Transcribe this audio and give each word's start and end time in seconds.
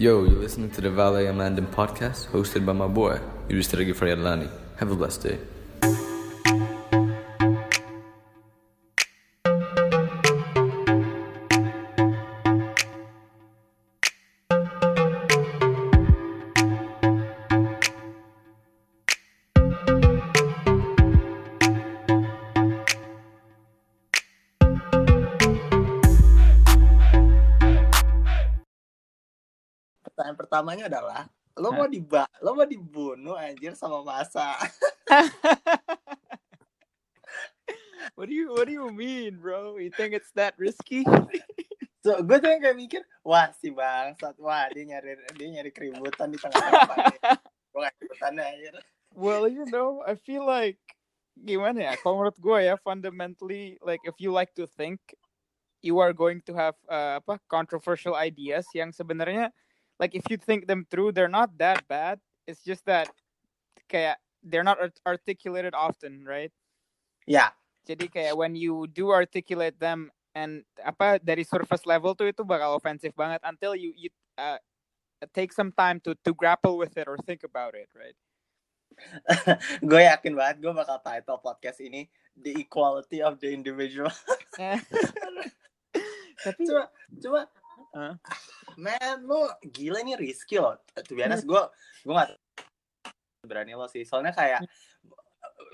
Yo, 0.00 0.22
you're 0.22 0.38
listening 0.38 0.70
to 0.70 0.80
the 0.80 0.90
Valet 0.90 1.24
Amandin 1.26 1.66
podcast 1.66 2.28
hosted 2.28 2.64
by 2.64 2.72
my 2.72 2.86
boy, 2.86 3.18
Yudhishthira 3.48 3.84
Gifrayadlani. 3.84 4.48
Have 4.76 4.92
a 4.92 4.94
blessed 4.94 5.22
day. 5.24 5.38
Pertamanya 30.58 30.90
adalah 30.90 31.22
lo 31.54 31.70
mau 31.70 31.86
diba 31.86 32.26
lo 32.42 32.50
mau 32.58 32.66
dibunuh 32.66 33.38
anjir 33.38 33.78
sama 33.78 34.02
masa 34.02 34.58
What 38.18 38.26
do 38.26 38.34
you 38.34 38.50
What 38.50 38.66
do 38.66 38.74
you 38.74 38.90
mean, 38.90 39.38
bro? 39.38 39.78
You 39.78 39.94
think 39.94 40.18
it's 40.18 40.34
that 40.34 40.58
risky? 40.58 41.06
so 42.02 42.18
gue 42.26 42.42
tuh 42.42 42.50
yang 42.50 42.58
kayak 42.58 42.74
mikir 42.74 43.06
wah 43.22 43.54
si 43.54 43.70
bangsat 43.70 44.34
wah 44.42 44.66
dia 44.74 44.82
nyari 44.82 45.14
dia 45.38 45.46
nyari 45.46 45.70
keributan 45.70 46.34
di 46.34 46.42
tengah-tengah 46.42 47.38
gue 47.70 47.78
gak 47.86 47.94
keributan 48.02 48.34
anjir 48.42 48.74
well, 49.14 49.46
you 49.46 49.62
know, 49.70 50.02
I 50.02 50.18
feel 50.18 50.42
like 50.42 50.82
gimana 51.38 51.86
ya? 51.86 51.92
Kalau 52.02 52.18
menurut 52.18 52.38
gue 52.42 52.58
ya, 52.66 52.74
fundamentally, 52.82 53.78
like 53.78 54.02
if 54.02 54.18
you 54.18 54.34
like 54.34 54.50
to 54.58 54.66
think, 54.66 54.98
you 55.82 56.02
are 56.02 56.10
going 56.10 56.42
to 56.50 56.52
have 56.58 56.74
uh, 56.90 57.22
apa 57.22 57.38
controversial 57.46 58.18
ideas 58.18 58.66
yang 58.74 58.90
sebenarnya, 58.90 59.54
like 59.98 60.14
if 60.14 60.24
you 60.30 60.36
think 60.36 60.66
them 60.66 60.86
through, 60.90 61.12
they're 61.12 61.30
not 61.30 61.56
that 61.58 61.86
bad. 61.88 62.18
It's 62.46 62.62
just 62.62 62.86
that 62.86 63.10
kayak 63.90 64.18
they're 64.42 64.64
not 64.64 64.80
art- 64.80 65.02
articulated 65.06 65.74
often, 65.74 66.24
right? 66.24 66.52
Yeah. 67.26 67.50
Jadi 67.86 68.08
kayak 68.08 68.36
when 68.36 68.54
you 68.54 68.86
do 68.88 69.10
articulate 69.10 69.76
them 69.80 70.10
and 70.32 70.62
apa 70.80 71.18
dari 71.18 71.42
surface 71.42 71.84
level 71.88 72.14
tuh 72.14 72.30
itu 72.30 72.44
bakal 72.44 72.76
offensive 72.76 73.16
banget 73.16 73.42
until 73.42 73.74
you 73.74 73.90
you 73.96 74.10
uh, 74.36 74.60
take 75.34 75.50
some 75.50 75.74
time 75.74 75.98
to 76.04 76.14
to 76.22 76.30
grapple 76.36 76.78
with 76.78 76.94
it 76.96 77.08
or 77.10 77.18
think 77.26 77.42
about 77.42 77.74
it, 77.74 77.88
right? 77.96 78.16
gue 79.88 80.02
yakin 80.02 80.34
banget 80.34 80.58
gue 80.58 80.72
bakal 80.74 80.98
title 80.98 81.38
podcast 81.38 81.78
ini 81.78 82.10
the 82.34 82.50
equality 82.58 83.22
of 83.22 83.38
the 83.38 83.46
individual 83.46 84.10
Tapi 86.38 86.62
cuma 86.66 86.84
cuma? 87.18 87.42
Man 88.78 89.26
lo 89.26 89.50
gila 89.66 89.98
ini 90.06 90.14
risky 90.14 90.62
loh 90.62 90.78
to 91.02 91.18
be 91.18 91.26
honest 91.26 91.42
gue 91.42 91.62
gue 92.06 92.14
gak 92.14 92.30
berani 93.42 93.74
lo 93.74 93.90
sih 93.90 94.06
soalnya 94.06 94.30
kayak 94.30 94.62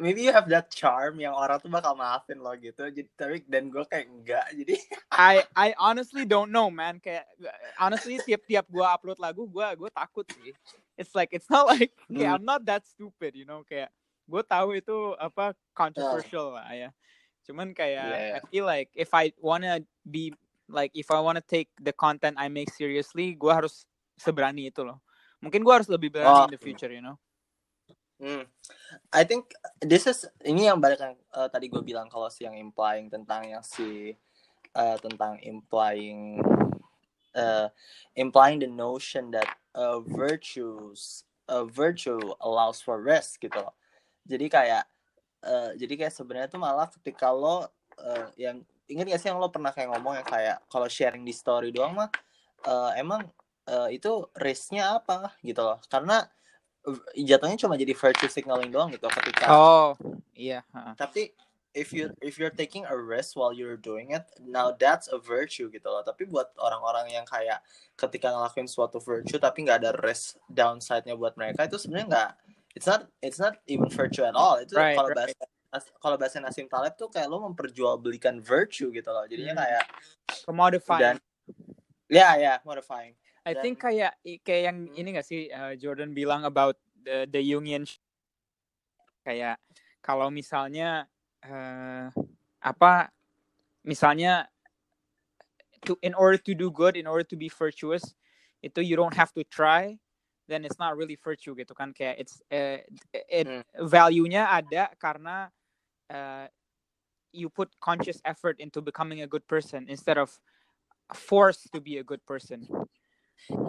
maybe 0.00 0.24
you 0.24 0.32
have 0.32 0.48
that 0.48 0.72
charm 0.72 1.20
yang 1.20 1.36
orang 1.36 1.60
tuh 1.60 1.68
bakal 1.68 1.92
maafin 1.94 2.40
lo 2.40 2.50
gitu 2.56 2.88
jadi 2.88 3.08
tapi 3.14 3.44
dan 3.44 3.68
gue 3.68 3.84
kayak 3.86 4.08
enggak 4.08 4.46
jadi 4.56 4.74
I 5.14 5.46
I 5.54 5.68
honestly 5.78 6.26
don't 6.26 6.50
know, 6.50 6.66
man. 6.66 6.98
Kayak 6.98 7.30
honestly 7.78 8.18
tiap-tiap 8.18 8.66
gua 8.66 8.98
upload 8.98 9.22
lagu 9.22 9.46
gua 9.46 9.70
gua 9.78 9.86
takut 9.94 10.26
sih. 10.26 10.50
It's 10.98 11.14
like 11.14 11.30
it's 11.30 11.46
not 11.46 11.70
like 11.70 11.94
kayak 12.10 12.34
Hmm. 12.34 12.34
I'm 12.42 12.46
not 12.46 12.66
that 12.66 12.82
stupid, 12.82 13.38
you 13.38 13.46
know, 13.46 13.62
kayak 13.62 13.94
gue 14.24 14.42
tahu 14.42 14.74
itu 14.78 15.14
apa 15.20 15.54
controversial 15.76 16.56
lah 16.56 16.66
ya. 16.74 16.90
Cuman 17.46 17.76
kayak 17.76 18.06
Yeah. 18.08 18.36
I 18.38 18.40
feel 18.48 18.66
like 18.66 18.90
if 18.96 19.12
I 19.14 19.30
wanna 19.38 19.84
be 20.02 20.34
like 20.68 20.92
if 20.94 21.10
I 21.10 21.20
wanna 21.20 21.42
take 21.44 21.68
the 21.80 21.92
content 21.92 22.36
I 22.40 22.48
make 22.48 22.72
seriously, 22.72 23.34
gua 23.36 23.62
harus 23.64 23.84
seberani 24.16 24.70
itu 24.70 24.84
loh. 24.86 25.02
Mungkin 25.42 25.60
gua 25.60 25.80
harus 25.82 25.90
lebih 25.90 26.14
berani 26.14 26.32
Oh. 26.32 26.46
in 26.48 26.54
the 26.56 26.60
future, 26.60 26.88
you 26.90 27.02
know. 27.04 27.18
Hmm. 28.22 28.46
I 29.10 29.26
think 29.26 29.50
this 29.82 30.06
is 30.06 30.22
ini 30.46 30.70
yang 30.70 30.78
balik 30.78 31.02
yang 31.02 31.18
eh, 31.18 31.48
tadi 31.50 31.66
gue 31.66 31.82
bilang 31.82 32.06
kalau 32.06 32.30
si 32.30 32.46
yang 32.46 32.54
implying 32.54 33.10
tentang 33.10 33.42
yang 33.42 33.60
si 33.66 34.14
eh, 34.70 34.96
tentang 35.02 35.36
implying 35.42 36.38
eh, 37.34 37.66
implying 38.14 38.62
the 38.62 38.70
notion 38.70 39.34
that 39.34 39.50
uh, 39.74 39.98
virtues 40.06 41.26
a 41.50 41.66
virtue 41.66 42.16
allows 42.40 42.78
for 42.80 43.02
risk 43.02 43.42
gitu 43.42 43.58
loh. 43.58 43.74
Jadi 44.24 44.46
kayak 44.46 44.86
eh, 45.44 45.70
jadi 45.76 46.06
kayak 46.06 46.14
sebenarnya 46.14 46.48
tuh 46.48 46.62
malah 46.62 46.88
ketika 46.88 47.28
lo 47.34 47.66
eh, 47.98 48.30
yang 48.40 48.62
ingat 48.86 49.06
gak 49.08 49.20
sih 49.20 49.28
yang 49.32 49.40
lo 49.40 49.48
pernah 49.48 49.72
kayak 49.72 49.88
ngomong 49.94 50.20
yang 50.20 50.28
kayak 50.28 50.56
kalau 50.68 50.86
sharing 50.86 51.24
di 51.24 51.32
story 51.32 51.72
doang 51.72 51.96
mah 51.96 52.10
eh, 52.64 52.90
emang 53.00 53.24
eh, 53.64 53.96
itu 53.96 54.28
risknya 54.36 55.00
apa 55.00 55.32
gitu 55.40 55.64
loh 55.64 55.80
karena 55.88 56.24
eh, 56.84 57.24
jatuhnya 57.24 57.56
cuma 57.56 57.80
jadi 57.80 57.96
virtue 57.96 58.28
signaling 58.28 58.68
doang 58.68 58.92
gitu 58.92 59.08
ketika 59.08 59.46
Oh, 59.48 59.96
iya. 60.36 60.60
tapi 61.00 61.32
if 61.74 61.90
you 61.90 62.06
if 62.22 62.38
you're 62.38 62.54
taking 62.54 62.86
a 62.86 62.94
risk 62.94 63.34
while 63.34 63.50
you're 63.50 63.74
doing 63.74 64.14
it 64.14 64.22
now 64.38 64.70
that's 64.70 65.10
a 65.10 65.18
virtue 65.18 65.66
gitu 65.72 65.88
loh 65.90 66.06
tapi 66.06 66.22
buat 66.22 66.54
orang-orang 66.54 67.10
yang 67.10 67.26
kayak 67.26 67.58
ketika 67.98 68.30
ngelakuin 68.30 68.70
suatu 68.70 69.02
virtue 69.02 69.42
tapi 69.42 69.66
nggak 69.66 69.82
ada 69.82 69.90
risk 69.98 70.38
downside-nya 70.46 71.18
buat 71.18 71.34
mereka 71.34 71.66
itu 71.66 71.74
sebenarnya 71.74 72.06
nggak 72.06 72.30
it's 72.78 72.86
not 72.86 73.10
it's 73.18 73.42
not 73.42 73.58
even 73.66 73.90
virtue 73.90 74.22
at 74.22 74.38
all 74.38 74.54
itu 74.62 74.70
Right, 74.78 74.94
kalau 74.94 75.10
right. 75.10 75.18
bahasa 75.34 75.44
kalau 75.98 76.14
bahasa 76.14 76.38
Nasim 76.38 76.70
Taleb 76.70 76.94
tuh 76.94 77.10
kayak 77.10 77.26
lo 77.26 77.42
memperjualbelikan 77.42 78.38
virtue 78.38 78.90
gitu 78.90 79.10
loh 79.10 79.26
jadinya 79.26 79.58
Hmm. 79.58 79.62
kayak 79.66 79.84
dan 81.00 81.16
ya 82.06 82.36
ya 82.38 82.54
modifying 82.62 83.14
I 83.44 83.52
Dan- 83.52 83.62
think 83.62 83.76
kayak 83.82 84.16
kayak 84.40 84.62
yang 84.72 84.78
Hmm. 84.88 84.96
ini 84.96 85.08
gak 85.18 85.26
sih 85.26 85.50
uh, 85.50 85.74
Jordan 85.76 86.16
bilang 86.16 86.46
about 86.46 86.78
the, 86.96 87.28
the 87.28 87.40
sh- 87.84 88.00
kayak 89.24 89.60
kalau 90.00 90.28
misalnya 90.28 91.08
uh, 91.44 92.08
apa 92.60 93.12
misalnya 93.84 94.48
to 95.84 95.96
in 96.00 96.16
order 96.16 96.40
to 96.40 96.56
do 96.56 96.72
good 96.72 96.96
in 96.96 97.04
order 97.04 97.24
to 97.24 97.36
be 97.36 97.52
virtuous 97.52 98.16
itu 98.64 98.80
you 98.80 98.96
don't 98.96 99.12
have 99.12 99.28
to 99.36 99.44
try 99.52 99.92
then 100.48 100.64
it's 100.64 100.80
not 100.80 100.96
really 100.96 101.16
virtue 101.16 101.52
gitu 101.52 101.72
kan 101.76 101.92
kayak 101.92 102.20
it's 102.20 102.40
uh, 102.48 102.80
it 103.12 103.44
Hmm. 103.48 103.64
value-nya 103.88 104.48
ada 104.48 104.92
karena 104.96 105.48
uh, 106.14 106.46
you 107.34 107.50
put 107.50 107.74
conscious 107.82 108.22
effort 108.22 108.62
into 108.62 108.78
becoming 108.78 109.20
a 109.20 109.28
good 109.28 109.42
person 109.50 109.90
instead 109.90 110.14
of 110.14 110.30
forced 111.10 111.66
to 111.74 111.82
be 111.82 111.98
a 111.98 112.06
good 112.06 112.22
person 112.22 112.62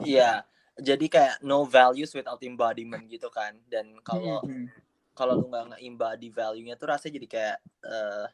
Iya, 0.06 0.45
jadi 0.79 1.06
kayak 1.09 1.35
no 1.44 1.67
values 1.67 2.16
without 2.16 2.39
embodiment 2.44 3.03
gitu 3.11 3.28
kan. 3.28 3.59
Dan 3.67 4.00
kalau 4.06 4.39
Mhm. 4.45 4.72
kalau 5.16 5.39
lu 5.39 5.47
nggak 5.47 5.75
nge-embody 5.75 6.28
value-nya 6.28 6.75
tuh 6.75 6.91
rasanya 6.91 7.23
jadi 7.23 7.28
kayak 7.28 7.57
eh 7.88 8.25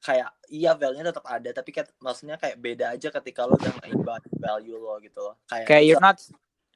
kayak 0.00 0.28
iya 0.52 0.72
value-nya 0.76 1.12
tetap 1.12 1.24
ada, 1.28 1.50
tapi 1.52 1.72
kayak 1.72 1.92
maksudnya 2.00 2.36
kayak 2.40 2.56
beda 2.60 2.96
aja 2.96 3.08
ketika 3.08 3.44
lu 3.44 3.56
udah 3.56 3.72
nge-embody 3.80 4.30
value 4.40 4.76
lo 4.76 4.96
gitu 5.00 5.20
loh. 5.20 5.34
Kayak, 5.48 5.66
kayak 5.68 5.84
you're 5.84 6.00
not 6.04 6.18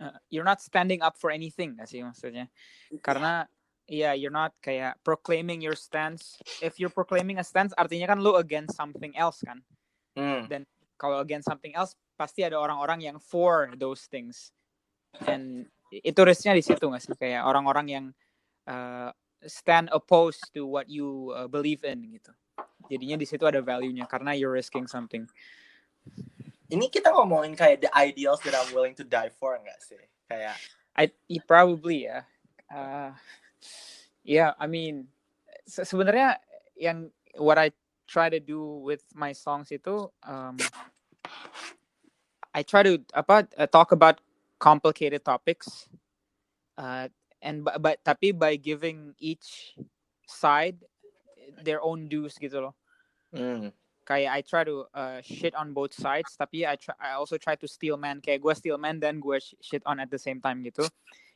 uh, 0.01 0.19
you're 0.33 0.49
not 0.49 0.61
standing 0.61 1.01
up 1.01 1.17
for 1.17 1.33
anything 1.33 1.77
gak 1.79 1.89
sih 1.89 2.03
maksudnya 2.03 2.51
karena 3.01 3.47
iya 3.85 4.17
you're 4.17 4.33
not 4.33 4.53
kayak 4.65 4.97
proclaiming 5.05 5.61
your 5.61 5.77
stance. 5.77 6.41
If 6.65 6.81
you're 6.81 6.93
proclaiming 6.93 7.41
a 7.41 7.47
stance 7.47 7.77
artinya 7.77 8.13
kan 8.15 8.19
lu 8.21 8.37
against 8.41 8.77
something 8.77 9.13
else 9.17 9.45
kan? 9.45 9.61
Hmm, 10.15 10.47
kalau 10.97 11.19
against 11.21 11.51
something 11.51 11.75
else 11.75 11.99
pasti 12.15 12.47
ada 12.47 12.57
orang-orang 12.57 13.03
yang 13.03 13.17
for 13.19 13.75
those 13.77 14.07
things. 14.07 14.55
And 15.27 15.67
itu 15.91 16.21
risknya 16.23 16.55
di 16.55 16.63
situ 16.63 16.81
nggak 16.81 17.03
sih? 17.03 17.15
Kayak 17.19 17.47
orang-orang 17.47 17.87
yang 17.91 18.07
uh, 18.67 19.11
stand 19.45 19.93
opposed 19.93 20.43
to 20.55 20.65
what 20.65 20.89
you 20.89 21.35
uh, 21.37 21.51
believe 21.51 21.85
in 21.85 22.09
gitu. 22.15 22.33
Jadinya 22.89 23.17
di 23.21 23.27
situ 23.29 23.45
ada 23.45 23.61
value-nya 23.61 24.09
karena 24.09 24.33
you're 24.37 24.53
risking 24.53 24.89
something. 24.89 25.27
Ini 26.69 26.89
kita 26.89 27.13
ngomongin 27.13 27.55
kayak 27.57 27.85
the 27.85 27.93
ideals 27.93 28.41
that 28.45 28.57
I'm 28.57 28.73
willing 28.73 28.97
to 28.99 29.05
die 29.05 29.31
for 29.35 29.57
nggak 29.61 29.81
sih? 29.85 30.01
Kayak 30.31 30.57
I 30.97 31.11
probably 31.45 32.09
ya. 32.09 32.25
Uh, 32.71 33.13
yeah, 34.25 34.53
I 34.59 34.67
mean 34.67 35.09
se- 35.67 35.85
sebenarnya 35.89 36.41
yang 36.77 37.11
what 37.39 37.59
I 37.59 37.73
try 38.07 38.29
to 38.29 38.41
do 38.41 38.85
with 38.85 39.03
my 39.17 39.33
songs 39.33 39.73
itu 39.73 40.09
um, 40.27 40.57
I 42.55 42.63
try 42.63 42.83
to 42.85 43.01
apa 43.17 43.49
uh, 43.59 43.67
talk 43.67 43.91
about 43.91 44.21
complicated 44.63 45.25
topics 45.25 45.89
uh, 46.79 47.09
and 47.43 47.65
but, 47.65 47.81
but 47.83 47.97
tapi 48.05 48.33
by 48.33 48.57
giving 48.57 49.13
each 49.19 49.75
side 50.29 50.79
their 51.61 51.83
own 51.83 52.09
dues 52.09 52.39
gitu 52.41 52.71
loh. 52.71 52.75
hmm, 53.35 53.69
kayak 54.05 54.31
I 54.31 54.41
try 54.45 54.63
to 54.65 54.87
uh, 54.95 55.19
shit 55.25 55.57
on 55.57 55.73
both 55.73 55.93
sides 55.97 56.37
tapi 56.37 56.65
I 56.69 56.77
try, 56.77 56.95
I 57.01 57.17
also 57.17 57.37
try 57.37 57.57
to 57.57 57.67
steal 57.69 57.97
man. 57.97 58.21
Kayak 58.21 58.45
gue 58.45 58.55
steal 58.55 58.79
man 58.79 59.01
dan 59.01 59.19
gue 59.19 59.41
sh- 59.41 59.59
shit 59.61 59.83
on 59.89 59.99
at 59.99 60.13
the 60.13 60.21
same 60.21 60.39
time 60.39 60.63
gitu. 60.63 60.87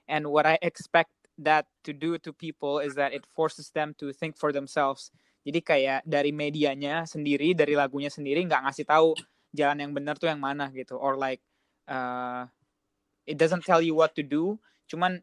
And 0.08 0.28
what 0.32 0.48
I 0.48 0.56
expect 0.64 1.12
that 1.38 1.70
to 1.87 1.94
do 1.94 2.19
to 2.19 2.35
people 2.35 2.82
is 2.82 2.99
that 2.99 3.14
it 3.14 3.25
forces 3.32 3.70
them 3.70 3.94
to 4.02 4.12
think 4.12 4.37
for 4.37 4.50
themselves. 4.50 5.14
Jadi 5.46 5.62
kayak 5.64 6.00
dari 6.05 6.35
medianya 6.35 7.06
sendiri 7.08 7.55
dari 7.56 7.73
lagunya 7.79 8.11
sendiri 8.12 8.43
nggak 8.44 8.69
ngasih 8.69 8.85
tahu 8.85 9.14
jalan 9.55 9.81
yang 9.81 9.93
benar 9.94 10.19
tuh 10.19 10.29
yang 10.29 10.43
mana 10.43 10.69
gitu. 10.75 10.99
Or 10.99 11.17
like 11.17 11.40
uh, 11.88 12.44
it 13.25 13.38
doesn't 13.38 13.64
tell 13.64 13.81
you 13.81 13.94
what 13.94 14.12
to 14.19 14.26
do. 14.26 14.58
Cuman 14.90 15.23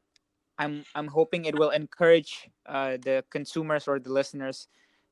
I'm 0.57 0.87
I'm 0.95 1.11
hoping 1.11 1.45
it 1.45 1.59
will 1.59 1.75
encourage 1.75 2.47
uh, 2.65 2.95
the 2.97 3.27
consumers 3.27 3.85
or 3.91 3.99
the 3.99 4.09
listeners 4.09 4.71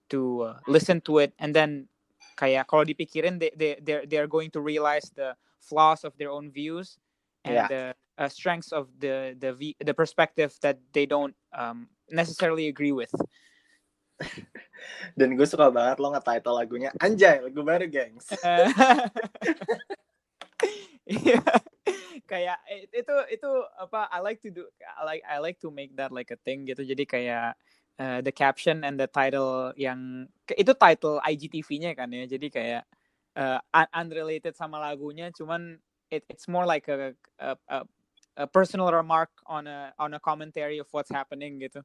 to 0.09 0.19
uh, 0.41 0.57
listen 0.65 1.03
to 1.05 1.19
it. 1.19 1.35
And 1.38 1.51
then 1.51 1.91
kayak 2.39 2.71
kalau 2.71 2.88
dipikirin 2.88 3.38
they 3.38 3.51
they 3.53 3.77
they're, 3.83 4.07
they're 4.07 4.31
going 4.31 4.50
to 4.55 4.63
realize 4.63 5.11
the 5.13 5.35
flaws 5.59 6.07
of 6.07 6.15
their 6.17 6.31
own 6.31 6.50
views 6.50 6.97
and 7.44 7.59
Yeah. 7.59 7.67
the 7.67 7.83
uh, 8.18 8.30
strengths 8.30 8.71
of 8.71 8.89
the 9.00 9.33
the 9.38 9.54
v- 9.54 9.77
the 9.81 9.94
perspective 9.94 10.54
that 10.62 10.77
they 10.94 11.06
don't 11.06 11.36
um, 11.54 11.89
necessarily 12.10 12.68
agree 12.68 12.92
with. 12.94 13.12
Dan 15.18 15.33
gue 15.36 15.48
suka 15.48 15.68
banget 15.74 15.98
lo 16.00 16.13
nge-title 16.13 16.56
lagunya 16.56 16.89
Anjay, 17.01 17.42
lagu 17.44 17.62
baru, 17.65 17.86
gengs. 17.89 18.30
Iya. 21.04 21.44
kayak 22.24 22.63
it- 22.71 23.04
itu 23.04 23.15
itu 23.36 23.50
apa 23.75 24.07
I 24.07 24.24
like 24.24 24.39
to 24.48 24.50
do 24.50 24.63
I 24.80 25.04
like 25.04 25.24
I 25.27 25.38
like 25.44 25.60
to 25.60 25.69
make 25.69 25.92
that 26.00 26.15
like 26.15 26.31
a 26.31 26.39
thing 26.39 26.63
gitu 26.63 26.80
jadi 26.88 27.04
kayak 27.04 27.60
uh, 28.00 28.19
the 28.24 28.31
caption 28.31 28.88
and 28.88 28.95
the 28.95 29.12
title 29.12 29.75
yang 29.75 30.31
itu 30.56 30.71
title 30.71 31.19
IGTV-nya 31.19 31.92
kan 32.00 32.07
ya 32.07 32.24
jadi 32.24 32.48
kayak 32.48 32.83
uh, 33.36 33.60
un- 33.75 33.92
unrelated 33.92 34.56
sama 34.56 34.80
lagunya 34.80 35.27
cuman 35.36 35.75
it, 36.07 36.24
it's 36.31 36.48
more 36.48 36.63
like 36.63 36.88
a, 36.88 37.12
a, 37.44 37.60
a, 37.68 37.77
a 38.38 38.45
personal 38.50 38.89
remark 38.89 39.30
on 39.45 39.68
a 39.68 39.94
on 40.00 40.13
a 40.13 40.21
commentary 40.21 40.77
of 40.81 40.88
what's 40.91 41.12
happening 41.12 41.59
gitu 41.62 41.81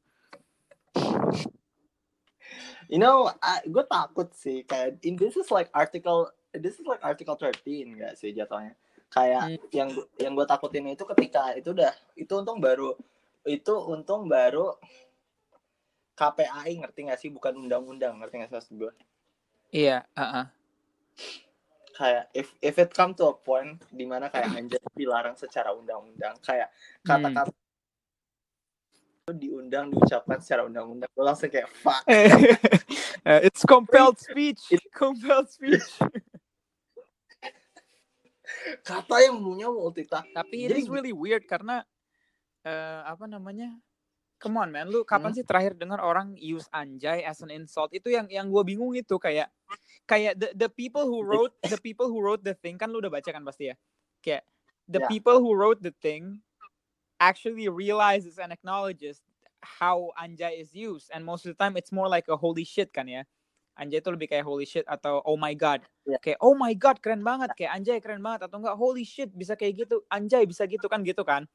You 2.89 2.97
know, 2.97 3.29
I, 3.45 3.61
gue 3.69 3.85
takut 3.85 4.33
sih 4.33 4.65
kayak 4.65 5.05
in 5.05 5.21
this 5.21 5.37
is 5.37 5.53
like 5.53 5.69
article 5.77 6.33
this 6.56 6.81
is 6.81 6.87
like 6.89 7.05
article 7.05 7.37
13 7.37 7.61
gak 8.00 8.17
sih 8.17 8.33
jatuhnya. 8.33 8.73
Kayak 9.12 9.45
Hmm. 9.45 9.69
yang 9.69 9.91
yang 10.17 10.33
gue 10.33 10.49
takutin 10.49 10.89
itu 10.89 11.05
ketika 11.05 11.53
itu 11.53 11.77
udah 11.77 11.93
itu 12.17 12.33
untung 12.33 12.56
baru 12.65 12.97
itu 13.44 13.75
untung 13.77 14.25
baru 14.25 14.73
KPAI 16.17 16.81
ngerti 16.81 17.01
gak 17.12 17.21
sih 17.21 17.29
bukan 17.29 17.69
undang-undang 17.69 18.17
ngerti 18.25 18.41
gak 18.41 18.49
sih 18.49 18.56
maksud 18.56 18.75
gue? 18.81 18.93
iya 19.69 20.09
uh-uh. 20.17 20.49
Kayak 21.99 22.31
if 22.31 22.55
if 22.62 22.79
it 22.79 22.95
come 22.95 23.11
to 23.19 23.27
a 23.27 23.35
point 23.35 23.83
di 23.91 24.06
mana 24.06 24.31
kayak 24.31 24.55
anjay 24.55 24.79
dilarang 24.95 25.35
secara 25.35 25.75
undang-undang 25.75 26.39
kayak 26.39 26.71
Hmm. 27.03 27.27
kata-kata 27.27 27.50
itu 29.29 29.33
diundang 29.35 29.91
diucapkan 29.91 30.39
secara 30.39 30.65
undang-undang 30.65 31.11
gue 31.11 31.25
langsung 31.27 31.50
kayak 31.50 31.67
fuck 31.83 32.00
Uh, 32.06 33.41
it's 33.47 33.67
compelled 33.67 34.17
speech 34.17 34.62
compelled 34.95 35.50
speech 35.50 35.85
kata 38.87 39.17
yang 39.21 39.37
punya 39.43 39.69
multitaf 39.69 40.25
Tapi 40.33 40.65
it 40.65 40.73
Jadi 40.73 40.81
is 40.81 40.89
really 40.89 41.12
weird 41.12 41.44
karena 41.44 41.83
eh 42.62 43.01
apa 43.05 43.27
namanya? 43.27 43.75
Come 44.40 44.55
on 44.62 44.70
man, 44.70 44.87
lu 44.87 45.02
kapan 45.02 45.35
sih 45.35 45.43
terakhir 45.43 45.75
dengar 45.75 45.99
orang 45.99 46.38
use 46.38 46.70
anjay 46.70 47.26
as 47.26 47.43
an 47.43 47.50
insult? 47.50 47.90
Itu 47.90 48.06
yang 48.06 48.31
yang 48.31 48.46
gue 48.55 48.62
bingung 48.62 48.94
itu 48.94 49.19
kayak 49.19 49.50
kayak 50.06 50.38
the 50.38 50.55
the 50.55 50.70
people 50.70 51.06
who 51.11 51.26
wrote 51.26 51.55
the 51.67 51.79
people 51.79 52.06
who 52.06 52.23
wrote 52.23 52.46
the 52.46 52.55
thing 52.55 52.79
kan 52.79 52.90
lu 52.94 53.02
udah 53.02 53.11
baca 53.11 53.31
kan 53.35 53.43
pasti 53.43 53.75
ya. 53.75 53.76
Kayak 54.23 54.46
the 54.87 54.99
Ya. 54.99 55.06
people 55.06 55.43
who 55.43 55.55
wrote 55.58 55.82
the 55.82 55.90
thing 56.02 56.43
actually 57.23 57.67
realizes 57.70 58.38
and 58.38 58.55
acknowledges 58.55 59.23
how 59.64 60.14
anjay 60.19 60.58
is 60.58 60.75
used 60.75 61.11
and 61.14 61.26
most 61.26 61.46
of 61.46 61.50
the 61.55 61.58
time 61.58 61.75
it's 61.79 61.91
more 61.94 62.06
like 62.11 62.26
a 62.31 62.38
holy 62.38 62.62
shit 62.67 62.94
kan 62.94 63.11
ya. 63.11 63.26
Anjay 63.79 64.02
itu 64.02 64.11
lebih 64.14 64.31
kayak 64.31 64.46
holy 64.46 64.67
shit 64.67 64.87
atau 64.87 65.23
oh 65.26 65.38
my 65.38 65.55
god. 65.55 65.82
Ya. 66.06 66.19
Kayak 66.23 66.38
oh 66.43 66.55
my 66.55 66.75
god 66.79 66.99
keren 67.02 67.23
banget 67.26 67.55
kayak 67.58 67.75
anjay 67.79 67.99
keren 68.02 68.23
banget 68.23 68.46
atau 68.50 68.62
enggak 68.62 68.76
holy 68.79 69.02
shit 69.06 69.31
bisa 69.34 69.58
kayak 69.58 69.87
gitu. 69.87 70.02
Anjay 70.12 70.46
bisa 70.46 70.67
gitu 70.70 70.87
kan 70.87 71.02
gitu 71.02 71.23
kan. 71.26 71.46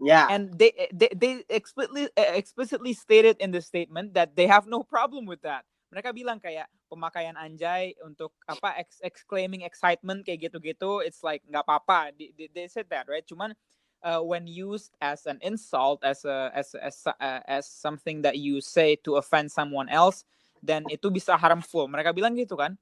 Ya 0.00 0.24
And 0.28 0.56
they 0.58 0.72
they 0.90 1.10
they 1.14 1.32
explicitly 1.50 2.08
eh, 2.16 2.34
explicitly 2.34 2.94
stated 2.94 3.38
in 3.40 3.52
the 3.52 3.62
statement 3.62 4.14
that 4.14 4.34
they 4.36 4.46
have 4.48 4.66
no 4.66 4.82
problem 4.82 5.26
with 5.26 5.42
that. 5.46 5.68
Mereka 5.94 6.16
bilang 6.16 6.42
kayak 6.42 6.66
pemakaian 6.90 7.38
anjay 7.38 7.94
untuk 8.02 8.34
apa 8.50 8.74
ex 8.80 8.98
exclaiming 9.04 9.62
excitement 9.62 10.26
kayak 10.26 10.50
gitu-gitu 10.50 11.04
it's 11.04 11.22
like 11.22 11.46
nggak 11.46 11.62
apa-apa. 11.62 12.10
They, 12.18 12.34
they, 12.34 12.48
they 12.50 12.66
said 12.66 12.90
that, 12.90 13.06
right? 13.06 13.22
Cuman 13.22 13.54
uh, 14.02 14.18
when 14.24 14.48
used 14.50 14.96
as 14.98 15.30
an 15.30 15.38
insult 15.46 16.02
as 16.02 16.26
a 16.26 16.50
as 16.56 16.74
as 16.74 17.06
uh, 17.06 17.42
as 17.46 17.70
something 17.70 18.22
that 18.26 18.40
you 18.40 18.58
say 18.64 18.98
to 19.06 19.20
offend 19.20 19.52
someone 19.54 19.86
else 19.92 20.26
then 20.64 20.90
itu 20.90 21.06
bisa 21.12 21.38
harmful. 21.38 21.86
Mereka 21.86 22.10
bilang 22.16 22.34
gitu 22.34 22.58
kan. 22.58 22.74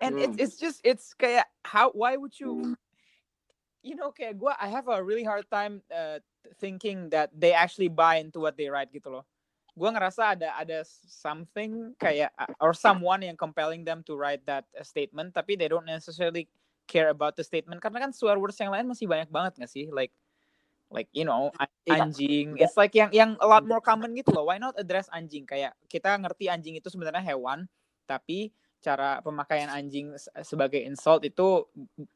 And 0.00 0.14
it's 0.18 0.36
Hmm. 0.36 0.38
it's 0.38 0.56
just 0.56 0.80
it's 0.86 1.12
kayak 1.18 1.50
how 1.66 1.90
why 1.92 2.16
would 2.16 2.38
you 2.38 2.70
you 3.82 3.96
know 3.96 4.12
kayak 4.12 4.36
gua 4.38 4.56
I 4.60 4.68
have 4.68 4.88
a 4.88 5.00
really 5.00 5.24
hard 5.24 5.48
time 5.48 5.80
uh, 5.92 6.20
thinking 6.60 7.08
that 7.10 7.32
they 7.32 7.52
actually 7.52 7.88
buy 7.88 8.20
into 8.20 8.40
what 8.40 8.56
they 8.56 8.68
write 8.68 8.92
gitu 8.92 9.08
loh. 9.10 9.24
Gua 9.76 9.94
ngerasa 9.94 10.36
ada 10.36 10.56
ada 10.58 10.84
something 11.08 11.94
kayak 11.96 12.34
or 12.60 12.74
someone 12.76 13.24
yang 13.24 13.38
compelling 13.38 13.86
them 13.86 14.04
to 14.04 14.16
write 14.18 14.44
that 14.44 14.66
uh, 14.76 14.84
statement 14.84 15.32
tapi 15.32 15.56
they 15.56 15.68
don't 15.70 15.88
necessarily 15.88 16.48
care 16.90 17.08
about 17.12 17.38
the 17.38 17.44
statement. 17.46 17.78
Karena 17.78 18.02
kan 18.08 18.12
swear 18.12 18.36
words 18.36 18.58
yang 18.58 18.74
lain 18.74 18.88
masih 18.90 19.06
banyak 19.06 19.30
banget 19.30 19.62
gak 19.62 19.70
sih? 19.70 19.88
Like 19.88 20.12
like 20.90 21.08
you 21.14 21.24
know 21.24 21.54
Iya. 21.90 22.06
anjing. 22.06 22.46
It's 22.60 22.76
like 22.78 22.94
yang 22.94 23.10
yang 23.10 23.30
a 23.42 23.46
lot 23.48 23.66
more 23.66 23.82
common 23.82 24.14
gitu 24.14 24.30
loh. 24.30 24.46
Why 24.46 24.62
not 24.62 24.78
address 24.78 25.10
anjing? 25.10 25.48
Kayak 25.48 25.74
kita 25.90 26.14
ngerti 26.14 26.46
anjing 26.46 26.78
itu 26.78 26.86
sebenarnya 26.86 27.24
hewan 27.24 27.66
tapi 28.06 28.54
cara 28.80 29.20
pemakaian 29.20 29.68
anjing 29.68 30.16
se- 30.16 30.32
sebagai 30.40 30.80
insult 30.80 31.20
itu 31.22 31.68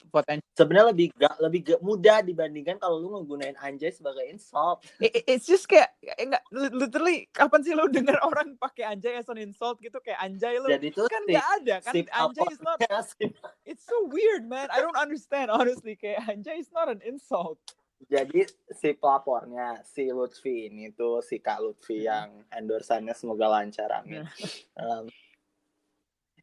potensi 0.09 0.41
sebenarnya 0.57 0.97
lebih 0.97 1.07
ga, 1.13 1.31
lebih 1.39 1.61
ga- 1.61 1.83
mudah 1.85 2.25
dibandingkan 2.25 2.81
kalau 2.81 2.97
lu 2.99 3.13
ngegunain 3.15 3.53
anjay 3.61 3.93
sebagai 3.93 4.25
insult. 4.27 4.81
It's 4.99 5.45
just 5.45 5.69
kayak 5.69 5.93
enggak 6.17 6.41
literally 6.51 7.29
kapan 7.31 7.61
sih 7.61 7.77
lo 7.77 7.85
denger 7.87 8.17
orang 8.25 8.57
pakai 8.57 8.89
anjay 8.89 9.21
as 9.21 9.29
an 9.29 9.37
insult 9.37 9.77
gitu? 9.79 10.01
Kayak 10.01 10.25
anjay 10.25 10.57
lo 10.57 10.73
jadi 10.73 10.89
itu 10.89 11.05
kan 11.05 11.23
nggak 11.29 11.49
ada 11.61 11.77
kan? 11.85 11.93
anjay 11.93 12.47
is 12.49 12.61
not 12.65 12.79
si- 13.05 13.37
it's 13.69 13.85
so 13.85 14.09
weird 14.09 14.49
man. 14.49 14.73
I 14.73 14.81
don't 14.81 14.97
understand 14.97 15.53
honestly. 15.53 15.95
Kayak 16.01 16.25
anjay 16.33 16.59
is 16.59 16.73
not 16.73 16.89
an 16.89 17.05
insult. 17.05 17.61
Jadi 18.05 18.45
si 18.69 18.93
pelapornya 18.93 19.81
si 19.81 20.13
Lutfi 20.13 20.69
ini 20.69 20.93
tuh 20.93 21.25
si 21.25 21.41
Kak 21.41 21.61
Lutfi 21.65 22.05
Mhm. 22.05 22.09
yang 22.09 22.29
endorsannya 22.53 23.17
semoga 23.17 23.49
lancar 23.49 23.89
amin. 24.05 24.29
Em, 24.77 25.09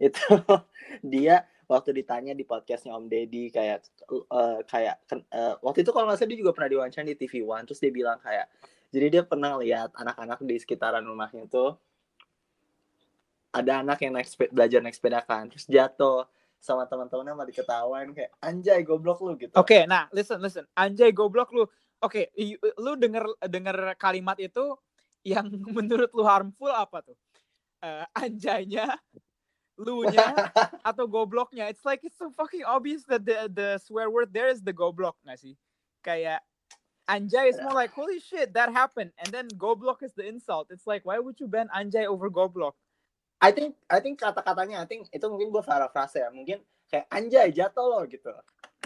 itu 0.01 0.17
dia 1.13 1.45
waktu 1.69 1.93
ditanya 1.93 2.33
di 2.33 2.43
podcastnya 2.43 2.97
Om 2.97 3.05
Deddy 3.05 3.53
kayak 3.53 3.85
eh, 4.09 4.59
kayak 4.65 4.95
eh, 5.13 5.55
waktu 5.61 5.85
itu 5.85 5.91
kalau 5.93 6.09
nggak 6.09 6.17
salah 6.19 6.29
dia 6.33 6.39
juga 6.41 6.51
pernah 6.57 6.69
diwawancara 6.73 7.05
di 7.05 7.15
TV 7.15 7.45
One 7.45 7.63
terus 7.69 7.79
dia 7.79 7.93
bilang 7.93 8.17
kayak 8.17 8.49
jadi 8.91 9.07
dia 9.07 9.23
pernah 9.23 9.55
lihat 9.61 9.93
anak-anak 9.95 10.43
di 10.43 10.57
sekitaran 10.59 11.05
rumahnya 11.05 11.47
tuh 11.47 11.77
ada 13.51 13.83
anak 13.83 13.99
yang 14.03 14.15
naik 14.15 14.27
belajar 14.51 14.79
naik 14.83 14.95
sepeda 14.95 15.21
kan 15.23 15.47
terus 15.47 15.67
jatuh 15.67 16.27
sama 16.61 16.85
teman-temannya 16.85 17.33
malah 17.33 17.49
diketawain 17.49 18.13
kayak 18.13 18.31
anjay 18.37 18.85
goblok 18.85 19.19
lu 19.25 19.33
gitu 19.33 19.51
Oke, 19.57 19.83
nah 19.89 20.05
listen 20.13 20.37
listen, 20.37 20.63
anjay 20.77 21.09
goblok 21.09 21.49
lu. 21.51 21.65
Oke, 22.05 22.29
y- 22.37 22.57
lu 22.77 22.93
denger 22.97 23.25
denger 23.49 23.97
kalimat 23.97 24.37
itu 24.37 24.77
yang 25.25 25.49
menurut 25.75 26.13
lu 26.13 26.21
harmful 26.21 26.69
apa 26.69 27.01
tuh? 27.01 27.17
Eh, 27.81 28.05
anjaynya, 28.13 28.93
lunya, 29.81 30.53
atau 30.85 31.09
gobloknya? 31.09 31.67
It's 31.67 31.83
like 31.83 32.05
it's 32.05 32.17
so 32.21 32.29
fucking 32.31 32.63
obvious 32.63 33.03
that 33.09 33.25
the 33.25 33.49
the 33.49 33.69
swear 33.81 34.07
word 34.13 34.29
there 34.31 34.47
is 34.47 34.61
the 34.61 34.71
goblok 34.73 35.17
nggak 35.25 35.41
sih? 35.41 35.53
Kayak 36.05 36.45
anjay 37.09 37.49
is 37.49 37.59
more 37.59 37.73
like 37.75 37.91
holy 37.91 38.21
shit 38.21 38.53
that 38.53 38.69
happened, 38.71 39.11
and 39.19 39.29
then 39.33 39.49
goblok 39.57 40.05
is 40.05 40.13
the 40.13 40.23
insult. 40.23 40.69
It's 40.69 40.85
like 40.85 41.03
why 41.03 41.17
would 41.17 41.41
you 41.41 41.49
ban 41.49 41.67
anjay 41.73 42.05
over 42.05 42.29
goblok? 42.29 42.77
I 43.41 43.49
think 43.49 43.73
I 43.89 43.97
think 43.97 44.21
kata-katanya 44.21 44.85
I 44.85 44.87
think 44.87 45.09
itu 45.09 45.25
mungkin 45.25 45.49
gue 45.49 45.65
paraphrase 45.65 46.21
ya 46.21 46.29
mungkin 46.29 46.61
kayak 46.93 47.09
anjay 47.09 47.49
jatuh 47.49 47.85
lo 47.89 48.05
gitu 48.05 48.29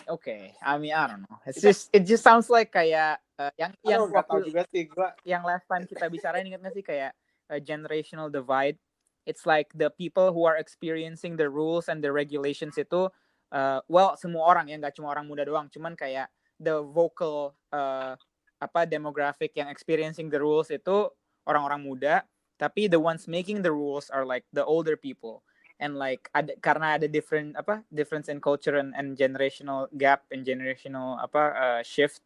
Okay, 0.06 0.54
I 0.62 0.78
mean 0.78 0.94
I 0.94 1.10
don't 1.10 1.26
know. 1.26 1.42
It's 1.50 1.58
Kita- 1.58 1.66
just 1.74 1.84
it 1.90 2.06
just 2.06 2.22
sounds 2.22 2.46
like 2.46 2.70
kayak 2.70 3.18
eh, 3.42 3.52
yang 3.58 3.74
yang 3.82 4.06
waktu 4.14 4.54
juga 4.54 4.62
sih 4.70 4.86
gue 4.86 5.10
yang 5.26 5.42
last 5.42 5.66
time 5.66 5.84
kita 5.90 6.06
bicarain 6.14 6.46
ingat 6.46 6.62
gak 6.62 6.76
sih 6.78 6.86
kayak 6.86 7.12
a 7.50 7.58
generational 7.58 8.30
divide. 8.30 8.78
It's 9.26 9.46
like 9.46 9.74
the 9.74 9.90
people 9.90 10.30
who 10.32 10.46
are 10.46 10.58
experiencing 10.58 11.36
the 11.36 11.50
rules 11.50 11.90
and 11.90 12.00
the 12.02 12.14
regulations 12.14 12.78
itu, 12.78 13.10
uh, 13.50 13.80
well 13.90 14.14
semua 14.16 14.46
orang 14.46 14.70
ya 14.70 14.78
nggak 14.78 14.96
cuma 14.98 15.10
orang 15.12 15.26
muda 15.26 15.46
doang, 15.46 15.68
cuman 15.70 15.98
kayak 15.98 16.30
the 16.62 16.82
vocal 16.82 17.58
uh, 17.74 18.14
apa 18.62 18.88
demographic 18.88 19.52
yang 19.58 19.68
experiencing 19.68 20.30
the 20.30 20.40
rules 20.40 20.70
itu 20.72 21.10
orang-orang 21.50 21.82
muda, 21.82 22.24
tapi 22.56 22.88
the 22.88 23.02
ones 23.02 23.28
making 23.28 23.66
the 23.66 23.74
rules 23.74 24.08
are 24.14 24.24
like 24.24 24.46
the 24.54 24.64
older 24.64 24.96
people. 24.96 25.42
And 25.76 26.00
like 26.00 26.32
ada 26.32 26.56
karena 26.64 26.96
ada 26.96 27.12
different 27.12 27.60
apa 27.60 27.84
difference 27.92 28.32
in 28.32 28.40
culture 28.40 28.80
and, 28.80 28.96
and 28.96 29.20
generational 29.20 29.92
gap 30.00 30.24
and 30.32 30.48
generational 30.48 31.20
apa 31.20 31.44
uh, 31.52 31.82
shift 31.84 32.24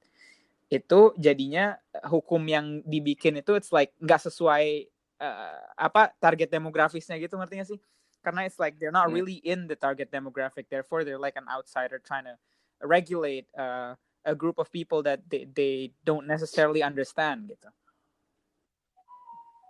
itu 0.70 1.18
jadinya 1.18 1.82
hukum 2.06 2.46
yang 2.46 2.86
dibikin 2.86 3.42
itu 3.42 3.58
it's 3.58 3.74
like 3.74 3.90
nggak 3.98 4.22
sesuai 4.22 4.86
eh, 5.20 5.60
apa 5.76 6.16
target 6.18 6.48
demografisnya 6.50 7.20
gitu 7.20 7.36
ngerti 7.36 7.56
gak 7.60 7.70
sih 7.70 7.80
karena 8.20 8.44
it's 8.44 8.60
like 8.60 8.76
they're 8.80 8.92
not 8.92 9.08
Hmm. 9.08 9.16
really 9.16 9.40
in 9.44 9.68
the 9.68 9.76
target 9.76 10.12
demographic 10.12 10.68
therefore 10.68 11.04
they're 11.08 11.22
like 11.22 11.36
an 11.36 11.48
outsider 11.48 12.00
trying 12.00 12.28
to 12.28 12.36
regulate 12.84 13.48
uh, 13.56 13.96
a 14.24 14.36
group 14.36 14.60
of 14.60 14.68
people 14.72 15.00
that 15.04 15.24
they, 15.28 15.48
they 15.52 15.92
don't 16.04 16.28
necessarily 16.28 16.84
understand 16.84 17.48
gitu. 17.48 17.68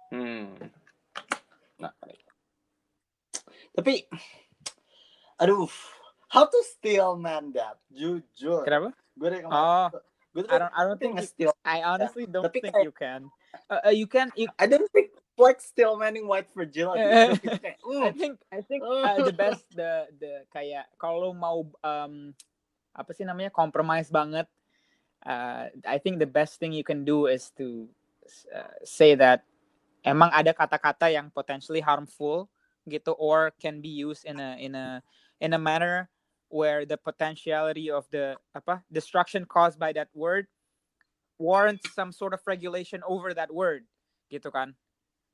Hmm. 0.10 0.58
Nah, 1.77 1.94
tapi 3.77 4.10
aduh, 5.38 5.70
how 6.27 6.50
to 6.50 6.60
steal 6.65 7.13
man 7.15 7.53
that? 7.53 7.77
Jujur. 7.94 8.65
Kenapa? 8.65 8.91
Gue 9.13 9.29
rekomend. 9.29 9.53
Oh, 9.53 9.88
gue 10.34 10.41
tuh 10.44 10.51
I 10.51 10.58
don't 10.60 10.74
I 10.74 10.82
don't 10.84 11.00
think 11.00 11.13
you, 11.15 11.22
nge-steal. 11.22 11.51
I 11.63 11.86
honestly 11.86 12.25
don't 12.25 12.50
Tapi 12.50 12.60
think 12.60 12.74
kayak- 12.74 12.86
you 12.89 12.94
can. 12.94 13.22
Uh, 13.70 13.89
uh, 13.89 13.94
you 13.94 14.06
can 14.10 14.27
you, 14.38 14.50
I 14.58 14.65
don't 14.65 14.89
think 14.89 15.13
like 15.39 15.63
still 15.63 15.96
manning 15.96 16.27
white 16.27 16.51
kayak, 16.53 17.00
I 17.00 18.12
mm. 18.12 18.13
think 18.19 18.36
I 18.51 18.60
think 18.62 18.84
uh, 18.88 19.24
the 19.24 19.34
best 19.34 19.63
the 19.72 20.12
the 20.19 20.43
kayak 20.51 20.91
kalau 21.00 21.31
mau 21.31 21.63
um 21.81 22.36
apa 22.91 23.12
sih 23.15 23.24
namanya 23.24 23.50
compromise 23.50 24.12
banget 24.12 24.46
uh, 25.24 25.72
I 25.88 25.98
think 25.98 26.19
the 26.19 26.29
best 26.29 26.60
thing 26.60 26.75
you 26.75 26.84
can 26.84 27.08
do 27.08 27.31
is 27.31 27.51
to 27.55 27.88
uh, 28.51 28.75
say 28.84 29.15
that 29.15 29.48
emang 30.03 30.31
ada 30.36 30.51
kata-kata 30.51 31.12
yang 31.12 31.31
potentially 31.31 31.79
harmful 31.79 32.48
gitu 32.88 33.15
or 33.15 33.51
can 33.60 33.79
be 33.79 33.91
used 33.91 34.24
in 34.27 34.39
a 34.39 34.60
in 34.60 34.75
a 34.75 35.03
in 35.39 35.55
a 35.55 35.62
manner 35.62 36.08
where 36.50 36.84
the 36.84 36.98
potentiality 36.98 37.91
of 37.91 38.08
the 38.10 38.36
apa 38.55 38.81
destruction 38.89 39.46
caused 39.46 39.77
by 39.77 39.93
that 39.93 40.10
word 40.15 40.48
warrants 41.38 41.88
some 41.93 42.12
sort 42.12 42.34
of 42.34 42.41
regulation 42.48 43.00
over 43.05 43.31
that 43.31 43.51
word 43.53 43.86
gitu 44.27 44.50
kan 44.50 44.74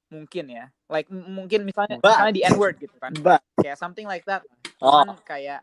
mungkin 0.09 0.45
ya. 0.50 0.65
Like 0.88 1.09
m- 1.09 1.33
mungkin 1.33 1.65
misalnya 1.65 1.97
But- 2.00 2.15
misalnya 2.15 2.33
the 2.35 2.45
n 2.45 2.55
word 2.57 2.75
gitu 2.77 2.95
kan. 3.01 3.13
But 3.19 3.41
kayak 3.59 3.77
something 3.79 4.05
like 4.05 4.24
that. 4.29 4.45
Oh, 4.83 5.03
cuman 5.03 5.17
kayak 5.24 5.62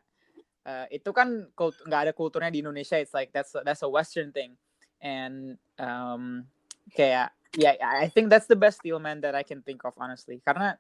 uh, 0.67 0.87
itu 0.91 1.11
kan 1.13 1.47
nggak 1.55 2.01
ada 2.09 2.13
kulturnya 2.17 2.51
di 2.51 2.61
Indonesia. 2.65 2.99
It's 2.99 3.15
like 3.15 3.31
that's 3.31 3.55
a, 3.55 3.63
that's 3.63 3.85
a 3.85 3.91
western 3.91 4.33
thing. 4.33 4.57
And 5.03 5.59
um 5.83 6.47
kayak 6.95 7.35
yeah 7.59 7.77
I 7.83 8.09
think 8.09 8.31
that's 8.31 8.47
the 8.49 8.59
best 8.59 8.81
deal 8.83 8.99
man 9.03 9.21
that 9.27 9.35
I 9.35 9.43
can 9.43 9.61
think 9.63 9.83
of 9.85 9.95
honestly. 9.99 10.41
Karena 10.43 10.79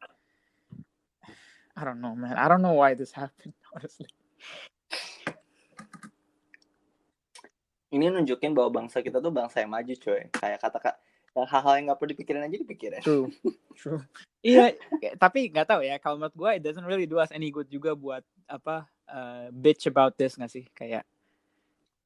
I 1.73 1.83
don't 1.85 2.01
know 2.01 2.15
man. 2.15 2.37
I 2.37 2.47
don't 2.49 2.61
know 2.63 2.77
why 2.77 2.95
this 2.95 3.13
happened 3.15 3.55
honestly. 3.75 4.09
Ini 7.93 8.09
nunjukin 8.09 8.57
bahwa 8.57 8.73
bangsa 8.83 9.05
kita 9.05 9.21
tuh 9.21 9.29
bangsa 9.29 9.61
yang 9.61 9.69
maju, 9.69 9.93
coy. 10.01 10.25
Kayak 10.33 10.65
kata 10.65 10.79
kak, 10.81 10.97
hal-hal 11.33 11.75
yang 11.81 11.85
nggak 11.89 11.99
perlu 11.99 12.13
dipikirin 12.13 12.45
aja 12.45 12.57
dipikirin. 12.61 13.03
true 13.03 13.29
true. 13.77 14.03
Iya. 14.43 14.75
Tapi 15.23 15.55
nggak 15.55 15.71
tahu 15.71 15.87
ya 15.87 16.03
kalau 16.03 16.19
menurut 16.19 16.35
gue 16.35 16.51
it 16.59 16.63
doesn't 16.67 16.83
really 16.83 17.07
do 17.07 17.23
us 17.23 17.31
any 17.31 17.55
good 17.55 17.71
juga 17.71 17.95
buat 17.95 18.27
apa 18.51 18.91
uh, 19.07 19.47
bitch 19.55 19.87
about 19.87 20.19
this 20.19 20.35
nggak 20.35 20.51
sih? 20.51 20.65
Kayak 20.75 21.07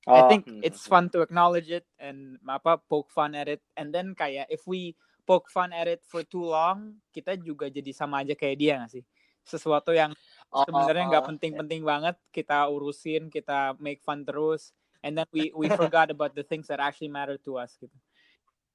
I 0.06 0.22
Oh, 0.22 0.28
think 0.30 0.46
hmm, 0.46 0.62
it's 0.62 0.86
hmm. 0.86 0.92
fun 0.92 1.04
to 1.10 1.24
acknowledge 1.24 1.72
it 1.72 1.82
and 1.98 2.38
apa 2.46 2.78
poke 2.78 3.08
fun 3.10 3.34
at 3.34 3.48
it. 3.48 3.64
And 3.74 3.90
then 3.90 4.12
kayak 4.14 4.52
if 4.52 4.68
we 4.68 4.94
poke 5.24 5.48
fun 5.50 5.72
at 5.74 5.88
it 5.90 6.04
for 6.04 6.22
too 6.22 6.44
long 6.46 7.00
kita 7.10 7.34
juga 7.40 7.72
jadi 7.72 7.90
sama 7.90 8.22
aja 8.22 8.36
kayak 8.36 8.56
dia 8.60 8.78
nggak 8.78 8.92
sih? 9.00 9.04
Sesuatu 9.42 9.96
yang 9.96 10.12
Oh, 10.54 10.62
sebenarnya 10.62 11.10
nggak 11.10 11.24
oh, 11.26 11.28
penting-penting 11.34 11.82
banget 11.82 12.16
kita 12.30 12.70
urusin 12.70 13.28
kita 13.28 13.74
make 13.82 13.98
fun 13.98 14.22
terus 14.22 14.70
and 15.02 15.18
then 15.18 15.26
we 15.34 15.50
we 15.58 15.66
forgot 15.66 16.06
about 16.08 16.32
the 16.38 16.46
things 16.46 16.70
that 16.70 16.78
actually 16.78 17.10
matter 17.10 17.34
to 17.34 17.58
us 17.58 17.74
gitu 17.82 17.92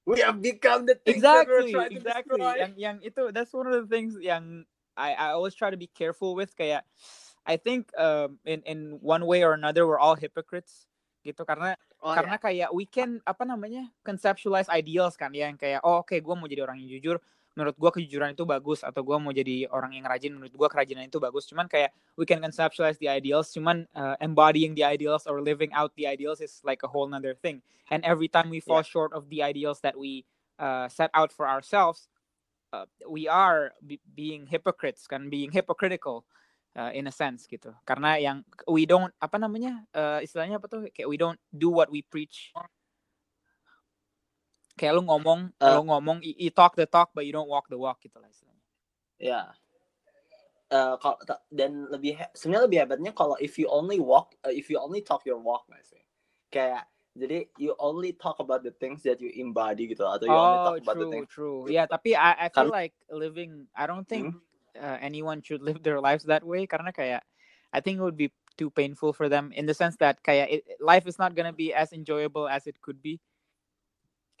We 0.02 0.18
have 0.20 0.42
become 0.42 0.86
the 0.86 0.98
things 0.98 1.22
that 1.22 1.46
we're 1.46 1.62
exactly 1.62 1.72
to 1.72 1.94
exactly. 1.94 2.42
yang 2.42 2.72
yang 2.74 2.96
itu 3.06 3.30
that's 3.30 3.54
one 3.54 3.70
of 3.70 3.74
the 3.78 3.86
things 3.86 4.18
yang 4.18 4.66
I 4.98 5.14
I 5.14 5.26
always 5.38 5.54
try 5.54 5.70
to 5.70 5.78
be 5.78 5.86
careful 5.86 6.34
with 6.34 6.58
kayak 6.58 6.82
I 7.46 7.54
think 7.54 7.94
um, 7.94 8.42
in 8.42 8.66
in 8.66 8.98
one 8.98 9.22
way 9.26 9.46
or 9.46 9.54
another 9.54 9.86
we're 9.86 10.02
all 10.02 10.18
hypocrites 10.18 10.90
gitu. 11.22 11.46
Karena 11.46 11.78
Oh, 12.02 12.10
karena 12.10 12.34
kayak 12.34 12.74
we 12.74 12.82
can 12.82 13.22
apa 13.22 13.46
namanya 13.46 13.86
conceptualize 14.02 14.66
ideals 14.66 15.14
kan 15.14 15.30
ya 15.30 15.46
yang 15.46 15.54
kayak 15.54 15.78
oh 15.86 16.02
oke 16.02 16.18
gue 16.18 16.34
mau 16.34 16.50
jadi 16.50 16.66
orang 16.66 16.82
yang 16.82 16.98
jujur 16.98 17.22
menurut 17.52 17.76
gue 17.76 17.90
kejujuran 18.00 18.32
itu 18.32 18.48
bagus 18.48 18.80
atau 18.80 19.04
gue 19.04 19.16
mau 19.20 19.32
jadi 19.32 19.68
orang 19.68 19.92
yang 19.96 20.08
rajin 20.08 20.32
menurut 20.32 20.54
gue 20.54 20.68
kerajinan 20.68 21.08
itu 21.08 21.20
bagus. 21.20 21.44
Cuman 21.48 21.68
kayak 21.68 21.92
we 22.16 22.24
can 22.24 22.40
conceptualize 22.40 22.96
the 22.96 23.08
ideals 23.08 23.52
cuman 23.52 23.84
uh, 23.92 24.16
embodying 24.24 24.72
the 24.72 24.84
ideals 24.84 25.28
or 25.28 25.44
living 25.44 25.68
out 25.76 25.92
the 26.00 26.08
ideals 26.08 26.40
is 26.40 26.64
like 26.64 26.80
a 26.84 26.88
whole 26.88 27.08
nother 27.08 27.36
thing. 27.36 27.60
And 27.92 28.00
every 28.08 28.28
time 28.28 28.48
we 28.48 28.64
fall 28.64 28.80
short 28.80 29.12
of 29.12 29.28
the 29.28 29.44
ideals 29.44 29.84
that 29.84 29.98
we 29.98 30.24
uh, 30.56 30.88
set 30.88 31.12
out 31.12 31.28
for 31.28 31.44
ourselves 31.44 32.08
uh, 32.72 32.88
we 33.08 33.28
are 33.28 33.76
be- 33.84 34.00
being 34.16 34.48
hypocrites 34.48 35.04
kan 35.04 35.28
being 35.28 35.52
hypocritical 35.52 36.24
uh, 36.74 36.90
in 36.96 37.06
a 37.06 37.14
sense 37.14 37.44
gitu. 37.44 37.70
Karena 37.84 38.16
yang 38.16 38.42
we 38.64 38.88
don't 38.88 39.12
apa 39.20 39.36
namanya 39.36 39.84
uh, 39.92 40.18
istilahnya 40.24 40.56
apa 40.56 40.66
tuh? 40.66 40.88
Kayak 40.88 41.08
we 41.08 41.20
don't 41.20 41.40
do 41.52 41.68
what 41.68 41.92
we 41.92 42.00
preach 42.00 42.50
kayak 44.76 44.98
lu 44.98 45.02
ngomong 45.04 45.52
Uh, 45.60 45.78
lu 45.78 45.82
ngomong 45.88 46.18
you, 46.24 46.50
talk 46.50 46.74
the 46.74 46.88
talk 46.88 47.12
but 47.12 47.24
you 47.28 47.32
don't 47.32 47.48
walk 47.48 47.68
the 47.68 47.78
walk 47.78 48.00
gitu 48.00 48.16
lah 48.18 48.28
istilahnya 48.28 48.60
Ya. 49.22 49.54
Eh, 50.72 50.94
kalau 51.04 51.20
ta- 51.28 51.44
dan 51.52 51.84
lebih 51.92 52.16
sebenarnya 52.32 52.64
lebih 52.64 52.78
hebatnya 52.80 53.12
kalau 53.12 53.36
if 53.44 53.60
you 53.60 53.68
only 53.68 54.00
walk 54.00 54.32
uh, 54.40 54.48
if 54.48 54.72
you 54.72 54.80
only 54.80 55.04
talk 55.04 55.20
your 55.28 55.36
walk 55.36 55.68
sih 55.84 56.00
kayak 56.48 56.88
jadi 57.12 57.44
you 57.60 57.76
only 57.76 58.16
talk 58.16 58.40
about 58.40 58.64
the 58.64 58.72
things 58.80 59.04
that 59.04 59.20
you 59.20 59.28
embody 59.36 59.84
gitu 59.84 60.00
atau 60.08 60.24
you 60.24 60.32
only 60.32 60.56
oh 60.56 60.64
talk 60.64 60.80
about 60.80 60.96
the 60.96 61.04
true 61.04 61.12
things 61.12 61.28
true 61.28 61.60
ya 61.68 61.84
tapi 61.84 62.16
I, 62.16 62.48
I 62.48 62.48
feel 62.48 62.72
like 62.72 62.96
living 63.12 63.68
I 63.76 63.84
don't 63.84 64.08
think 64.08 64.32
Hmm. 64.32 64.40
uh, 64.80 64.96
anyone 65.04 65.44
should 65.44 65.60
live 65.60 65.84
their 65.84 66.00
lives 66.00 66.24
that 66.24 66.40
way 66.40 66.64
karena 66.64 66.88
kayak 66.88 67.20
I 67.68 67.84
think 67.84 68.00
it 68.00 68.04
would 68.08 68.16
be 68.16 68.32
too 68.56 68.72
painful 68.72 69.12
for 69.12 69.28
them 69.28 69.52
in 69.52 69.68
the 69.68 69.76
sense 69.76 70.00
that 70.00 70.24
kayak 70.24 70.48
it, 70.48 70.60
life 70.80 71.04
is 71.04 71.20
not 71.20 71.36
gonna 71.36 71.52
be 71.52 71.76
as 71.76 71.92
enjoyable 71.92 72.48
as 72.48 72.64
it 72.64 72.80
could 72.80 73.04
be. 73.04 73.20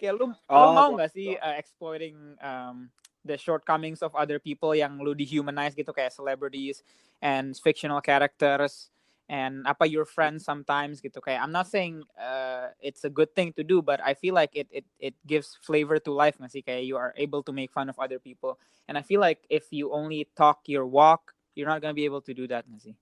Kayak 0.02 0.18
lu, 0.18 0.26
lu 0.34 0.34
Oh, 0.50 0.74
mau 0.74 0.90
nggak 0.98 1.14
sih 1.14 1.38
uh, 1.38 1.54
exploiting 1.54 2.34
um, 2.42 2.90
the 3.22 3.38
shortcomings 3.38 4.02
of 4.02 4.10
other 4.18 4.42
people 4.42 4.74
yang 4.74 4.98
lu 4.98 5.14
dehumanize 5.14 5.78
gitu 5.78 5.94
kayak 5.94 6.10
celebrities 6.10 6.82
and 7.22 7.54
fictional 7.54 8.02
characters 8.02 8.90
and 9.30 9.62
apa 9.62 9.86
your 9.86 10.02
friends 10.02 10.42
sometimes 10.42 10.98
gitu. 10.98 11.22
Kayak 11.22 11.46
I'm 11.46 11.54
not 11.54 11.70
saying 11.70 12.02
uh, 12.18 12.74
it's 12.82 13.06
a 13.06 13.12
good 13.14 13.30
thing 13.38 13.54
to 13.54 13.62
do 13.62 13.78
but 13.78 14.02
I 14.02 14.18
feel 14.18 14.34
like 14.34 14.58
it 14.58 14.66
it 14.74 14.82
it 14.98 15.14
gives 15.22 15.54
flavor 15.62 16.02
to 16.02 16.10
life 16.10 16.34
nggak 16.42 16.50
sih? 16.50 16.66
Kayak 16.66 16.82
you 16.82 16.98
are 16.98 17.14
able 17.14 17.46
to 17.46 17.54
make 17.54 17.70
fun 17.70 17.86
of 17.86 17.94
other 18.02 18.18
people. 18.18 18.58
And 18.90 18.98
I 18.98 19.06
feel 19.06 19.22
like 19.22 19.46
if 19.46 19.70
you 19.70 19.94
only 19.94 20.26
talk 20.34 20.66
your 20.66 20.82
walk 20.82 21.30
you're 21.54 21.68
not 21.68 21.80
gonna 21.80 21.94
be 21.94 22.04
able 22.04 22.20
to 22.26 22.34
do 22.34 22.50
that 22.50 22.66
nggak 22.66 22.82
sih 22.82 22.94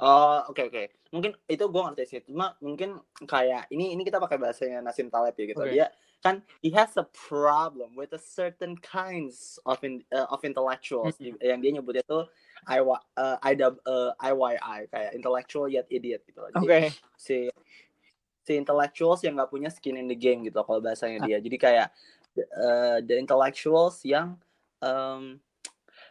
Oh, 0.00 0.48
oke 0.48 0.72
oke. 0.72 0.82
Mungkin 1.12 1.36
itu 1.44 1.64
gue 1.68 1.82
ngerti 1.84 2.04
sih. 2.08 2.20
Cuma 2.24 2.56
mungkin 2.64 2.96
kayak 3.28 3.68
ini 3.68 3.92
ini 3.92 4.00
kita 4.00 4.16
pakai 4.16 4.40
bahasanya 4.40 4.80
Nasim 4.80 5.12
Taleb 5.12 5.36
ya 5.36 5.44
gitu. 5.52 5.60
Oke. 5.60 5.76
Dia 5.76 5.86
kan 6.20 6.44
he 6.60 6.68
has 6.72 6.96
a 7.00 7.04
problem 7.12 7.96
with 7.96 8.12
a 8.12 8.20
certain 8.20 8.76
kinds 8.80 9.56
of 9.64 9.80
in, 9.84 10.04
uh, 10.12 10.28
of 10.28 10.44
intellectuals 10.44 11.16
Mhm. 11.16 11.36
yang 11.40 11.60
dia 11.64 11.70
nyebutnya 11.76 12.04
tuh 12.04 12.28
I 12.68 12.80
uh, 12.84 13.36
IW, 13.40 13.80
uh, 13.88 14.12
IYI 14.20 14.88
kayak 14.92 15.10
intellectual 15.16 15.64
yet 15.64 15.88
idiot 15.88 16.20
gitu 16.28 16.44
oke 16.44 16.92
si 17.16 17.48
si 18.44 18.52
intellectuals 18.52 19.24
yang 19.24 19.40
nggak 19.40 19.48
punya 19.48 19.72
skin 19.72 19.96
in 19.96 20.12
the 20.12 20.16
game 20.16 20.44
gitu 20.44 20.60
kalau 20.64 20.80
bahasanya 20.80 21.24
dia. 21.24 21.38
Jadi 21.40 21.56
kayak 21.56 21.88
uh, 22.56 22.98
the 23.04 23.16
intellectuals 23.16 24.04
yang 24.04 24.36
um, 24.84 25.40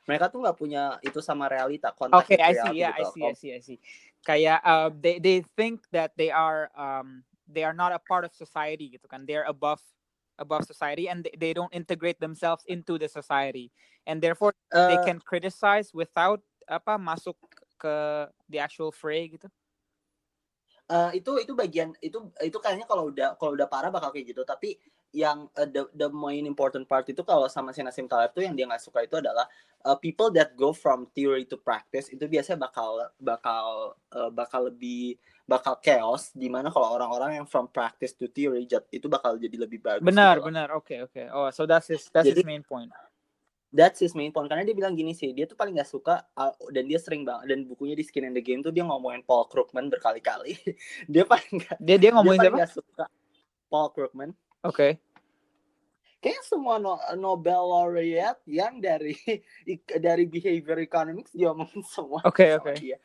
mereka 0.10 0.26
tuh 0.34 0.42
nggak 0.42 0.58
punya 0.58 0.98
itu 1.06 1.22
sama 1.22 1.46
realita 1.46 1.94
kontak 1.94 2.26
Okay, 2.26 2.38
I 2.42 2.54
see. 2.54 2.74
reality 2.74 2.82
Yeah, 2.82 2.94
I 2.98 3.04
gitu. 3.06 3.14
see. 3.14 3.24
I 3.30 3.34
see. 3.38 3.52
I 3.54 3.62
see. 3.62 3.78
Kayak 4.26 4.60
uh, 4.66 4.90
they 4.90 5.22
they 5.22 5.46
think 5.56 5.86
that 5.94 6.12
they 6.18 6.34
are 6.34 6.74
um 6.74 7.24
they 7.46 7.62
are 7.64 7.78
not 7.78 7.94
a 7.94 8.02
part 8.02 8.26
of 8.26 8.34
society 8.34 8.90
gitu 8.98 9.06
kan. 9.06 9.30
They're 9.30 9.46
above 9.46 9.82
above 10.42 10.66
society 10.66 11.06
and 11.06 11.22
they, 11.24 11.36
they 11.38 11.54
don't 11.54 11.72
integrate 11.72 12.18
themselves 12.20 12.66
into 12.66 12.98
the 12.98 13.08
society 13.12 13.70
and 14.08 14.24
therefore 14.24 14.56
they 14.88 14.98
Eh, 14.98 15.04
can 15.06 15.20
criticize 15.22 15.94
without 15.94 16.42
apa 16.66 16.98
masuk 16.98 17.38
ke 17.78 17.96
the 18.50 18.58
actual 18.60 18.90
fray 18.92 19.30
gitu. 19.30 19.48
Eh, 20.90 21.22
itu 21.22 21.32
itu 21.38 21.54
bagian 21.54 21.94
itu 22.02 22.18
itu 22.42 22.58
kayaknya 22.58 22.90
kalau 22.90 23.14
udah 23.14 23.38
kalau 23.38 23.54
udah 23.54 23.70
parah 23.70 23.94
bakal 23.94 24.10
kayak 24.10 24.34
gitu 24.34 24.42
tapi 24.42 24.74
yang 25.10 25.50
eh, 25.58 25.66
the 25.66 25.90
the 25.98 26.08
main 26.14 26.46
important 26.46 26.86
part 26.86 27.06
itu 27.10 27.26
kalau 27.26 27.50
sama 27.50 27.74
si 27.74 27.82
Nasim 27.82 28.06
Taleb 28.06 28.30
tuh 28.30 28.46
yang 28.46 28.54
dia 28.54 28.70
nggak 28.70 28.82
suka 28.82 29.02
itu 29.02 29.18
adalah 29.18 29.50
eh, 29.82 29.98
people 29.98 30.30
that 30.30 30.54
go 30.54 30.70
from 30.70 31.10
theory 31.18 31.50
to 31.50 31.58
practice 31.58 32.14
itu 32.14 32.30
biasanya 32.30 32.62
bakal 32.62 33.02
bakal 33.18 33.98
eh, 34.14 34.30
bakal 34.30 34.70
lebih 34.70 35.18
bakal 35.50 35.82
chaos 35.82 36.30
di 36.38 36.46
mana 36.46 36.70
kalau 36.70 36.94
orang-orang 36.94 37.42
yang 37.42 37.48
from 37.50 37.66
practice 37.66 38.14
to 38.14 38.30
theory 38.30 38.70
itu 38.94 39.08
bakal 39.10 39.34
jadi 39.34 39.66
lebih 39.66 39.82
bagus 39.82 40.06
Benar, 40.06 40.38
gitu 40.38 40.46
benar. 40.46 40.68
Oke, 40.78 41.02
oke. 41.02 41.26
Oh, 41.34 41.50
so 41.50 41.66
that's 41.66 41.90
his 41.90 42.06
that's 42.14 42.30
his 42.30 42.38
Jadi- 42.38 42.46
main 42.46 42.62
point. 42.62 42.94
That's 43.70 44.02
his 44.02 44.18
main 44.18 44.34
point 44.34 44.50
karena 44.50 44.66
dia 44.66 44.74
bilang 44.74 44.98
gini 44.98 45.14
sih 45.14 45.30
dia 45.30 45.46
tuh 45.46 45.54
paling 45.54 45.78
nggak 45.78 45.86
suka 45.86 46.26
uh, 46.34 46.54
dan 46.74 46.90
dia 46.90 46.98
sering 46.98 47.22
banget 47.22 47.54
dan 47.54 47.70
bukunya 47.70 47.94
di 47.94 48.02
Skin 48.02 48.26
in 48.26 48.34
the 48.34 48.42
Game 48.42 48.66
tuh 48.66 48.74
dia 48.74 48.82
ngomongin 48.82 49.22
Paul 49.22 49.46
Krugman 49.46 49.94
berkali-kali 49.94 50.58
dia 51.14 51.22
paling 51.22 51.62
nggak 51.62 51.78
Dia 51.78 51.98
dia 51.98 51.98
dia 52.02 52.10
ngomongin 52.18 52.42
paling 52.42 52.50
siapa? 52.50 52.58
nggak 52.66 52.72
suka 52.74 53.06
Paul 53.70 53.88
Krugman 53.94 54.34
Oke. 54.64 55.00
kayaknya 56.20 56.44
semua 56.44 56.76
no- 56.84 57.00
Nobel 57.16 57.64
laureate 57.64 58.44
yang 58.44 58.84
dari 58.84 59.16
dari 60.04 60.28
behavior 60.28 60.84
economics 60.84 61.32
diomongin 61.32 61.80
semua 61.96 62.20
Oke, 62.28 62.44
sama 62.44 62.60
oke. 62.60 62.74
dia. 62.76 62.98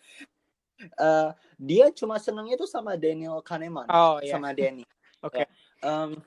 Eh, 0.82 1.30
dia 1.54 1.86
cuma 1.94 2.18
senengnya 2.18 2.58
tuh 2.58 2.66
sama 2.66 2.98
Daniel 2.98 3.38
Kahneman 3.38 3.86
Oh 3.86 4.18
iya. 4.18 4.34
sama 4.34 4.50
Danny. 4.50 4.82
Oke. 5.26 5.46
Em, 5.78 6.18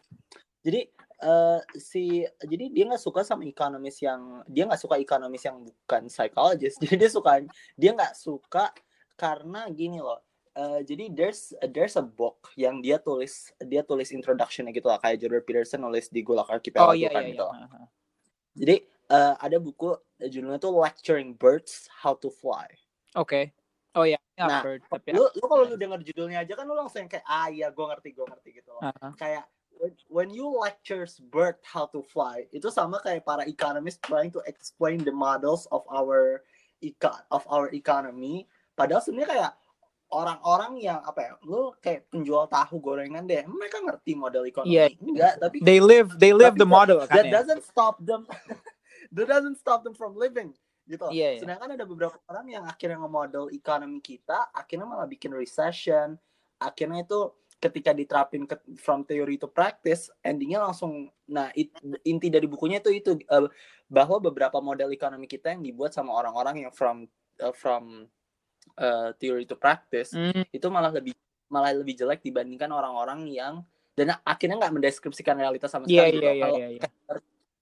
jadi 0.63 0.87
eh, 1.21 1.59
si 1.75 2.23
jadi 2.23 2.71
dia 2.71 2.87
nggak 2.87 3.03
suka 3.03 3.27
sama 3.27 3.43
ekonomis 3.43 3.99
yang 3.99 4.47
dia 4.47 4.63
nggak 4.63 4.79
suka 4.79 4.95
ekonomis 4.95 5.43
yang 5.43 5.59
bukan 5.59 6.07
psychologist. 6.07 6.79
Jadi 6.79 6.95
dia 6.95 7.11
suka 7.11 7.43
dia 7.75 7.91
nggak 7.91 8.15
suka 8.15 8.71
karena 9.19 9.67
gini 9.75 9.99
loh. 9.99 10.23
Eh, 10.57 10.79
jadi 10.81 11.13
there's 11.13 11.53
there's 11.69 11.95
a 11.95 12.03
book 12.03 12.49
yang 12.57 12.81
dia 12.81 12.97
tulis 12.97 13.53
dia 13.61 13.85
tulis 13.85 14.09
introductionnya 14.09 14.73
gitu 14.73 14.89
lah 14.89 14.97
kayak 14.97 15.21
Jordan 15.21 15.45
Peterson 15.45 15.81
nulis 15.85 16.09
di 16.09 16.25
Gulak 16.25 16.49
Archipelago 16.49 16.91
Oh 16.91 16.97
iya 16.97 17.13
kan 17.13 17.21
iya 17.23 17.37
gitu. 17.37 17.45
iya. 17.45 17.65
lah. 17.69 17.87
Jadi 18.57 18.75
eh, 19.13 19.33
ada 19.37 19.57
buku 19.61 19.93
eh, 20.17 20.29
judulnya 20.33 20.57
tuh 20.57 20.73
Lecturing 20.73 21.37
Birds 21.37 21.85
How 22.01 22.17
to 22.17 22.33
Fly. 22.33 22.73
Oke. 23.13 23.53
Oh 23.97 24.05
iya, 24.05 24.21
Nah, 24.37 24.61
heard, 24.61 24.85
tapi 24.85 25.09
Lu 25.17 25.25
lu 25.33 25.45
kalau 25.49 25.65
lu 25.65 25.73
denger 25.73 26.05
judulnya 26.05 26.45
aja 26.45 26.53
kan 26.53 26.69
lu 26.69 26.77
langsung 26.77 27.09
kayak 27.09 27.25
ah 27.25 27.49
iya 27.49 27.73
gue 27.73 27.81
ngerti 27.81 28.13
gue 28.13 28.25
ngerti 28.29 28.49
gitu 28.61 28.69
loh. 28.77 28.85
Aha. 28.85 29.09
Kayak 29.17 29.49
when, 29.81 29.93
when 30.13 30.29
you 30.29 30.45
lectures 30.45 31.17
bird 31.33 31.57
how 31.65 31.89
to 31.89 32.05
fly 32.05 32.45
itu 32.53 32.69
sama 32.69 33.01
kayak 33.01 33.25
para 33.25 33.41
economists 33.49 33.97
trying 34.05 34.29
to 34.29 34.37
explain 34.45 35.01
the 35.01 35.13
models 35.13 35.65
of 35.73 35.81
our 35.89 36.45
eco 36.85 37.09
of 37.33 37.41
our 37.49 37.73
economy. 37.73 38.45
Padahal 38.77 39.01
sebenarnya 39.01 39.29
kayak 39.33 39.51
orang-orang 40.07 40.79
yang 40.79 40.99
apa 41.03 41.19
ya 41.19 41.31
lu 41.43 41.75
kayak 41.83 42.07
penjual 42.07 42.47
tahu 42.47 42.79
gorengan 42.79 43.27
deh 43.27 43.43
mereka 43.43 43.83
ngerti 43.83 44.15
model 44.15 44.47
ekonomi 44.47 44.71
Iya. 44.79 44.87
enggak 44.95 45.33
tapi 45.37 45.57
they 45.59 45.83
live 45.83 46.15
they 46.15 46.31
live 46.31 46.55
the 46.55 46.67
model 46.67 47.03
kan 47.03 47.11
that 47.11 47.27
ya. 47.27 47.33
doesn't 47.43 47.63
stop 47.63 47.99
them 47.99 48.23
that 49.15 49.27
doesn't 49.27 49.59
stop 49.59 49.83
them 49.83 49.91
from 49.91 50.15
living 50.15 50.55
gitu 50.87 51.03
Iya, 51.11 51.35
iya. 51.35 51.39
sedangkan 51.43 51.75
ada 51.75 51.83
beberapa 51.83 52.15
orang 52.31 52.47
yang 52.47 52.63
akhirnya 52.63 53.03
nge-model 53.03 53.51
ekonomi 53.51 53.99
kita 53.99 54.47
akhirnya 54.55 54.87
malah 54.87 55.03
bikin 55.03 55.35
recession 55.35 56.15
akhirnya 56.57 57.03
itu 57.03 57.27
ketika 57.57 57.89
diterapin 57.91 58.45
ke, 58.45 58.53
from 58.77 59.01
theory 59.03 59.35
to 59.35 59.49
practice 59.49 60.07
endingnya 60.23 60.61
langsung 60.61 61.09
nah 61.27 61.51
it- 61.51 61.73
inti 62.05 62.31
dari 62.31 62.47
bukunya 62.47 62.79
itu 62.79 62.93
itu 62.93 63.11
eh, 63.19 63.47
bahwa 63.91 64.23
beberapa 64.23 64.61
model 64.63 64.87
ekonomi 64.89 65.27
kita 65.27 65.51
yang 65.51 65.65
dibuat 65.65 65.91
sama 65.91 66.15
orang-orang 66.15 66.63
yang 66.63 66.71
from 66.71 67.03
eh, 67.43 67.51
from 67.51 68.07
eh, 68.77 69.09
theory 69.17 69.43
to 69.43 69.57
practice 69.57 70.13
Hmm, 70.13 70.45
itu 70.49 70.67
malah 70.69 70.93
lebih 70.93 71.13
malah 71.47 71.71
lebih 71.73 71.95
jelek 71.95 72.21
dibandingkan 72.21 72.69
orang-orang 72.69 73.25
yang 73.27 73.53
dan 73.97 74.13
akhirnya 74.21 74.61
nggak 74.61 74.73
mendeskripsikan 74.77 75.35
realitas 75.39 75.73
sama 75.73 75.89
Iya 75.89 76.05
sekali. 76.05 76.21
iya 76.21 76.31
iya 76.31 76.43
Kalau 76.45 76.57
iya. 76.59 76.67
iya. 76.77 76.89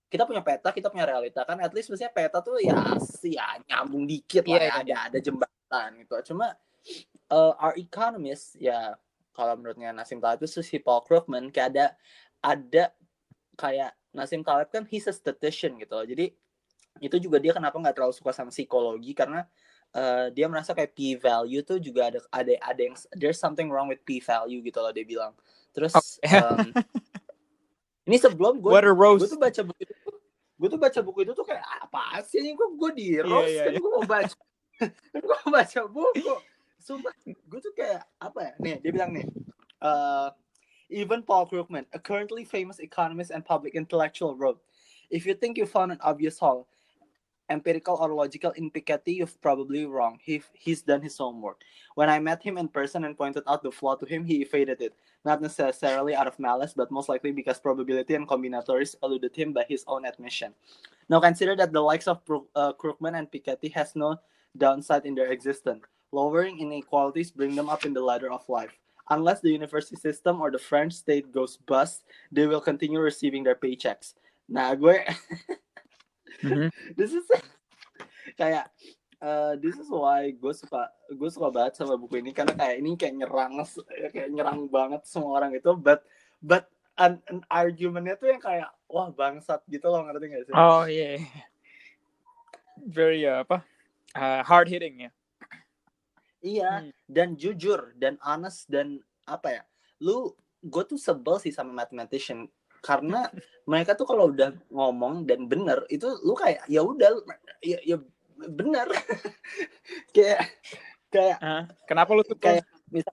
kita 0.05 0.24
punya 0.27 0.41
peta, 0.43 0.69
kita 0.72 0.88
punya 0.91 1.05
realita 1.07 1.41
kan. 1.48 1.60
At 1.63 1.72
least 1.72 1.88
biasanya 1.91 2.12
peta 2.12 2.39
tuh 2.43 2.60
ya 2.60 2.75
sih 3.00 3.36
ya 3.36 3.55
nyambung 3.67 4.03
dikit 4.03 4.43
lah 4.48 4.60
Iya, 4.60 4.60
ya, 4.60 4.67
iya, 4.67 4.75
ada 4.84 4.95
ada 5.12 5.17
jembatan 5.19 5.89
gitu. 6.03 6.13
Cuma 6.34 6.51
uh, 7.31 7.53
our 7.60 7.75
economist 7.79 8.55
ya 8.60 8.95
kalau 9.31 9.55
menurutnya 9.60 9.91
Nasim 9.91 10.19
Taleb 10.19 10.43
itu 10.43 10.60
si 10.63 10.77
Paul 10.79 11.03
Krugman 11.03 11.51
kayak 11.51 11.67
ada 11.75 11.86
ada 12.43 12.86
kayak 13.55 13.91
Nasim 14.15 14.43
Taleb 14.43 14.72
kan 14.72 14.84
he's 14.88 15.07
a 15.07 15.13
statistician 15.15 15.75
gitu 15.79 15.95
loh. 15.95 16.07
Jadi 16.07 16.31
itu 17.03 17.15
juga 17.19 17.39
dia 17.43 17.51
kenapa 17.51 17.75
nggak 17.75 17.95
terlalu 17.95 18.15
suka 18.15 18.31
sama 18.31 18.51
psikologi 18.51 19.12
karena 19.12 19.43
uh, 19.95 20.27
dia 20.35 20.45
merasa 20.51 20.75
kayak 20.75 20.91
p 20.91 21.15
value 21.15 21.63
tuh 21.63 21.79
juga 21.79 22.11
ada 22.11 22.19
ada 22.29 22.53
ada 22.59 22.81
yang 22.83 22.95
there's 23.15 23.39
something 23.39 23.71
wrong 23.71 23.87
with 23.87 24.03
p 24.03 24.19
value 24.19 24.59
gitu 24.59 24.83
loh 24.83 24.91
dia 24.91 25.07
bilang. 25.07 25.31
Terus 25.71 25.95
Oke. 25.95 26.27
um, 26.27 26.69
ini 28.07 28.17
sebelum 28.21 28.61
gue 28.61 28.71
gue 28.71 29.27
tuh 29.27 29.39
baca 29.41 29.61
buku 29.65 29.81
itu 29.81 29.95
gue 30.55 30.69
tuh 30.71 30.79
baca 30.79 30.99
buku 31.03 31.19
itu 31.27 31.33
tuh 31.35 31.45
kayak 31.45 31.65
apa 31.83 32.23
sih 32.23 32.39
ini 32.39 32.55
gue 32.55 32.67
gue 32.79 32.91
di 32.95 33.05
Iya, 33.19 33.21
roast 33.27 33.51
iya, 33.51 33.63
kan 33.67 33.71
iya. 33.75 33.79
gue 33.81 33.91
mau 33.91 34.05
baca 34.07 34.37
gue 35.25 35.35
mau 35.43 35.51
baca 35.51 35.79
buku 35.89 36.33
sumpah 36.79 37.13
gue 37.25 37.59
tuh 37.59 37.73
kayak 37.75 38.01
apa 38.21 38.39
ya 38.39 38.51
nih 38.61 38.75
dia 38.79 38.91
bilang 38.93 39.11
nih 39.11 39.25
uh, 39.83 40.29
even 40.87 41.25
Paul 41.25 41.49
Krugman 41.49 41.83
a 41.91 41.99
currently 41.99 42.45
famous 42.47 42.79
economist 42.79 43.33
and 43.33 43.43
public 43.43 43.75
intellectual 43.75 44.37
wrote 44.37 44.61
if 45.11 45.25
you 45.27 45.35
think 45.35 45.59
you 45.59 45.67
found 45.67 45.91
an 45.91 46.00
obvious 46.05 46.39
hole 46.39 46.70
empirical 47.50 47.98
or 48.00 48.14
logical 48.14 48.51
in 48.51 48.72
Piketty, 48.72 49.16
you've 49.16 49.42
probably 49.42 49.86
wrong. 49.86 50.20
He, 50.22 50.42
he's 50.53 50.81
done 50.81 51.01
his 51.01 51.18
homework. 51.18 51.62
When 51.96 52.10
I 52.10 52.20
met 52.20 52.44
him 52.44 52.58
in 52.58 52.68
person 52.68 53.05
and 53.05 53.18
pointed 53.18 53.44
out 53.48 53.64
the 53.64 53.72
flaw 53.72 53.96
to 53.96 54.05
him, 54.05 54.25
he 54.25 54.42
evaded 54.42 54.81
it 54.81 54.94
not 55.25 55.42
necessarily 55.42 56.16
out 56.16 56.27
of 56.27 56.40
malice, 56.40 56.74
but 56.77 56.92
most 56.92 57.10
likely 57.10 57.31
because 57.31 57.60
probability 57.60 58.14
and 58.14 58.27
combinatories 58.27 58.96
eluded 59.01 59.36
him 59.36 59.51
by 59.51 59.66
his 59.68 59.84
own 59.88 60.05
admission. 60.05 60.53
Now 61.10 61.20
consider 61.20 61.55
that 61.58 61.74
the 61.74 61.81
likes 61.81 62.08
of 62.08 62.22
uh, 62.55 62.74
Krugman 62.74 63.18
and 63.18 63.29
Piketty 63.29 63.74
has 63.74 63.96
no 63.96 64.18
downside 64.55 65.05
in 65.05 65.16
their 65.16 65.31
existence. 65.31 65.84
Lowering 66.12 66.60
inequalities 66.60 67.31
bring 67.31 67.55
them 67.55 67.70
up 67.70 67.86
in 67.86 67.94
the 67.94 68.01
ladder 68.01 68.31
of 68.31 68.48
life. 68.48 68.72
Unless 69.10 69.42
the 69.42 69.51
university 69.51 69.96
system 69.96 70.42
or 70.42 70.50
the 70.50 70.60
French 70.60 70.94
state 70.94 71.31
goes 71.31 71.58
bust, 71.58 72.03
they 72.31 72.46
will 72.48 72.62
continue 72.62 73.00
receiving 73.00 73.44
their 73.44 73.55
paychecks. 73.55 74.14
Nah, 74.48 74.75
gue 74.75 75.01
Mhm. 76.43 76.69
this 77.00 77.11
is 77.13 77.25
kayak 78.39 78.67
uh, 79.21 79.55
this 79.59 79.77
is 79.79 79.87
why 79.87 80.31
gue 80.33 80.53
suka 80.55 80.89
gue 81.11 81.29
suka 81.31 81.48
banget 81.53 81.79
sama 81.79 81.95
buku 81.95 82.19
ini 82.19 82.35
karena 82.35 82.55
kayak 82.57 82.75
ini 82.81 82.89
kayak 83.00 83.15
nyerang 83.15 83.53
kayak 84.11 84.29
nyerang 84.33 84.67
banget 84.67 85.01
semua 85.07 85.39
orang 85.39 85.55
itu 85.55 85.71
but 85.77 86.03
but 86.41 86.67
an, 87.00 87.19
an 87.27 87.43
argumentnya 87.51 88.15
tuh 88.15 88.31
yang 88.31 88.41
kayak 88.41 88.69
wah 88.87 89.11
bangsat 89.11 89.61
gitu 89.67 89.87
loh 89.87 90.03
ngerti 90.07 90.25
gak 90.31 90.43
sih? 90.48 90.53
Oh 90.55 90.87
iya. 90.87 91.19
iya. 91.19 91.43
Very 92.85 93.24
uh, 93.24 93.43
apa? 93.43 93.63
Uh, 94.15 94.41
hard 94.43 94.67
hitting 94.71 95.07
ya. 95.07 95.11
Iya 96.45 96.71
Hmm. 96.85 96.91
dan 97.09 97.33
jujur 97.33 97.98
dan 97.98 98.21
honest 98.21 98.69
dan 98.69 99.01
apa 99.25 99.61
ya? 99.61 99.63
Lu 99.98 100.37
gue 100.61 100.83
tuh 100.85 101.00
sebel 101.00 101.41
sih 101.41 101.50
sama 101.50 101.74
mathematician 101.74 102.45
karena 102.85 103.25
mereka 103.65 103.98
tuh 103.98 104.05
kalau 104.05 104.29
udah 104.29 104.53
ngomong 104.69 105.25
dan 105.25 105.50
bener 105.50 105.81
itu 105.89 106.05
lu 106.21 106.37
kayak 106.37 106.61
ya 106.69 106.85
udah 106.85 107.17
ya, 107.65 107.81
ya 107.81 107.98
bener 108.37 108.85
kayak 110.15 110.53
kayak? 111.09 111.37
Kenapa 111.89 112.13
lu 112.13 112.21
tuh 112.21 112.37
kayak 112.37 112.61
misal 112.93 113.09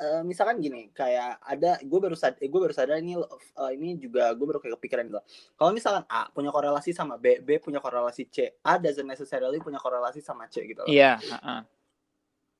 eh, 0.00 0.22
misalkan 0.24 0.56
gini 0.62 0.88
kayak 0.96 1.42
ada 1.44 1.76
gue 1.84 1.98
baru 2.00 2.16
sadar 2.16 2.40
gue 2.40 2.60
baru 2.64 2.72
sadar 2.72 2.96
ini 3.02 3.18
eh, 3.18 3.70
ini 3.76 4.00
juga 4.00 4.32
gue 4.32 4.46
baru 4.46 4.62
kayak 4.62 4.80
kepikiran 4.80 5.04
gitu 5.10 5.20
kalau 5.58 5.70
misalkan 5.76 6.08
A 6.08 6.30
punya 6.32 6.48
korelasi 6.48 6.96
sama 6.96 7.20
B 7.20 7.44
B 7.44 7.60
punya 7.60 7.82
korelasi 7.82 8.30
C 8.32 8.56
A 8.64 8.80
doesn't 8.80 9.04
necessarily 9.04 9.60
punya 9.60 9.76
korelasi 9.76 10.24
sama 10.24 10.48
C 10.48 10.64
gitu 10.64 10.86
loh. 10.86 10.88
Iya, 10.88 11.20
heeh. 11.20 11.60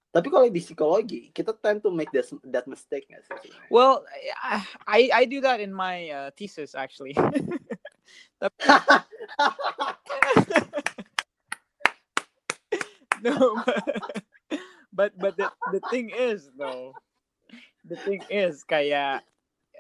Tapi 0.09 0.33
kalau 0.33 0.49
di 0.49 0.61
psikologi 0.65 1.29
kita 1.37 1.53
tend 1.61 1.85
to 1.85 1.93
make 1.93 2.09
this, 2.11 2.33
that 2.49 2.65
mistake 2.65 3.05
nggak 3.13 3.21
sih? 3.29 3.53
Well, 3.69 4.09
I 4.89 5.13
I 5.13 5.23
do 5.29 5.45
that 5.45 5.61
in 5.61 5.73
my 5.75 6.09
uh, 6.09 6.31
thesis 6.33 6.73
actually. 6.73 7.13
no, 13.23 13.59
but 14.95 15.13
but 15.19 15.37
the 15.37 15.51
the 15.75 15.83
thing 15.91 16.11
is 16.15 16.49
though, 16.57 16.95
the 17.85 17.97
thing 18.07 18.23
is 18.31 18.63
kayak 18.65 19.27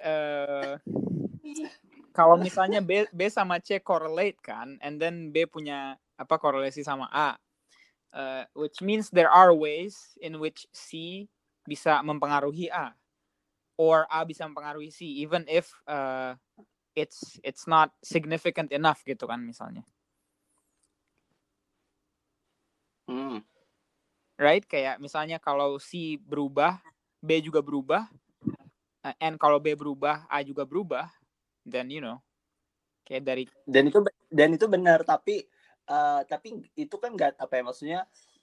uh, 0.02 0.76
kalau 2.12 2.34
misalnya 2.34 2.82
B 2.82 3.06
B 3.14 3.30
sama 3.30 3.62
C 3.62 3.78
correlate 3.78 4.42
kan, 4.42 4.76
and 4.82 4.98
then 4.98 5.30
B 5.30 5.46
punya 5.46 5.96
apa 6.18 6.34
korelasi 6.34 6.82
sama 6.82 7.06
A, 7.14 7.38
uh, 8.12 8.44
which 8.54 8.80
means 8.80 9.10
there 9.10 9.30
are 9.30 9.52
ways 9.52 10.16
in 10.20 10.38
which 10.40 10.66
C 10.72 11.26
bisa 11.68 12.00
mempengaruhi 12.00 12.72
A, 12.72 12.96
or 13.76 14.08
A 14.08 14.24
bisa 14.24 14.48
mempengaruhi 14.48 14.92
C, 14.92 15.04
even 15.22 15.44
if 15.48 15.70
uh, 15.84 16.34
it's 16.96 17.38
it's 17.44 17.68
not 17.68 17.92
significant 18.00 18.72
enough 18.72 19.04
gitu 19.04 19.28
kan 19.28 19.40
misalnya. 19.44 19.84
Hmm. 23.08 23.40
right? 24.38 24.62
Kayak 24.64 25.02
misalnya 25.02 25.42
kalau 25.42 25.76
C 25.82 26.16
berubah, 26.16 26.78
B 27.18 27.42
juga 27.42 27.60
berubah, 27.60 28.06
uh, 29.02 29.16
and 29.18 29.36
kalau 29.36 29.58
B 29.58 29.74
berubah, 29.74 30.24
A 30.30 30.40
juga 30.46 30.62
berubah, 30.62 31.10
then 31.66 31.90
you 31.90 31.98
know, 31.98 32.22
kayak 33.02 33.26
dari 33.26 33.44
dan 33.66 33.90
itu 33.90 33.98
dan 34.30 34.48
itu 34.54 34.66
benar 34.70 35.02
tapi 35.02 35.44
eh, 35.88 36.20
tapi 36.28 36.60
itu 36.76 36.96
kan 37.00 37.10
nggak 37.16 37.40
apa 37.40 37.52
ya 37.56 37.62
maksudnya 37.64 38.00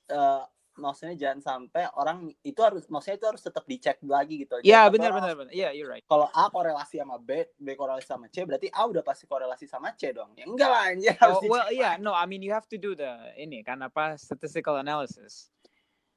eh, 0.10 0.43
maksudnya 0.75 1.15
jangan 1.15 1.39
sampai 1.39 1.88
orang 1.95 2.27
itu 2.43 2.60
harus 2.60 2.84
maksudnya 2.91 3.15
itu 3.15 3.27
harus 3.31 3.39
tetap 3.39 3.63
dicek 3.63 3.97
lagi 4.03 4.43
gitu 4.43 4.60
ya 4.60 4.84
Jangan 4.84 4.91
sampai 4.91 4.91
benar 4.91 5.12
benar 5.15 5.34
benar, 5.39 5.51
yeah 5.55 5.71
you're 5.71 5.88
right. 5.88 6.03
kalau 6.03 6.27
A 6.36 6.51
korelasi 6.51 6.99
sama 6.99 7.15
B, 7.15 7.47
B 7.55 7.67
korelasi 7.79 8.08
sama 8.08 8.27
C, 8.27 8.43
berarti 8.43 8.67
A 8.75 8.84
udah 8.84 8.99
pasti 8.99 9.23
korelasi 9.23 9.65
sama 9.71 9.95
C 9.95 10.12
dong. 10.12 10.36
Ya 10.36 10.43
enggak 10.43 10.67
lah, 10.67 10.91
anjir 10.91 11.15
harus 11.15 11.39
Oh, 11.39 11.47
well, 11.47 11.63
dicek 11.71 11.79
yeah, 11.79 11.93
no, 11.95 12.12
I 12.12 12.27
mean 12.27 12.43
you 12.43 12.51
have 12.51 12.67
to 12.67 12.77
do 12.77 12.91
the 12.91 13.31
ini 13.39 13.63
kan 13.63 13.79
apa 13.79 14.19
statistical 14.19 14.75
analysis. 14.75 15.47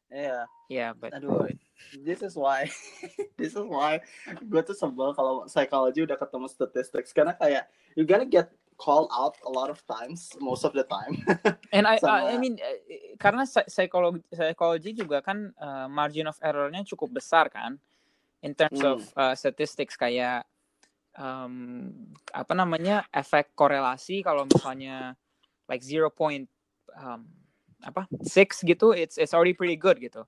Iya, 0.09 0.49
Yeah, 0.73 0.91
but 0.97 1.13
aduh. 1.13 1.53
This 2.01 2.25
is 2.25 2.35
why, 2.35 2.67
this 3.41 3.53
is 3.55 3.63
why 3.63 4.01
gue 4.43 4.61
tuh 4.67 4.75
sebel 4.75 5.13
kalau 5.15 5.47
psychology 5.47 6.03
udah 6.03 6.19
ketemu 6.19 6.49
statistics 6.51 7.13
karena 7.15 7.37
kayak 7.37 7.69
you 7.95 8.03
gotta 8.09 8.27
get 8.27 8.51
call 8.79 9.11
out 9.13 9.37
a 9.45 9.51
lot 9.51 9.69
of 9.71 9.83
times, 9.87 10.33
most 10.41 10.65
of 10.65 10.73
the 10.73 10.87
time. 10.87 11.21
And 11.75 11.85
I, 11.87 11.99
Sama- 12.01 12.33
I 12.33 12.39
mean, 12.41 12.57
eh, 12.63 13.15
karena 13.21 13.45
psi- 13.45 13.69
psikologi, 13.69 14.25
psikologi 14.33 14.91
juga 14.97 15.21
kan 15.21 15.53
eh, 15.53 15.87
margin 15.91 16.31
of 16.31 16.39
errornya 16.41 16.87
cukup 16.89 17.21
besar 17.21 17.53
kan, 17.53 17.77
in 18.41 18.55
terms 18.57 18.81
Hmm. 18.81 18.97
of 18.97 19.05
eh, 19.19 19.35
statistics 19.37 19.99
kayak 19.99 20.49
um, 21.19 21.93
apa 22.33 22.53
namanya 22.57 23.05
efek 23.13 23.53
korelasi 23.59 24.25
kalau 24.25 24.47
misalnya 24.49 25.19
like 25.69 25.85
0. 25.85 26.09
Point, 26.15 26.49
um, 26.97 27.27
apa 27.85 28.09
six 28.25 28.65
gitu, 28.65 28.97
it's 28.97 29.19
it's 29.21 29.35
already 29.37 29.53
pretty 29.55 29.77
good 29.77 30.01
gitu. 30.01 30.25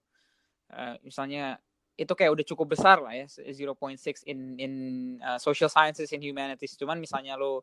Eh, 0.70 0.96
misalnya 1.02 1.58
itu 1.98 2.12
kayak 2.14 2.32
udah 2.32 2.46
cukup 2.46 2.74
besar 2.74 3.02
lah 3.02 3.12
ya 3.12 3.26
0.6 3.28 4.24
in 4.24 4.56
in 4.56 4.72
uh, 5.20 5.36
social 5.36 5.68
sciences 5.68 6.10
and 6.16 6.24
humanities 6.24 6.72
cuman 6.80 6.96
misalnya 6.96 7.36
lo 7.36 7.62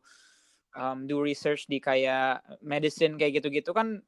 um, 0.76 1.06
do 1.08 1.22
research 1.22 1.64
di 1.70 1.78
kayak 1.78 2.42
medicine 2.60 3.16
kayak 3.16 3.40
gitu-gitu 3.40 3.72
kan 3.72 4.02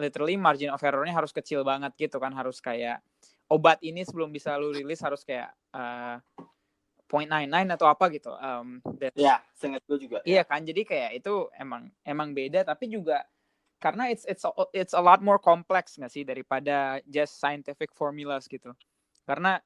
literally 0.00 0.34
margin 0.34 0.72
of 0.72 0.80
errornya 0.80 1.12
harus 1.12 1.30
kecil 1.30 1.62
banget 1.62 1.92
gitu 2.00 2.16
kan 2.16 2.32
harus 2.32 2.58
kayak 2.58 3.04
obat 3.50 3.76
ini 3.84 4.06
sebelum 4.06 4.30
bisa 4.32 4.56
lo 4.56 4.72
rilis 4.72 5.02
harus 5.02 5.26
kayak 5.26 5.50
uh, 5.74 6.16
0.99 7.10 7.74
atau 7.74 7.86
apa 7.90 8.06
gitu 8.14 8.30
um, 8.38 8.78
dan- 8.96 9.10
ya, 9.18 9.42
seingat 9.58 9.82
gue 9.90 9.98
juga. 9.98 10.22
Iya 10.22 10.46
kan, 10.46 10.62
jadi 10.62 10.86
kayak 10.86 11.10
itu 11.18 11.50
emang 11.58 11.90
emang 12.06 12.30
beda, 12.30 12.62
tapi 12.62 12.86
juga 12.86 13.26
karena 13.82 14.06
it's 14.14 14.22
it's 14.30 14.46
a- 14.46 14.70
it's 14.70 14.94
a 14.94 15.02
lot 15.02 15.18
more 15.18 15.42
complex 15.42 15.98
nggak 15.98 16.12
sih 16.12 16.22
daripada 16.22 17.02
just 17.10 17.42
scientific 17.42 17.90
formulas 17.90 18.46
gitu. 18.46 18.70
Karena 19.26 19.58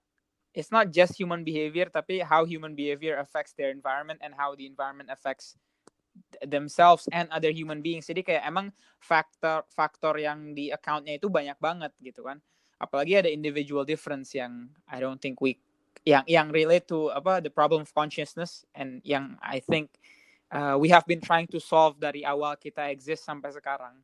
it's 0.57 0.73
not 0.73 0.89
just 0.89 1.21
human 1.21 1.45
behavior, 1.45 1.93
tapi 1.93 2.25
how 2.25 2.49
human 2.49 2.73
behavior 2.73 3.21
affects 3.21 3.53
their 3.53 3.69
environment 3.69 4.17
and 4.25 4.33
how 4.33 4.57
the 4.57 4.65
environment 4.65 5.13
affects 5.13 5.61
themselves 6.47 7.09
and 7.11 7.31
other 7.31 7.51
human 7.51 7.83
beings. 7.83 8.07
Jadi 8.07 8.23
kayak 8.23 8.45
emang 8.47 8.71
faktor 9.01 9.67
faktor 9.71 10.19
yang 10.19 10.55
di 10.55 10.71
accountnya 10.71 11.19
itu 11.19 11.31
banyak 11.31 11.57
banget 11.59 11.93
gitu 12.01 12.27
kan. 12.27 12.39
Apalagi 12.79 13.25
ada 13.25 13.31
individual 13.31 13.87
difference 13.87 14.35
yang 14.35 14.71
I 14.91 14.99
don't 14.99 15.19
think 15.19 15.39
we 15.39 15.59
yang 16.05 16.27
yang 16.29 16.53
relate 16.53 16.91
to 16.91 17.09
apa 17.15 17.41
the 17.41 17.53
problem 17.53 17.87
of 17.87 17.91
consciousness 17.95 18.67
and 18.77 19.01
yang 19.07 19.41
I 19.41 19.63
think 19.63 19.95
uh, 20.53 20.77
we 20.77 20.91
have 20.93 21.07
been 21.07 21.23
trying 21.23 21.49
to 21.55 21.59
solve 21.63 21.97
dari 21.97 22.27
awal 22.27 22.59
kita 22.59 22.91
exist 22.93 23.25
sampai 23.25 23.55
sekarang. 23.55 23.97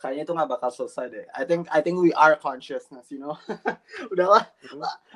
Kayaknya 0.00 0.22
itu 0.24 0.32
nggak 0.32 0.50
bakal 0.56 0.70
selesai 0.72 1.12
deh. 1.12 1.26
I 1.36 1.44
think 1.44 1.68
I 1.68 1.84
think 1.84 2.00
we 2.00 2.08
are 2.16 2.32
consciousness, 2.32 3.12
you 3.12 3.20
know. 3.20 3.36
Udahlah. 4.12 4.48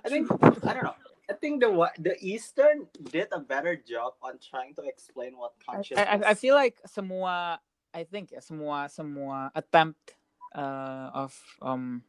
I 0.04 0.08
think 0.12 0.28
I 0.60 0.76
don't 0.76 0.84
know. 0.84 1.13
I 1.30 1.32
think 1.32 1.64
the 1.64 1.72
the 1.96 2.14
Eastern 2.20 2.84
did 3.08 3.32
a 3.32 3.40
better 3.40 3.76
job 3.76 4.14
on 4.20 4.36
trying 4.36 4.76
to 4.76 4.84
explain 4.84 5.36
what 5.40 5.56
consciousness. 5.56 6.04
I, 6.04 6.32
I 6.32 6.34
feel 6.36 6.54
like 6.54 6.76
semua 6.84 7.60
I 7.96 8.04
think 8.04 8.36
semua 8.44 8.92
semua 8.92 9.48
attempt 9.56 10.20
uh, 10.52 11.08
of 11.16 11.32
um 11.64 12.04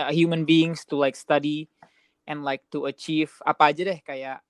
uh, 0.00 0.08
human 0.08 0.48
beings 0.48 0.84
to 0.88 0.96
like 0.96 1.16
study 1.16 1.68
and 2.24 2.40
like 2.40 2.64
to 2.72 2.88
achieve 2.88 3.36
apa 3.44 3.68
aja 3.68 3.82
deh 3.84 4.00
kayak 4.00 4.40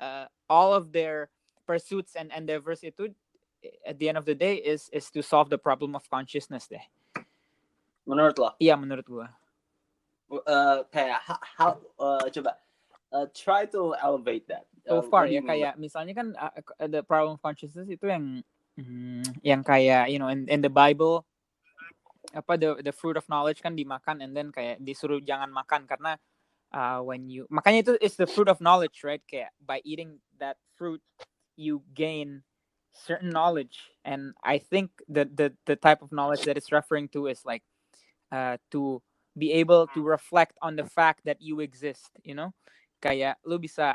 uh, 0.00 0.24
all 0.48 0.72
of 0.72 0.96
their 0.96 1.28
pursuits 1.68 2.16
and 2.16 2.32
endeavors 2.32 2.80
itu 2.80 3.12
at 3.84 4.00
the 4.00 4.08
end 4.08 4.16
of 4.16 4.24
the 4.24 4.36
day 4.36 4.56
is 4.64 4.88
is 4.96 5.12
to 5.12 5.20
solve 5.20 5.52
the 5.52 5.60
problem 5.60 5.92
of 5.92 6.08
consciousness 6.08 6.64
deh. 6.72 6.82
Menurut 8.08 8.38
lo, 8.38 8.54
Iya 8.56 8.80
menurut 8.80 9.04
gua. 9.04 9.28
uh, 10.30 10.82
kayak 10.90 11.20
how, 11.22 11.38
how 11.58 11.70
uh, 11.98 12.24
coba 12.30 12.58
uh, 13.12 13.26
try 13.34 13.66
to 13.66 13.94
elevate 14.02 14.46
that. 14.48 14.66
so 14.86 15.02
Uh, 15.02 15.04
far 15.10 15.26
ya 15.26 15.42
kayak 15.42 15.74
misalnya 15.76 16.14
kan 16.14 16.28
uh, 16.38 16.54
uh, 16.78 16.88
the 16.90 17.02
problem 17.02 17.34
of 17.34 17.42
consciousness 17.42 17.90
itu 17.90 18.06
yang 18.06 18.42
mm, 18.78 19.42
yang 19.42 19.62
kayak 19.66 20.06
you 20.08 20.22
know 20.22 20.30
in, 20.30 20.46
in 20.46 20.62
the 20.62 20.70
Bible 20.70 21.26
apa 22.34 22.54
the 22.58 22.78
the 22.82 22.94
fruit 22.94 23.18
of 23.18 23.26
knowledge 23.26 23.62
kan 23.62 23.74
dimakan 23.74 24.22
and 24.22 24.34
then 24.34 24.54
kayak 24.54 24.78
disuruh 24.82 25.18
jangan 25.18 25.50
makan 25.50 25.86
karena 25.90 26.18
uh, 26.70 27.02
when 27.02 27.26
you 27.26 27.46
makanya 27.50 27.82
itu 27.82 27.94
is 27.98 28.14
the 28.14 28.26
fruit 28.26 28.46
of 28.46 28.62
knowledge 28.62 29.02
right 29.02 29.22
kayak 29.26 29.50
by 29.62 29.82
eating 29.82 30.18
that 30.38 30.58
fruit 30.78 31.02
you 31.58 31.82
gain 31.94 32.42
certain 32.94 33.30
knowledge 33.30 33.90
and 34.06 34.32
I 34.42 34.62
think 34.62 34.90
the 35.10 35.26
the 35.26 35.52
the 35.66 35.76
type 35.76 36.00
of 36.00 36.14
knowledge 36.14 36.46
that 36.46 36.56
it's 36.56 36.72
referring 36.72 37.10
to 37.14 37.26
is 37.26 37.42
like 37.44 37.62
uh, 38.30 38.56
to 38.70 39.02
be 39.36 39.52
able 39.52 39.86
to 39.92 40.00
reflect 40.00 40.56
on 40.64 40.80
the 40.80 40.86
fact 40.88 41.26
that 41.26 41.42
you 41.42 41.60
exist 41.60 42.08
you 42.24 42.34
know 42.34 42.54
kayak 43.06 43.38
lu 43.46 43.62
bisa 43.62 43.94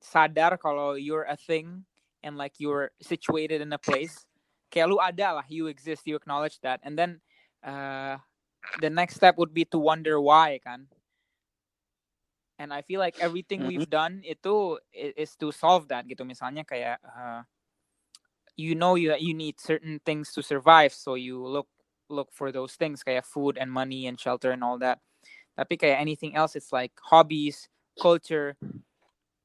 sadar 0.00 0.56
kalau 0.56 0.96
you're 0.96 1.28
a 1.28 1.36
thing 1.36 1.84
and 2.24 2.40
like 2.40 2.56
you're 2.56 2.90
situated 3.00 3.60
in 3.60 3.72
a 3.76 3.80
place. 3.80 4.24
Kayak 4.72 4.88
lu 4.88 4.96
ada 4.96 5.42
lah 5.42 5.46
you 5.52 5.68
exist 5.68 6.08
you 6.08 6.16
acknowledge 6.16 6.56
that. 6.64 6.80
And 6.80 6.96
then 6.96 7.20
uh, 7.60 8.16
the 8.80 8.88
next 8.88 9.20
step 9.20 9.36
would 9.36 9.52
be 9.52 9.68
to 9.68 9.78
wonder 9.78 10.20
why 10.20 10.60
kan? 10.64 10.88
And 12.60 12.72
I 12.76 12.84
feel 12.84 13.00
like 13.00 13.16
everything 13.24 13.64
we've 13.64 13.88
done 13.88 14.20
itu 14.20 14.76
is 14.92 15.32
to 15.40 15.48
solve 15.48 15.88
that 15.88 16.04
gitu. 16.04 16.28
Misalnya 16.28 16.60
kayak 16.68 17.00
uh, 17.00 17.40
you 18.52 18.76
know 18.76 19.00
you 19.00 19.16
you 19.16 19.32
need 19.32 19.56
certain 19.56 19.96
things 20.04 20.28
to 20.36 20.44
survive 20.44 20.92
so 20.92 21.16
you 21.16 21.40
look 21.40 21.72
look 22.12 22.28
for 22.36 22.52
those 22.52 22.76
things 22.76 23.00
kayak 23.00 23.24
food 23.24 23.56
and 23.56 23.72
money 23.72 24.04
and 24.04 24.20
shelter 24.20 24.52
and 24.52 24.60
all 24.60 24.76
that. 24.76 25.00
Tapi 25.56 25.80
kayak 25.80 26.04
anything 26.04 26.36
else 26.36 26.52
it's 26.52 26.68
like 26.68 26.92
hobbies 27.00 27.69
culture 27.98 28.56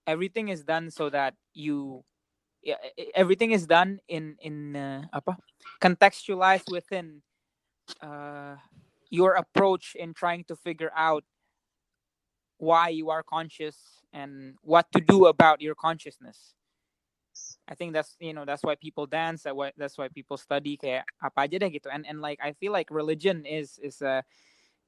everything 0.07 0.49
is 0.49 0.63
done 0.63 0.91
so 0.91 1.09
that 1.09 1.33
you 1.53 2.03
yeah, 2.65 2.81
everything 3.13 3.51
is 3.51 3.67
done 3.67 3.99
in 4.07 4.35
in 4.41 4.75
uh, 4.75 5.05
apa? 5.13 5.37
contextualized 5.81 6.71
within 6.71 7.21
uh, 8.01 8.57
your 9.09 9.37
approach 9.37 9.93
in 9.93 10.13
trying 10.13 10.43
to 10.45 10.55
figure 10.55 10.91
out 10.97 11.23
why 12.57 12.89
you 12.89 13.09
are 13.09 13.21
conscious 13.21 14.01
and 14.13 14.55
what 14.61 14.89
to 14.91 14.99
do 14.99 15.27
about 15.27 15.61
your 15.61 15.75
consciousness. 15.75 16.55
I 17.67 17.75
think 17.75 17.93
that's 17.93 18.15
you 18.19 18.33
know 18.33 18.45
that's 18.45 18.63
why 18.63 18.75
people 18.75 19.05
dance 19.05 19.43
that 19.43 19.53
that's 19.77 19.97
why 19.97 20.07
people 20.07 20.37
study 20.37 20.79
apa 21.21 21.37
aja 21.45 21.59
deh 21.61 21.69
gitu. 21.69 21.93
And 21.93 22.07
and 22.09 22.21
like 22.21 22.39
I 22.41 22.57
feel 22.57 22.71
like 22.73 22.89
religion 22.89 23.45
is 23.45 23.77
is 23.77 24.01
a 24.01 24.25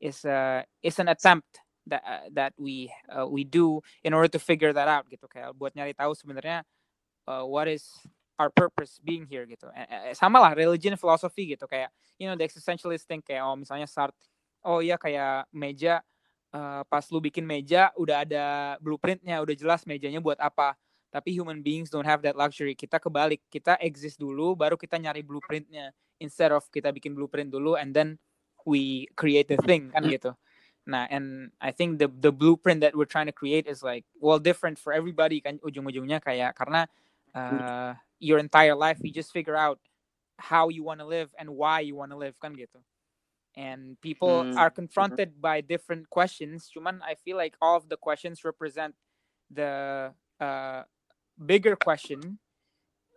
is 0.01 0.25
a 0.25 0.65
is 0.81 0.97
an 0.97 1.13
attempt 1.13 1.61
that 1.89 2.03
uh, 2.03 2.25
that 2.35 2.53
we 2.59 2.91
uh, 3.07 3.25
we 3.25 3.47
do 3.47 3.81
in 4.03 4.13
order 4.13 4.27
to 4.27 4.39
figure 4.39 4.71
that 4.75 4.87
out 4.87 5.07
gitu. 5.07 5.25
Kayak 5.25 5.55
buat 5.55 5.73
nyari 5.73 5.95
tahu 5.95 6.13
sebenarnya 6.13 6.67
uh, 7.25 7.43
what 7.47 7.65
is 7.71 7.95
our 8.37 8.53
purpose 8.53 9.01
being 9.01 9.25
here 9.25 9.47
gitu. 9.49 9.67
Eh, 9.73 10.13
eh, 10.13 10.15
sama 10.15 10.37
lah 10.37 10.53
religion 10.53 10.93
philosophy 10.99 11.57
gitu. 11.57 11.65
Kayak 11.65 11.89
you 12.21 12.29
know 12.29 12.35
the 12.37 12.45
existentialist 12.45 13.07
think 13.09 13.25
kayak 13.25 13.41
oh 13.41 13.57
misalnya 13.57 13.89
Sartre 13.89 14.19
oh 14.67 14.83
iya 14.83 14.99
kayak 14.99 15.47
meja 15.55 16.03
uh, 16.51 16.83
pas 16.85 17.07
lu 17.09 17.23
bikin 17.23 17.47
meja 17.47 17.89
udah 17.95 18.27
ada 18.27 18.45
blueprintnya 18.83 19.39
udah 19.41 19.55
jelas 19.57 19.87
mejanya 19.87 20.21
buat 20.21 20.37
apa. 20.37 20.77
Tapi 21.07 21.33
human 21.33 21.63
beings 21.63 21.87
don't 21.87 22.05
have 22.05 22.19
that 22.21 22.35
luxury. 22.35 22.75
Kita 22.75 22.99
kebalik 22.99 23.41
kita 23.47 23.79
exist 23.79 24.19
dulu 24.19 24.53
baru 24.53 24.75
kita 24.75 24.99
nyari 24.99 25.23
blueprintnya. 25.23 25.95
Instead 26.19 26.51
of 26.51 26.67
kita 26.69 26.91
bikin 26.93 27.15
blueprint 27.15 27.49
dulu 27.49 27.77
and 27.79 27.93
then 27.93 28.17
we 28.67 29.07
create 29.15 29.47
the 29.47 29.55
thing 29.63 29.87
kan 29.95 30.03
gitu 30.03 30.35
nah 30.87 31.07
and 31.11 31.51
I 31.61 31.71
think 31.71 31.99
the 31.99 32.09
the 32.09 32.31
blueprint 32.33 32.81
that 32.81 32.95
we're 32.97 33.09
trying 33.09 33.27
to 33.27 33.35
create 33.35 33.67
is 33.67 33.83
like 33.83 34.05
well 34.21 34.39
different 34.39 34.79
for 34.79 34.93
everybody 34.93 35.41
kan 35.43 35.59
ujung-ujungnya 35.61 36.23
kayak 36.23 36.55
karena 36.57 36.87
uh, 37.35 37.93
your 38.23 38.39
entire 38.39 38.75
life 38.75 38.99
you 39.03 39.11
just 39.13 39.33
figure 39.35 39.57
out 39.59 39.79
how 40.39 40.69
you 40.69 40.83
want 40.83 41.01
to 41.01 41.07
live 41.07 41.31
and 41.39 41.49
why 41.51 41.81
you 41.81 41.95
want 41.95 42.11
to 42.11 42.19
live 42.19 42.39
kan 42.41 42.55
gitu 42.57 42.79
and 43.57 43.99
people 44.01 44.47
Hmm. 44.47 44.57
are 44.57 44.71
confronted 44.71 45.41
by 45.41 45.61
different 45.61 46.09
questions 46.09 46.69
cuman 46.71 47.01
I 47.03 47.15
feel 47.19 47.37
like 47.37 47.55
all 47.61 47.77
of 47.77 47.89
the 47.91 47.97
questions 47.99 48.45
represent 48.45 48.95
the 49.51 50.11
uh, 50.41 50.83
bigger 51.39 51.75
question 51.75 52.39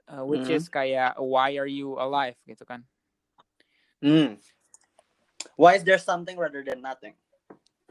uh, 0.09 0.25
which 0.27 0.51
Mhm. 0.51 0.55
is 0.55 0.69
kayak 0.69 1.17
why 1.19 1.57
are 1.59 1.71
you 1.71 1.97
alive 2.01 2.37
gitu 2.49 2.65
kan 2.67 2.85
Hmm. 4.03 4.35
Why 5.57 5.75
is 5.77 5.85
there 5.85 5.99
something 5.99 6.39
rather 6.39 6.65
than 6.65 6.83
nothing? 6.83 7.15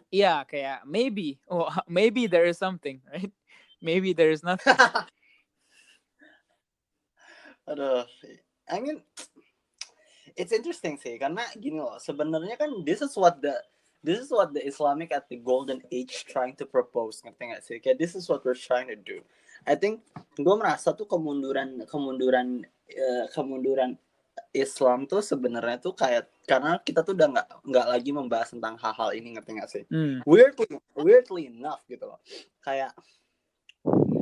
Yeah 0.10 0.43
kayak 0.45 0.84
maybe 0.86 1.39
oh 1.50 1.69
maybe 1.88 2.28
there 2.28 2.45
is 2.45 2.58
something 2.58 3.02
right 3.13 3.34
maybe 3.82 4.13
there 4.13 4.30
is 4.34 4.43
nothing 4.43 4.76
Aduh, 7.69 8.02
I 8.65 8.82
mean, 8.82 8.98
it's 10.34 10.50
interesting 10.50 10.98
sih 10.98 11.22
karena 11.22 11.45
gini 11.54 11.78
loh, 11.78 12.02
sebenarnya 12.02 12.58
kan 12.58 12.82
this 12.82 13.06
is 13.06 13.13
what 13.13 13.38
the 13.45 13.54
this 14.02 14.17
is 14.17 14.34
what 14.34 14.50
the 14.58 14.63
Islamic 14.65 15.13
at 15.13 15.30
the 15.30 15.38
golden 15.38 15.86
age 15.93 16.26
trying 16.26 16.58
to 16.58 16.65
propose, 16.65 17.22
ngerti 17.22 17.43
nggak 17.45 17.62
sih? 17.62 17.78
Kayak 17.78 18.02
this 18.02 18.17
is 18.17 18.26
what 18.26 18.41
we're 18.41 18.58
trying 18.58 18.89
to 18.89 18.98
do. 18.98 19.22
I 19.69 19.78
think 19.78 20.02
gue 20.34 20.56
merasa 20.58 20.98
tuh 20.98 21.06
kemunduran 21.06 21.86
kemunduran 21.86 22.65
eh, 22.89 23.26
kemunduran 23.38 24.02
Islam 24.52 25.04
tuh 25.04 25.19
sebenarnya 25.19 25.78
tuh 25.78 25.91
kayak 25.91 26.28
karena 26.43 26.78
kita 26.78 27.02
tuh 27.02 27.13
udah 27.13 27.28
nggak 27.30 27.47
nggak 27.63 27.88
lagi 27.88 28.12
membahas 28.12 28.49
tentang 28.49 28.75
hal-hal 28.75 29.10
ini 29.12 29.34
ngerti 29.34 29.52
nggak 29.54 29.69
sih? 29.69 29.84
Hmm. 29.88 30.19
weirdly 30.23 30.67
weirdly 30.93 31.43
enough 31.47 31.82
gitu 31.86 32.04
loh 32.04 32.19
kayak 32.60 32.91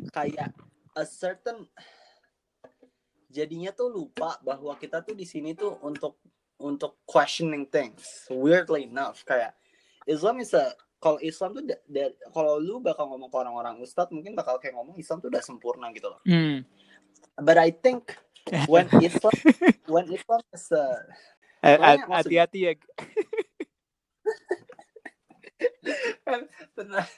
kayak 0.09 0.51
a 0.93 1.03
certain 1.03 1.65
jadinya 3.27 3.69
tuh 3.69 3.87
lupa 3.87 4.39
bahwa 4.41 4.73
kita 4.75 5.01
tuh 5.01 5.13
di 5.13 5.23
sini 5.23 5.51
tuh 5.51 5.77
untuk 5.81 6.17
untuk 6.57 6.97
questioning 7.03 7.67
things 7.67 8.25
weirdly 8.27 8.85
enough 8.85 9.21
kayak 9.23 9.53
Islam 10.03 10.39
is 10.39 10.51
a 10.51 10.71
kalau 10.97 11.21
Islam 11.21 11.53
tuh 11.53 11.63
da- 11.63 11.83
da- 11.85 12.15
kalau 12.31 12.57
lu 12.57 12.79
bakal 12.79 13.05
ngomong 13.05 13.29
ke 13.29 13.37
orang-orang 13.37 13.77
ustadz 13.77 14.09
mungkin 14.09 14.33
bakal 14.33 14.57
kayak 14.57 14.73
ngomong 14.73 14.97
Islam 14.97 15.19
tuh 15.19 15.29
udah 15.29 15.43
sempurna 15.43 15.91
gitu 15.91 16.09
loh 16.09 16.21
Hmm. 16.23 16.65
but 17.37 17.55
I 17.55 17.69
think 17.69 18.09
when 18.71 18.87
Islam 19.03 19.35
when 19.93 20.05
Islam 20.11 20.41
is 20.53 20.71
a 20.71 20.83
Eh, 21.57 21.73
Hati-hati 22.05 22.69
ya. 22.69 22.73
Tenang. 26.77 27.09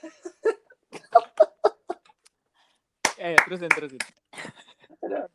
Eh, 3.20 3.36
terusin 3.44 3.68
terusin. 3.68 4.00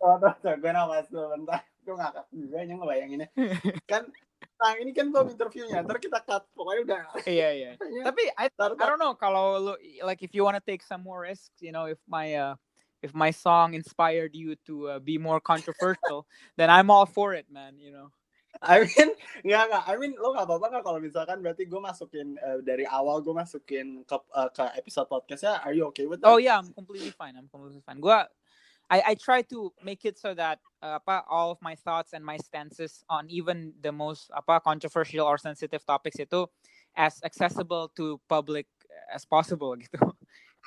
Tunggu. 0.01 0.29
gue 0.41 0.71
nafas 0.73 1.07
dulu 1.13 1.27
bentar 1.37 1.61
gue 1.85 1.95
ngakak 1.97 2.25
juga 2.33 2.57
yang 2.65 2.81
ngebayanginnya 2.81 3.29
kan 3.93 4.09
nah 4.61 4.73
ini 4.77 4.93
kan 4.97 5.09
belum 5.13 5.33
interviewnya 5.37 5.85
ntar 5.85 6.01
kita 6.01 6.21
cut 6.25 6.45
pokoknya 6.57 6.81
udah 6.85 7.01
Iya 7.29 7.49
iya. 7.53 7.71
Tapi 7.81 8.23
I 8.37 8.49
I 8.49 8.85
don't 8.89 9.01
know 9.01 9.13
kalau 9.17 9.61
lu 9.61 9.75
like 10.05 10.21
if 10.25 10.33
you 10.33 10.45
want 10.45 10.57
to 10.57 10.65
take 10.65 10.81
some 10.85 11.01
more 11.05 11.25
risks, 11.25 11.61
you 11.65 11.73
know, 11.73 11.89
if 11.89 11.99
my 12.05 12.33
uh 12.37 12.55
if 13.05 13.13
my 13.13 13.29
song 13.29 13.77
inspired 13.77 14.33
you 14.33 14.57
to 14.65 14.89
uh, 14.89 14.99
be 14.99 15.21
more 15.21 15.45
controversial, 15.45 16.25
then 16.57 16.73
I'm 16.73 16.89
all 16.89 17.05
for 17.05 17.37
it, 17.37 17.45
man, 17.53 17.77
you 17.77 17.93
know. 17.93 18.09
I 18.63 18.87
mean 18.87 19.11
nggak 19.51 19.63
nggak 19.67 19.85
I 19.85 19.95
mean 19.99 20.15
lo 20.15 20.31
nggak 20.31 20.47
apa-apa 20.47 20.67
kan 20.79 20.81
kalau 20.87 21.03
misalkan 21.03 21.43
berarti 21.43 21.67
gue 21.67 21.81
masukin 21.83 22.39
eh, 22.39 22.63
dari 22.63 22.87
awal 22.87 23.19
gue 23.19 23.35
masukin 23.35 24.07
ke 24.07 24.15
eh, 24.15 24.51
ke 24.55 24.65
episode 24.79 25.11
podcastnya 25.11 25.59
are 25.67 25.75
you 25.75 25.83
okay 25.91 26.07
with 26.07 26.23
that? 26.23 26.31
Oh 26.31 26.39
yeah, 26.39 26.63
I'm 26.63 26.71
completely 26.71 27.11
fine. 27.11 27.35
I'm 27.35 27.51
completely 27.51 27.83
fine. 27.83 27.99
Gua 27.99 28.31
I 28.87 29.13
I 29.13 29.15
try 29.19 29.43
to 29.51 29.75
make 29.83 30.07
it 30.07 30.23
so 30.23 30.39
that 30.39 30.63
uh, 30.79 31.03
apa 31.03 31.27
all 31.27 31.51
of 31.51 31.59
my 31.67 31.75
thoughts 31.75 32.15
and 32.15 32.23
my 32.23 32.39
stances 32.39 33.03
on 33.11 33.27
even 33.27 33.75
the 33.83 33.91
most 33.91 34.31
apa 34.31 34.63
controversial 34.63 35.27
or 35.27 35.35
sensitive 35.35 35.83
topics 35.83 36.23
itu 36.23 36.47
as 36.95 37.19
accessible 37.27 37.91
to 37.99 38.23
public 38.31 38.71
as 39.11 39.27
possible 39.27 39.75
gitu. 39.83 39.99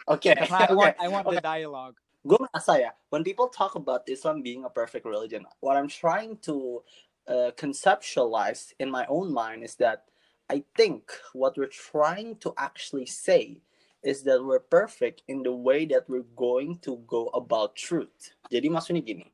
Karena 0.05 0.69
I 0.69 0.73
want 0.75 0.95
I 0.99 1.07
want 1.07 1.25
the 1.29 1.41
dialogue. 1.41 1.97
Gue 2.27 2.37
merasa 2.37 2.75
ya 2.75 2.91
when 3.09 3.23
people 3.23 3.47
talk 3.47 3.79
about 3.79 4.03
Islam 4.11 4.43
being 4.43 4.67
a 4.67 4.71
perfect 4.71 5.07
religion 5.07 5.47
what 5.63 5.79
I'm 5.79 5.87
trying 5.87 6.37
to 6.43 6.83
uh, 7.31 7.51
conceptualize 7.55 8.75
in 8.79 8.91
my 8.91 9.07
own 9.07 9.31
mind 9.31 9.63
is 9.63 9.79
that 9.79 10.11
I 10.51 10.63
think 10.75 11.11
what 11.31 11.55
we're 11.55 11.71
trying 11.71 12.39
to 12.43 12.55
actually 12.55 13.07
say 13.07 13.63
is 14.03 14.23
that 14.23 14.39
we're 14.39 14.63
perfect 14.63 15.23
in 15.27 15.43
the 15.43 15.51
way 15.51 15.83
that 15.91 16.07
we're 16.07 16.31
going 16.39 16.79
to 16.87 17.03
go 17.03 17.27
about 17.35 17.75
truth. 17.75 18.31
Jadi 18.47 18.71
maksudnya 18.71 19.03
gini 19.03 19.27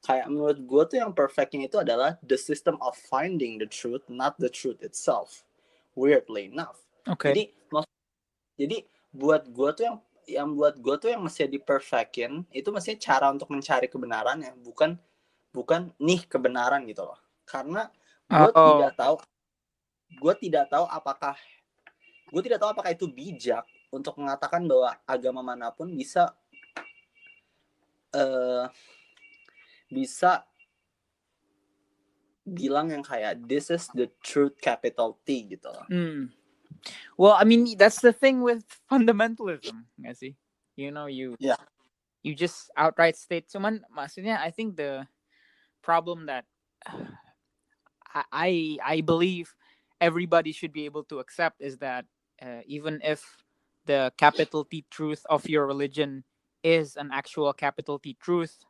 kayak 0.00 0.32
menurut 0.32 0.58
gue 0.64 0.82
tuh 0.88 0.98
yang 1.00 1.12
perfectnya 1.12 1.68
itu 1.68 1.76
adalah 1.76 2.16
the 2.24 2.38
system 2.38 2.80
of 2.80 2.96
finding 2.96 3.60
the 3.60 3.68
truth 3.68 4.00
not 4.08 4.32
the 4.40 4.48
truth 4.48 4.80
itself 4.80 5.44
weirdly 5.92 6.48
enough. 6.48 6.80
Okay. 7.04 7.32
jadi 7.32 7.42
mak- 7.68 7.96
jadi 8.56 8.76
buat 9.12 9.44
gue 9.52 9.68
tuh 9.76 9.84
yang 9.84 9.98
yang 10.28 10.56
buat 10.56 10.76
gue 10.80 10.94
tuh 10.98 11.08
yang 11.12 11.22
mesti 11.24 11.46
diperfectin 11.48 12.44
itu 12.50 12.68
mestinya 12.74 12.98
cara 13.00 13.26
untuk 13.32 13.48
mencari 13.52 13.86
kebenaran 13.88 14.42
ya 14.44 14.52
bukan 14.56 14.98
bukan 15.50 15.90
nih 15.98 16.24
kebenaran 16.28 16.86
gitu 16.86 17.04
loh 17.06 17.18
karena 17.46 17.88
gue 18.30 18.50
Oh. 18.54 18.78
tidak 18.78 18.94
tahu 18.94 19.14
gue 20.10 20.34
tidak 20.42 20.66
tahu 20.70 20.84
apakah 20.86 21.34
gue 22.30 22.42
tidak 22.46 22.58
tahu 22.62 22.70
apakah 22.70 22.90
itu 22.94 23.06
bijak 23.10 23.66
untuk 23.90 24.14
mengatakan 24.18 24.62
bahwa 24.70 24.94
agama 25.06 25.42
mana 25.42 25.74
pun 25.74 25.90
bisa 25.90 26.30
eh 28.14 28.66
bisa 29.90 30.46
bilang 32.46 32.90
yang 32.90 33.02
kayak 33.02 33.38
this 33.46 33.70
is 33.70 33.86
the 33.94 34.10
truth 34.22 34.58
capital 34.58 35.18
T 35.22 35.46
gitu 35.50 35.70
loh. 35.70 35.86
Mm. 35.90 36.30
Well, 37.16 37.32
I 37.32 37.44
mean, 37.44 37.76
that's 37.76 38.00
the 38.00 38.12
thing 38.12 38.42
with 38.42 38.64
fundamentalism, 38.90 39.84
nggak 40.00 40.16
sih? 40.16 40.34
You 40.76 40.90
know, 40.90 41.06
you 41.06 41.36
Yeah. 41.38 41.56
you 42.22 42.34
just 42.34 42.70
outright 42.76 43.16
state. 43.16 43.48
Cuman, 43.48 43.80
maksudnya, 43.92 44.38
I 44.40 44.50
think 44.50 44.76
the 44.76 45.06
problem 45.82 46.26
that 46.26 46.44
I 48.14 48.24
I, 48.32 48.50
I 48.84 49.00
believe 49.00 49.54
everybody 50.00 50.52
should 50.52 50.72
be 50.72 50.84
able 50.84 51.04
to 51.12 51.18
accept 51.20 51.60
is 51.60 51.78
that 51.78 52.06
uh, 52.42 52.64
even 52.66 53.00
if 53.04 53.24
the 53.86 54.12
capital 54.16 54.64
T 54.64 54.84
truth 54.90 55.24
of 55.28 55.48
your 55.48 55.66
religion 55.66 56.24
is 56.62 56.96
an 56.96 57.10
actual 57.12 57.52
capital 57.52 57.98
T 57.98 58.16
truth, 58.20 58.64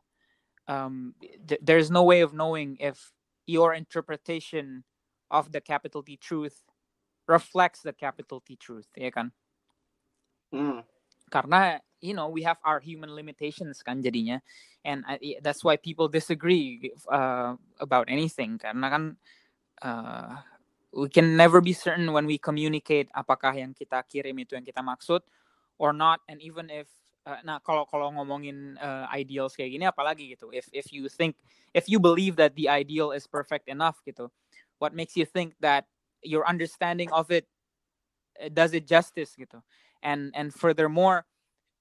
um, 0.68 1.14
th- 1.46 1.60
there's 1.62 1.90
no 1.90 2.02
way 2.02 2.20
of 2.20 2.34
knowing 2.34 2.76
if 2.80 3.12
your 3.46 3.74
interpretation 3.74 4.84
of 5.30 5.52
the 5.52 5.60
capital 5.60 6.02
T 6.02 6.16
truth 6.18 6.62
reflects 7.30 7.86
the 7.86 7.94
capital 7.94 8.42
T 8.42 8.58
truth, 8.58 8.90
ya 8.98 9.14
kan? 9.14 9.30
Hmm. 10.50 10.82
Karena 11.30 11.78
you 12.02 12.10
know 12.10 12.26
we 12.26 12.42
have 12.42 12.58
our 12.66 12.82
human 12.82 13.14
limitations 13.14 13.86
kan 13.86 14.02
jadinya, 14.02 14.42
and 14.82 15.06
I, 15.06 15.38
that's 15.38 15.62
why 15.62 15.78
people 15.78 16.10
disagree 16.10 16.90
uh, 17.06 17.54
about 17.78 18.10
anything 18.10 18.58
karena 18.58 18.86
kan 18.90 19.04
uh, 19.86 20.42
we 20.90 21.06
can 21.06 21.38
never 21.38 21.62
be 21.62 21.70
certain 21.70 22.10
when 22.10 22.26
we 22.26 22.34
communicate 22.34 23.06
apakah 23.14 23.54
yang 23.54 23.70
kita 23.70 24.02
kirim 24.10 24.34
itu 24.42 24.58
yang 24.58 24.66
kita 24.66 24.82
maksud 24.82 25.22
or 25.78 25.94
not, 25.94 26.18
and 26.26 26.42
even 26.42 26.66
if 26.66 26.90
uh, 27.30 27.38
nah 27.46 27.62
kalau 27.62 27.86
kalau 27.86 28.10
ngomongin 28.10 28.74
uh, 28.82 29.06
ideals 29.14 29.54
kayak 29.54 29.70
gini 29.70 29.86
apalagi 29.86 30.34
gitu, 30.34 30.50
if 30.50 30.66
if 30.74 30.90
you 30.90 31.06
think 31.06 31.38
if 31.78 31.86
you 31.86 32.02
believe 32.02 32.34
that 32.34 32.58
the 32.58 32.66
ideal 32.66 33.14
is 33.14 33.30
perfect 33.30 33.70
enough 33.70 34.02
gitu, 34.02 34.26
what 34.82 34.90
makes 34.90 35.14
you 35.14 35.22
think 35.22 35.54
that 35.62 35.86
your 36.22 36.46
understanding 36.46 37.10
of 37.12 37.30
it 37.30 37.46
uh, 38.42 38.48
does 38.52 38.74
it 38.74 38.86
justice 38.86 39.34
gitu 39.36 39.62
and 40.02 40.32
and 40.34 40.52
furthermore 40.54 41.24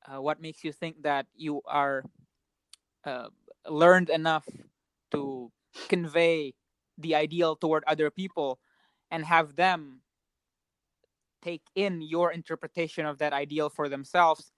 uh, 0.07 0.21
what 0.21 0.41
makes 0.41 0.63
you 0.63 0.71
think 0.71 1.01
that 1.03 1.27
you 1.35 1.61
are 1.67 2.03
uh, 3.05 3.27
learned 3.67 4.09
enough 4.09 4.47
to 5.11 5.51
convey 5.87 6.53
the 6.97 7.15
ideal 7.15 7.55
toward 7.55 7.83
other 7.87 8.09
people 8.09 8.59
and 9.11 9.25
have 9.25 9.55
them 9.55 10.01
take 11.41 11.63
in 11.75 12.01
your 12.01 12.31
interpretation 12.31 13.05
of 13.05 13.17
that 13.19 13.31
ideal 13.31 13.69
for 13.69 13.87
themselves 13.87 14.51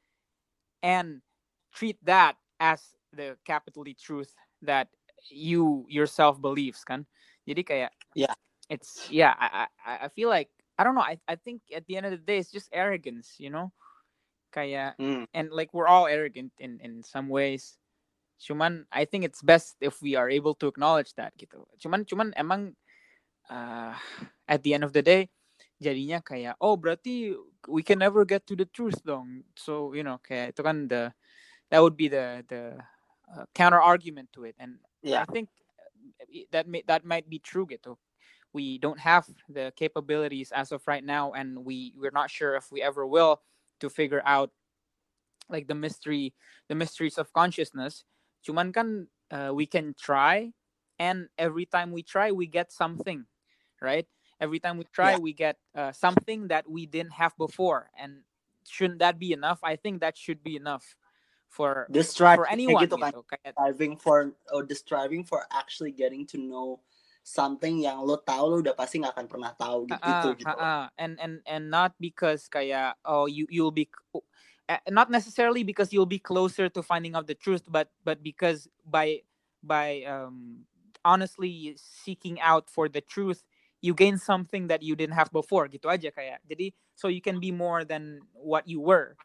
and 0.81 1.21
treat 1.73 1.97
that 2.03 2.35
as 2.59 2.81
the 3.13 3.37
capitally 3.45 3.93
truth 3.93 4.33
that 4.61 4.87
you 5.29 5.85
yourself 5.87 6.41
believes 6.41 6.81
kan 6.81 7.05
jadi 7.45 7.61
kayak 7.61 7.91
Yeah. 8.17 8.33
It's 8.71 9.11
yeah 9.11 9.35
I, 9.35 9.67
I 9.83 10.07
I 10.07 10.09
feel 10.15 10.31
like 10.31 10.47
I 10.79 10.87
don't 10.87 10.95
know 10.95 11.03
I, 11.03 11.19
I 11.27 11.35
think 11.35 11.67
at 11.75 11.83
the 11.91 11.99
end 11.99 12.07
of 12.07 12.15
the 12.15 12.23
day 12.23 12.39
it's 12.39 12.51
just 12.51 12.71
arrogance 12.71 13.35
you 13.43 13.51
know? 13.51 13.75
Kaya 14.55 14.95
Hmm. 14.99 15.25
and 15.35 15.51
like 15.51 15.75
we're 15.75 15.91
all 15.91 16.07
arrogant 16.07 16.55
in 16.59 16.79
in 16.79 17.03
some 17.03 17.27
ways. 17.27 17.75
Cuman 18.39 18.87
I 18.91 19.05
think 19.05 19.27
it's 19.27 19.43
best 19.43 19.77
if 19.83 19.99
we 20.01 20.15
are 20.15 20.31
able 20.31 20.55
to 20.63 20.67
acknowledge 20.71 21.13
that 21.19 21.35
gitu 21.35 21.67
cuman 21.83 22.07
cuman 22.07 22.31
emang 22.39 22.73
uh, 23.51 23.93
at 24.53 24.63
the 24.63 24.73
end 24.73 24.87
of 24.87 24.95
the 24.95 25.03
day 25.03 25.27
jadinya 25.83 26.23
kayak 26.23 26.55
oh 26.63 26.77
berarti 26.79 27.35
we 27.69 27.83
can 27.85 27.99
never 28.01 28.23
get 28.25 28.45
to 28.47 28.55
the 28.57 28.65
truth 28.69 29.01
dong 29.05 29.43
so 29.57 29.93
you 29.93 30.01
know 30.05 30.17
kayak 30.23 30.55
itu 30.55 30.61
kan 30.63 30.87
the 30.89 31.11
that 31.71 31.81
would 31.81 31.97
be 31.97 32.07
the 32.07 32.45
the 32.49 32.77
uh, 33.35 33.45
counter 33.55 33.81
argument 33.81 34.29
to 34.33 34.43
it. 34.43 34.55
And 34.59 34.79
Yeah. 35.03 35.21
I 35.21 35.25
think 35.31 35.49
uh, 36.21 36.25
that 36.51 36.67
may, 36.67 36.83
that 36.87 37.05
might 37.05 37.29
be 37.29 37.39
true 37.39 37.65
gitu 37.65 37.97
we 38.53 38.77
don't 38.77 38.99
have 38.99 39.25
the 39.49 39.71
capabilities 39.75 40.51
as 40.53 40.71
of 40.71 40.85
right 40.87 41.03
now 41.03 41.31
and 41.33 41.65
we 41.65 41.93
we're 41.95 42.13
not 42.13 42.29
sure 42.29 42.55
if 42.55 42.71
we 42.71 42.81
ever 42.81 43.05
will 43.05 43.41
to 43.79 43.89
figure 43.89 44.21
out 44.25 44.51
like 45.49 45.67
the 45.67 45.75
mystery 45.75 46.33
the 46.67 46.75
mysteries 46.75 47.17
of 47.17 47.31
consciousness. 47.33 48.03
Cuman 48.47 48.73
kan 48.73 49.07
uh, 49.31 49.51
we 49.53 49.65
can 49.65 49.95
try 49.99 50.51
and 50.99 51.27
every 51.37 51.65
time 51.65 51.91
we 51.91 52.03
try 52.03 52.31
we 52.31 52.47
get 52.47 52.71
something 52.71 53.25
right? 53.81 54.07
Every 54.39 54.59
time 54.59 54.77
we 54.77 54.85
try 54.93 55.17
we 55.17 55.33
get 55.33 55.57
uh, 55.75 55.91
something 55.91 56.47
that 56.49 56.69
we 56.69 56.85
didn't 56.85 57.13
have 57.13 57.35
before 57.37 57.89
and 57.97 58.23
shouldn't 58.67 58.99
that 58.99 59.19
be 59.19 59.33
enough? 59.33 59.59
I 59.63 59.75
think 59.75 60.01
that 60.01 60.17
should 60.17 60.43
be 60.43 60.55
enough 60.55 60.95
for 61.51 61.87
this 61.89 62.09
strive 62.09 62.39
for 62.39 62.47
anyone 62.47 62.87
gitu 62.87 62.95
kan 62.95 63.11
gitu 63.11 63.27
kayak 63.27 63.53
striving 63.59 63.93
for 63.99 64.31
or 64.55 64.63
the 64.63 64.77
striving 64.77 65.21
for 65.27 65.43
actually 65.51 65.91
getting 65.91 66.23
to 66.23 66.39
know 66.39 66.79
something 67.21 67.85
yang 67.85 68.01
lo 68.01 68.17
tahu 68.17 68.45
lo 68.49 68.55
udah 68.65 68.73
pasti 68.73 68.97
nggak 68.97 69.13
akan 69.13 69.27
pernah 69.29 69.53
tahu 69.53 69.85
gitu 69.85 70.01
Ah, 70.01 70.33
gitu. 70.33 70.57
ah. 70.57 70.85
and 70.97 71.21
and 71.21 71.37
and 71.45 71.69
not 71.69 71.93
because 72.01 72.49
kayak 72.49 72.97
oh 73.05 73.29
you 73.29 73.45
you'll 73.53 73.73
be 73.73 73.85
uh, 74.65 74.81
not 74.89 75.13
necessarily 75.13 75.61
because 75.61 75.93
you'll 75.93 76.09
be 76.09 76.21
closer 76.21 76.65
to 76.65 76.81
finding 76.81 77.13
out 77.13 77.29
the 77.29 77.37
truth 77.37 77.61
but 77.69 77.93
but 78.01 78.25
because 78.25 78.65
by 78.89 79.21
by 79.61 80.01
um 80.09 80.65
honestly 81.05 81.77
seeking 81.77 82.41
out 82.41 82.69
for 82.69 82.89
the 82.89 83.01
truth 83.01 83.45
you 83.81 83.93
gain 83.93 84.17
something 84.17 84.69
that 84.69 84.81
you 84.81 84.97
didn't 84.97 85.17
have 85.17 85.29
before 85.33 85.65
gitu 85.69 85.89
aja 85.89 86.09
kayak 86.13 86.41
jadi 86.45 86.73
so 86.97 87.09
you 87.09 87.21
can 87.21 87.37
be 87.37 87.49
more 87.53 87.85
than 87.85 88.21
what 88.33 88.65
you 88.65 88.81
were 88.81 89.17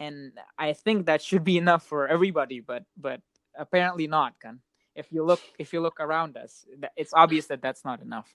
and 0.00 0.36
i 0.60 0.72
think 0.72 1.04
that 1.08 1.20
should 1.24 1.44
be 1.44 1.56
enough 1.56 1.84
for 1.84 2.08
everybody 2.08 2.60
but 2.60 2.84
but 2.96 3.20
apparently 3.56 4.04
not 4.04 4.36
kan 4.36 4.60
if 4.96 5.12
you 5.12 5.22
look 5.22 5.40
if 5.60 5.70
you 5.76 5.84
look 5.84 6.00
around 6.00 6.36
us, 6.40 6.64
it's 6.96 7.12
obvious 7.12 7.46
that 7.52 7.60
that's 7.60 7.84
not 7.84 8.00
enough 8.00 8.32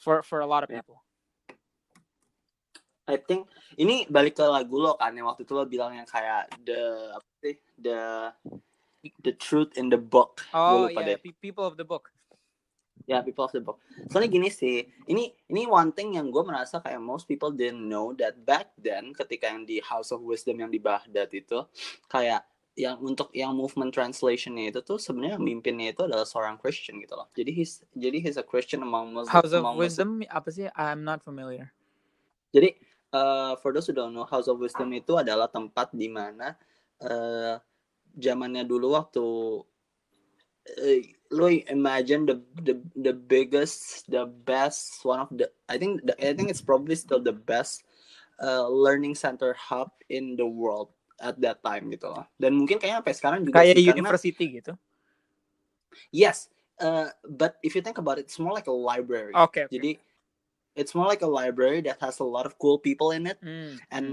for 0.00 0.24
for 0.24 0.40
a 0.40 0.48
lot 0.48 0.64
of 0.64 0.72
Yeah. 0.72 0.80
people. 0.80 1.04
I 3.10 3.18
think 3.18 3.50
ini 3.74 4.06
balik 4.06 4.38
ke 4.38 4.44
lagu 4.46 4.78
lo 4.78 4.94
kan 4.94 5.10
yang 5.12 5.26
waktu 5.26 5.42
itu 5.42 5.52
lo 5.52 5.66
bilang 5.66 5.92
yang 5.98 6.06
kayak 6.06 6.46
the 6.62 7.10
apa 7.18 7.30
sih 7.42 7.56
the 7.74 8.00
the 9.26 9.32
truth 9.34 9.74
in 9.74 9.90
the 9.90 9.98
book. 10.00 10.46
Oh 10.54 10.86
yeah, 10.86 11.18
deh. 11.18 11.18
pe- 11.18 11.36
people 11.42 11.66
of 11.66 11.74
the 11.76 11.84
book. 11.84 12.14
Ya, 13.08 13.18
people 13.26 13.42
of 13.42 13.50
the 13.50 13.58
book. 13.64 13.82
Soalnya 14.12 14.30
gini 14.30 14.46
sih, 14.52 14.86
ini 15.10 15.34
ini 15.50 15.66
one 15.66 15.90
thing 15.90 16.14
yang 16.14 16.30
gue 16.30 16.44
merasa 16.46 16.78
kayak 16.78 17.02
most 17.02 17.26
people 17.26 17.50
didn't 17.50 17.82
know 17.82 18.14
that 18.14 18.38
back 18.46 18.70
then 18.78 19.10
ketika 19.10 19.50
yang 19.50 19.66
di 19.66 19.82
House 19.82 20.14
of 20.14 20.22
Wisdom 20.22 20.62
yang 20.62 20.70
di 20.70 20.78
Baghdad 20.78 21.26
itu 21.34 21.58
kayak 22.06 22.46
yang 22.78 22.96
untuk 23.02 23.28
yang 23.34 23.52
movement 23.52 23.90
translationnya 23.90 24.70
itu 24.70 24.80
tuh 24.80 24.96
sebenarnya 24.96 25.42
mimpinnya 25.42 25.90
itu 25.90 26.06
adalah 26.06 26.22
seorang 26.22 26.56
Christian 26.56 27.02
gitu 27.02 27.18
loh. 27.18 27.26
Jadi 27.34 27.50
he's 27.50 27.82
jadi 27.92 28.22
he's 28.22 28.38
a 28.38 28.46
Christian 28.46 28.86
among 28.86 29.10
Muslim. 29.10 29.32
House 29.34 29.52
of 29.52 29.60
among 29.60 29.76
Muslim. 29.76 30.22
Wisdom 30.22 30.30
apa 30.30 30.48
sih? 30.54 30.70
I'm 30.78 31.02
not 31.02 31.20
familiar. 31.20 31.74
Jadi 32.54 32.78
uh, 33.14 33.58
for 33.58 33.74
those 33.74 33.90
who 33.90 33.94
don't 33.94 34.14
know, 34.14 34.26
House 34.26 34.46
of 34.46 34.62
Wisdom 34.62 34.90
itu 34.94 35.18
adalah 35.18 35.50
tempat 35.50 35.90
di 35.92 36.06
mana 36.06 36.54
uh, 37.02 37.58
zamannya 38.14 38.62
dulu 38.66 38.94
waktu 38.94 39.24
uh, 40.78 41.00
lo 41.30 41.46
imagine 41.50 42.26
the 42.26 42.36
the 42.62 42.74
the 42.98 43.14
biggest, 43.14 44.06
the 44.10 44.26
best, 44.46 45.02
one 45.02 45.22
of 45.22 45.30
the 45.34 45.50
I 45.66 45.78
think 45.78 46.06
the, 46.06 46.14
I 46.18 46.34
think 46.34 46.50
it's 46.50 46.62
probably 46.62 46.94
still 46.94 47.22
the 47.22 47.34
best 47.34 47.82
uh, 48.42 48.66
learning 48.66 49.14
center 49.14 49.54
hub 49.58 49.90
in 50.10 50.34
the 50.34 50.46
world 50.46 50.94
at 51.20 51.36
that 51.38 51.60
time 51.60 51.92
gitu 51.92 52.08
loh. 52.08 52.24
Dan 52.34 52.56
mungkin 52.56 52.80
kayaknya 52.80 53.04
sampai 53.04 53.14
sekarang 53.14 53.40
juga 53.44 53.60
Kayak 53.60 53.76
sih, 53.76 53.84
karena- 53.84 54.00
university 54.00 54.46
gitu. 54.58 54.72
yes, 56.10 56.48
uh, 56.80 57.12
but 57.28 57.56
if 57.62 57.74
you 57.74 57.82
think 57.82 57.98
about 57.98 58.18
it, 58.18 58.26
it's 58.26 58.38
more 58.38 58.52
like 58.52 58.66
a 58.66 58.74
library. 58.74 59.32
Okay. 59.34 59.66
okay. 59.66 59.72
Jadi 59.76 59.90
it's 60.74 60.94
more 60.94 61.06
like 61.06 61.20
a 61.20 61.28
library 61.28 61.82
that 61.82 61.98
has 62.00 62.18
a 62.20 62.24
lot 62.24 62.46
of 62.46 62.56
cool 62.58 62.78
people 62.78 63.10
in 63.10 63.26
it. 63.26 63.36
Mm, 63.42 63.76
and 63.90 64.06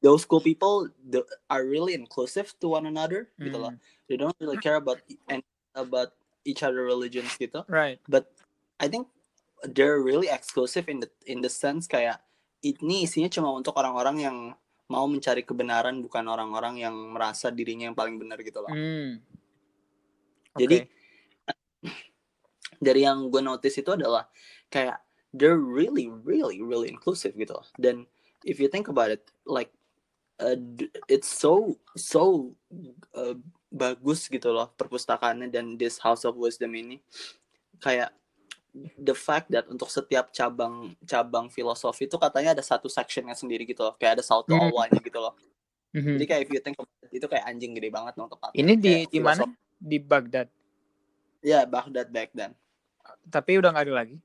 those 0.00 0.24
cool 0.24 0.40
people 0.40 0.88
the, 1.10 1.24
are 1.50 1.66
really 1.66 1.92
inclusive 1.92 2.54
to 2.60 2.68
one 2.68 2.86
another 2.86 3.28
mm, 3.40 3.48
gitu 3.48 3.56
loh 3.58 3.72
they 4.06 4.20
don't 4.20 4.36
really 4.36 4.60
care 4.60 4.76
about 4.76 5.00
and 5.32 5.40
about 5.72 6.12
each 6.44 6.60
other 6.62 6.84
religions 6.84 7.32
gitu 7.40 7.64
Right. 7.66 7.98
but 8.04 8.28
I 8.78 8.86
think 8.86 9.08
they're 9.64 10.04
really 10.04 10.28
exclusive 10.28 10.92
in 10.92 11.00
the 11.00 11.08
in 11.24 11.40
the 11.40 11.48
sense 11.48 11.88
kayak 11.88 12.20
ini 12.60 13.08
isinya 13.08 13.32
cuma 13.32 13.48
untuk 13.56 13.72
orang-orang 13.74 14.16
yang 14.20 14.36
mau 14.90 15.08
mencari 15.08 15.42
kebenaran 15.42 16.00
bukan 16.04 16.24
orang-orang 16.28 16.84
yang 16.84 16.92
merasa 16.92 17.48
dirinya 17.48 17.88
yang 17.88 17.96
paling 17.96 18.20
benar 18.20 18.40
gitu 18.44 18.60
loh 18.60 18.72
Mm. 18.72 19.20
Jadi, 20.54 20.86
Okay. 20.86 20.86
dari 22.86 23.00
yang 23.02 23.26
gue 23.26 23.42
notice 23.42 23.74
itu 23.74 23.90
adalah 23.90 24.28
kayak 24.70 25.02
they're 25.34 25.58
really 25.58 26.06
really 26.22 26.62
really 26.62 26.86
inclusive 26.86 27.34
gitu 27.34 27.54
loh. 27.58 27.66
dan 27.80 28.06
if 28.46 28.62
you 28.62 28.70
think 28.70 28.86
about 28.86 29.10
it 29.10 29.26
like 29.48 29.74
uh, 30.38 30.54
it's 31.10 31.26
so 31.26 31.74
so 31.98 32.54
uh, 33.18 33.34
bagus 33.74 34.30
gitu 34.30 34.54
loh 34.54 34.70
perpustakaannya 34.78 35.50
dan 35.50 35.74
this 35.74 35.98
house 35.98 36.22
of 36.22 36.38
wisdom 36.38 36.70
ini 36.78 37.02
kayak 37.82 38.14
the 38.98 39.14
fact 39.14 39.46
that 39.54 39.64
untuk 39.70 39.86
setiap 39.86 40.34
cabang 40.34 40.98
cabang 41.06 41.46
filosofi 41.46 42.10
itu 42.10 42.18
katanya 42.18 42.58
ada 42.58 42.64
satu 42.64 42.90
sectionnya 42.90 43.38
sendiri 43.38 43.62
gitu 43.64 43.86
loh 43.86 43.94
kayak 43.94 44.18
ada 44.18 44.24
satu 44.26 44.50
Hmm. 44.50 44.66
awalnya 44.68 44.98
gitu 44.98 45.18
loh 45.18 45.34
Mhm. 45.94 46.18
jadi 46.18 46.24
kayak 46.26 46.40
if 46.42 46.50
you 46.50 46.58
think 46.60 46.74
itu 47.08 47.26
kayak 47.30 47.46
anjing 47.46 47.70
gede 47.70 47.86
banget 47.88 48.18
tempatnya 48.18 48.58
Ini 48.58 48.72
di 48.74 48.92
Kayak 49.06 49.10
di 49.14 49.20
mana? 49.22 49.42
Di 49.78 49.98
Baghdad. 50.02 50.48
ya 51.38 51.62
Baghdad 51.64 52.10
back 52.10 52.34
then 52.34 52.50
Tapi 53.30 53.60
udah 53.60 53.70
nggak 53.70 53.84
ada 53.88 53.94
lagi. 53.94 54.16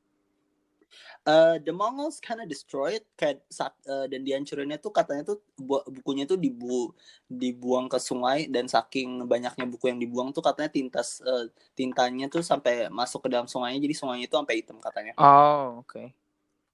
Uh, 1.22 1.62
the 1.62 1.70
Mongols 1.70 2.18
kind 2.18 2.42
of 2.42 2.48
destroyed 2.50 3.04
kayak 3.14 3.44
saat 3.46 3.76
uh, 3.86 4.10
dan 4.10 4.26
dihancurinnya 4.26 4.82
tuh 4.82 4.90
katanya 4.90 5.28
tuh 5.28 5.38
bu- 5.54 5.86
bukunya 5.86 6.26
tuh 6.26 6.40
dibu 6.40 6.90
dibuang 7.28 7.86
ke 7.86 8.02
sungai 8.02 8.50
dan 8.50 8.66
saking 8.66 9.28
banyaknya 9.30 9.68
buku 9.68 9.92
yang 9.92 10.00
dibuang 10.02 10.34
tuh 10.34 10.42
katanya 10.42 10.72
tintas 10.74 11.22
uh, 11.22 11.46
tintanya 11.78 12.26
tuh 12.28 12.42
sampai 12.42 12.90
masuk 12.90 13.28
ke 13.28 13.30
dalam 13.30 13.46
sungainya 13.46 13.78
jadi 13.78 13.94
sungainya 13.94 14.26
itu 14.26 14.36
sampai 14.36 14.56
hitam 14.58 14.78
katanya 14.82 15.14
Oh, 15.20 15.84
okay. 15.84 16.16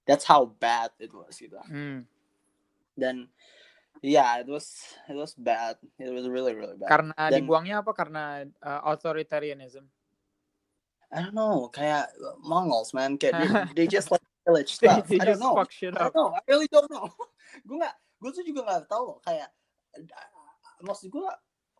that's 0.08 0.24
how 0.24 0.46
bad 0.46 0.88
it 0.96 1.12
was 1.12 1.36
gitu 1.36 1.58
Hmm. 1.66 2.06
dan 2.94 3.28
yeah 4.00 4.40
it 4.40 4.48
was 4.48 4.96
it 5.04 5.16
was 5.18 5.36
bad 5.36 5.76
it 6.00 6.08
was 6.08 6.24
really 6.24 6.56
really 6.56 6.78
bad 6.78 6.88
Karena 6.88 7.12
Dan- 7.28 7.44
dibuangnya 7.44 7.82
apa? 7.84 7.92
Karena 7.92 8.40
uh, 8.62 8.80
authoritarianism. 8.88 9.84
I 11.12 11.22
don't 11.22 11.36
know 11.36 11.70
kayak 11.70 12.10
uh, 12.18 12.36
Mongols 12.42 12.94
man 12.94 13.18
kayak 13.18 13.38
they, 13.74 13.84
they 13.84 13.86
just 13.86 14.10
like 14.10 14.22
village 14.46 14.78
They, 14.78 14.86
stuff 14.90 15.06
they 15.06 15.18
I 15.22 15.34
don't 15.34 15.42
know 15.42 15.58
I 15.58 15.66
don't 15.90 16.14
know. 16.14 16.30
I 16.34 16.40
really 16.46 16.70
don't 16.70 16.90
know. 16.90 17.10
gue 17.66 17.76
nggak, 17.78 17.94
gue 18.20 18.30
tuh 18.30 18.44
juga 18.44 18.60
nggak 18.66 18.82
tahu 18.90 19.18
kayak 19.24 19.50
maksud 20.84 21.08
gue 21.08 21.26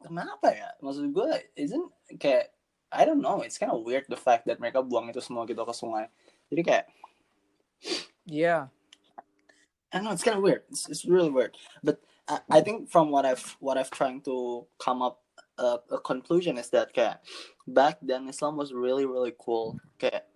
kenapa 0.03 0.49
ya? 0.53 0.69
Maksud 0.81 1.13
gue 1.13 1.31
isn't 1.59 1.87
kayak 2.19 2.53
I 2.95 3.03
don't 3.03 3.21
know. 3.21 3.43
It's 3.43 3.59
kind 3.59 3.75
of 3.75 3.83
weird 3.83 4.07
the 4.07 4.19
fact 4.19 4.47
that 4.47 4.63
mereka 4.63 4.81
buang 4.81 5.11
itu 5.11 5.19
semua 5.19 5.45
gitu 5.45 5.63
ke 5.67 5.75
sungai. 5.75 6.07
Jadi 6.49 6.63
kayak 6.63 6.87
Yeah. 8.27 8.69
I 9.93 9.99
don't 9.99 10.11
know. 10.11 10.13
It's 10.13 10.27
kind 10.27 10.37
of 10.37 10.43
weird. 10.43 10.63
It's, 10.71 10.89
it's 10.89 11.05
really 11.05 11.31
weird. 11.31 11.57
But 11.83 12.03
I, 12.29 12.41
I 12.51 12.61
think 12.61 12.91
from 12.91 13.11
what 13.11 13.25
I've 13.25 13.57
what 13.61 13.79
I've 13.79 13.91
trying 13.91 14.21
to 14.23 14.67
come 14.79 15.03
up 15.03 15.23
uh, 15.59 15.79
a 15.91 15.99
conclusion 15.99 16.59
is 16.59 16.71
that 16.71 16.93
kayak 16.93 17.23
back 17.67 17.99
then 18.03 18.31
Islam 18.31 18.57
was 18.57 18.73
really 18.73 19.05
really 19.05 19.35
cool. 19.39 19.77
Kayak 19.99 20.31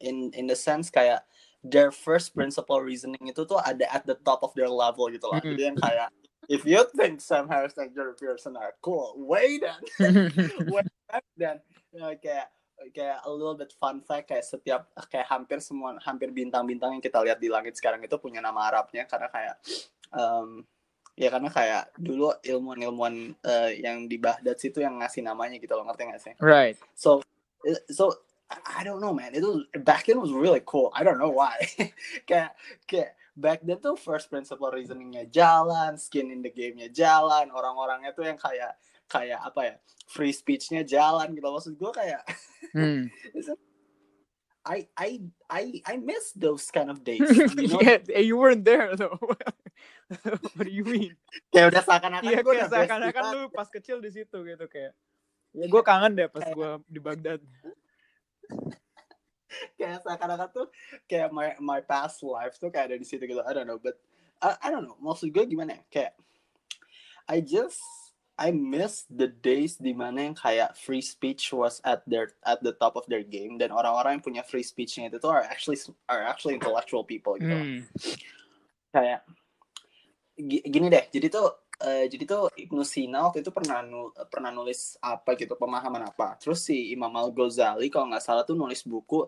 in 0.00 0.30
in 0.36 0.46
the 0.46 0.56
sense 0.56 0.92
kayak 0.92 1.24
their 1.64 1.88
first 1.88 2.36
principle 2.36 2.78
reasoning 2.84 3.24
itu 3.24 3.42
tuh 3.48 3.56
ada 3.64 3.88
at 3.88 4.04
the 4.04 4.14
top 4.20 4.44
of 4.44 4.52
their 4.52 4.68
level 4.68 5.08
gitu 5.08 5.24
lah. 5.32 5.40
Mhm. 5.40 5.48
Jadi 5.56 5.62
yang 5.64 5.78
kayak 5.80 6.08
if 6.52 6.62
you 6.68 6.80
think 6.92 7.24
Sam 7.24 7.48
Harris 7.48 7.76
and 7.80 7.88
Jordan 7.96 8.14
Peterson 8.20 8.54
are 8.60 8.76
cool, 8.84 9.16
wait 9.16 9.64
then, 9.64 9.80
wait 10.72 10.88
back 11.08 11.24
then, 11.40 11.64
you 11.88 12.04
know, 12.04 12.12
kayak 12.20 12.52
kayak 12.92 13.24
a 13.24 13.30
little 13.30 13.56
bit 13.56 13.72
fun 13.80 14.04
fact 14.04 14.28
kayak 14.28 14.44
setiap 14.44 14.92
kayak 15.08 15.24
hampir 15.30 15.56
semua 15.62 15.96
hampir 16.04 16.28
bintang-bintang 16.34 16.92
yang 16.92 17.00
kita 17.00 17.16
lihat 17.24 17.40
di 17.40 17.48
langit 17.48 17.78
sekarang 17.80 18.02
itu 18.04 18.12
punya 18.20 18.44
nama 18.44 18.68
Arabnya 18.68 19.08
karena 19.08 19.32
kayak 19.32 19.56
um, 20.12 20.66
ya 21.14 21.30
karena 21.30 21.50
kayak 21.50 21.94
dulu 21.94 22.34
ilmuwan-ilmuwan 22.42 23.38
uh, 23.46 23.70
yang 23.70 24.10
di 24.10 24.18
Baghdad 24.18 24.58
situ 24.58 24.82
yang 24.82 24.98
ngasih 24.98 25.22
namanya 25.22 25.62
gitu 25.62 25.74
loh 25.74 25.86
ngerti 25.86 26.02
gak 26.10 26.22
sih? 26.22 26.34
right. 26.42 26.74
So 26.98 27.22
so 27.90 28.14
I 28.50 28.84
don't 28.84 29.00
know 29.00 29.14
man. 29.14 29.32
Itu 29.32 29.64
back 29.82 30.06
then 30.06 30.20
was 30.20 30.34
really 30.34 30.60
cool. 30.66 30.92
I 30.92 31.02
don't 31.06 31.18
know 31.18 31.32
why. 31.32 31.56
kayak 32.28 32.54
kayak 32.84 33.16
back 33.34 33.64
then 33.64 33.80
tuh 33.80 33.96
first 33.96 34.28
principle 34.28 34.70
reasoningnya 34.70 35.26
jalan, 35.32 35.96
skin 35.96 36.30
in 36.30 36.44
the 36.44 36.52
game-nya 36.52 36.92
jalan, 36.92 37.50
orang-orangnya 37.50 38.12
tuh 38.12 38.28
yang 38.28 38.38
kayak 38.38 38.76
kayak 39.08 39.40
apa 39.40 39.60
ya 39.62 39.74
free 40.08 40.32
speech-nya 40.32 40.84
jalan 40.84 41.32
gitu 41.32 41.44
maksud 41.48 41.74
gue 41.76 41.92
kayak 41.92 42.22
Hmm. 42.74 43.06
I 44.64 44.88
I 44.96 45.20
I 45.46 45.64
I 45.86 45.94
miss 46.00 46.32
those 46.34 46.66
kind 46.72 46.90
of 46.90 47.04
days. 47.04 47.22
You 47.54 47.68
know? 47.68 47.80
yeah, 47.84 48.02
eh, 48.10 48.26
you 48.26 48.36
weren't 48.40 48.64
there 48.64 48.96
though. 48.96 49.20
what 50.54 50.64
do 50.64 50.70
you 50.70 50.84
mean? 50.84 51.12
kayak 51.48 51.72
udah 51.72 51.82
seakan-akan 51.82 52.28
Iya 52.28 52.40
gue 52.40 52.54
kayak 52.54 52.70
seakan-akan 52.70 53.22
banget. 53.24 53.36
lu 53.36 53.42
pas 53.48 53.68
kecil 53.68 53.98
di 53.98 54.10
situ 54.10 54.38
gitu 54.40 54.64
kayak. 54.68 54.92
Ya 55.54 55.66
gue 55.66 55.82
kangen 55.82 56.12
deh 56.14 56.28
pas 56.28 56.44
gue 56.44 56.70
di 56.86 57.00
Baghdad. 57.00 57.40
kayak 59.78 60.02
seakan-akan 60.02 60.48
tuh 60.50 60.66
kayak 61.06 61.30
my 61.30 61.54
my 61.58 61.80
past 61.80 62.20
life 62.20 62.58
tuh 62.58 62.68
kayak 62.68 62.90
ada 62.90 62.96
di 62.98 63.06
situ 63.06 63.22
gitu 63.22 63.38
I 63.40 63.54
don't 63.54 63.64
know 63.64 63.78
but 63.78 63.94
I, 64.42 64.58
I 64.58 64.68
don't 64.68 64.82
know 64.82 64.98
maksud 64.98 65.30
gue 65.30 65.44
gimana 65.46 65.78
ya 65.78 65.82
kayak 65.88 66.12
I 67.30 67.38
just 67.38 67.78
I 68.34 68.50
miss 68.50 69.06
the 69.06 69.30
days 69.30 69.78
di 69.78 69.94
mana 69.94 70.26
yang 70.26 70.34
kayak 70.34 70.74
free 70.74 70.98
speech 71.00 71.54
was 71.54 71.78
at 71.86 72.02
their 72.02 72.34
at 72.42 72.58
the 72.66 72.74
top 72.74 72.98
of 72.98 73.06
their 73.06 73.22
game 73.22 73.62
dan 73.62 73.70
orang-orang 73.70 74.18
yang 74.18 74.24
punya 74.26 74.42
free 74.42 74.66
speechnya 74.66 75.06
itu 75.06 75.22
tuh 75.22 75.30
are 75.30 75.46
actually 75.46 75.78
are 76.10 76.26
actually 76.26 76.58
intellectual 76.58 77.06
people 77.06 77.38
gitu 77.38 77.54
Hmm. 77.54 77.86
kayak 78.90 79.22
gini 80.38 80.90
deh 80.90 81.06
jadi 81.14 81.26
tuh 81.30 81.46
eh, 81.82 82.06
jadi 82.06 82.24
tuh 82.26 82.42
Ibnu 82.54 82.82
Sina 82.86 83.26
waktu 83.26 83.42
itu 83.42 83.50
pernah 83.50 83.82
nu- 83.82 84.14
pernah 84.30 84.54
nulis 84.54 84.94
apa 85.02 85.34
gitu 85.34 85.58
pemahaman 85.58 86.06
apa. 86.06 86.38
Terus 86.38 86.62
si 86.62 86.94
Imam 86.94 87.10
Al 87.18 87.34
Ghazali 87.34 87.90
kalau 87.90 88.10
nggak 88.14 88.22
salah 88.22 88.46
tuh 88.46 88.54
nulis 88.54 88.86
buku 88.86 89.26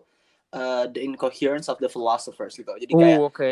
eh, 0.55 0.85
The 0.87 1.03
Incoherence 1.03 1.67
of 1.67 1.75
the 1.83 1.91
Philosophers 1.91 2.55
gitu. 2.55 2.71
Jadi 2.71 2.91
kayak 2.95 3.19
Uh, 3.19 3.27
oke. 3.27 3.47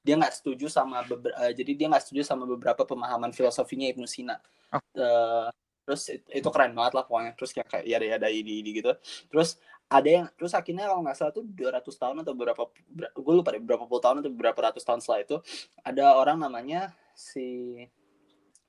dia 0.00 0.14
nggak 0.16 0.32
setuju 0.32 0.68
sama 0.68 1.04
beber- 1.04 1.36
eh, 1.40 1.52
jadi 1.56 1.72
dia 1.76 1.86
nggak 1.88 2.04
setuju 2.04 2.24
sama 2.24 2.44
beberapa 2.48 2.84
pemahaman 2.84 3.32
filosofinya 3.32 3.88
Ibnu 3.88 4.04
Sina. 4.04 4.36
Oh. 4.72 4.80
Eh, 4.96 5.48
terus 5.88 6.08
it- 6.08 6.28
itu 6.32 6.48
keren 6.52 6.72
banget 6.76 7.00
lah 7.00 7.04
pokoknya. 7.08 7.32
Terus 7.36 7.52
kayak 7.56 7.68
kayak 7.68 7.84
ya 7.88 7.96
ada 7.96 8.06
ada 8.16 8.28
ide 8.28 8.60
ide 8.60 8.70
gitu. 8.76 8.92
Terus 9.32 9.56
ada 9.90 10.08
yang 10.08 10.26
terus 10.38 10.54
akhirnya 10.54 10.86
kalau 10.86 11.02
nggak 11.02 11.18
salah 11.18 11.34
tuh 11.34 11.42
200 11.42 11.82
tahun 11.82 12.16
atau 12.22 12.32
berapa 12.38 12.62
gue 13.10 13.34
lupa 13.34 13.50
deh 13.50 13.58
berapa 13.58 13.84
puluh 13.90 13.98
tahun 13.98 14.22
atau 14.22 14.30
berapa 14.30 14.58
ratus 14.70 14.86
tahun 14.86 15.02
setelah 15.02 15.20
itu 15.26 15.36
ada 15.82 16.14
orang 16.14 16.38
namanya 16.38 16.94
si 17.18 17.74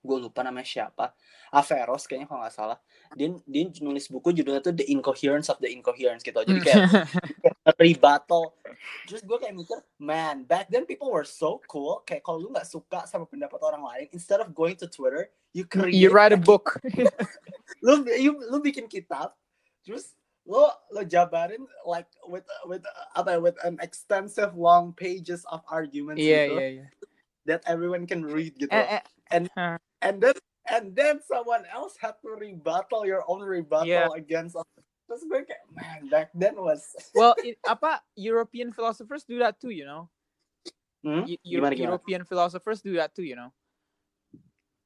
gue 0.01 0.17
lupa 0.17 0.41
namanya 0.41 0.65
siapa 0.65 1.13
Averroes 1.51 2.07
kayaknya 2.07 2.31
kalau 2.31 2.41
nggak 2.47 2.55
salah. 2.55 2.79
Dia 3.11 3.35
dia 3.43 3.67
nulis 3.83 4.07
buku 4.07 4.31
judulnya 4.31 4.63
tuh 4.63 4.71
The 4.71 4.87
Incoherence 4.87 5.51
of 5.51 5.59
the 5.59 5.67
Incoherence 5.67 6.23
gitu. 6.23 6.39
Jadi 6.39 6.63
kayak 6.63 7.11
rebuttal 7.81 8.55
terus 9.05 9.21
gue 9.21 9.37
kayak 9.37 9.53
mikir 9.53 9.77
man 9.99 10.47
back 10.47 10.71
then 10.71 10.87
people 10.87 11.11
were 11.11 11.27
so 11.27 11.59
cool. 11.67 11.99
Kayak 12.07 12.23
kalau 12.23 12.39
lu 12.39 12.49
nggak 12.55 12.63
suka 12.63 13.03
sama 13.03 13.27
pendapat 13.27 13.59
orang 13.67 13.83
lain 13.83 14.07
instead 14.15 14.39
of 14.39 14.55
going 14.55 14.79
to 14.79 14.87
Twitter 14.87 15.27
you 15.51 15.67
create 15.67 15.91
you 15.91 16.07
write 16.07 16.31
a 16.31 16.39
book. 16.49 16.79
Lu 17.83 17.99
you, 18.15 18.39
lu 18.47 18.63
bikin 18.63 18.87
kitab 18.87 19.35
terus 19.83 20.15
lo 20.51 20.67
lo 20.91 21.01
jabarin 21.07 21.63
like 21.87 22.11
with 22.27 22.43
with 22.67 22.83
apa 23.15 23.39
with 23.39 23.55
an 23.63 23.79
extensive 23.79 24.51
long 24.59 24.91
pages 24.91 25.47
of 25.47 25.63
arguments 25.71 26.19
iya 26.19 26.43
gitu 26.43 26.53
iya 26.59 26.67
iya 26.67 26.85
that 27.47 27.63
everyone 27.71 28.03
can 28.03 28.19
read 28.27 28.51
gitu 28.59 28.67
Eh, 28.69 28.99
eh, 28.99 29.03
and 29.31 29.47
huh. 29.55 29.79
and 30.03 30.19
then 30.19 30.35
and 30.67 30.91
then 30.91 31.23
someone 31.23 31.63
else 31.71 31.95
had 31.95 32.19
to 32.19 32.35
rebuttal 32.35 33.07
your 33.07 33.23
own 33.31 33.39
rebuttal 33.39 33.87
Yeah. 33.87 34.19
against 34.19 34.59
terus 35.07 35.23
gue 35.23 35.43
kayak 35.47 35.63
man 35.71 36.11
back 36.11 36.29
then 36.35 36.59
was 36.59 36.83
well 37.17 37.31
it, 37.39 37.55
apa 37.63 38.03
European 38.19 38.75
philosophers 38.75 39.23
do 39.23 39.39
that 39.39 39.55
too 39.55 39.71
you 39.71 39.87
know 39.87 40.11
Hmm? 41.01 41.25
Eu- 41.25 41.33
Eu- 41.41 41.57
Gimana, 41.57 41.73
gimana? 41.73 41.97
European 41.97 42.21
philosophers 42.29 42.85
do 42.85 42.93
that 42.93 43.09
too 43.17 43.25
you 43.25 43.33
know 43.33 43.49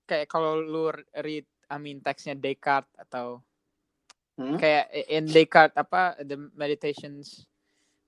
kayak 0.06 0.32
kalau 0.32 0.56
lu 0.56 0.88
read 1.12 1.44
I 1.68 1.76
mean 1.76 2.00
teksnya 2.00 2.38
Descartes 2.38 2.94
atau 2.96 3.44
Hmm? 4.36 4.60
kayak 4.60 4.92
in 5.08 5.24
Descartes 5.32 5.80
apa 5.80 6.20
the 6.20 6.36
meditations 6.60 7.48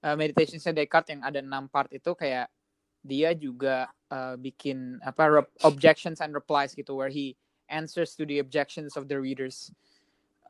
uh, 0.04 0.12
meditationsnya 0.12 0.76
Descartes 0.76 1.16
yang 1.16 1.24
ada 1.24 1.40
enam 1.40 1.72
part 1.72 1.88
itu 1.96 2.12
kayak 2.20 2.52
dia 3.00 3.32
juga 3.32 3.88
uh, 4.12 4.36
bikin 4.36 5.00
apa 5.00 5.48
objections 5.64 6.20
and 6.20 6.36
replies 6.36 6.76
gitu 6.76 7.00
where 7.00 7.08
he 7.08 7.40
answers 7.72 8.12
to 8.12 8.28
the 8.28 8.44
objections 8.44 9.00
of 9.00 9.08
the 9.08 9.16
readers 9.16 9.72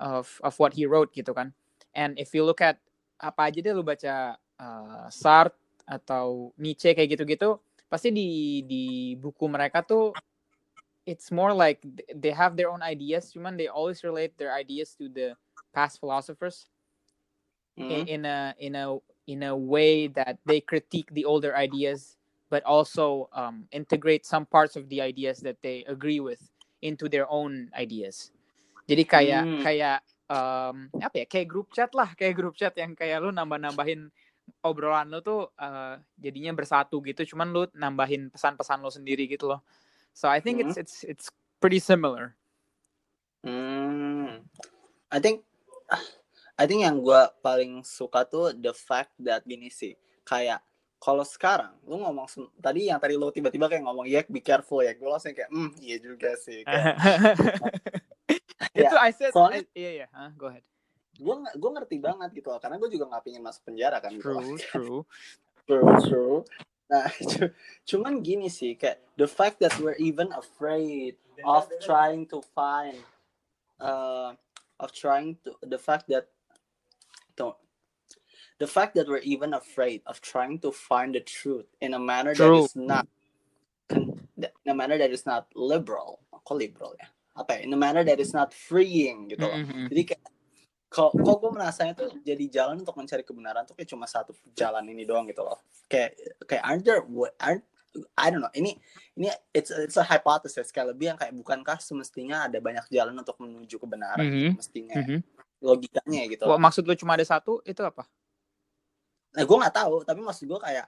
of 0.01 0.41
of 0.41 0.57
what 0.57 0.73
he 0.73 0.89
wrote 0.89 1.13
gitu 1.13 1.29
kan 1.29 1.53
and 1.93 2.17
if 2.17 2.33
you 2.33 2.41
look 2.41 2.61
at 2.61 2.81
apa 3.21 3.53
aja 3.53 3.61
deh 3.61 3.73
lu 3.73 3.85
baca 3.85 4.33
uh, 4.57 5.05
Sartre 5.13 5.57
atau 5.85 6.53
Nietzsche 6.57 6.97
kayak 6.97 7.17
gitu-gitu 7.17 7.61
pasti 7.87 8.11
di 8.11 8.61
di 8.65 9.13
buku 9.15 9.45
mereka 9.47 9.85
tuh 9.85 10.11
it's 11.07 11.31
more 11.31 11.53
like 11.55 11.79
they 12.13 12.31
have 12.35 12.57
their 12.59 12.69
own 12.69 12.83
ideas 12.83 13.31
cuman 13.33 13.57
they 13.57 13.69
always 13.71 14.03
relate 14.03 14.35
their 14.37 14.53
ideas 14.53 14.93
to 14.99 15.09
the 15.09 15.33
past 15.73 15.99
philosophers 16.03 16.67
Hmm? 17.77 18.03
in, 18.05 18.21
in 18.21 18.25
a 18.25 18.55
in 18.59 18.75
a 18.75 18.85
in 19.27 19.43
a 19.43 19.55
way 19.55 20.07
that 20.07 20.37
they 20.45 20.61
critique 20.61 21.09
the 21.13 21.25
older 21.25 21.55
ideas 21.55 22.17
but 22.49 22.63
also 22.65 23.29
um, 23.33 23.65
integrate 23.71 24.25
some 24.25 24.45
parts 24.45 24.75
of 24.77 24.89
the 24.89 25.01
ideas 25.01 25.39
that 25.41 25.57
they 25.63 25.83
agree 25.87 26.19
with 26.19 26.41
into 26.81 27.09
their 27.09 27.27
own 27.31 27.69
ideas 27.77 28.31
jadi 28.89 29.03
kayak 29.07 29.45
Hmm. 29.47 29.61
kayak 29.61 30.03
um, 30.31 30.89
apa 30.99 31.23
ya 31.23 31.27
kayak 31.29 31.47
grup 31.49 31.69
chat 31.73 31.91
lah 31.95 32.11
kayak 32.17 32.35
grup 32.37 32.55
chat 32.57 32.73
yang 32.77 32.95
kayak 32.97 33.21
lu 33.23 33.31
nambah-nambahin 33.33 34.09
obrolan 34.63 35.09
lu 35.11 35.19
tuh 35.23 35.49
uh, 35.59 35.97
jadinya 36.19 36.53
bersatu 36.55 36.99
gitu 37.05 37.35
cuman 37.35 37.49
lu 37.53 37.63
nambahin 37.77 38.29
pesan-pesan 38.33 38.81
lu 38.83 38.91
sendiri 38.91 39.27
gitu 39.29 39.49
loh 39.51 39.61
so 40.17 40.25
I 40.25 40.41
think 40.41 40.57
it's 40.65 40.81
it's 40.81 41.05
it's 41.05 41.27
pretty 41.61 41.77
similar. 41.77 42.33
Hmm. 43.45 44.41
I 45.13 45.21
think 45.21 45.45
I 46.57 46.65
think 46.65 46.81
yang 46.81 46.99
gue 46.99 47.21
paling 47.39 47.85
suka 47.85 48.25
tuh 48.25 48.49
the 48.51 48.73
fact 48.73 49.13
that 49.21 49.45
gini 49.45 49.69
sih 49.69 49.93
kayak 50.25 50.59
kalau 50.97 51.21
sekarang 51.21 51.77
lu 51.85 52.01
ngomong 52.01 52.25
tadi 52.57 52.89
yang 52.89 52.97
tadi 52.97 53.13
lu 53.13 53.29
tiba-tiba 53.29 53.69
kayak 53.69 53.85
ngomong 53.85 54.09
ya 54.09 54.25
be 54.25 54.41
careful 54.41 54.81
ya 54.81 54.97
gue 54.97 55.05
langsung 55.05 55.37
kayak 55.37 55.53
hmm 55.53 55.77
iya 55.77 56.01
juga 56.01 56.33
sih 56.35 56.65
kayak. 56.65 56.97
Itu 58.77 58.97
I 58.97 59.09
said 59.13 59.31
soalnya- 59.31 59.61
I- 59.63 59.73
iya 59.77 59.91
iya 60.03 60.07
Huh, 60.09 60.33
go 60.33 60.49
ahead. 60.49 60.65
Gue 61.17 61.33
gue 61.37 61.71
ngerti 61.77 61.97
banget 62.01 62.29
gitu 62.33 62.49
loh 62.49 62.57
karena 62.57 62.81
gue 62.81 62.89
juga 62.89 63.05
nggak 63.13 63.23
pengen 63.23 63.41
masuk 63.45 63.61
penjara 63.63 64.01
kan 64.01 64.09
gitu. 64.11 64.33
True 64.33 64.57
true. 64.57 64.99
True 65.67 65.91
true 65.99 66.37
nah 66.87 67.07
cu- 67.31 67.51
cuman 67.83 68.23
gini 68.23 68.47
sih 68.47 68.75
kayak 68.75 69.03
the 69.19 69.27
fact 69.27 69.59
that 69.59 69.75
we're 69.83 69.97
even 69.99 70.31
afraid 70.31 71.19
of 71.43 71.67
trying 71.83 72.23
to 72.25 72.39
find 72.55 72.95
uh 73.83 74.31
of 74.79 74.89
trying 74.95 75.35
to 75.43 75.51
the 75.67 75.77
fact 75.77 76.07
that 76.07 76.31
don't 77.35 77.57
the 78.57 78.65
fact 78.65 78.95
that 78.95 79.05
we're 79.05 79.21
even 79.27 79.53
afraid 79.53 80.01
of 80.07 80.17
trying 80.23 80.57
to 80.57 80.71
find 80.71 81.13
the 81.13 81.21
truth 81.21 81.67
in 81.83 81.93
a 81.93 82.01
manner 82.01 82.33
that 82.33 82.47
True. 82.49 82.65
is 82.65 82.73
not 82.73 83.05
in 83.91 84.71
a 84.71 84.75
manner 84.75 84.97
that 84.97 85.11
is 85.11 85.25
not 85.25 85.45
liberal 85.53 86.23
kok 86.31 86.57
liberal 86.57 86.95
ya 86.97 87.07
apa 87.37 87.59
ya 87.61 87.69
in 87.69 87.71
a 87.75 87.79
manner 87.79 88.01
that 88.01 88.17
is 88.17 88.33
not 88.33 88.49
freeing 88.55 89.29
gitu 89.29 89.45
loh 89.45 89.59
Mhm. 89.59 89.91
jadi 89.91 90.01
kayak 90.15 90.23
kok 90.87 91.11
kok 91.11 91.35
gue 91.43 91.51
merasanya 91.51 91.93
tuh 91.93 92.09
jadi 92.23 92.47
jalan 92.47 92.79
untuk 92.79 92.95
mencari 92.95 93.21
kebenaran 93.21 93.67
tuh 93.67 93.75
kayak 93.75 93.91
cuma 93.91 94.07
satu 94.07 94.31
jalan 94.55 94.87
ini 94.87 95.03
doang 95.03 95.27
gitu 95.27 95.43
loh. 95.43 95.59
Kayak 95.91 96.15
kayak 96.47 96.63
aren't 96.63 96.83
there 96.87 97.03
what 97.03 97.35
aren't 97.43 97.67
I 98.15 98.29
don't 98.29 98.39
know. 98.45 98.53
Ini 98.53 98.77
ini 99.17 99.27
it's 99.51 99.73
it's 99.73 99.97
a 99.99 100.05
hypothesis. 100.05 100.69
Kayak 100.71 100.95
lebih 100.95 101.05
yang 101.11 101.17
kayak 101.19 101.33
bukankah 101.35 101.81
semestinya 101.81 102.45
ada 102.47 102.61
banyak 102.61 102.87
jalan 102.87 103.17
untuk 103.17 103.35
menuju 103.41 103.75
kebenaran 103.77 104.23
Mhm. 104.23 104.51
mestinya. 104.55 104.95
Mhm. 105.03 105.19
logikanya 105.57 106.21
gitu. 106.29 106.45
Wah, 106.45 106.61
maksud 106.61 106.85
lu 106.85 106.93
cuma 106.93 107.17
ada 107.17 107.25
satu 107.25 107.65
itu 107.65 107.81
apa? 107.81 108.05
Nah 109.33 109.41
gue 109.41 109.57
nggak 109.57 109.73
tahu 109.73 110.05
tapi 110.05 110.21
maksud 110.21 110.45
gue 110.45 110.59
kayak 110.61 110.85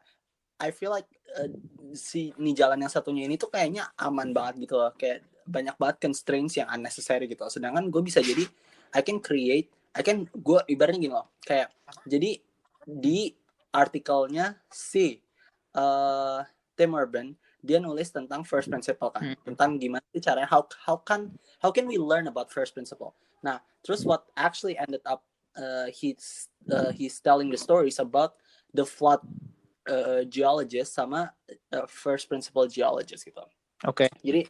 I 0.62 0.70
feel 0.70 0.93
like 0.93 1.10
uh, 1.34 1.50
si 1.97 2.30
ini 2.38 2.54
jalan 2.54 2.78
yang 2.78 2.91
satunya 2.93 3.26
ini 3.26 3.34
tuh 3.34 3.50
kayaknya 3.50 3.89
aman 3.97 4.30
banget 4.30 4.70
gitu 4.70 4.78
loh. 4.78 4.93
Kayak 4.93 5.26
banyak 5.50 5.74
banget 5.82 5.97
constraints 6.06 6.54
yang 6.54 6.70
unnecessary 6.70 7.26
gitu 7.26 7.41
loh. 7.41 7.50
sedangkan 7.50 7.89
gue 7.89 8.02
bisa 8.06 8.22
jadi 8.22 8.45
I 8.93 9.02
can 9.02 9.18
create 9.18 9.74
I 9.96 10.02
can 10.06 10.30
gue 10.30 10.60
ibaratnya 10.70 11.00
gini 11.02 11.14
loh. 11.14 11.30
Kayak 11.42 11.74
jadi 12.06 12.38
di 12.86 13.34
artikelnya 13.74 14.58
si 14.70 15.22
uh, 15.78 16.42
Tim 16.74 16.94
Urban 16.94 17.38
dia 17.60 17.78
nulis 17.78 18.08
tentang 18.10 18.48
first 18.48 18.72
principle 18.72 19.12
kan. 19.12 19.36
Hmm. 19.36 19.38
tentang 19.44 19.76
gimana 19.76 20.06
sih 20.16 20.24
caranya 20.24 20.48
how 20.48 20.64
how 20.88 20.96
can 20.96 21.36
how 21.60 21.70
can 21.70 21.84
we 21.86 22.00
learn 22.00 22.32
about 22.32 22.48
first 22.50 22.72
principle? 22.72 23.14
Nah 23.44 23.60
terus 23.84 24.08
what 24.08 24.30
actually 24.40 24.80
ended 24.80 25.04
up 25.04 25.28
uh, 25.60 25.92
he's 25.92 26.48
uh, 26.72 26.92
he's 26.96 27.20
telling 27.20 27.52
the 27.52 27.60
stories 27.60 28.00
about 28.00 28.40
the 28.72 28.88
flood 28.88 29.20
uh, 29.90 30.24
geologist 30.30 30.96
sama 30.96 31.34
uh, 31.76 31.88
first 31.90 32.32
principle 32.32 32.70
geologist 32.70 33.28
gitu. 33.28 33.44
Oke. 33.84 34.08
Jadi 34.24 34.48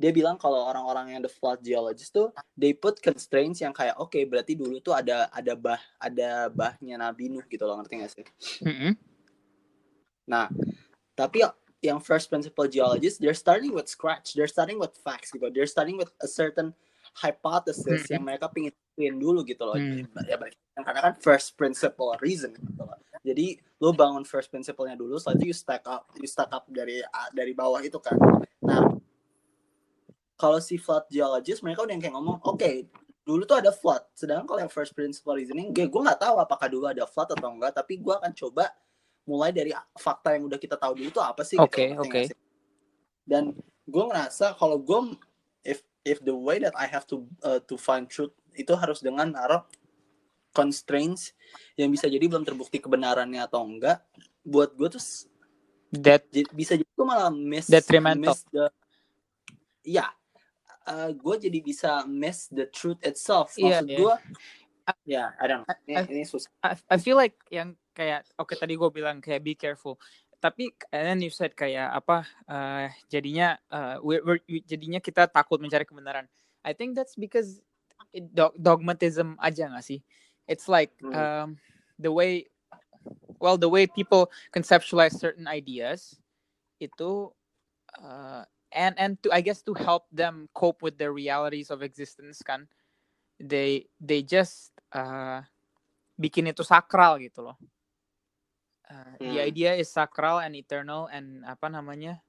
dia 0.00 0.08
bilang 0.10 0.40
kalau 0.40 0.64
orang-orang 0.64 1.12
yang 1.12 1.20
the 1.20 1.28
flood 1.28 1.60
geologist 1.60 2.16
tuh 2.16 2.32
they 2.56 2.72
put 2.72 2.96
constraints 3.04 3.60
yang 3.60 3.76
kayak 3.76 3.92
oke 4.00 4.16
berarti 4.24 4.56
dulu 4.56 4.80
tuh 4.80 4.96
ada 4.96 5.28
ada 5.28 5.52
bah 5.52 5.76
ada 6.00 6.48
bahnya 6.48 6.96
Nabi 6.96 7.28
Nuh 7.28 7.44
gitu 7.44 7.68
loh 7.68 7.76
ngerti 7.76 7.94
gak 8.00 8.12
sih 8.16 8.24
Mhm. 8.64 8.92
Nah, 10.30 10.46
tapi 11.12 11.42
yang- 11.82 11.98
first 11.98 12.30
principle 12.30 12.68
geologist, 12.68 13.18
they're 13.18 13.34
starting 13.34 13.74
with 13.74 13.88
scratch. 13.88 14.36
They're 14.36 14.46
starting 14.46 14.78
with 14.78 14.94
facts 15.00 15.32
gitu. 15.32 15.48
They're 15.50 15.66
starting 15.66 15.96
with 15.98 16.12
a 16.22 16.28
certain 16.28 16.70
hypothesis 17.18 18.06
Mhm. 18.06 18.10
yang 18.14 18.22
mereka 18.22 18.46
pingin 18.46 19.16
dulu 19.18 19.42
gitu 19.42 19.64
loh. 19.64 19.74
Hmm. 19.74 20.06
Ya, 20.28 20.36
karena 20.84 21.00
kan 21.02 21.14
first 21.18 21.56
principle 21.58 22.14
reason 22.22 22.54
gitu 22.54 22.84
loh. 22.84 22.94
Jadi 23.20 23.58
lu 23.80 23.90
bangun 23.90 24.22
first 24.22 24.52
principle-nya 24.52 24.94
dulu, 24.94 25.16
setelah 25.18 25.36
itu 25.40 25.50
you 25.50 25.56
stack 25.56 25.82
up, 25.88 26.06
you 26.14 26.28
stack 26.28 26.52
up 26.52 26.68
dari 26.70 27.00
dari 27.32 27.52
bawah 27.56 27.80
itu 27.82 27.96
kan. 27.98 28.14
Nah, 28.62 28.86
kalau 30.40 30.56
si 30.56 30.80
flood 30.80 31.04
geologist 31.12 31.60
mereka 31.60 31.84
udah 31.84 31.92
yang 31.92 32.00
kayak 32.00 32.16
ngomong, 32.16 32.40
oke, 32.40 32.88
dulu 33.28 33.44
tuh 33.44 33.60
ada 33.60 33.68
flood. 33.68 34.00
Sedangkan 34.16 34.48
kalau 34.48 34.60
yang 34.64 34.72
first 34.72 34.96
principle 34.96 35.36
reasoning, 35.36 35.68
gue 35.76 35.84
gue 35.84 36.00
nggak 36.00 36.16
tahu 36.16 36.40
apakah 36.40 36.72
dulu 36.72 36.88
ada 36.88 37.04
flood 37.04 37.36
atau 37.36 37.52
enggak, 37.52 37.76
tapi 37.76 38.00
gue 38.00 38.14
akan 38.16 38.32
coba 38.32 38.72
mulai 39.28 39.52
dari 39.52 39.76
fakta 40.00 40.32
yang 40.34 40.48
udah 40.48 40.56
kita 40.56 40.80
tahu 40.80 40.96
dulu 40.96 41.12
tuh 41.12 41.22
apa 41.22 41.44
sih 41.44 41.60
Oke, 41.60 41.92
ngerti 41.92 42.00
oke. 42.00 42.08
nggak 42.08 42.28
sih? 42.32 42.38
Dan 43.28 43.52
gue 43.84 44.04
ngerasa 44.08 44.56
kalau 44.56 44.80
gue 44.80 45.14
if 45.62 45.84
if 46.08 46.24
the 46.24 46.32
way 46.32 46.56
that 46.56 46.72
I 46.72 46.88
have 46.88 47.04
to 47.12 47.28
uh, 47.44 47.60
to 47.68 47.76
find 47.76 48.08
truth 48.08 48.32
itu 48.56 48.72
harus 48.74 49.04
dengan 49.04 49.30
naruh 49.30 49.62
constraints 50.50 51.30
yang 51.78 51.92
bisa 51.94 52.10
jadi 52.10 52.26
belum 52.26 52.42
terbukti 52.42 52.82
kebenarannya 52.82 53.38
atau 53.44 53.62
enggak 53.62 54.02
buat 54.42 54.74
gue 54.74 54.88
tuh 54.98 55.02
that 56.00 56.26
bisa 56.50 56.74
jadi 56.74 56.90
gue 56.90 57.06
malah 57.06 57.30
miss 57.30 57.70
Detrimental. 57.70 58.34
miss 58.34 58.42
the 58.50 58.66
ya 59.86 60.10
gue 61.14 61.34
jadi 61.36 61.58
bisa 61.60 61.90
miss 62.08 62.48
the 62.50 62.66
truth 62.70 63.00
itself 63.04 63.54
Iya, 63.54 63.80
maksud 63.84 63.88
iya. 63.88 63.98
gue 63.98 64.14
ya 65.06 65.24
I 65.38 65.44
don't 65.46 65.62
know 65.62 65.68
ini, 65.86 65.94
I- 65.96 66.08
ini 66.10 66.24
susah 66.26 66.50
I, 66.64 66.74
I 66.90 66.96
feel 66.98 67.14
like 67.14 67.36
yang 67.52 67.76
kayak 67.94 68.26
oke 68.40 68.54
tadi 68.56 68.74
gue 68.74 68.90
bilang 68.90 69.22
kayak 69.22 69.44
be 69.44 69.54
careful 69.54 70.00
tapi 70.40 70.72
and 70.90 71.04
then 71.04 71.18
you 71.20 71.28
said 71.28 71.52
kayak 71.52 71.92
apa 71.92 72.24
uh, 72.48 72.88
jadinya 73.12 73.60
uh, 73.68 74.00
we're, 74.00 74.24
we're- 74.24 74.44
we- 74.48 74.64
jadinya 74.64 74.98
kita 74.98 75.28
takut 75.28 75.60
mencari 75.60 75.84
kebenaran 75.84 76.24
I 76.64 76.72
think 76.72 76.96
that's 76.96 77.14
because 77.14 77.60
it, 78.16 78.32
dog- 78.32 78.56
dogmatism 78.56 79.36
aja 79.36 79.68
gak 79.68 79.84
sih 79.84 80.00
it's 80.48 80.64
like 80.66 80.96
Hmm. 81.04 81.12
um, 81.12 81.48
the 82.00 82.08
way 82.10 82.48
well 83.38 83.60
the 83.60 83.68
way 83.68 83.84
people 83.84 84.32
conceptualize 84.50 85.16
certain 85.16 85.44
ideas 85.44 86.16
itu 86.80 87.28
uh, 88.00 88.42
and 88.72 88.94
and 88.98 89.18
to 89.22 89.32
I 89.32 89.40
guess 89.40 89.62
to 89.66 89.74
help 89.74 90.06
them 90.12 90.48
cope 90.54 90.82
with 90.82 90.98
the 90.98 91.10
realities 91.10 91.70
of 91.70 91.82
existence 91.82 92.42
kan 92.42 92.68
they 93.40 93.88
they 94.00 94.22
just 94.22 94.72
uh, 94.92 95.42
bikin 96.20 96.50
itu 96.50 96.62
sakral 96.64 97.18
gitu 97.22 97.42
loh 97.44 97.56
uh, 98.90 99.14
the 99.22 99.38
Hmm. 99.38 99.40
idea 99.40 99.74
is 99.74 99.90
sacral 99.90 100.40
and 100.42 100.56
eternal 100.56 101.08
and 101.12 101.42
apa 101.46 101.70
namanya 101.70 102.20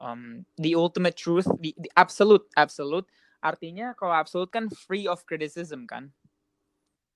um, 0.00 0.44
the 0.60 0.74
ultimate 0.76 1.16
truth 1.16 1.48
the, 1.60 1.74
the 1.80 1.90
absolute 1.96 2.44
absolute 2.56 3.06
artinya 3.40 3.96
kalau 3.96 4.12
absolute 4.12 4.52
kan 4.52 4.68
free 4.68 5.08
of 5.08 5.24
criticism 5.24 5.88
kan 5.88 6.12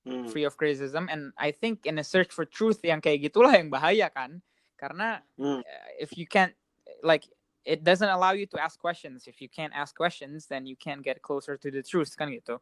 Hmm. 0.07 0.33
free 0.33 0.45
of 0.45 0.57
criticism 0.57 1.09
and 1.13 1.33
I 1.37 1.53
think 1.53 1.87
in 1.87 1.99
a 2.01 2.07
search 2.07 2.33
for 2.33 2.45
truth 2.49 2.81
yang 2.85 3.05
kayak 3.05 3.29
gitulah 3.29 3.53
yang 3.55 3.69
bahaya 3.69 4.09
kan 4.09 4.41
karena 4.81 5.21
Hmm. 5.39 5.63
uh, 5.65 5.89
if 6.01 6.17
you 6.17 6.25
can't 6.27 6.57
like 7.05 7.29
it 7.65 7.83
doesn't 7.83 8.09
allow 8.09 8.33
you 8.33 8.47
to 8.47 8.61
ask 8.61 8.79
questions. 8.79 9.27
If 9.27 9.41
you 9.41 9.49
can't 9.49 9.73
ask 9.75 9.97
questions 9.97 10.47
then 10.47 10.67
you 10.67 10.77
can't 10.77 11.03
get 11.03 11.23
closer 11.23 11.57
to 11.57 11.69
the 11.71 11.83
truth 11.83 12.17
kan 12.17 12.31
gitu. 12.31 12.61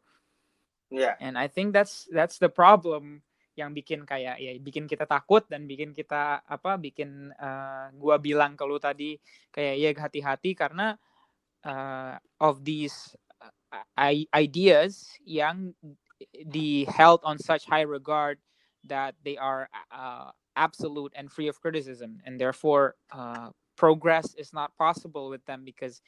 Yeah. 0.92 1.16
and 1.24 1.40
I 1.40 1.48
think 1.48 1.72
that's 1.72 2.04
that's 2.12 2.36
the 2.36 2.52
problem 2.52 3.24
yang 3.56 3.76
bikin 3.76 4.04
kayak 4.08 4.40
ya 4.40 4.56
bikin 4.60 4.88
kita 4.88 5.04
takut 5.04 5.44
dan 5.48 5.68
bikin 5.68 5.92
kita 5.92 6.40
apa 6.44 6.76
bikin 6.80 7.32
uh, 7.36 7.92
gua 7.96 8.16
bilang 8.16 8.56
ke 8.56 8.64
lu 8.64 8.80
tadi 8.80 9.20
kayak 9.52 9.76
ya 9.76 9.90
hati-hati 9.92 10.56
karena 10.56 10.96
uh, 11.64 12.16
of 12.40 12.64
these 12.64 13.12
uh, 13.40 14.12
ideas 14.32 15.12
yang 15.24 15.76
di 16.48 16.84
held 16.88 17.20
on 17.24 17.36
such 17.36 17.66
high 17.66 17.84
regard 17.84 18.38
that 18.84 19.14
they 19.24 19.36
are 19.36 19.68
uh, 19.90 20.30
absolute 20.56 21.12
and 21.16 21.30
free 21.30 21.48
of 21.48 21.60
criticism. 21.60 22.20
And 22.24 22.40
therefore 22.40 22.96
uh, 23.10 23.50
progress 23.74 24.34
is 24.36 24.52
not 24.52 24.72
possible 24.76 25.28
with 25.28 25.42
them 25.46 25.64
because 25.64 26.00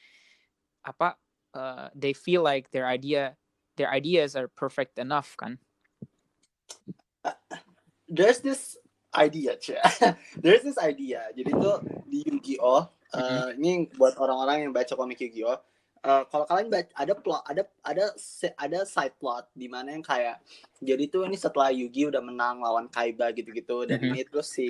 apa 0.85 1.17
uh, 1.55 1.89
they 1.97 2.13
feel 2.13 2.43
like 2.45 2.69
their 2.71 2.85
idea 2.87 3.35
their 3.77 3.91
ideas 3.91 4.37
are 4.37 4.49
perfect 4.49 4.99
enough 4.99 5.35
kan 5.37 5.59
There's 8.05 8.39
this 8.45 8.77
idea, 9.17 9.57
Cia. 9.59 9.81
There's 10.45 10.61
this 10.63 10.77
idea. 10.77 11.33
Jadi 11.33 11.51
tuh 11.57 11.81
di 12.05 12.21
Yu-Gi-Oh, 12.29 12.83
uh, 13.17 13.49
ini 13.57 13.89
buat 13.97 14.15
orang-orang 14.21 14.69
yang 14.69 14.73
baca 14.77 14.93
komik 14.95 15.19
Yu-Gi-Oh. 15.25 15.57
uh, 16.05 16.23
kalau 16.29 16.45
kalian 16.45 16.69
baca 16.69 16.93
ada 17.01 17.15
plot 17.17 17.43
ada 17.49 17.63
ada 17.81 18.05
ada 18.61 18.79
side 18.85 19.17
plot 19.17 19.49
di 19.57 19.73
mana 19.73 19.97
yang 19.97 20.05
kayak 20.05 20.37
jadi 20.85 21.09
tuh 21.09 21.25
ini 21.25 21.35
setelah 21.41 21.73
Yugi 21.73 22.13
udah 22.13 22.21
menang 22.21 22.61
lawan 22.61 22.93
Kaiba 22.93 23.33
gitu-gitu 23.33 23.89
dan 23.89 23.99
Mhm. 24.05 24.13
ini 24.13 24.21
terus 24.29 24.53
si 24.53 24.69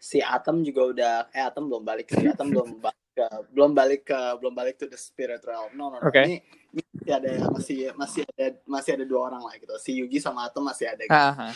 si 0.00 0.24
Atom 0.24 0.64
juga 0.64 0.82
udah 0.88 1.14
eh 1.28 1.44
Atom 1.44 1.68
belum 1.68 1.84
balik 1.84 2.08
si 2.08 2.24
Atom 2.24 2.48
belum 2.56 2.80
balik 2.80 3.04
ke 3.12 3.26
belum 3.52 3.70
balik 3.76 4.02
ke 4.08 4.20
belum 4.40 4.54
balik 4.56 4.74
to 4.80 4.88
the 4.88 4.96
spirit 4.96 5.44
realm 5.44 5.68
no 5.76 5.92
no, 5.92 6.00
no. 6.00 6.08
Oke. 6.08 6.24
ini, 6.24 6.40
ini 6.72 6.82
masih 6.96 7.12
ada 7.12 7.32
masih 7.52 7.78
masih 7.92 8.22
ada 8.24 8.46
masih 8.64 8.90
ada 8.96 9.04
dua 9.04 9.20
orang 9.28 9.44
lah 9.44 9.54
gitu 9.60 9.76
si 9.76 10.00
Yugi 10.00 10.16
sama 10.16 10.48
Atom 10.48 10.64
masih 10.64 10.88
ada 10.88 11.04
gitu. 11.04 11.12
Ah, 11.12 11.52
ah. 11.52 11.54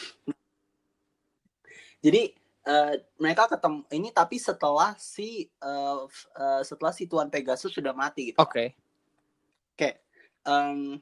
Jadi 2.05 2.37
eh, 2.69 2.95
mereka 3.17 3.49
ketemu 3.49 3.81
ini 3.97 4.13
tapi 4.13 4.37
setelah 4.37 4.93
si 5.01 5.49
eh, 5.49 5.99
f- 6.05 6.29
eh, 6.37 6.63
setelah 6.69 6.93
si 6.93 7.09
Tuan 7.09 7.33
Pegasus 7.33 7.73
sudah 7.73 7.97
mati 7.97 8.29
gitu. 8.29 8.45
Oke. 8.45 8.77
Oke. 9.73 10.05
Em, 10.45 11.01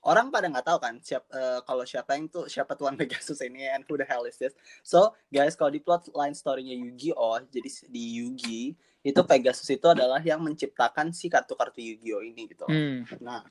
orang 0.00 0.32
pada 0.32 0.48
nggak 0.48 0.64
tahu 0.64 0.78
kan 0.80 0.94
siap 0.98 1.28
eh, 1.28 1.60
kalau 1.62 1.84
siapa 1.84 2.16
yang 2.16 2.24
tuh 2.26 2.48
siapa 2.48 2.72
Tuan 2.72 2.96
Pegasus 3.00 3.36
ini 3.44 3.68
and 3.68 3.84
who 3.84 4.00
the 4.00 4.06
hell 4.08 4.24
is 4.24 4.40
this. 4.40 4.56
So 4.80 5.12
guys 5.28 5.52
kalau 5.54 5.68
di 5.68 5.80
plot 5.80 6.08
line 6.12 6.32
story-nya 6.32 6.72
Yu-Gi-Oh 6.72 7.44
jadi 7.52 7.68
s- 7.68 7.84
di 7.84 8.16
Yugi 8.16 8.72
itu 9.00 9.20
Pegasus 9.24 9.68
itu 9.68 9.84
adalah 9.84 10.20
yang 10.20 10.40
menciptakan 10.40 11.12
si 11.12 11.28
kartu-kartu 11.28 11.80
Yu-Gi-Oh 11.80 12.22
ini 12.24 12.42
gitu. 12.48 12.64
Hmm. 12.64 13.04
Nah, 13.20 13.44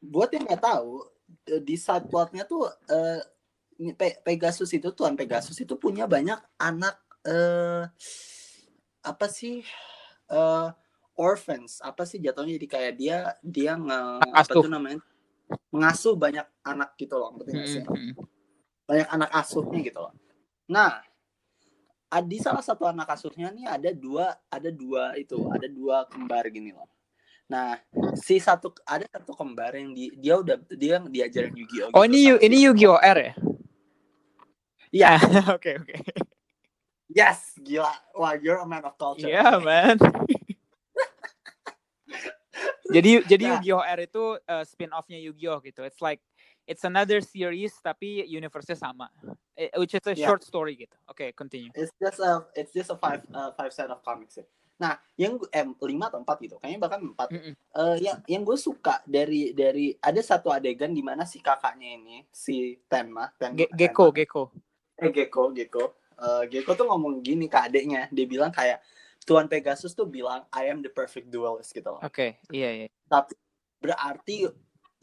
buat 0.00 0.28
yang 0.32 0.44
nggak 0.44 0.60
tahu, 0.60 1.04
eh, 1.48 1.60
di 1.60 1.76
side 1.76 2.08
plotnya 2.08 2.44
tuh 2.44 2.64
eh, 2.88 3.20
ini 3.80 3.92
Pe- 3.92 4.20
Pegasus 4.20 4.68
itu 4.72 4.92
Tuan 4.92 5.16
Pegasus 5.16 5.56
itu 5.58 5.74
punya 5.76 6.04
banyak 6.04 6.38
anak 6.56 6.96
eh 7.24 7.84
apa 9.00 9.26
sih 9.28 9.64
eh 10.28 10.68
orphans 11.16 11.80
apa 11.80 12.04
sih 12.04 12.20
jatuhnya 12.20 12.56
jadi 12.60 12.68
kayak 12.68 12.92
dia 12.96 13.18
dia 13.40 13.72
nge 13.74 14.00
apa 14.30 14.52
tuh 14.52 14.68
namanya 14.68 15.00
mengasuh 15.72 16.14
banyak 16.14 16.46
anak 16.62 16.94
gitu 16.96 17.14
loh 17.18 17.34
ngerti 17.36 17.50
nggak 17.52 17.68
sih? 17.68 17.82
Hmm, 17.84 18.12
hmm. 18.12 18.12
banyak 18.84 19.08
anak 19.08 19.30
asuhnya 19.32 19.78
gitu 19.80 19.98
loh. 20.00 20.12
Nah, 20.68 21.00
di 22.22 22.38
salah 22.38 22.62
satu 22.62 22.86
anak 22.86 23.10
asuhnya 23.10 23.50
nih 23.50 23.66
ada 23.66 23.90
dua 23.90 24.38
ada 24.46 24.70
dua 24.70 25.18
itu 25.18 25.50
ada 25.50 25.66
dua 25.66 26.06
kembar 26.06 26.46
gini 26.52 26.70
loh. 26.70 26.86
Nah, 27.50 27.76
si 28.16 28.40
satu 28.40 28.72
ada 28.88 29.04
satu 29.10 29.36
kembar 29.36 29.76
yang 29.76 29.92
di, 29.92 30.14
dia 30.16 30.40
udah 30.40 30.56
dia 30.72 30.96
diajarin 31.02 31.52
Yu-Gi-Oh. 31.52 31.92
Oh 31.92 32.04
gitu 32.06 32.08
ini 32.08 32.18
Yu- 32.24 32.40
ini 32.40 32.56
Yu-Gi-Oh 32.70 33.00
R 33.02 33.18
ya? 33.20 33.32
Iya, 34.94 35.10
Oke 35.58 35.74
oke. 35.74 35.94
yes, 37.10 37.58
gila. 37.58 37.90
Wah, 38.14 38.38
you're 38.38 38.62
a 38.62 38.66
man 38.66 38.86
of 38.86 38.94
culture. 38.94 39.26
Yeah 39.26 39.58
man. 39.58 39.98
jadi 42.90 43.24
jadi 43.24 43.44
Nah. 43.44 43.52
Yu-Gi-Oh 43.60 43.82
R 43.84 44.00
itu 44.04 44.24
uh, 44.36 44.64
spin-off-nya 44.64 45.18
Yu-Gi-Oh 45.20 45.58
gitu. 45.64 45.80
It's 45.84 46.00
like 46.00 46.20
it's 46.64 46.84
another 46.84 47.20
series 47.20 47.72
tapi 47.80 48.24
universe-nya 48.24 48.76
sama. 48.76 49.08
Eh, 49.56 49.72
which 49.78 49.96
is 49.96 50.04
a 50.04 50.12
Yeah. 50.12 50.28
short 50.28 50.44
story 50.44 50.76
gitu. 50.76 50.96
Oke, 51.08 51.32
continue. 51.32 51.72
It's 51.72 51.94
just 51.96 52.20
a 52.20 52.44
it's 52.52 52.72
just 52.74 52.92
a 52.92 52.98
five 52.98 53.24
uh, 53.32 53.54
five 53.56 53.72
set 53.72 53.88
of 53.88 54.04
comics 54.04 54.36
ya. 54.36 54.44
Nah, 54.74 54.98
yang 55.14 55.38
eh, 55.54 55.62
lima 55.86 56.10
atau 56.10 56.18
empat 56.18 56.42
gitu, 56.42 56.58
kayaknya 56.58 56.82
bahkan 56.82 57.00
empat. 57.00 57.30
Mm-mm. 57.30 57.54
Eh, 57.54 57.96
yang 58.02 58.18
yang 58.26 58.42
gue 58.42 58.58
suka 58.58 59.00
dari 59.06 59.54
dari 59.54 59.94
ada 59.96 60.18
satu 60.18 60.50
adegan 60.50 60.90
di 60.90 61.00
mana 61.00 61.22
si 61.22 61.38
kakaknya 61.38 61.94
ini 61.94 62.26
si 62.34 62.74
Tenma, 62.90 63.30
Tenma 63.38 63.54
Ge- 63.54 63.70
Gecko, 63.70 64.10
Gecko. 64.10 64.42
eh 64.98 65.10
Gecko 65.14 65.54
Gecko 65.54 65.84
Eh, 66.14 66.46
Gecko 66.46 66.78
tuh 66.78 66.86
ngomong 66.86 67.26
gini 67.26 67.50
ke 67.50 67.58
adeknya 67.58 68.06
dia 68.06 68.22
bilang 68.22 68.54
kayak 68.54 68.78
Tuan 69.24 69.48
Pegasus 69.48 69.96
tuh 69.96 70.04
bilang 70.04 70.44
I 70.52 70.68
am 70.68 70.84
the 70.84 70.92
perfect 70.92 71.32
duelist 71.32 71.72
gitu 71.72 71.96
loh 71.96 72.00
Oke, 72.04 72.38
iya 72.52 72.84
iya. 72.84 72.86
tapi 73.08 73.34
berarti 73.80 74.48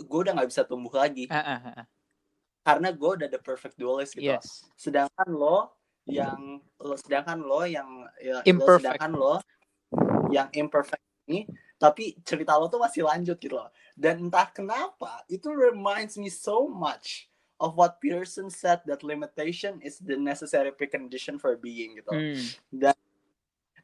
gue 0.02 0.20
udah 0.26 0.34
nggak 0.34 0.50
bisa 0.50 0.66
tumbuh 0.66 0.94
lagi 0.94 1.30
ah, 1.30 1.38
ah, 1.38 1.62
ah. 1.82 1.86
karena 2.66 2.90
gue 2.94 3.10
udah 3.22 3.30
the 3.30 3.42
perfect 3.42 3.78
duelist 3.78 4.18
gitu 4.18 4.34
loh. 4.34 4.42
Yes. 4.42 4.66
sedangkan 4.78 5.30
lo 5.30 5.78
yang 6.10 6.62
lo 6.82 6.96
sedangkan 6.98 7.40
lo 7.42 7.62
yang 7.66 7.90
ya, 8.18 8.42
lo, 8.42 8.66
sedangkan 8.78 9.12
lo 9.14 9.36
yang 10.34 10.50
imperfect 10.58 11.04
ini 11.30 11.46
tapi 11.78 12.18
cerita 12.26 12.58
lo 12.58 12.70
tuh 12.70 12.82
masih 12.82 13.06
lanjut 13.06 13.38
gitu 13.38 13.58
loh 13.58 13.70
dan 13.94 14.18
entah 14.18 14.50
kenapa 14.50 15.22
itu 15.30 15.50
reminds 15.54 16.18
me 16.18 16.30
so 16.30 16.66
much 16.66 17.30
of 17.62 17.78
what 17.78 18.02
Pearson 18.02 18.50
said 18.50 18.82
that 18.90 19.06
limitation 19.06 19.78
is 19.86 20.02
the 20.02 20.18
necessary 20.18 20.74
precondition 20.74 21.38
for 21.38 21.54
being 21.54 22.02
gitu 22.02 22.10
Hmm. 22.10 22.42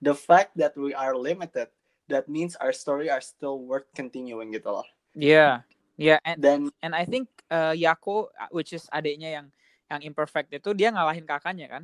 The 0.01 0.15
fact 0.15 0.55
that 0.55 0.75
we 0.77 0.93
are 0.93 1.17
limited 1.17 1.67
that 2.07 2.29
means 2.31 2.55
our 2.57 2.71
story 2.71 3.11
are 3.11 3.21
still 3.21 3.59
worth 3.61 3.87
continuing 3.95 4.53
gitu 4.53 4.71
loh 4.71 4.87
Yeah. 5.17 5.65
Yeah, 5.97 6.21
and 6.21 6.37
dan 6.37 6.69
and 6.85 6.93
I 6.93 7.09
think 7.09 7.25
uh, 7.49 7.73
Yako 7.73 8.29
uh, 8.29 8.53
which 8.53 8.69
is 8.69 8.85
adiknya 8.93 9.41
yang 9.41 9.47
yang 9.89 10.01
imperfect 10.05 10.53
itu 10.53 10.69
dia 10.77 10.93
ngalahin 10.93 11.25
kakaknya 11.25 11.65
kan? 11.73 11.83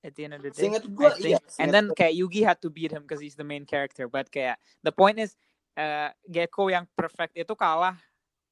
At 0.00 0.16
the 0.16 0.24
end 0.24 0.40
of 0.40 0.40
the 0.40 0.48
day. 0.48 0.56
seingat 0.56 0.88
I 0.88 0.96
gue 0.96 1.36
iya 1.36 1.38
And 1.60 1.68
then 1.68 1.92
kayak 1.92 2.16
Yugi 2.16 2.40
had 2.40 2.64
to 2.64 2.72
beat 2.72 2.88
him 2.88 3.04
because 3.04 3.20
he's 3.20 3.36
the 3.36 3.44
main 3.44 3.68
character. 3.68 4.08
But 4.08 4.32
kayak 4.32 4.56
the 4.80 4.88
point 4.88 5.20
is 5.20 5.36
uh, 5.76 6.16
Gecko 6.32 6.72
yang 6.72 6.88
perfect 6.96 7.36
itu 7.36 7.52
kalah 7.52 8.00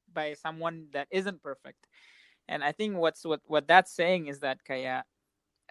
by 0.05 0.37
someone 0.37 0.85
that 0.93 1.09
isn't 1.09 1.41
perfect. 1.41 1.89
And 2.45 2.61
I 2.61 2.69
think 2.69 3.01
what's 3.01 3.25
what 3.25 3.41
what 3.49 3.65
that's 3.65 3.89
saying 3.89 4.29
is 4.29 4.37
that 4.45 4.61
kayak 4.61 5.09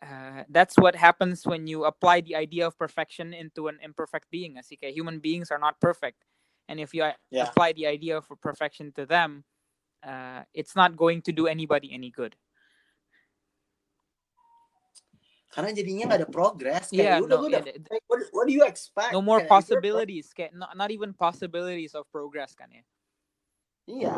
uh, 0.03 0.43
that's 0.49 0.77
what 0.79 0.95
happens 0.95 1.47
when 1.47 1.67
you 1.67 1.85
apply 1.85 2.21
the 2.21 2.37
idea 2.37 2.67
of 2.67 2.79
perfection 2.79 3.35
into 3.35 3.69
an 3.69 3.79
imperfect 3.83 4.31
being. 4.31 4.57
sih 4.63 4.79
kayak 4.79 4.95
human 4.95 5.19
beings 5.19 5.51
are 5.51 5.61
not 5.61 5.79
perfect, 5.81 6.25
and 6.69 6.81
if 6.81 6.95
you 6.95 7.05
uh, 7.05 7.15
Yeah. 7.31 7.49
apply 7.51 7.73
the 7.77 7.87
idea 7.87 8.19
of 8.19 8.27
perfection 8.41 8.91
to 8.97 9.07
them, 9.07 9.45
uh, 10.03 10.43
it's 10.55 10.75
not 10.75 10.97
going 10.97 11.23
to 11.27 11.33
do 11.33 11.47
anybody 11.47 11.93
any 11.93 12.11
good. 12.11 12.35
karena 15.49 15.73
jadinya 15.73 16.05
nggak 16.13 16.21
ada 16.23 16.31
progress 16.31 16.93
Yeah, 16.93 17.25
udah 17.25 17.41
no, 17.41 17.49
udah 17.49 17.61
yeah, 17.65 17.99
what, 18.07 18.21
what 18.37 18.45
do 18.47 18.53
you 18.53 18.65
expect 18.69 19.17
No 19.17 19.25
more 19.25 19.41
Kayak, 19.41 19.51
possibilities. 19.51 20.27
Kayak 20.37 20.53
not, 20.53 20.77
not 20.77 20.93
even 20.93 21.17
possibilities 21.17 21.97
of 21.97 22.05
progress 22.13 22.53
kan 22.53 22.69
ya. 22.69 22.85
Iya, 23.89 24.15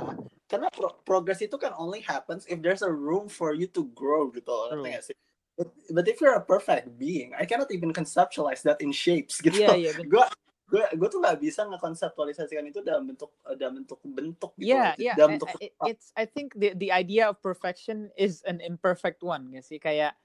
karena 0.51 0.67
pro- 0.75 0.99
progress 1.07 1.39
itu 1.47 1.55
kan 1.55 1.71
only 1.79 2.03
happens 2.03 2.43
if 2.51 2.59
there's 2.59 2.83
a 2.83 2.91
room 2.91 3.31
for 3.31 3.55
you 3.55 3.71
to 3.71 3.87
grow 3.95 4.27
gitu, 4.35 4.51
ngerti 4.51 4.89
nggak 4.91 5.05
sih? 5.07 5.17
But, 5.61 5.69
but 5.93 6.09
if 6.09 6.25
you're 6.25 6.41
a 6.41 6.41
perfect 6.41 6.97
being, 6.97 7.37
I 7.37 7.45
cannot 7.45 7.69
even 7.69 7.93
conceptualize 7.93 8.65
that 8.65 8.81
in 8.81 8.97
shapes 8.97 9.41
gitu. 9.45 9.61
Iya 9.61 9.77
iya 9.77 9.91
bener. 9.93 10.09
Gue 10.09 10.25
gue 10.73 10.85
gue 10.97 11.09
tuh 11.13 11.21
nggak 11.21 11.37
bisa 11.37 11.69
ngekonseptualisasikan 11.69 12.65
itu 12.65 12.81
dalam 12.81 13.13
bentuk 13.13 13.29
eh, 13.45 13.59
dalam 13.61 13.85
bentuk 13.85 14.01
bentuk 14.01 14.53
gitu. 14.57 14.73
Yeah, 14.73 14.97
yeah. 14.97 15.21
Dalam 15.21 15.29
eh, 15.29 15.33
bentuk 15.37 15.49
eh, 15.61 15.69
I- 15.69 15.91
it's 15.93 16.17
I 16.17 16.25
think 16.25 16.57
the 16.57 16.73
the 16.73 16.89
idea 16.89 17.29
of 17.29 17.37
perfection 17.45 18.09
is 18.17 18.41
an 18.49 18.65
imperfect 18.65 19.21
one, 19.21 19.53
nggak 19.53 19.69
sih? 19.69 19.77
Kayak 19.77 20.17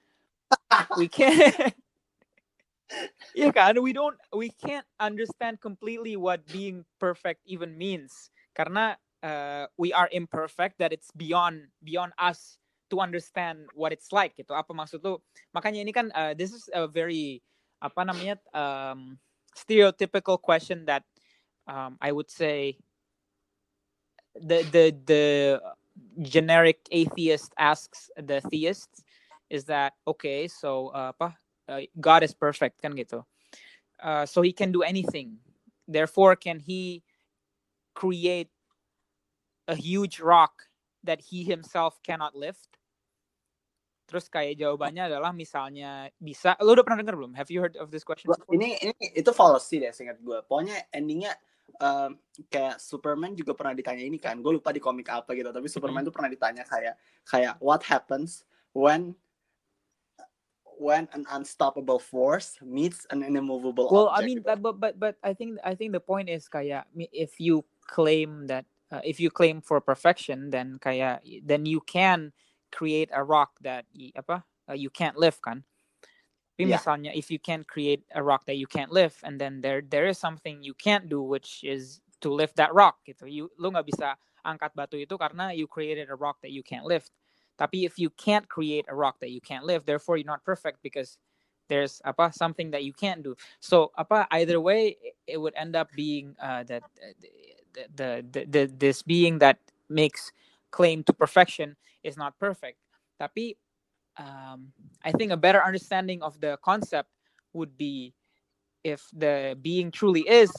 we 0.96 1.04
can't 1.12 1.52
Iya 3.36 3.50
kan, 3.52 3.82
we 3.82 3.90
don't, 3.90 4.14
we 4.30 4.48
can't 4.48 4.86
understand 5.02 5.58
completely 5.58 6.14
what 6.14 6.46
being 6.48 6.86
perfect 7.02 7.42
even 7.44 7.74
means. 7.74 8.30
Karena 8.54 8.94
uh, 9.26 9.66
we 9.76 9.90
are 9.92 10.08
imperfect, 10.14 10.78
that 10.78 10.94
it's 10.94 11.10
beyond 11.12 11.66
beyond 11.82 12.14
us 12.16 12.62
to 12.90 13.00
understand 13.00 13.66
what 13.74 13.92
it's 13.92 14.12
like 14.14 14.36
gitu. 14.36 14.54
Apa 14.54 14.72
maksud 14.74 15.02
lu? 15.02 15.18
Makanya 15.54 15.82
ini 15.82 15.92
kan, 15.92 16.12
uh, 16.14 16.32
this 16.34 16.54
is 16.54 16.70
a 16.72 16.86
very 16.86 17.42
apa 17.82 18.04
namanya 18.04 18.40
um, 18.56 19.20
stereotypical 19.52 20.40
question 20.40 20.84
that 20.88 21.04
um, 21.68 21.96
I 22.00 22.12
would 22.12 22.30
say 22.30 22.78
the 24.34 24.62
the 24.68 24.84
the 25.04 25.24
generic 26.22 26.80
atheist 26.90 27.52
asks 27.58 28.10
the 28.16 28.40
theist 28.52 29.04
is 29.48 29.64
that 29.64 29.94
okay 30.06 30.48
so 30.48 30.88
uh, 30.92 31.12
apa 31.16 31.36
uh, 31.68 31.80
God 32.00 32.22
is 32.22 32.34
perfect 32.36 32.82
kan 32.84 32.92
gitu 32.92 33.24
uh, 34.00 34.28
so 34.28 34.44
he 34.44 34.52
can 34.52 34.72
do 34.72 34.84
anything 34.84 35.40
therefore 35.88 36.36
can 36.36 36.60
he 36.60 37.00
create 37.96 38.52
a 39.68 39.76
huge 39.76 40.20
rock 40.20 40.68
that 41.06 41.22
he 41.22 41.46
himself 41.46 42.02
cannot 42.02 42.34
lift 42.34 42.76
terus 44.06 44.30
kayak 44.30 44.54
jawabannya 44.54 45.10
adalah 45.10 45.34
misalnya 45.34 46.06
bisa 46.22 46.54
lo 46.62 46.78
udah 46.78 46.86
pernah 46.86 47.02
dengar 47.02 47.18
belum 47.18 47.34
have 47.34 47.50
you 47.50 47.58
heard 47.58 47.74
of 47.78 47.90
this 47.90 48.06
question 48.06 48.30
before? 48.30 48.54
ini 48.54 48.78
ini 48.78 48.94
itu 49.18 49.30
fallacy 49.34 49.82
deh 49.82 49.90
singkat 49.90 50.22
gue 50.22 50.38
pokoknya 50.46 50.86
endingnya 50.94 51.34
um, 51.82 52.14
kayak 52.46 52.78
Superman 52.78 53.34
juga 53.34 53.58
pernah 53.58 53.74
ditanya 53.74 54.06
ini 54.06 54.22
kan 54.22 54.38
gue 54.38 54.52
lupa 54.62 54.70
di 54.70 54.78
komik 54.78 55.10
apa 55.10 55.34
gitu 55.34 55.50
tapi 55.50 55.66
Superman 55.66 56.06
Mhm. 56.06 56.08
tuh 56.10 56.14
pernah 56.14 56.30
ditanya 56.30 56.62
kayak 56.62 56.94
kayak 57.26 57.54
what 57.58 57.82
happens 57.82 58.46
when 58.70 59.18
when 60.78 61.08
an 61.16 61.24
unstoppable 61.32 61.98
force 61.98 62.60
meets 62.62 63.08
an 63.08 63.24
immovable 63.24 63.88
well 63.88 64.12
i 64.12 64.20
object 64.20 64.28
mean 64.28 64.38
gitu. 64.38 64.46
but, 64.46 64.58
but 64.60 64.76
but 64.76 64.94
but 65.00 65.14
i 65.24 65.32
think 65.32 65.56
i 65.64 65.72
think 65.72 65.90
the 65.90 66.02
point 66.02 66.28
is 66.28 66.46
kayak 66.46 66.84
if 67.10 67.40
you 67.40 67.64
claim 67.88 68.44
that 68.44 68.68
uh, 68.92 69.00
if 69.04 69.20
you 69.20 69.30
claim 69.30 69.60
for 69.60 69.80
perfection 69.80 70.50
then 70.50 70.78
kayak 70.78 71.22
then 71.44 71.66
you 71.66 71.80
can 71.82 72.32
create 72.72 73.10
a 73.14 73.22
rock 73.22 73.56
that 73.62 73.86
apa 74.16 74.44
uh, 74.68 74.74
you 74.76 74.90
can't 74.90 75.16
lift 75.16 75.42
kan? 75.42 75.64
Tapi 76.56 76.64
Yeah. 76.64 76.80
misalnya 76.80 77.12
if 77.12 77.28
you 77.30 77.38
can 77.38 77.64
create 77.68 78.04
a 78.16 78.22
rock 78.22 78.46
that 78.48 78.56
you 78.56 78.66
can't 78.66 78.90
lift 78.92 79.20
and 79.24 79.36
then 79.40 79.60
there 79.60 79.84
there 79.84 80.08
is 80.08 80.16
something 80.16 80.62
you 80.64 80.72
can't 80.74 81.08
do 81.08 81.20
which 81.20 81.60
is 81.64 82.00
to 82.20 82.32
lift 82.32 82.56
that 82.56 82.72
rock 82.72 83.04
gitu. 83.04 83.28
You 83.28 83.52
lu 83.60 83.70
nggak 83.72 83.86
bisa 83.92 84.16
angkat 84.46 84.72
batu 84.72 84.96
itu 84.96 85.14
karena 85.20 85.52
you 85.52 85.68
created 85.68 86.08
a 86.08 86.16
rock 86.16 86.40
that 86.40 86.52
you 86.52 86.64
can't 86.64 86.88
lift. 86.88 87.12
Tapi 87.60 87.84
if 87.84 87.96
you 88.00 88.08
can't 88.16 88.48
create 88.48 88.84
a 88.88 88.96
rock 88.96 89.20
that 89.20 89.32
you 89.32 89.40
can't 89.40 89.64
lift 89.68 89.84
therefore 89.84 90.16
you're 90.16 90.28
not 90.28 90.44
perfect 90.44 90.80
because 90.80 91.18
there's 91.68 92.00
apa 92.06 92.32
something 92.32 92.70
that 92.72 92.84
you 92.84 92.94
can't 92.94 93.20
do. 93.22 93.36
So 93.60 93.92
apa 93.98 94.24
either 94.32 94.60
way 94.60 94.96
it 95.28 95.36
would 95.36 95.54
end 95.56 95.76
up 95.76 95.92
being 95.92 96.36
uh, 96.40 96.64
that 96.72 96.84
uh, 97.00 97.12
the, 97.94 98.24
the, 98.32 98.44
the, 98.44 98.72
this 98.72 99.02
being 99.02 99.38
that 99.38 99.58
makes 99.88 100.32
claim 100.70 101.04
to 101.04 101.12
perfection 101.12 101.76
is 102.02 102.16
not 102.16 102.38
perfect. 102.38 102.78
Tapi 103.20 103.56
um, 104.18 104.72
i 105.04 105.12
think 105.12 105.32
a 105.32 105.38
better 105.38 105.62
understanding 105.62 106.22
of 106.22 106.40
the 106.40 106.56
concept 106.64 107.08
would 107.52 107.76
be 107.76 108.12
if 108.84 109.04
the 109.12 109.56
being 109.60 109.90
truly 109.90 110.24
is 110.28 110.50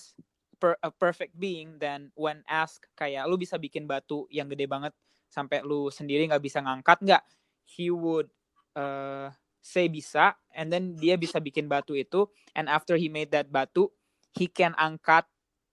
per, 0.59 0.78
a 0.82 0.89
perfect 0.89 1.38
being 1.38 1.78
then 1.78 2.09
when 2.18 2.41
asked 2.49 2.89
kayak 2.97 3.26
lu 3.30 3.38
bisa 3.38 3.57
bikin 3.57 3.86
batu 3.86 4.26
yang 4.34 4.49
gede 4.49 4.65
banget 4.65 4.93
sampai 5.30 5.61
lu 5.61 5.93
sendiri 5.93 6.26
nggak 6.26 6.43
bisa 6.43 6.63
ngangkat 6.63 6.97
nggak? 7.03 7.24
He 7.68 7.91
would 7.91 8.32
uh, 8.74 9.30
say 9.59 9.91
bisa 9.91 10.34
and 10.55 10.72
then 10.72 10.95
dia 10.95 11.20
bisa 11.20 11.38
bikin 11.38 11.68
batu 11.70 11.93
itu 11.93 12.26
and 12.55 12.72
after 12.72 12.95
he 12.97 13.11
made 13.11 13.30
that 13.30 13.51
batu 13.51 13.91
he 14.34 14.47
can 14.49 14.74
angkat 14.80 15.28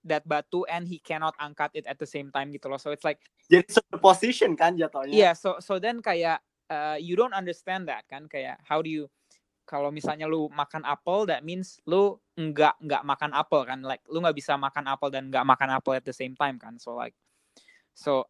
that 0.05 0.23
batu 0.29 0.63
and 0.69 0.87
he 0.87 1.01
cannot 1.01 1.33
angkat 1.41 1.73
it 1.73 1.85
at 1.89 1.97
the 1.97 2.05
same 2.05 2.29
time 2.29 2.53
gitu 2.53 2.69
loh. 2.69 2.77
So 2.77 2.93
it's 2.93 3.03
like 3.03 3.19
jadi 3.49 3.65
superposition 3.67 4.53
kan 4.53 4.77
jatuhnya. 4.77 5.11
Yeah 5.11 5.33
so 5.33 5.57
so 5.59 5.81
then 5.81 5.99
kayak 5.99 6.39
uh, 6.69 6.95
you 7.01 7.17
don't 7.17 7.33
understand 7.33 7.89
that 7.89 8.05
kan. 8.05 8.29
Kayak 8.29 8.61
how 8.63 8.79
do 8.85 8.87
you 8.87 9.09
kalau 9.65 9.89
misalnya 9.89 10.29
lu 10.29 10.45
makan 10.53 10.85
apel 10.85 11.25
that 11.25 11.41
means 11.41 11.81
lu 11.89 12.21
nggak 12.37 12.77
nggak 12.77 13.03
makan 13.03 13.33
apel 13.33 13.65
kan. 13.65 13.81
Like 13.81 14.05
lu 14.07 14.21
nggak 14.21 14.37
bisa 14.37 14.53
makan 14.55 14.85
apel 14.85 15.09
dan 15.09 15.33
nggak 15.33 15.45
makan 15.45 15.73
apel 15.73 15.97
at 15.97 16.05
the 16.05 16.13
same 16.13 16.37
time 16.37 16.61
kan. 16.61 16.77
So 16.77 16.93
like 16.93 17.17
so 17.97 18.29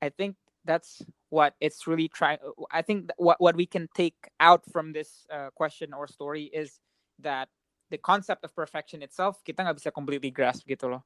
I 0.00 0.08
think 0.08 0.40
that's 0.64 1.04
what 1.28 1.52
it's 1.60 1.84
really 1.84 2.08
trying 2.08 2.40
I 2.72 2.80
think 2.80 3.12
what 3.20 3.36
what 3.36 3.52
we 3.52 3.68
can 3.68 3.88
take 3.92 4.16
out 4.40 4.64
from 4.72 4.96
this 4.96 5.28
uh, 5.28 5.52
question 5.52 5.92
or 5.92 6.08
story 6.08 6.48
is 6.48 6.80
that 7.20 7.52
the 7.90 8.00
concept 8.00 8.44
of 8.44 8.50
perfection 8.54 9.02
itself 9.02 9.40
kita 9.44 9.64
nggak 9.64 9.78
bisa 9.80 9.90
completely 9.92 10.30
grasp 10.30 10.64
gitu 10.64 10.88
loh 10.88 11.02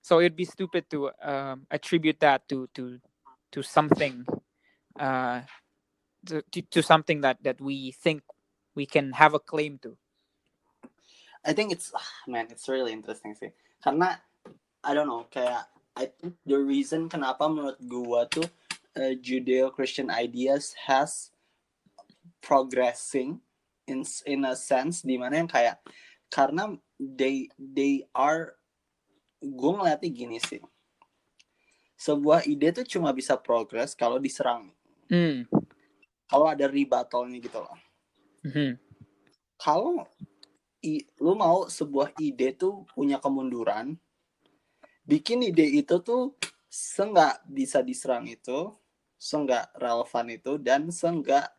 so 0.00 0.22
it'd 0.22 0.38
be 0.38 0.46
stupid 0.46 0.86
to 0.88 1.10
um, 1.20 1.66
attribute 1.68 2.20
that 2.22 2.44
to 2.48 2.70
to 2.72 3.00
to 3.50 3.60
something 3.60 4.22
uh 4.96 5.42
to, 6.26 6.42
to, 6.50 6.62
to 6.68 6.80
something 6.82 7.20
that 7.22 7.38
that 7.42 7.60
we 7.60 7.92
think 7.92 8.22
we 8.74 8.84
can 8.84 9.12
have 9.14 9.34
a 9.36 9.42
claim 9.42 9.78
to 9.78 9.94
I 11.46 11.52
think 11.54 11.70
it's 11.70 11.94
ah, 11.94 12.10
man, 12.26 12.50
it's 12.50 12.66
really 12.66 12.90
interesting 12.90 13.38
sih. 13.38 13.54
Karena 13.78 14.18
I 14.82 14.90
don't 14.98 15.06
know, 15.06 15.30
kayak 15.30 15.70
I 15.94 16.10
think 16.10 16.34
the 16.42 16.58
reason 16.58 17.06
kenapa 17.06 17.46
menurut 17.46 17.78
gua 17.86 18.26
tuh 18.26 18.50
uh, 18.98 19.14
Judeo-Christian 19.14 20.10
ideas 20.10 20.74
has 20.90 21.30
progressing 22.42 23.45
in 23.86 24.02
in 24.26 24.42
a 24.46 24.54
sense 24.54 25.02
di 25.02 25.16
mana 25.18 25.38
yang 25.40 25.50
kayak 25.50 25.78
karena 26.28 26.74
they 26.98 27.46
they 27.58 28.02
are 28.12 28.54
gue 29.38 29.72
ngeliatnya 29.72 30.10
gini 30.10 30.38
sih 30.42 30.62
sebuah 31.96 32.44
ide 32.44 32.82
tuh 32.82 32.86
cuma 32.86 33.10
bisa 33.10 33.38
progress 33.38 33.96
kalau 33.96 34.20
diserang 34.20 34.70
Hmm. 35.06 35.46
kalau 36.26 36.50
ada 36.50 36.66
rebuttalnya 36.66 37.38
gitu 37.38 37.62
loh 37.62 37.78
Mhm. 38.42 38.74
kalau 39.56 40.04
i- 40.84 41.06
lu 41.18 41.34
mau 41.34 41.66
sebuah 41.66 42.14
ide 42.20 42.54
tuh 42.54 42.86
punya 42.94 43.18
kemunduran, 43.18 43.98
bikin 45.02 45.42
ide 45.42 45.66
itu 45.66 45.98
tuh 45.98 46.36
seenggak 46.70 47.42
bisa 47.48 47.80
diserang 47.82 48.28
itu, 48.28 48.70
seenggak 49.18 49.72
relevan 49.74 50.26
itu, 50.30 50.60
dan 50.62 50.92
seenggak 50.92 51.50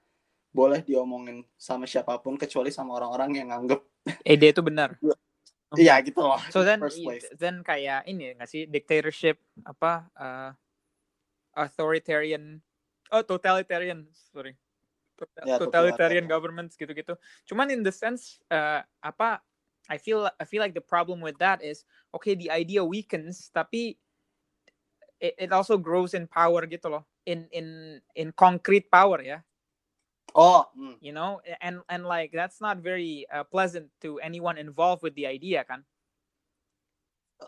boleh 0.57 0.81
diomongin 0.81 1.45
sama 1.53 1.85
siapa 1.85 2.17
pun 2.17 2.33
kecuali 2.33 2.73
sama 2.73 2.97
orang-orang 2.97 3.29
yang 3.37 3.47
nganggep 3.53 3.77
ide 4.25 4.49
itu 4.49 4.61
benar 4.65 4.97
iya 5.77 6.01
gitu 6.01 6.17
loh. 6.17 6.41
so 6.49 6.65
then 6.65 6.81
first 6.81 6.97
place. 7.05 7.29
then 7.37 7.61
kayak 7.61 8.01
ini 8.09 8.33
nggak 8.33 8.49
sih 8.49 8.65
dictatorship 8.65 9.37
apa 9.61 10.09
uh, 10.17 10.49
authoritarian 11.53 12.57
oh 13.13 13.21
totalitarian 13.21 14.09
sorry 14.33 14.57
Total- 15.17 15.45
totalitarian 15.45 15.61
totalitarian. 15.61 16.25
governments 16.25 16.73
gitu-gitu 16.73 17.13
cuman 17.45 17.69
in 17.69 17.85
the 17.85 17.93
sense 17.93 18.41
uh, 18.49 18.81
apa 19.05 19.45
I 19.87 20.01
feel 20.01 20.25
I 20.41 20.45
feel 20.45 20.59
like 20.59 20.73
the 20.73 20.83
problem 20.83 21.21
with 21.21 21.37
that 21.37 21.61
is 21.61 21.85
okay 22.11 22.33
the 22.33 22.49
idea 22.49 22.81
weakens 22.81 23.53
tapi 23.53 23.95
it, 25.21 25.33
it 25.37 25.51
also 25.53 25.77
grows 25.77 26.13
in 26.17 26.25
power 26.25 26.65
gitu 26.65 26.89
loh 26.89 27.03
in 27.25 27.45
in 27.49 27.97
in 28.13 28.29
concrete 28.33 28.89
power 28.89 29.21
ya 29.21 29.41
Oh, 30.37 30.69
hmm. 30.77 31.01
you 31.01 31.17
know 31.17 31.41
and 31.65 31.81
and 31.89 32.05
like 32.05 32.29
that's 32.29 32.61
not 32.61 32.77
very 32.77 33.25
uh, 33.33 33.41
pleasant 33.41 33.89
to 34.05 34.21
anyone 34.21 34.61
involved 34.61 35.01
with 35.01 35.17
the 35.17 35.25
idea 35.25 35.65
kan 35.65 35.81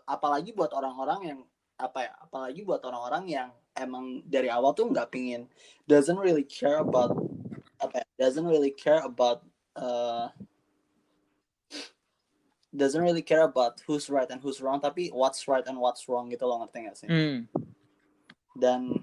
apalagi 0.10 0.54
buat 0.54 0.74
orang-orang 0.74 1.22
yang 1.26 1.40
apa 1.80 2.12
ya? 2.12 2.14
Apalagi 2.20 2.62
buat 2.68 2.84
orang-orang 2.84 3.24
yang 3.32 3.50
emang 3.80 4.22
dari 4.28 4.52
awal 4.52 4.76
tuh 4.76 4.92
nggak 4.92 5.10
pingin, 5.10 5.48
doesn't 5.88 6.20
really 6.20 6.44
care 6.44 6.84
about 6.84 7.16
apa? 7.80 8.04
ya, 8.04 8.06
Doesn't 8.20 8.46
really 8.46 8.76
care 8.76 9.00
about 9.08 9.48
uh, 9.80 10.28
doesn't 12.76 13.02
really 13.02 13.24
care 13.24 13.48
about 13.48 13.80
who's 13.88 14.12
right 14.12 14.28
and 14.30 14.44
who's 14.44 14.60
wrong, 14.60 14.84
tapi 14.84 15.10
what's 15.16 15.48
right 15.48 15.64
and 15.66 15.80
what's 15.80 16.06
wrong 16.12 16.30
gitu 16.30 16.46
loh 16.46 16.62
ngerti 16.62 16.80
gak 16.86 16.98
sih? 17.00 17.08
Hmm. 17.10 17.38
Dan 18.60 18.94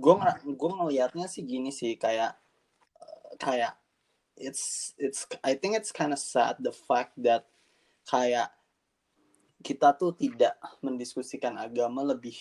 gue 0.00 0.14
gue 0.56 0.70
ngelihatnya 0.80 1.28
sih 1.28 1.44
gini 1.44 1.68
sih 1.68 2.00
kayak 2.00 2.40
kayak 3.36 3.76
it's 4.40 4.96
it's 4.96 5.28
I 5.44 5.54
think 5.54 5.76
it's 5.76 5.92
kind 5.92 6.16
of 6.16 6.18
sad 6.18 6.56
the 6.64 6.72
fact 6.72 7.20
that 7.20 7.44
kayak 8.08 8.48
kita 9.60 9.92
tuh 10.00 10.16
tidak 10.16 10.56
mendiskusikan 10.80 11.60
agama 11.60 12.00
lebih 12.00 12.36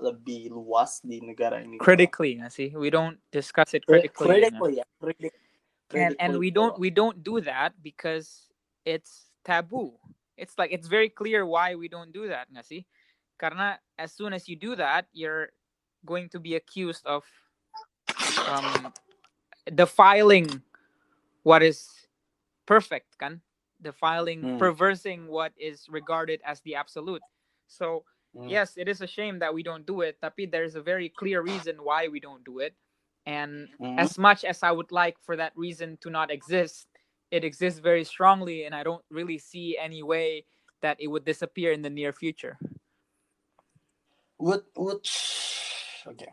lebih 0.00 0.52
luas 0.52 1.00
di 1.04 1.20
negara 1.20 1.60
ini. 1.60 1.80
critically 1.80 2.40
nggak 2.40 2.52
sih. 2.52 2.68
We 2.72 2.88
don't 2.88 3.20
discuss 3.32 3.72
it 3.76 3.84
Cri- 3.84 4.08
critically 4.08 4.44
critically 4.44 4.74
ya, 4.80 4.86
critic- 5.00 5.36
and 5.92 6.16
and 6.20 6.32
critically 6.36 6.40
we 6.40 6.48
don't 6.52 6.74
we 6.80 6.90
don't 6.92 7.18
do 7.24 7.40
that 7.44 7.76
because 7.80 8.52
it's 8.84 9.32
taboo. 9.44 9.96
It's 10.36 10.56
like 10.60 10.72
it's 10.72 10.88
very 10.88 11.08
clear 11.08 11.46
why 11.48 11.76
we 11.76 11.88
don't 11.88 12.12
do 12.12 12.28
that 12.28 12.48
nggak 12.52 12.64
sih. 12.64 12.82
Karena 13.40 13.80
as 13.96 14.12
soon 14.12 14.32
as 14.32 14.48
you 14.48 14.56
do 14.56 14.76
that 14.76 15.08
you're 15.12 15.52
going 16.04 16.28
to 16.28 16.40
be 16.40 16.54
accused 16.56 17.06
of 17.06 17.24
um 18.46 18.92
defiling 19.74 20.60
what 21.42 21.62
is 21.62 21.88
perfect 22.66 23.16
kan 23.18 23.40
defiling 23.82 24.42
Hmm. 24.42 24.58
perversing 24.58 25.28
what 25.28 25.52
is 25.58 25.88
regarded 25.88 26.40
as 26.44 26.60
the 26.62 26.74
absolute 26.74 27.22
so 27.66 28.04
Hmm. 28.34 28.48
yes 28.48 28.76
it 28.76 28.88
is 28.88 29.00
a 29.00 29.06
shame 29.06 29.38
that 29.38 29.52
we 29.52 29.62
don't 29.62 29.86
do 29.86 30.00
it 30.00 30.16
tapi 30.20 30.46
there's 30.46 30.74
a 30.74 30.82
very 30.82 31.08
clear 31.08 31.42
reason 31.42 31.76
why 31.82 32.08
we 32.08 32.20
don't 32.20 32.44
do 32.44 32.58
it 32.60 32.74
and 33.26 33.68
Hmm. 33.78 33.98
as 33.98 34.18
much 34.18 34.44
as 34.44 34.62
i 34.62 34.70
would 34.70 34.90
like 34.92 35.16
for 35.22 35.36
that 35.36 35.52
reason 35.56 35.96
to 36.00 36.10
not 36.10 36.30
exist 36.30 36.88
it 37.30 37.44
exists 37.44 37.80
very 37.80 38.04
strongly 38.04 38.64
and 38.64 38.74
i 38.74 38.82
don't 38.82 39.04
really 39.10 39.38
see 39.38 39.76
any 39.80 40.02
way 40.02 40.44
that 40.82 40.96
it 41.00 41.08
would 41.08 41.24
disappear 41.24 41.72
in 41.72 41.82
the 41.82 41.90
near 41.90 42.12
future 42.12 42.58
would 44.38 44.64
would 44.76 45.04
oke. 46.06 46.28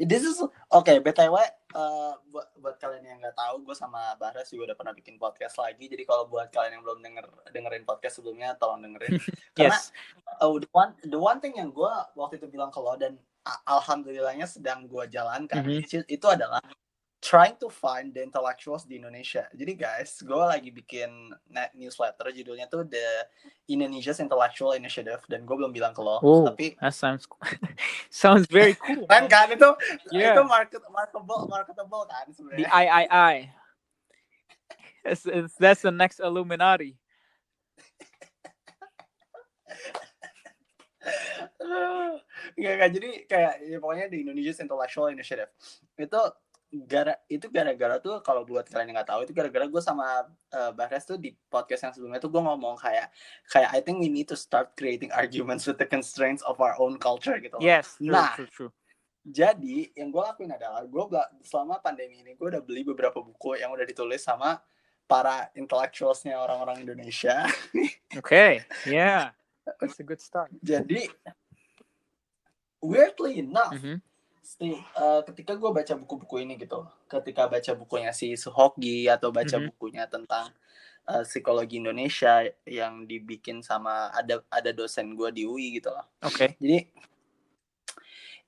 This 0.00 0.24
is 0.24 0.40
oke 0.72 0.92
btw 1.04 1.36
eh, 1.36 2.12
buat 2.32 2.48
buat 2.56 2.76
kalian 2.80 3.04
yang 3.04 3.18
nggak 3.20 3.36
tahu 3.36 3.66
gue 3.66 3.76
sama 3.76 4.16
Baras 4.16 4.48
juga 4.48 4.72
udah 4.72 4.76
pernah 4.78 4.94
bikin 4.96 5.20
podcast 5.20 5.60
lagi. 5.60 5.90
Jadi 5.90 6.08
kalau 6.08 6.24
buat 6.30 6.48
kalian 6.48 6.80
yang 6.80 6.84
belum 6.86 7.00
denger 7.04 7.24
dengerin 7.52 7.84
podcast 7.84 8.22
sebelumnya 8.22 8.56
tolong 8.56 8.80
dengerin. 8.80 9.18
Karena 9.58 9.76
yes 9.76 9.92
uh, 10.40 10.56
the 10.56 10.70
one 10.72 10.92
the 11.04 11.20
one 11.20 11.38
thing 11.42 11.52
yang 11.58 11.68
gue 11.68 11.92
waktu 12.16 12.40
itu 12.40 12.48
bilang 12.48 12.72
ke 12.72 12.80
lo 12.80 12.96
dan 12.96 13.20
alhamdulillahnya 13.66 14.44
sedang 14.48 14.84
gue 14.88 15.04
jalankan 15.08 15.64
Mhm. 15.64 15.84
itu, 15.84 16.00
itu 16.06 16.26
adalah 16.28 16.60
trying 17.20 17.52
to 17.60 17.68
find 17.68 18.16
the 18.16 18.24
intellectuals 18.24 18.88
di 18.88 18.96
Indonesia. 18.96 19.44
Jadi 19.52 19.76
guys, 19.76 20.24
gue 20.24 20.40
lagi 20.40 20.72
bikin 20.72 21.36
net 21.52 21.68
newsletter 21.76 22.32
judulnya 22.32 22.64
tuh 22.64 22.88
the 22.88 23.28
Indonesia's 23.68 24.24
Intellectual 24.24 24.72
Initiative 24.72 25.20
dan 25.28 25.44
gue 25.44 25.52
belum 25.52 25.68
bilang 25.70 25.92
ke 25.92 26.00
lo, 26.00 26.16
Oh, 26.24 26.48
tapi 26.48 26.80
that 26.80 26.96
sounds 26.96 27.28
sounds 28.08 28.48
very 28.48 28.72
cool 28.80 29.04
kan 29.04 29.28
kan 29.28 29.52
itu 29.52 29.68
Yeah. 30.10 30.32
itu 30.32 30.42
market 30.48 30.80
marketable 30.88 31.44
marketable 31.46 32.02
kan 32.08 32.24
the 32.28 32.34
sebenarnya. 32.34 32.68
III. 32.72 33.52
It's, 35.00 35.24
it's, 35.24 35.56
that's 35.56 35.80
the 35.80 35.88
next 35.92 36.20
Illuminati. 36.20 37.00
Nggak, 42.60 42.74
nggak. 42.76 42.90
jadi 42.92 43.10
kayak 43.28 43.54
ya, 43.64 43.76
pokoknya 43.80 44.06
di 44.12 44.18
Indonesia's 44.24 44.60
Intellectual 44.60 45.08
Initiative 45.12 45.48
itu 45.96 46.20
gara 46.70 47.18
itu 47.26 47.50
gara-gara 47.50 47.98
tuh 47.98 48.22
kalau 48.22 48.46
buat 48.46 48.62
kalian 48.62 48.94
yang 48.94 49.02
nggak 49.02 49.10
tahu 49.10 49.20
itu 49.26 49.34
gara-gara 49.34 49.66
gue 49.66 49.82
sama 49.82 50.22
uh, 50.54 50.70
Bahres 50.70 51.02
tuh 51.02 51.18
di 51.18 51.34
podcast 51.50 51.90
yang 51.90 51.92
sebelumnya 51.92 52.22
tuh 52.22 52.30
gue 52.30 52.38
ngomong 52.38 52.78
kayak 52.78 53.10
kayak 53.50 53.74
I 53.74 53.82
think 53.82 53.98
we 53.98 54.06
need 54.06 54.30
to 54.30 54.38
start 54.38 54.78
creating 54.78 55.10
arguments 55.10 55.66
with 55.66 55.82
the 55.82 55.88
constraints 55.90 56.46
of 56.46 56.62
our 56.62 56.78
own 56.78 56.94
culture 56.94 57.34
gitu. 57.42 57.58
Yes, 57.58 57.98
true, 57.98 58.14
Nah. 58.14 58.38
true, 58.38 58.46
true. 58.46 58.72
Jadi 59.20 59.90
yang 59.98 60.14
gue 60.14 60.22
lakuin 60.22 60.54
adalah 60.54 60.86
gue 60.86 61.04
selama 61.42 61.82
pandemi 61.82 62.22
ini 62.22 62.38
gue 62.38 62.46
udah 62.46 62.62
beli 62.62 62.86
beberapa 62.86 63.18
buku 63.18 63.58
yang 63.58 63.74
udah 63.74 63.84
ditulis 63.84 64.22
sama 64.22 64.62
para 65.04 65.50
intellectualsnya 65.58 66.38
orang-orang 66.38 66.86
Indonesia. 66.86 67.50
Okay, 68.10 68.66
yeah, 68.90 69.30
that's 69.78 69.98
a 69.98 70.06
good 70.06 70.18
start. 70.18 70.50
Jadi 70.62 71.06
weirdly 72.82 73.38
enough 73.38 73.70
Mhm. 73.74 74.02
Eh, 74.60 75.20
ketika 75.28 75.56
gue 75.56 75.70
baca 75.72 75.94
buku-buku 75.96 76.44
ini 76.44 76.56
gitu, 76.60 76.84
ketika 77.08 77.48
baca 77.48 77.72
bukunya 77.76 78.12
si 78.12 78.36
Suhoki 78.36 79.08
atau 79.08 79.32
baca 79.32 79.56
Mhm. 79.56 79.72
bukunya 79.72 80.04
tentang 80.08 80.52
eh, 81.08 81.24
psikologi 81.24 81.80
Indonesia 81.80 82.44
yang 82.68 83.08
dibikin 83.08 83.64
sama 83.64 84.12
ada 84.12 84.44
ada 84.52 84.70
dosen 84.70 85.16
gue 85.16 85.32
di 85.32 85.42
UI 85.48 85.80
gitu 85.80 85.88
loh. 85.90 86.04
Okay. 86.20 86.54
Jadi 86.60 86.86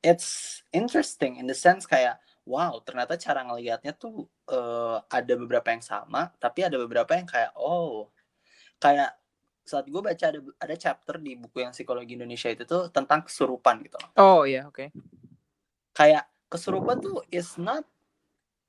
it's 0.04 0.60
interesting 0.74 1.38
in 1.40 1.46
the 1.48 1.56
sense 1.56 1.88
kayak 1.88 2.18
wow 2.44 2.76
ternyata 2.82 3.16
cara 3.16 3.40
ngelihatnya 3.46 3.96
tuh 3.96 4.28
eh, 4.52 4.98
ada 5.00 5.32
beberapa 5.38 5.72
yang 5.72 5.82
sama, 5.82 6.28
tapi 6.36 6.66
ada 6.66 6.76
beberapa 6.76 7.16
yang 7.16 7.26
kayak 7.26 7.56
oh 7.56 8.12
kayak 8.76 9.16
saat 9.62 9.86
gue 9.86 10.02
baca 10.02 10.24
ada 10.28 10.40
ada 10.58 10.74
chapter 10.74 11.22
di 11.22 11.38
buku 11.38 11.62
yang 11.62 11.70
psikologi 11.70 12.18
Indonesia 12.18 12.50
itu 12.50 12.66
tuh 12.66 12.90
tentang 12.90 13.22
kesurupan 13.22 13.78
gitu 13.86 13.94
loh 13.96 14.10
Oh 14.18 14.42
yeah, 14.42 14.66
okay. 14.66 14.90
Kayak 15.92 16.24
kesurupan 16.48 17.00
tuh 17.00 17.20
is 17.32 17.56
not 17.56 17.84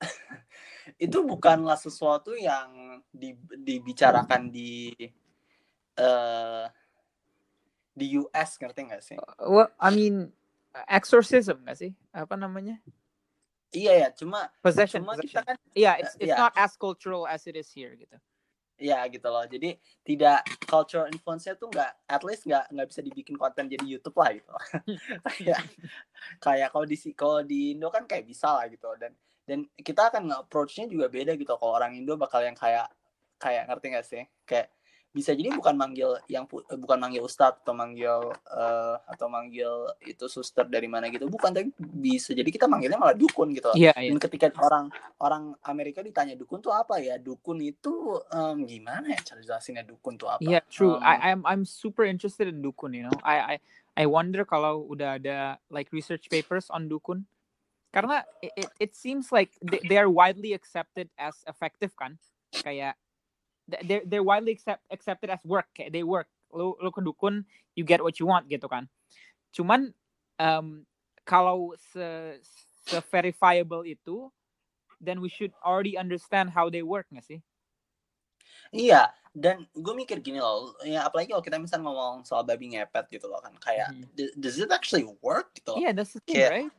itu 1.04 1.18
bukanlah 1.24 1.76
sesuatu 1.76 2.36
yang 2.36 3.00
di, 3.08 3.36
dibicarakan 3.56 4.48
di 4.52 4.92
eh 5.94 6.66
di 7.94 8.18
US 8.18 8.58
ngerti 8.58 8.80
nggak 8.90 9.02
sih? 9.02 9.16
Well, 9.38 9.70
I 9.78 9.94
mean, 9.94 10.34
exorcism 10.90 11.62
nggak 11.62 11.78
sih? 11.78 11.90
Apa 12.10 12.34
namanya? 12.34 12.82
Iya 13.70 14.06
ya, 14.06 14.08
cuma 14.14 14.50
Possession. 14.62 15.02
cuma 15.02 15.14
possession. 15.14 15.42
kita 15.42 15.46
kan 15.46 15.56
Yeah, 15.74 15.98
it's 15.98 16.14
it's 16.18 16.30
yeah. 16.30 16.38
not 16.38 16.54
as 16.54 16.74
cultural 16.78 17.26
as 17.26 17.46
it 17.46 17.54
is 17.58 17.70
here 17.70 17.94
gitu. 17.98 18.14
Ya 18.78 19.06
gitu 19.08 19.26
loh. 19.30 19.44
Jadi 19.46 19.78
tidak 20.02 20.42
cultural 20.66 21.06
influence-nya 21.10 21.54
tuh 21.54 21.70
nggak 21.70 21.92
at 22.10 22.22
least 22.26 22.42
nggak 22.46 22.64
nggak 22.74 22.88
bisa 22.90 23.00
dibikin 23.00 23.36
konten 23.38 23.70
jadi 23.70 23.84
YouTube 23.86 24.16
lah 24.18 24.30
gitu. 24.34 24.52
kayak 25.26 25.60
kayak 26.42 26.68
kalau 26.74 26.86
di 26.86 26.96
kalau 27.14 27.38
di 27.42 27.74
Indo 27.78 27.88
kan 27.90 28.04
kayak 28.08 28.26
bisa 28.26 28.50
lah 28.54 28.66
gitu 28.70 28.88
dan 28.98 29.12
dan 29.44 29.68
kita 29.76 30.08
akan 30.08 30.32
nge-approach-nya 30.32 30.88
juga 30.88 31.06
beda 31.12 31.36
gitu. 31.36 31.52
Kalau 31.56 31.72
orang 31.76 31.94
Indo 31.94 32.16
bakal 32.16 32.42
yang 32.42 32.56
kayak 32.56 32.88
kayak 33.38 33.68
ngerti 33.68 33.86
nggak 33.92 34.06
sih? 34.06 34.22
Kayak 34.48 34.72
bisa 35.14 35.30
jadi 35.30 35.54
bukan 35.54 35.78
manggil 35.78 36.18
yang 36.26 36.42
eh, 36.50 36.74
bukan 36.74 36.98
manggil 36.98 37.22
ustadz 37.22 37.62
atau 37.62 37.70
manggil 37.70 38.34
eh, 38.34 38.96
atau 39.06 39.30
manggil 39.30 39.70
itu 40.02 40.26
suster 40.26 40.66
dari 40.66 40.90
mana 40.90 41.06
gitu 41.06 41.30
bukan 41.30 41.54
tapi 41.54 41.70
bisa 41.78 42.34
jadi 42.34 42.50
kita 42.50 42.66
manggilnya 42.66 42.98
malah 42.98 43.14
dukun 43.14 43.54
gitu 43.54 43.70
Iya, 43.78 43.94
iya. 43.94 44.10
dan 44.10 44.18
ketika 44.18 44.50
orang 44.58 44.90
orang 45.22 45.54
Amerika 45.70 46.02
ditanya 46.02 46.34
dukun 46.34 46.58
tuh 46.58 46.74
apa 46.74 46.98
ya 46.98 47.14
dukun 47.22 47.62
itu 47.62 48.18
em, 48.34 48.66
gimana 48.66 49.14
ya 49.14 49.22
cara 49.22 49.38
jelasinnya 49.38 49.86
dukun 49.86 50.18
tuh 50.18 50.26
apa 50.26 50.42
Yeah, 50.42 50.66
true. 50.66 50.98
Em, 50.98 51.06
I, 51.06 51.14
I'm 51.30 51.40
I'm 51.46 51.62
super 51.62 52.02
interested 52.02 52.50
in 52.50 52.58
dukun. 52.58 52.90
You 52.92 53.06
know, 53.06 53.16
I 53.22 53.54
I 53.54 53.56
I 53.94 54.04
wonder 54.10 54.42
kalau 54.42 54.82
udah 54.90 55.22
ada 55.22 55.62
like 55.70 55.94
research 55.94 56.26
papers 56.26 56.66
on 56.74 56.90
dukun. 56.90 57.22
Karena 57.94 58.26
it, 58.42 58.50
it, 58.58 58.70
it 58.82 58.92
seems 58.98 59.30
like 59.30 59.54
they, 59.62 59.78
they 59.86 59.94
are 59.94 60.10
widely 60.10 60.50
accepted 60.50 61.06
as 61.14 61.38
effective 61.46 61.94
kan. 61.94 62.18
Kayak 62.50 62.98
they're 63.66 64.04
they're 64.04 64.26
widely 64.26 64.52
accept, 64.52 64.84
accepted 64.90 65.30
as 65.32 65.40
work. 65.44 65.68
Kayak 65.72 65.92
they 65.92 66.04
work. 66.04 66.28
Lu 66.52 66.76
lu 66.78 66.90
ke 66.92 67.00
dukun, 67.00 67.44
you 67.74 67.82
get 67.84 68.04
what 68.04 68.20
you 68.20 68.26
want 68.28 68.46
gitu 68.46 68.68
kan. 68.68 68.86
Cuman 69.50 69.90
um, 70.38 70.82
kalau 71.24 71.72
se, 71.92 72.38
se 72.84 72.98
verifiable 73.08 73.82
itu, 73.82 74.28
then 75.00 75.18
we 75.24 75.28
should 75.32 75.52
already 75.64 75.96
understand 75.96 76.52
how 76.52 76.68
they 76.68 76.84
work 76.84 77.08
nggak 77.10 77.24
sih? 77.24 77.40
iya 78.74 79.06
dan 79.30 79.66
gue 79.70 79.94
mikir 79.94 80.18
gini 80.18 80.42
loh 80.42 80.74
ya 80.82 81.06
apalagi 81.06 81.30
kalau 81.30 81.42
kita 81.46 81.62
misalnya 81.62 81.86
ngomong 81.86 82.26
soal 82.26 82.42
babi 82.42 82.74
ngepet 82.74 83.06
gitu 83.06 83.30
loh 83.30 83.38
kan 83.38 83.54
kayak 83.62 83.94
d- 84.18 84.34
does 84.34 84.58
it 84.58 84.66
actually 84.74 85.06
work 85.22 85.54
gitu 85.54 85.74
loh 85.74 85.78
Yeah, 85.78 85.94
that's 85.94 86.14
the 86.14 86.22
thing, 86.26 86.42
Kayak- 86.42 86.52
right? 86.52 86.72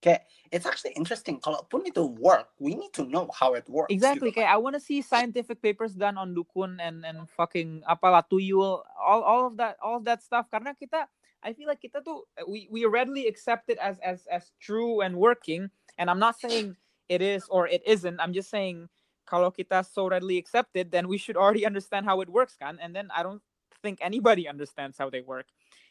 Kayak 0.00 0.24
it's 0.48 0.64
actually 0.66 0.96
interesting 0.96 1.38
kalaupun 1.38 1.84
itu 1.84 2.08
work 2.18 2.50
we 2.56 2.72
need 2.74 2.90
to 2.90 3.04
know 3.06 3.28
how 3.36 3.52
it 3.54 3.68
works 3.68 3.90
Exactly. 3.90 4.32
Kayak 4.32 4.54
I 4.54 4.56
want 4.56 4.78
to 4.78 4.80
see 4.80 5.02
scientific 5.02 5.60
papers 5.60 5.92
done 5.92 6.16
on 6.16 6.32
dukun 6.32 6.78
and 6.80 7.04
and 7.04 7.28
fucking 7.36 7.82
apalah 7.84 8.24
tuyul, 8.24 8.80
all 8.96 9.22
all 9.26 9.42
of 9.50 9.58
that 9.58 9.76
all 9.82 9.98
of 9.98 10.04
that 10.06 10.22
stuff. 10.22 10.46
Karena 10.48 10.72
kita, 10.72 11.10
I 11.42 11.52
feel 11.52 11.66
like 11.66 11.82
kita 11.82 12.00
tuh 12.00 12.24
we 12.46 12.70
we 12.70 12.86
readily 12.86 13.26
accept 13.26 13.68
it 13.68 13.76
as 13.82 13.98
as 14.00 14.24
as 14.30 14.54
true 14.62 15.02
and 15.02 15.18
working. 15.18 15.68
And 15.98 16.08
I'm 16.08 16.22
not 16.22 16.40
saying 16.40 16.78
it 17.10 17.20
is 17.20 17.44
or 17.50 17.66
it 17.66 17.82
isn't. 17.84 18.22
I'm 18.22 18.32
just 18.32 18.48
saying 18.48 18.88
kalau 19.26 19.52
kita 19.52 19.84
so 19.84 20.06
readily 20.06 20.38
accept 20.38 20.72
it, 20.78 20.94
then 20.94 21.10
we 21.10 21.18
should 21.18 21.36
already 21.36 21.66
understand 21.70 22.06
how 22.06 22.22
it 22.22 22.30
works, 22.30 22.56
kan? 22.56 22.78
And 22.80 22.94
then 22.94 23.10
I 23.10 23.26
don't 23.26 23.42
think 23.82 23.98
anybody 24.00 24.48
understands 24.52 24.96
how 24.96 25.10
they 25.10 25.20
work. 25.20 25.50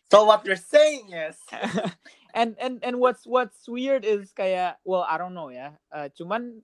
So 0.09 0.25
what 0.25 0.41
you're 0.45 0.59
saying 0.59 1.13
is 1.13 1.37
and 2.33 2.57
and 2.61 2.81
and 2.81 2.95
what's 2.97 3.25
what's 3.25 3.65
weird 3.65 4.05
is 4.05 4.33
kayak 4.33 4.77
well 4.85 5.05
I 5.05 5.17
don't 5.17 5.33
know 5.33 5.49
ya. 5.49 5.77
Uh, 5.89 6.09
cuman 6.13 6.61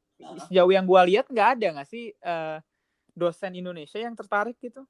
sejauh 0.50 0.72
yang 0.74 0.86
gua 0.86 1.06
lihat 1.06 1.30
nggak 1.30 1.60
ada 1.60 1.68
nggak 1.80 1.89
sih 1.89 2.14
uh, 2.26 2.62
dosen 3.18 3.58
Indonesia 3.58 3.98
yang 3.98 4.14
tertarik 4.14 4.58
gitu? 4.62 4.86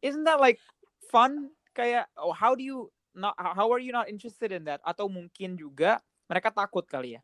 Isn't 0.00 0.24
that 0.24 0.40
like 0.40 0.60
fun? 1.08 1.52
Kayak 1.74 2.06
oh 2.16 2.32
how 2.32 2.54
do 2.54 2.62
you 2.62 2.88
not 3.12 3.34
how 3.36 3.68
are 3.72 3.82
you 3.82 3.92
not 3.92 4.08
interested 4.08 4.54
in 4.54 4.64
that? 4.68 4.80
Atau 4.86 5.10
mungkin 5.10 5.58
juga 5.58 6.00
mereka 6.30 6.54
takut 6.54 6.86
kali 6.86 7.18
ya? 7.18 7.22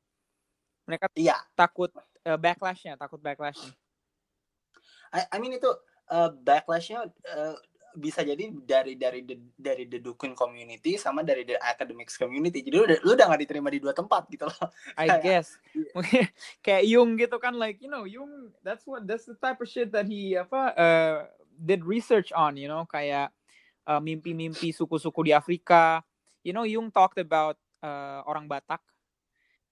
Mereka 0.85 1.07
iya. 1.14 1.39
takut 1.55 1.93
uh, 2.26 2.39
backlashnya 2.41 2.99
takut 2.99 3.22
backlashnya. 3.22 3.72
I, 5.11 5.26
I 5.26 5.37
mean 5.43 5.55
itu 5.55 5.70
uh, 6.11 6.31
backlashnya 6.43 7.11
uh, 7.31 7.57
bisa 7.97 8.22
jadi 8.22 8.51
dari 8.53 8.95
dari 8.95 9.20
the, 9.22 9.36
dari 9.55 9.84
the 9.86 9.99
dukun 9.99 10.32
community 10.32 10.95
sama 10.95 11.22
dari 11.22 11.43
the 11.43 11.59
academics 11.59 12.14
community 12.14 12.62
jadi 12.62 12.74
lu 12.76 12.84
udah 12.86 12.99
lu 13.03 13.11
udah 13.18 13.26
nggak 13.26 13.43
diterima 13.47 13.68
di 13.70 13.80
dua 13.82 13.91
tempat 13.91 14.30
gitu 14.30 14.47
loh 14.47 14.68
I 15.03 15.18
guess 15.18 15.59
kayak 16.64 16.84
Jung 16.86 17.18
gitu 17.18 17.36
kan 17.38 17.59
like 17.59 17.82
you 17.82 17.91
know 17.91 18.07
Jung 18.07 18.55
that's 18.62 18.86
what 18.86 19.07
that's 19.07 19.26
the 19.26 19.34
type 19.38 19.59
of 19.59 19.66
shit 19.66 19.91
that 19.91 20.07
he 20.07 20.38
apa 20.38 20.62
uh, 20.78 21.16
did 21.59 21.82
research 21.82 22.30
on 22.30 22.55
you 22.55 22.70
know 22.70 22.86
kayak 22.86 23.34
uh, 23.84 23.99
mimpi-mimpi 23.99 24.70
suku-suku 24.70 25.26
di 25.26 25.32
Afrika 25.34 26.03
you 26.47 26.55
know 26.55 26.62
Jung 26.62 26.88
talked 26.88 27.18
about 27.18 27.59
uh, 27.82 28.22
orang 28.26 28.47
Batak 28.47 28.80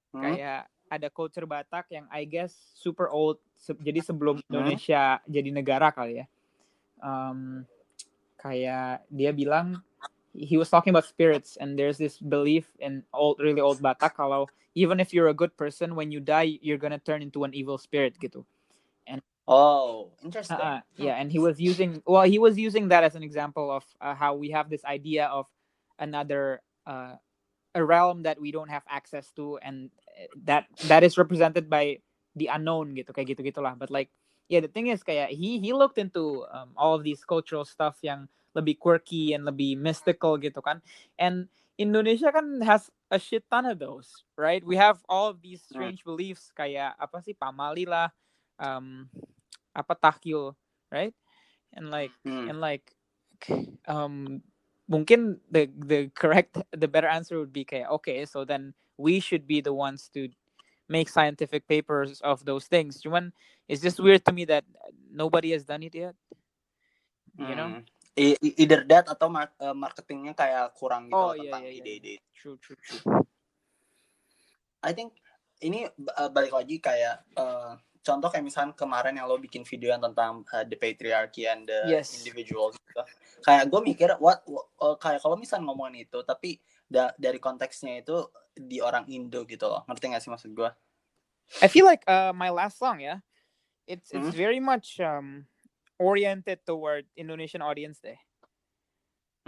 Hmm? 0.09 0.25
kayak 0.25 0.65
ada 0.89 1.13
culture 1.13 1.45
Batak 1.45 1.93
yang 1.93 2.09
I 2.09 2.25
guess 2.25 2.57
super 2.73 3.13
old. 3.13 3.37
Se- 3.61 3.77
jadi 3.77 4.01
sebelum 4.01 4.41
Hmm. 4.41 4.49
Indonesia 4.49 5.21
jadi 5.29 5.53
negara 5.53 5.93
kali 5.93 6.25
ya. 6.25 6.27
Um, 6.97 7.69
kayak 8.39 9.03
dia 9.11 9.35
bilang 9.35 9.83
he 10.35 10.57
was 10.57 10.71
talking 10.71 10.95
about 10.95 11.05
spirits 11.05 11.59
and 11.59 11.75
there's 11.75 11.99
this 11.99 12.23
belief 12.23 12.71
in 12.79 13.03
old 13.13 13.37
really 13.43 13.61
old 13.61 13.83
Batak 13.83 14.15
kalau 14.15 14.47
even 14.79 15.03
if 15.03 15.13
you're 15.13 15.29
a 15.29 15.35
good 15.35 15.51
person 15.59 15.99
when 15.99 16.15
you 16.15 16.23
die 16.23 16.59
you're 16.63 16.79
gonna 16.79 17.03
turn 17.03 17.23
into 17.23 17.43
an 17.43 17.53
evil 17.53 17.77
spirit 17.77 18.15
gitu. 18.23 18.47
And 19.09 19.19
oh, 19.49 20.13
interesting. 20.23 20.61
Uh, 20.61 20.81
yeah, 20.95 21.17
and 21.17 21.33
he 21.33 21.43
was 21.43 21.59
using 21.59 22.03
well, 22.07 22.23
he 22.23 22.39
was 22.39 22.55
using 22.55 22.89
that 22.95 23.03
as 23.03 23.17
an 23.17 23.25
example 23.25 23.73
of 23.73 23.85
uh, 24.01 24.15
how 24.15 24.35
we 24.39 24.51
have 24.55 24.71
this 24.71 24.85
idea 24.85 25.27
of 25.27 25.47
another 25.99 26.63
uh, 26.87 27.17
a 27.75 27.83
realm 27.85 28.23
that 28.23 28.41
we 28.41 28.53
don't 28.53 28.71
have 28.71 28.85
access 28.89 29.33
to, 29.35 29.59
and 29.59 29.91
uh, 30.15 30.29
that 30.45 30.67
that 30.87 31.03
is 31.03 31.19
represented 31.19 31.69
by 31.69 31.99
the 32.37 32.47
unknown 32.53 32.95
gitu 32.95 33.11
kayak 33.11 33.35
gitu 33.35 33.43
gitulah. 33.43 33.75
But 33.75 33.91
like, 33.91 34.13
yeah, 34.49 34.61
the 34.61 34.69
thing 34.73 34.89
is 34.89 35.05
kayak 35.05 35.31
he 35.31 35.61
he 35.61 35.73
looked 35.73 35.99
into 35.99 36.45
um, 36.53 36.73
all 36.77 36.95
of 36.97 37.05
these 37.05 37.25
cultural 37.25 37.65
stuff 37.65 37.97
yang 38.03 38.29
lebih 38.57 38.81
quirky 38.81 39.33
and 39.37 39.45
lebih 39.47 39.79
mystical 39.79 40.37
gitu 40.41 40.59
kan, 40.65 40.83
and 41.21 41.49
Indonesia 41.79 42.33
kan 42.35 42.61
has 42.67 42.91
a 43.13 43.21
shit 43.21 43.47
ton 43.49 43.65
of 43.69 43.79
those, 43.79 44.25
right? 44.37 44.65
We 44.67 44.77
have 44.77 45.01
all 45.09 45.31
of 45.31 45.41
these 45.41 45.63
strange 45.63 46.03
beliefs 46.03 46.51
kayak 46.57 46.99
apa 46.99 47.23
sih 47.23 47.37
pamali 47.39 47.87
lah, 47.87 48.11
um, 48.59 49.07
apa 49.77 49.95
right? 50.91 51.15
And 51.75 51.91
like 51.91 52.13
Hmm. 52.25 52.49
and 52.49 52.61
like 52.61 52.97
um 53.87 54.43
mungkin 54.89 55.41
the 55.51 55.69
the 55.87 56.09
correct 56.15 56.59
the 56.73 56.89
better 56.89 57.09
answer 57.09 57.39
would 57.39 57.53
be 57.53 57.65
kayak 57.65 57.89
okay 57.91 58.25
so 58.25 58.45
then 58.45 58.75
we 58.99 59.21
should 59.21 59.47
be 59.47 59.61
the 59.61 59.73
ones 59.73 60.09
to 60.13 60.29
make 60.89 61.09
scientific 61.09 61.69
papers 61.69 62.21
of 62.25 62.45
those 62.45 62.67
things 62.67 63.01
cuman 63.05 63.33
it's 63.69 63.79
just 63.79 64.01
weird 64.01 64.19
to 64.19 64.33
me 64.33 64.43
that 64.43 64.65
nobody 65.09 65.53
has 65.53 65.63
done 65.63 65.81
it 65.81 65.93
yet 65.93 66.17
you 67.37 67.55
know 67.55 67.71
Hmm. 67.71 67.85
E- 68.19 68.35
either 68.59 68.83
that 68.83 69.07
atau 69.07 69.31
mar- 69.31 69.55
eh, 69.55 69.71
marketingnya 69.71 70.35
kayak 70.35 70.75
kurang 70.75 71.07
gitu 71.07 71.15
Oh, 71.15 71.31
iya, 71.33 71.55
tentang 71.55 71.63
iya, 71.63 71.71
iya. 71.71 71.79
ide-ide. 71.79 72.15
true 72.35 72.59
true 72.59 72.75
true 72.75 72.99
I 74.81 74.91
think 74.91 75.15
ini 75.61 75.87
eh, 75.87 76.31
balik 76.31 76.51
lagi 76.51 76.79
kayak 76.79 77.23
eh, 77.33 77.73
contoh 78.01 78.27
kayak 78.27 78.43
misalnya 78.43 78.75
kemarin 78.75 79.15
yang 79.15 79.27
lo 79.27 79.39
bikin 79.39 79.63
video 79.63 79.91
yang 79.91 80.03
tentang 80.03 80.43
eh, 80.49 80.65
the 80.65 80.75
patriarchy 80.75 81.45
and 81.45 81.67
the 81.67 81.79
Yes. 81.89 82.11
individual 82.17 82.71
gitu. 82.71 83.03
Kayak 83.39 83.69
gue 83.69 83.81
mikir 83.85 84.09
what, 84.19 84.43
what- 84.47 84.67
eh, 84.67 84.97
kayak 84.99 85.21
kalau 85.21 85.35
misalnya 85.35 85.67
ngomongin 85.67 86.03
itu 86.03 86.19
tapi 86.23 86.59
da- 86.87 87.15
dari 87.15 87.39
konteksnya 87.39 88.03
itu 88.03 88.27
di 88.53 88.79
orang 88.79 89.07
Indo 89.07 89.43
gitu 89.45 89.67
loh. 89.67 89.87
Ngerti 89.87 90.11
gak 90.11 90.23
sih 90.23 90.31
maksud 90.31 90.51
gue? 90.55 90.71
I 91.63 91.71
feel 91.71 91.87
like 91.87 92.03
uh 92.05 92.31
my 92.31 92.51
last 92.51 92.77
song 92.77 92.99
yeah 92.99 93.23
it's 93.89 94.13
it's 94.13 94.31
Mhm. 94.31 94.37
very 94.37 94.61
much 94.61 95.01
um 95.01 95.49
oriented 95.99 96.61
toward 96.63 97.09
Indonesian 97.17 97.65
audience 97.65 97.99
deh 97.99 98.21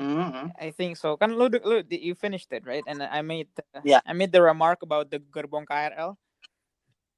Mhm. 0.00 0.56
I 0.56 0.72
think 0.72 0.96
so. 0.96 1.20
Kan 1.20 1.36
lu, 1.36 1.52
lu 1.52 1.84
you 1.92 2.16
finished 2.16 2.48
it, 2.56 2.64
right? 2.64 2.80
And 2.88 3.04
I 3.04 3.20
made 3.20 3.52
the, 3.52 3.62
Yeah. 3.84 4.00
I 4.08 4.16
made 4.16 4.32
the 4.32 4.40
remark 4.40 4.80
about 4.80 5.12
the 5.12 5.20
gerbong 5.20 5.68
KRL. 5.68 6.16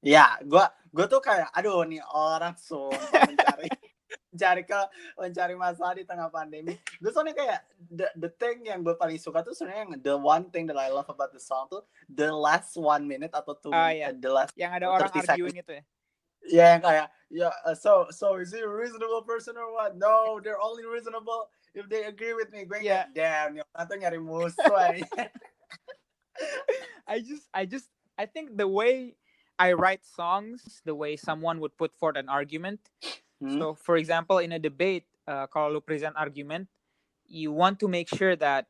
Ya, 0.03 0.35
gue 0.43 0.65
gue 0.91 1.05
tuh 1.07 1.23
kayak 1.23 1.47
aduh 1.55 1.87
nih 1.87 2.03
orang 2.11 2.59
sumpah 2.59 3.23
mencari 3.23 3.71
mencari 4.35 4.61
ke 4.67 4.75
mencari 5.15 5.55
masalah 5.55 5.95
di 5.95 6.03
tengah 6.03 6.27
pandemi. 6.27 6.75
Gue 6.99 7.07
soalnya 7.15 7.31
kayak 7.31 7.59
the, 7.87 8.11
the 8.19 8.27
thing 8.35 8.67
yang 8.67 8.83
gue 8.83 8.99
paling 8.99 9.15
suka 9.15 9.47
tuh 9.47 9.55
sebenarnya 9.55 9.87
yang 9.87 9.93
the 10.03 10.15
one 10.19 10.51
thing 10.51 10.67
that 10.67 10.75
I 10.75 10.91
love 10.91 11.07
about 11.07 11.31
the 11.31 11.39
song 11.39 11.71
tuh 11.71 11.87
the 12.11 12.27
last 12.35 12.75
one 12.75 13.07
minute 13.07 13.31
atau 13.31 13.55
two 13.55 13.71
Ah, 13.71 13.95
minute, 13.95 13.95
iya. 13.95 14.07
the 14.19 14.27
last 14.27 14.51
Yang 14.59 14.71
ada 14.75 14.85
Oh, 14.91 14.95
orang 14.99 15.07
30 15.07 15.23
seconds. 15.23 15.31
arguing 15.39 15.57
itu 15.63 15.71
ya. 15.79 15.83
Kayak 16.51 17.07
ya 17.33 17.49
uh, 17.65 17.73
so 17.73 18.07
so 18.11 18.35
is 18.37 18.53
he 18.53 18.61
a 18.61 18.67
reasonable 18.67 19.23
person 19.23 19.55
or 19.57 19.71
what? 19.73 19.95
No, 19.97 20.39
they're 20.43 20.61
only 20.61 20.85
reasonable 20.85 21.49
if 21.73 21.89
they 21.89 22.03
agree 22.05 22.33
with 22.35 22.51
me. 22.51 22.65
Gue 22.67 22.83
Yeah. 22.83 23.07
damn, 23.09 23.57
orang 23.73 23.87
tuh 23.89 23.97
nyari 23.97 24.19
musuh. 24.21 24.69
aja." 24.69 25.29
I 27.07 27.19
just 27.19 27.47
I 27.53 27.65
just 27.65 27.89
I 28.17 28.25
think 28.25 28.57
the 28.57 28.67
way 28.67 29.15
I 29.57 29.73
write 29.73 30.05
songs, 30.05 30.81
the 30.85 30.95
way 30.95 31.15
someone 31.15 31.59
would 31.61 31.77
put 31.77 31.93
forth 31.95 32.17
an 32.17 32.29
argument. 32.29 32.81
Hmm? 33.41 33.59
So 33.59 33.73
for 33.73 33.97
example, 33.97 34.37
in 34.39 34.51
a 34.51 34.59
debate, 34.59 35.05
uh, 35.27 35.47
kalau 35.47 35.77
lu 35.77 35.81
present 35.81 36.15
argument, 36.17 36.67
you 37.25 37.51
want 37.51 37.79
to 37.81 37.87
make 37.87 38.09
sure 38.09 38.35
that 38.37 38.67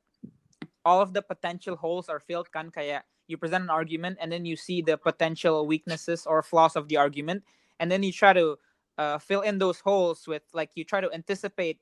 all 0.85 0.99
of 1.01 1.13
the 1.15 1.21
potential 1.23 1.75
holes 1.75 2.07
are 2.11 2.19
filled 2.19 2.51
kan 2.51 2.67
kayak 2.71 3.07
you 3.27 3.39
present 3.39 3.63
an 3.63 3.71
argument 3.71 4.19
and 4.19 4.31
then 4.31 4.43
you 4.43 4.59
see 4.59 4.83
the 4.83 4.99
potential 4.99 5.63
weaknesses 5.63 6.27
or 6.27 6.43
flaws 6.43 6.75
of 6.75 6.91
the 6.91 6.99
argument 6.99 7.43
and 7.79 7.91
then 7.91 8.03
you 8.03 8.11
try 8.11 8.33
to 8.33 8.57
uh, 8.97 9.17
fill 9.17 9.41
in 9.41 9.57
those 9.57 9.79
holes 9.79 10.27
with 10.27 10.43
like 10.53 10.71
you 10.75 10.83
try 10.83 11.01
to 11.01 11.11
anticipate 11.11 11.79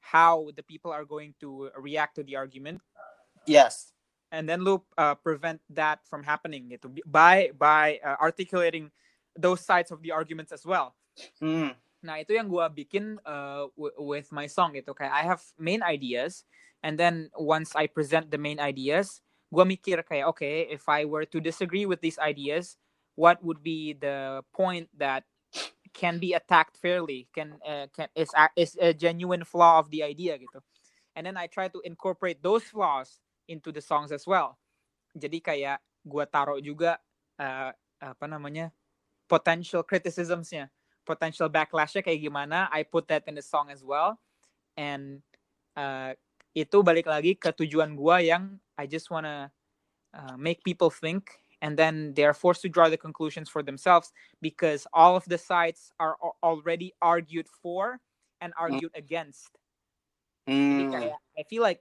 how 0.00 0.50
the 0.56 0.62
people 0.62 0.90
are 0.90 1.04
going 1.04 1.34
to 1.40 1.70
react 1.78 2.16
to 2.16 2.22
the 2.22 2.36
argument. 2.36 2.80
Yes. 3.46 3.92
and 4.32 4.48
then 4.48 4.62
loop 4.64 4.84
uh, 4.96 5.14
prevent 5.14 5.60
that 5.70 6.04
from 6.06 6.22
happening. 6.22 6.68
Gitu 6.68 6.92
by 7.06 7.50
by 7.56 8.00
uh, 8.04 8.16
articulating 8.20 8.90
those 9.36 9.60
sides 9.64 9.90
of 9.90 10.02
the 10.02 10.12
arguments 10.12 10.52
as 10.52 10.64
well. 10.64 10.94
Hmm. 11.40 11.74
Nah 12.04 12.22
itu 12.22 12.38
yang 12.38 12.46
gue 12.46 12.66
bikin 12.84 13.18
uh, 13.26 13.66
w- 13.74 13.96
with 13.98 14.30
my 14.30 14.46
song. 14.46 14.76
Gitu 14.76 14.92
kayak 14.92 15.12
I 15.12 15.24
have 15.24 15.42
main 15.58 15.82
ideas 15.82 16.44
and 16.84 17.00
then 17.00 17.32
once 17.34 17.74
I 17.74 17.88
present 17.88 18.30
the 18.30 18.38
main 18.38 18.60
ideas 18.60 19.24
gue 19.48 19.64
mikir 19.64 20.04
kayak 20.04 20.28
okay 20.36 20.68
if 20.68 20.84
I 20.92 21.08
were 21.08 21.24
to 21.24 21.40
disagree 21.40 21.88
with 21.88 22.04
these 22.04 22.20
ideas 22.20 22.76
what 23.18 23.42
would 23.42 23.66
be 23.66 23.98
the 23.98 24.46
point 24.54 24.86
that 24.94 25.26
can 25.90 26.22
be 26.22 26.38
attacked 26.38 26.78
fairly 26.78 27.26
can 27.34 27.58
uh, 27.66 27.90
can 27.90 28.06
is 28.14 28.30
is 28.54 28.78
a 28.78 28.94
genuine 28.94 29.42
flaw 29.42 29.82
of 29.82 29.90
the 29.90 30.06
idea 30.06 30.38
gitu. 30.38 30.62
And 31.18 31.26
then 31.26 31.34
I 31.34 31.50
try 31.50 31.66
to 31.66 31.82
incorporate 31.82 32.38
those 32.38 32.62
flaws 32.70 33.18
into 33.50 33.74
the 33.74 33.82
songs 33.82 34.14
as 34.14 34.22
well. 34.22 34.54
Jadi 35.18 35.42
kayak 35.42 35.82
gue 36.06 36.24
taruh 36.30 36.62
juga 36.62 37.02
uh, 37.42 37.74
apa 37.98 38.24
namanya 38.30 38.70
potential 39.26 39.82
criticismsnya 39.82 40.70
potential 41.02 41.50
backlashnya 41.50 42.06
kayak 42.06 42.22
gimana 42.22 42.70
I 42.70 42.86
put 42.86 43.10
that 43.10 43.26
in 43.26 43.34
the 43.34 43.42
song 43.42 43.74
as 43.74 43.82
well. 43.82 44.14
And 44.78 45.26
uh, 45.74 46.14
itu 46.54 46.86
balik 46.86 47.10
lagi 47.10 47.34
ke 47.34 47.50
tujuan 47.50 47.98
gua 47.98 48.22
yang 48.22 48.62
I 48.78 48.86
just 48.86 49.10
wanna 49.10 49.50
uh, 50.14 50.38
make 50.38 50.62
people 50.62 50.94
think 50.94 51.34
and 51.62 51.78
then 51.78 52.14
they 52.14 52.24
are 52.24 52.34
forced 52.34 52.62
to 52.62 52.68
draw 52.68 52.88
the 52.88 52.96
conclusions 52.96 53.48
for 53.48 53.62
themselves 53.62 54.12
because 54.40 54.86
all 54.92 55.16
of 55.16 55.24
the 55.26 55.38
sides 55.38 55.92
are 55.98 56.16
already 56.42 56.94
argued 57.02 57.46
for 57.62 58.00
and 58.40 58.52
argued 58.58 58.92
against. 58.94 59.50
Jadi 60.70 60.84
Hmm. 60.84 60.90
kayak, 60.90 61.18
I 61.38 61.42
feel 61.48 61.62
like 61.62 61.80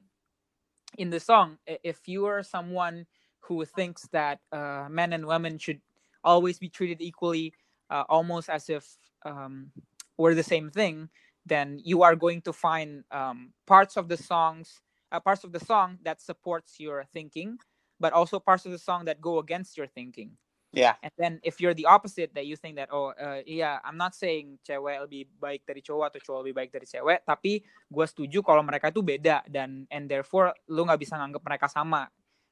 in 0.98 1.10
the 1.10 1.20
song, 1.20 1.58
if 1.68 2.08
you 2.08 2.26
are 2.26 2.44
someone 2.44 3.06
who 3.42 3.66
thinks 3.66 4.08
that 4.12 4.40
uh, 4.52 4.88
men 4.90 5.14
and 5.14 5.26
women 5.26 5.58
should 5.58 5.82
always 6.24 6.60
be 6.60 6.70
treated 6.70 7.02
equally, 7.02 7.54
uh, 7.90 8.04
almost 8.10 8.50
as 8.50 8.70
if 8.70 8.98
um, 9.26 9.72
we're 10.18 10.36
the 10.36 10.44
same 10.44 10.70
thing, 10.70 11.10
then 11.46 11.80
you 11.84 12.04
are 12.04 12.16
going 12.16 12.42
to 12.42 12.54
find 12.54 13.04
um, 13.12 13.54
parts 13.66 13.96
of 13.98 14.10
the 14.10 14.18
songs, 14.18 14.82
uh, 15.12 15.20
parts 15.20 15.44
of 15.44 15.52
the 15.52 15.60
song 15.60 15.98
that 16.04 16.22
supports 16.22 16.80
your 16.80 17.06
thinking, 17.14 17.58
but 18.00 18.14
also 18.14 18.40
parts 18.40 18.66
of 18.66 18.72
the 18.72 18.82
song 18.82 19.06
that 19.06 19.22
go 19.22 19.40
against 19.40 19.78
your 19.78 19.88
thinking. 19.88 20.38
Yeah. 20.74 21.00
And 21.02 21.14
then 21.18 21.34
if 21.44 21.62
you're 21.62 21.74
the 21.74 21.88
opposite, 21.88 22.36
that 22.36 22.46
you 22.46 22.56
think 22.56 22.76
that 22.76 22.90
oh 22.92 23.16
uh, 23.16 23.42
yeah, 23.48 23.80
I'm 23.82 23.98
not 23.98 24.14
saying 24.14 24.60
cewek 24.68 25.00
lebih 25.08 25.32
baik 25.40 25.64
dari 25.64 25.82
cowok 25.82 26.12
atau 26.12 26.20
cowok 26.22 26.40
lebih 26.44 26.56
baik 26.60 26.72
dari 26.76 26.86
cewek, 26.86 27.24
tapi 27.24 27.64
gue 27.88 28.06
setuju 28.06 28.44
kalau 28.44 28.62
mereka 28.62 28.92
itu 28.92 29.00
beda 29.00 29.48
dan 29.48 29.88
and 29.88 30.12
therefore 30.12 30.52
lu 30.68 30.84
nggak 30.84 31.00
bisa 31.00 31.16
nganggap 31.16 31.44
mereka 31.44 31.68
sama. 31.72 32.12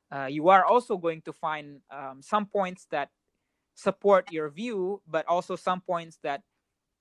Uh, 0.10 0.30
you 0.32 0.48
are 0.48 0.64
also 0.64 0.96
going 0.96 1.20
to 1.20 1.34
find 1.34 1.82
um, 1.92 2.22
some 2.24 2.46
points 2.48 2.88
that 2.88 3.12
support 3.76 4.32
your 4.32 4.48
view, 4.48 5.02
but 5.04 5.28
also 5.28 5.60
some 5.60 5.84
points 5.84 6.16
that 6.24 6.40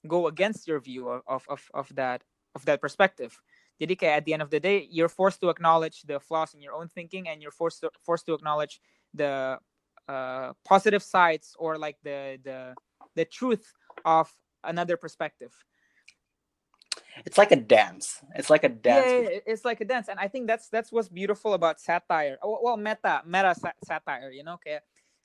go 0.09 0.27
against 0.27 0.67
your 0.67 0.81
view 0.81 1.09
of, 1.09 1.23
of, 1.29 1.47
of, 1.49 1.63
of 1.73 1.87
that 1.95 2.21
of 2.55 2.65
that 2.67 2.81
perspective. 2.81 3.39
Jadi 3.81 3.99
kayak 3.99 4.23
at 4.23 4.25
the 4.25 4.33
end 4.35 4.43
of 4.43 4.51
the 4.51 4.61
day, 4.61 4.87
you're 4.91 5.11
forced 5.11 5.41
to 5.43 5.49
acknowledge 5.51 6.03
the 6.07 6.21
flaws 6.21 6.55
in 6.55 6.63
your 6.63 6.75
own 6.75 6.89
thinking, 6.89 7.29
and 7.29 7.43
you're 7.43 7.55
forced 7.55 7.81
to, 7.83 7.91
forced 8.03 8.27
to 8.27 8.35
acknowledge 8.35 8.81
the 9.13 9.59
uh, 10.09 10.53
positive 10.65 11.03
sides 11.03 11.57
or 11.59 11.79
like 11.79 11.97
the 12.03 12.39
the 12.45 12.75
the 13.15 13.25
truth 13.25 13.75
of 14.05 14.31
another 14.63 14.97
perspective. 14.97 15.53
It's 17.27 17.39
like 17.39 17.51
a 17.51 17.59
dance. 17.59 18.23
It's 18.35 18.51
like 18.51 18.65
a 18.65 18.69
dance. 18.69 19.11
Yeah, 19.11 19.43
it's 19.47 19.65
like 19.65 19.81
a 19.81 19.87
dance, 19.87 20.09
and 20.09 20.19
I 20.19 20.27
think 20.27 20.47
that's 20.47 20.69
that's 20.69 20.91
what's 20.91 21.09
beautiful 21.09 21.55
about 21.55 21.79
satire. 21.79 22.39
Well, 22.43 22.77
meta 22.77 23.23
meta 23.27 23.55
satire, 23.83 24.31
you 24.31 24.43
know. 24.43 24.55
okay 24.55 24.81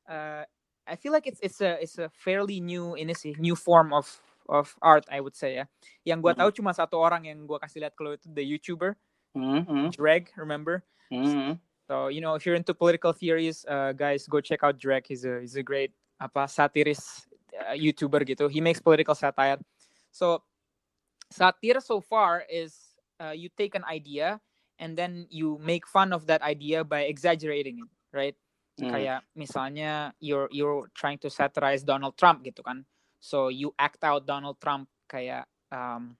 uh, 0.09 0.43
I 0.87 0.95
feel 0.95 1.13
like 1.13 1.27
it's 1.27 1.39
it's 1.41 1.61
a 1.61 1.77
it's 1.81 1.97
a 1.97 2.09
fairly 2.09 2.59
new 2.59 2.95
in 2.95 3.13
sih 3.13 3.35
new 3.37 3.55
form 3.55 3.93
of 3.93 4.09
of 4.49 4.73
art, 4.81 5.05
I 5.07 5.21
would 5.21 5.37
say 5.37 5.61
ya. 5.61 5.65
Yang 6.03 6.19
gua 6.25 6.33
Mhm. 6.33 6.39
tahu 6.41 6.49
cuma 6.59 6.71
satu 6.73 6.97
orang 6.97 7.29
yang 7.29 7.45
gua 7.45 7.61
kasih 7.61 7.85
lihat 7.85 7.93
kalau 7.93 8.17
itu 8.17 8.27
the 8.33 8.41
YouTuber 8.41 8.97
Mhm. 9.37 9.93
Dreg, 9.93 10.33
remember? 10.33 10.81
Mhm. 11.13 11.61
So 11.85 12.09
you 12.09 12.21
know 12.21 12.33
if 12.33 12.45
you're 12.45 12.57
into 12.57 12.73
political 12.73 13.13
theories, 13.13 13.65
uh, 13.69 13.93
guys, 13.93 14.25
go 14.25 14.41
check 14.41 14.61
out 14.65 14.77
Dreg. 14.77 15.05
He's 15.05 15.25
a 15.25 15.41
he's 15.41 15.57
a 15.57 15.65
great 15.65 15.93
apa 16.17 16.49
satiris 16.49 17.29
uh, 17.55 17.73
YouTuber 17.77 18.25
gitu. 18.25 18.49
He 18.49 18.61
makes 18.61 18.81
political 18.81 19.13
satire. 19.13 19.61
So 20.09 20.45
satire 21.29 21.81
so 21.81 22.01
far 22.01 22.45
is 22.49 22.97
uh, 23.21 23.33
you 23.33 23.49
take 23.53 23.73
an 23.77 23.85
idea 23.85 24.41
and 24.77 24.97
then 24.97 25.25
you 25.29 25.57
make 25.61 25.85
fun 25.85 26.13
of 26.13 26.25
that 26.25 26.41
idea 26.41 26.83
by 26.83 27.05
exaggerating 27.05 27.81
it, 27.81 27.89
right? 28.13 28.35
Mm. 28.79 28.89
Kayak 28.89 29.19
misalnya 29.35 30.13
you're 30.23 30.47
you're 30.53 30.87
trying 30.95 31.19
to 31.19 31.29
satirize 31.29 31.83
Donald 31.83 32.15
Trump 32.15 32.41
gitu 32.45 32.63
kan. 32.63 32.85
So 33.19 33.49
you 33.49 33.73
act 33.77 34.03
out 34.03 34.25
Donald 34.25 34.59
Trump 34.61 34.87
kayak 35.11 35.47
um, 35.71 36.15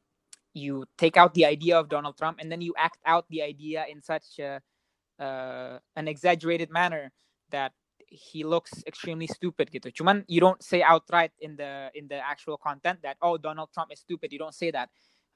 you 0.53 0.85
take 0.97 1.17
out 1.17 1.33
the 1.33 1.45
idea 1.45 1.79
of 1.79 1.89
Donald 1.89 2.17
Trump 2.17 2.39
and 2.39 2.51
then 2.51 2.61
you 2.61 2.73
act 2.77 2.99
out 3.05 3.25
the 3.29 3.41
idea 3.41 3.85
in 3.89 4.01
such 4.01 4.39
a, 4.39 4.61
uh, 5.19 5.79
an 5.95 6.07
exaggerated 6.07 6.69
manner 6.69 7.11
that 7.51 7.71
he 8.09 8.43
looks 8.43 8.83
extremely 8.87 9.27
stupid 9.27 9.69
gitu. 9.69 9.93
Cuman 9.93 10.25
you 10.27 10.41
don't 10.41 10.61
say 10.63 10.81
outright 10.81 11.31
in 11.39 11.55
the 11.55 11.93
in 11.93 12.09
the 12.09 12.17
actual 12.17 12.57
content 12.57 12.99
that 13.05 13.17
oh 13.21 13.37
Donald 13.37 13.69
Trump 13.73 13.93
is 13.93 14.01
stupid. 14.01 14.33
You 14.33 14.39
don't 14.39 14.55
say 14.55 14.71
that. 14.71 14.89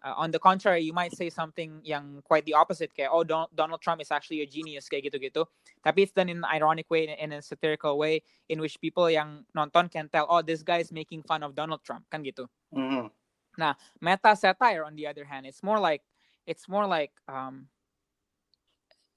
Uh, 0.03 0.13
on 0.17 0.31
the 0.31 0.39
contrary, 0.39 0.83
you 0.83 0.91
might 0.91 1.15
say 1.15 1.29
something 1.29 1.79
yang 1.79 2.19
quite 2.27 2.43
the 2.43 2.53
opposite 2.53 2.91
kayak 2.91 3.07
oh 3.07 3.23
Don- 3.23 3.47
Donald 3.55 3.79
Trump 3.79 4.03
is 4.03 4.11
actually 4.11 4.43
a 4.43 4.45
genius 4.45 4.91
kayak 4.91 5.07
gitu-gitu. 5.07 5.47
Tapi 5.79 6.03
it's 6.03 6.11
done 6.11 6.27
in 6.27 6.43
an 6.43 6.49
ironic 6.51 6.91
way 6.91 7.07
in, 7.07 7.31
a 7.31 7.39
satirical 7.39 7.95
way 7.95 8.19
in 8.51 8.59
which 8.59 8.75
people 8.83 9.07
yang 9.07 9.47
nonton 9.55 9.87
can 9.87 10.11
tell 10.11 10.27
oh 10.27 10.43
this 10.43 10.59
guy 10.59 10.83
is 10.83 10.91
making 10.91 11.23
fun 11.23 11.39
of 11.39 11.55
Donald 11.55 11.79
Trump 11.87 12.03
kan 12.11 12.19
gitu. 12.19 12.51
Mhm. 12.75 13.07
Nah, 13.55 13.79
meta 14.03 14.35
satire 14.35 14.83
on 14.83 14.91
the 14.99 15.07
other 15.07 15.23
hand, 15.23 15.47
it's 15.47 15.63
more 15.63 15.79
like 15.79 16.03
it's 16.43 16.67
more 16.67 16.83
like 16.83 17.15
um, 17.31 17.71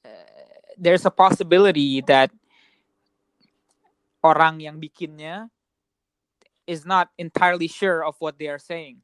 uh, 0.07 0.31
there's 0.79 1.03
a 1.03 1.11
possibility 1.11 1.99
that 2.07 2.31
orang 4.23 4.63
yang 4.63 4.79
bikinnya 4.79 5.51
is 6.67 6.87
not 6.87 7.11
entirely 7.19 7.67
sure 7.67 8.07
of 8.07 8.15
what 8.23 8.39
they 8.39 8.47
are 8.47 8.63
saying. 8.63 9.03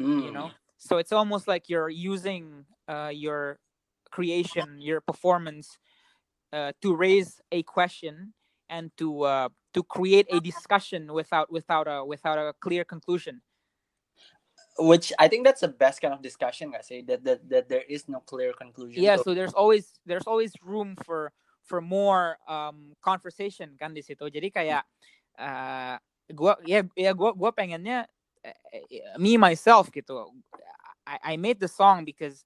Mm. 0.00 0.24
You 0.24 0.32
know, 0.32 0.48
so 0.80 0.96
it's 0.96 1.12
almost 1.12 1.44
like 1.44 1.68
you're 1.68 1.92
using 1.92 2.64
uh, 2.88 3.12
your 3.12 3.60
creation, 4.10 4.80
your 4.80 5.04
performance, 5.04 5.76
uh, 6.52 6.72
to 6.80 6.96
raise 6.96 7.38
a 7.52 7.62
question 7.62 8.32
and 8.72 8.90
to 8.96 9.28
uh, 9.28 9.48
to 9.76 9.84
create 9.84 10.26
a 10.32 10.40
discussion 10.40 11.12
without 11.12 11.52
without 11.52 11.86
a 11.86 12.00
without 12.02 12.40
a 12.40 12.56
clear 12.58 12.82
conclusion. 12.82 13.44
which 14.80 15.12
I 15.18 15.28
think 15.28 15.44
that's 15.44 15.60
the 15.60 15.68
best 15.68 16.00
kind 16.00 16.14
of 16.14 16.22
discussion, 16.22 16.72
guys. 16.72 16.88
Say 16.88 17.02
that 17.02 17.20
that, 17.24 17.44
that 17.50 17.68
there 17.68 17.84
is 17.84 18.08
no 18.08 18.20
clear 18.24 18.56
conclusion. 18.56 19.04
yeah 19.04 19.20
so 19.20 19.34
there's 19.36 19.52
always 19.52 20.00
there's 20.08 20.26
always 20.26 20.56
room 20.64 20.96
for 21.04 21.32
for 21.68 21.80
more 21.84 22.40
um 22.48 22.96
conversation 23.04 23.76
kan 23.76 23.92
di 23.92 24.00
situ 24.00 24.26
jadi 24.32 24.48
kayak 24.48 24.82
uh, 25.36 25.96
gua 26.32 26.56
ya 26.64 26.82
ya 26.96 27.12
gua 27.12 27.36
gua 27.36 27.52
pengennya 27.52 28.08
me 29.18 29.36
myself 29.36 29.90
gitu. 29.92 30.30
I, 31.06 31.34
I 31.34 31.36
made 31.36 31.60
the 31.60 31.68
song 31.68 32.04
because 32.04 32.44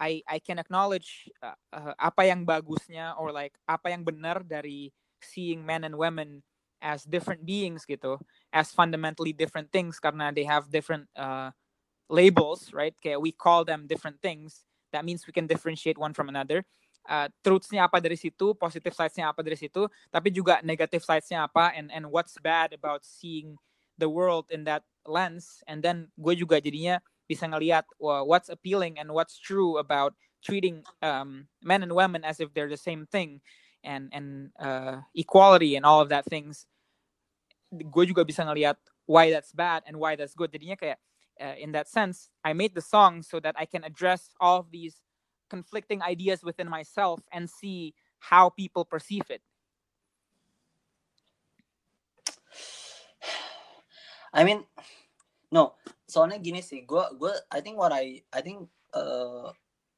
I 0.00 0.24
I 0.26 0.40
can 0.40 0.58
acknowledge 0.58 1.28
uh, 1.44 1.56
uh, 1.72 1.94
apa 2.00 2.24
yang 2.24 2.48
bagusnya 2.48 3.14
or 3.20 3.30
like 3.30 3.52
apa 3.68 3.92
yang 3.92 4.02
benar 4.02 4.40
dari 4.40 4.88
seeing 5.20 5.60
men 5.60 5.84
and 5.84 5.94
women 5.94 6.40
as 6.80 7.04
different 7.04 7.44
beings 7.44 7.84
gitu. 7.84 8.16
As 8.48 8.72
fundamentally 8.72 9.36
different 9.36 9.68
things 9.68 10.00
karena 10.00 10.32
they 10.32 10.48
have 10.48 10.72
different 10.72 11.04
uh, 11.12 11.52
labels 12.08 12.72
right? 12.72 12.96
Kayak 12.98 13.20
we 13.20 13.30
call 13.36 13.62
them 13.68 13.84
different 13.84 14.18
things. 14.24 14.64
That 14.90 15.04
means 15.04 15.28
we 15.28 15.36
can 15.36 15.46
differentiate 15.46 16.00
one 16.00 16.16
from 16.16 16.32
another. 16.32 16.64
Uh, 17.08 17.32
truthsnya 17.40 17.88
apa 17.88 17.96
dari 17.96 18.12
situ 18.12 18.52
positive 18.52 18.92
sidesnya 18.92 19.32
apa 19.32 19.40
dari 19.40 19.56
situ 19.56 19.88
tapi 20.12 20.28
juga 20.28 20.60
negative 20.60 21.00
sidesnya 21.00 21.48
apa 21.48 21.72
and 21.72 21.88
and 21.88 22.04
what's 22.04 22.36
bad 22.44 22.76
about 22.76 23.00
seeing 23.08 23.56
the 23.96 24.04
world 24.04 24.44
in 24.52 24.68
that 24.68 24.84
lens 25.06 25.62
and 25.66 25.82
then 25.82 26.08
gue 26.18 26.34
juga 26.36 26.60
jadinya 26.60 27.00
bisa 27.30 27.46
ngelihat 27.46 27.86
well, 28.02 28.26
what's 28.26 28.50
appealing 28.50 28.98
and 28.98 29.10
what's 29.14 29.38
true 29.38 29.78
about 29.78 30.14
treating 30.42 30.82
um, 31.02 31.46
men 31.62 31.82
and 31.82 31.92
women 31.92 32.24
as 32.24 32.40
if 32.40 32.50
they're 32.52 32.72
the 32.72 32.80
same 32.80 33.06
thing 33.06 33.40
and 33.84 34.10
and 34.12 34.50
uh, 34.58 34.98
equality 35.14 35.76
and 35.76 35.86
all 35.86 36.00
of 36.00 36.10
that 36.10 36.26
things. 36.26 36.66
Gue 37.70 38.04
juga 38.10 38.26
bisa 38.26 38.42
ngelihat 38.42 38.76
why 39.06 39.30
that's 39.30 39.54
bad 39.54 39.86
and 39.86 39.94
why 39.94 40.18
that's 40.18 40.34
good. 40.34 40.50
Jadinya 40.50 40.74
kayak 40.74 40.98
uh, 41.38 41.56
in 41.56 41.70
that 41.70 41.86
sense 41.86 42.28
I 42.42 42.50
made 42.52 42.74
the 42.74 42.82
song 42.82 43.22
so 43.22 43.38
that 43.40 43.54
I 43.54 43.64
can 43.64 43.86
address 43.86 44.34
all 44.42 44.58
of 44.58 44.74
these 44.74 44.98
conflicting 45.46 46.02
ideas 46.02 46.42
within 46.42 46.66
myself 46.66 47.22
and 47.30 47.46
see 47.46 47.94
how 48.18 48.50
people 48.50 48.84
perceive 48.84 49.26
it 49.30 49.42
I 54.30 54.42
mean, 54.46 54.62
no. 55.50 55.74
Soalnya 56.06 56.42
gini 56.42 56.62
sih, 56.62 56.82
gue 56.82 57.04
gue 57.18 57.34
I 57.50 57.58
think 57.62 57.78
what 57.78 57.94
I 57.94 58.22
I 58.34 58.40
think 58.42 58.66
uh, 58.94 59.54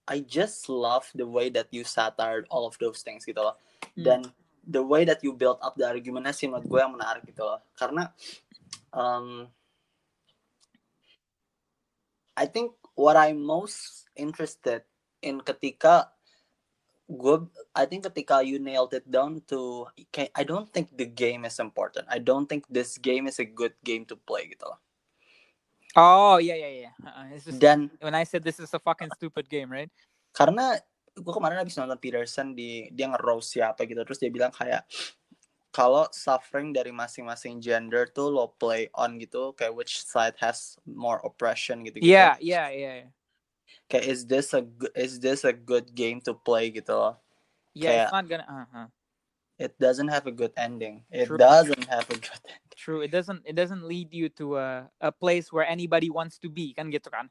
I 0.09 0.21
just 0.25 0.69
love 0.69 1.09
the 1.17 1.29
way 1.29 1.49
that 1.55 1.73
you 1.73 1.85
satired 1.85 2.45
all 2.53 2.69
of 2.69 2.77
those 2.77 3.01
things 3.01 3.25
gitu 3.25 3.41
loh. 3.41 3.57
Hmm. 3.97 4.05
Dan 4.05 4.21
the 4.63 4.83
way 4.83 5.03
that 5.03 5.25
you 5.27 5.35
build 5.35 5.59
up 5.59 5.75
the 5.75 5.87
argumentnya 5.89 6.37
sih 6.37 6.47
menurut 6.47 6.69
gue 6.69 6.81
yang 6.81 6.95
menarik 6.95 7.25
gitu 7.27 7.43
loh. 7.43 7.61
Karena 7.75 8.13
um, 8.95 9.49
I 12.37 12.47
think 12.49 12.77
what 12.97 13.17
I'm 13.17 13.41
most 13.43 14.09
interested 14.17 14.85
in 15.23 15.41
ketika 15.41 16.13
gue 17.13 17.37
I 17.77 17.85
think 17.85 18.09
ketika 18.09 18.41
you 18.41 18.57
nailed 18.57 18.97
it 18.97 19.05
down 19.05 19.45
to 19.53 19.87
I 20.33 20.43
don't 20.49 20.73
think 20.73 20.97
the 20.97 21.05
game 21.05 21.45
is 21.45 21.61
important. 21.61 22.09
I 22.09 22.17
don't 22.17 22.49
think 22.49 22.65
this 22.73 22.97
game 22.97 23.29
is 23.29 23.37
a 23.37 23.47
good 23.47 23.77
game 23.85 24.09
to 24.09 24.17
play 24.17 24.49
gitu 24.49 24.65
loh. 24.65 24.81
oh 25.97 26.37
yeah 26.41 26.57
yeah 26.57 26.89
yeah 26.89 26.95
uh, 27.05 27.29
it's 27.33 27.45
just, 27.45 27.61
Dan 27.61 27.91
when 28.01 28.17
I 28.17 28.25
said 28.25 28.41
this 28.41 28.61
is 28.61 28.73
a 28.73 28.81
fucking 28.81 29.13
stupid 29.17 29.49
game 29.49 29.69
right 29.69 29.93
karena 30.33 30.81
gue 31.13 31.33
kemarin 31.33 31.61
habis 31.61 31.77
nonton 31.77 32.01
Peterson 32.01 32.57
di 32.57 32.89
dia 32.89 33.13
nge-roast 33.13 33.53
siapa 33.53 33.85
gitu 33.85 34.01
terus 34.01 34.17
dia 34.17 34.33
bilang 34.33 34.49
kayak 34.49 34.89
kalau 35.73 36.09
suffering 36.13 36.73
dari 36.73 36.93
masing-masing 36.93 37.61
gender 37.61 38.09
tuh 38.09 38.33
lo 38.33 38.57
play 38.57 38.89
on 38.97 39.21
gitu 39.21 39.53
kayak 39.57 39.77
which 39.77 40.01
side 40.05 40.37
has 40.41 40.77
more 40.89 41.21
oppression 41.25 41.85
gitu 41.85 42.01
gitu 42.01 42.09
yeah 42.09 42.37
yeah 42.41 42.73
yeah 42.73 43.05
yeah. 43.05 43.11
Kayak 43.93 44.09
is 44.09 44.25
this 44.25 44.57
a 44.57 44.65
good 44.65 44.89
is 44.97 45.21
this 45.21 45.45
a 45.45 45.53
good 45.53 45.93
game 45.93 46.17
to 46.25 46.33
play 46.33 46.73
gitu 46.73 46.97
loh 46.97 47.21
yeah 47.77 48.09
it's 48.09 48.17
not 48.17 48.25
gonna 48.25 48.49
uh-huh. 48.49 48.89
it 49.61 49.77
doesn't 49.77 50.09
have 50.09 50.25
a 50.27 50.33
good 50.33 50.51
ending. 50.57 51.05
It 51.13 51.29
True. 51.29 51.39
doesn't 51.39 51.85
have 51.87 52.09
a 52.09 52.17
good 52.17 52.41
ending. 52.49 52.73
True 52.73 53.05
it 53.05 53.13
doesn't 53.13 53.45
it 53.45 53.53
doesn't 53.53 53.85
lead 53.85 54.11
you 54.17 54.33
to 54.41 54.57
a, 54.57 54.89
a 55.05 55.13
place 55.13 55.53
where 55.53 55.69
anybody 55.69 56.09
wants 56.09 56.41
to 56.41 56.49
be 56.49 56.73
kan 56.73 56.89
gitu 56.89 57.13
kan 57.13 57.29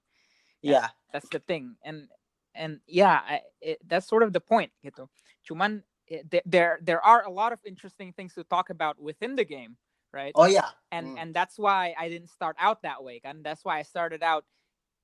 yeah. 0.61 0.93
that's 1.09 1.27
the 1.33 1.41
thing 1.41 1.73
and 1.81 2.05
and 2.53 2.77
yeah 2.85 3.25
I, 3.25 3.41
it, 3.59 3.81
that's 3.83 4.05
sort 4.05 4.21
of 4.21 4.31
the 4.31 4.39
point 4.39 4.69
gitu 4.85 5.09
cuman 5.41 5.81
it, 6.05 6.29
there- 6.29 6.45
there 6.45 6.73
there 6.79 7.01
are 7.01 7.25
a 7.25 7.33
lot 7.33 7.51
of 7.51 7.59
interesting 7.65 8.13
things 8.13 8.37
to 8.37 8.45
talk 8.45 8.69
about 8.69 9.01
within 9.01 9.33
the 9.33 9.43
game 9.43 9.75
right? 10.13 10.31
Oh 10.35 10.45
yeah. 10.45 10.69
And 10.91 11.15
Mm. 11.15 11.21
and 11.21 11.29
that's 11.33 11.57
why 11.57 11.95
I 11.97 12.11
didn't 12.11 12.29
start 12.29 12.55
out 12.59 12.83
that 12.83 13.03
way 13.03 13.23
And 13.23 13.43
that's 13.43 13.63
why 13.63 13.79
I 13.79 13.83
started 13.83 14.23
out 14.23 14.43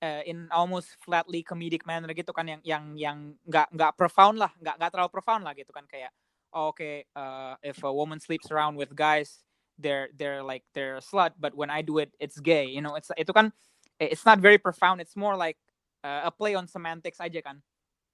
uh, 0.02 0.22
in 0.26 0.48
almost 0.52 0.96
flatly 1.02 1.44
comedic 1.44 1.86
manner 1.86 2.14
gitu 2.14 2.34
kan 2.34 2.48
yang 2.48 2.62
yang 2.64 2.84
yang 2.98 3.18
nggak 3.46 3.68
nggak 3.74 3.92
profound 3.98 4.38
lah 4.38 4.52
nggak 4.62 4.76
nggak 4.78 4.92
terlalu 4.94 5.12
profound 5.12 5.44
lah 5.44 5.54
gitu 5.58 5.72
kan 5.74 5.86
kayak 5.90 6.14
oh, 6.54 6.70
okay 6.72 7.06
uh, 7.16 7.58
if 7.66 7.82
a 7.84 7.92
woman 7.92 8.20
sleeps 8.20 8.50
around 8.54 8.78
with 8.78 8.94
guys 8.94 9.44
they're 9.78 10.10
they're 10.18 10.42
like 10.42 10.66
they're 10.74 10.98
a 10.98 11.04
slut 11.04 11.34
but 11.38 11.54
when 11.54 11.70
I 11.70 11.82
do 11.82 11.98
it 11.98 12.14
it's 12.18 12.42
gay 12.42 12.66
you 12.66 12.82
know 12.82 12.98
it's 12.98 13.10
itu 13.18 13.34
kan 13.34 13.54
it's 14.02 14.26
not 14.26 14.42
very 14.42 14.58
profound 14.58 15.02
it's 15.02 15.18
more 15.18 15.38
like 15.38 15.58
uh, 16.06 16.26
a 16.26 16.32
play 16.34 16.54
on 16.54 16.66
semantics 16.70 17.22
aja 17.22 17.42
kan 17.42 17.62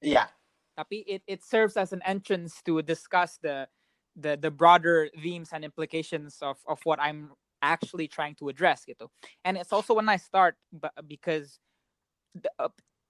yeah 0.04 0.32
tapi 0.74 1.06
it, 1.06 1.22
it 1.28 1.46
serves 1.46 1.78
as 1.78 1.94
an 1.94 2.02
entrance 2.06 2.62
to 2.66 2.82
discuss 2.82 3.38
the 3.42 3.70
the 4.18 4.38
the 4.38 4.50
broader 4.50 5.10
themes 5.22 5.50
and 5.54 5.64
implications 5.64 6.42
of 6.42 6.58
of 6.68 6.82
what 6.84 7.00
I'm 7.00 7.34
actually 7.62 8.08
trying 8.08 8.36
to 8.36 8.50
address 8.50 8.84
gitu. 8.86 9.08
And 9.46 9.58
it's 9.58 9.72
also 9.72 9.94
when 9.94 10.10
I 10.10 10.18
start 10.18 10.58
but 10.74 10.92
because 11.08 11.62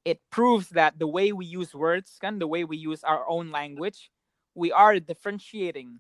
it 0.06 0.20
proves 0.32 0.70
that 0.70 1.00
the 1.00 1.08
way 1.08 1.32
we 1.32 1.46
use 1.46 1.74
words 1.74 2.18
kan 2.20 2.40
the 2.40 2.48
way 2.48 2.64
we 2.64 2.78
use 2.78 3.04
our 3.04 3.24
own 3.28 3.52
language 3.52 4.12
we 4.56 4.72
are 4.72 5.00
differentiating 5.00 6.00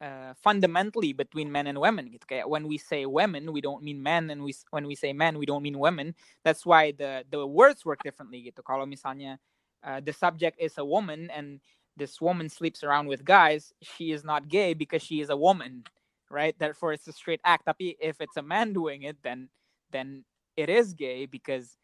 uh, 0.00 0.32
fundamentally 0.40 1.12
between 1.12 1.52
men 1.52 1.66
and 1.66 1.78
women 1.78 2.08
when 2.46 2.66
we 2.68 2.78
say 2.78 3.04
women 3.04 3.52
we 3.52 3.60
don't 3.60 3.82
mean 3.82 4.02
men 4.02 4.30
and 4.30 4.42
we 4.42 4.54
when 4.70 4.86
we 4.86 4.94
say 4.94 5.12
men 5.12 5.38
we 5.38 5.44
don't 5.44 5.62
mean 5.62 5.78
women 5.78 6.14
that's 6.44 6.64
why 6.64 6.92
the 6.92 7.24
the 7.30 7.46
words 7.46 7.84
work 7.84 8.00
differently 8.02 8.40
gitu. 8.48 8.64
Kalau 8.64 8.88
misalnya 8.88 9.36
uh, 9.84 10.00
the 10.00 10.12
subject 10.12 10.56
is 10.60 10.76
a 10.78 10.84
woman 10.84 11.28
and 11.32 11.60
this 11.96 12.20
woman 12.20 12.48
sleeps 12.48 12.82
around 12.82 13.08
with 13.08 13.24
guys, 13.24 13.72
she 13.82 14.12
is 14.12 14.24
not 14.24 14.48
gay 14.48 14.74
because 14.74 15.02
she 15.02 15.20
is 15.20 15.28
a 15.28 15.36
woman, 15.36 15.84
right? 16.30 16.56
Therefore, 16.58 16.92
it's 16.92 17.06
a 17.08 17.12
straight 17.12 17.40
act. 17.44 17.68
If 17.78 18.20
it's 18.20 18.36
a 18.36 18.42
man 18.42 18.72
doing 18.72 19.02
it, 19.02 19.18
then 19.22 19.48
then 19.90 20.24
it 20.56 20.68
is 20.68 20.94
gay 20.94 21.26
because 21.26 21.76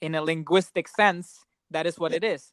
in 0.00 0.14
a 0.14 0.22
linguistic 0.22 0.88
sense, 0.88 1.44
that 1.70 1.86
is 1.86 1.98
what 1.98 2.12
it 2.12 2.24
is. 2.24 2.52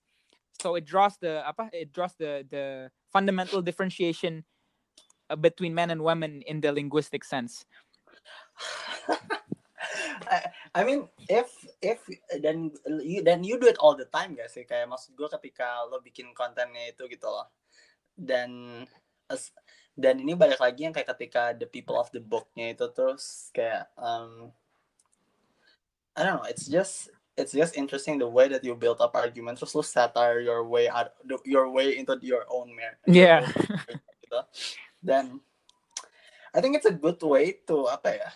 So 0.61 0.75
it 0.75 0.85
draws 0.85 1.17
the 1.17 1.43
apa? 1.47 1.69
It 1.73 1.91
draws 1.91 2.13
the 2.15 2.45
the 2.47 2.89
fundamental 3.11 3.61
differentiation 3.61 4.45
uh, 5.29 5.35
between 5.35 5.73
men 5.73 5.89
and 5.89 6.01
women 6.01 6.41
in 6.45 6.61
the 6.61 6.71
linguistic 6.71 7.23
sense. 7.23 7.65
I, 10.31 10.37
I 10.73 10.81
mean 10.87 11.09
if 11.27 11.51
if 11.83 11.99
dan 12.41 12.71
you 13.03 13.21
dan 13.21 13.43
you 13.43 13.59
do 13.59 13.67
it 13.67 13.77
all 13.77 13.93
the 13.93 14.07
time 14.09 14.33
gak 14.33 14.49
sih 14.49 14.63
kayak 14.63 14.89
maksud 14.89 15.13
gue 15.13 15.29
ketika 15.37 15.85
lo 15.85 15.99
bikin 15.99 16.31
kontennya 16.31 16.89
itu 16.89 17.05
gitu 17.11 17.27
loh 17.29 17.51
dan 18.17 18.49
dan 19.93 20.15
ini 20.17 20.33
balik 20.33 20.57
lagi 20.57 20.89
yang 20.89 20.95
kayak 20.95 21.13
ketika 21.13 21.53
the 21.53 21.69
people 21.69 21.97
of 21.97 22.09
the 22.09 22.21
booknya 22.21 22.73
itu 22.73 22.89
terus 22.89 23.53
kayak 23.53 23.89
um, 23.99 24.49
I 26.17 26.25
don't 26.25 26.41
know 26.41 26.49
it's 26.49 26.65
just 26.65 27.12
it's 27.37 27.51
just 27.51 27.75
interesting 27.77 28.19
the 28.19 28.27
way 28.27 28.47
that 28.47 28.63
you 28.63 28.75
build 28.75 29.01
up 29.01 29.15
arguments 29.15 29.61
terus 29.61 29.73
lo 29.73 29.81
satire 29.81 30.39
your 30.39 30.63
way 30.67 30.85
out 30.89 31.13
your 31.45 31.69
way 31.69 31.97
into 31.97 32.13
your 32.21 32.45
own 32.49 32.69
man 32.75 32.93
Yeah. 33.09 33.45
gitu. 34.23 34.39
dan 35.01 35.41
I 36.53 36.61
think 36.61 36.77
it's 36.77 36.85
a 36.85 36.93
good 36.93 37.17
way 37.25 37.57
to 37.65 37.89
apa 37.89 38.09
ya 38.21 38.29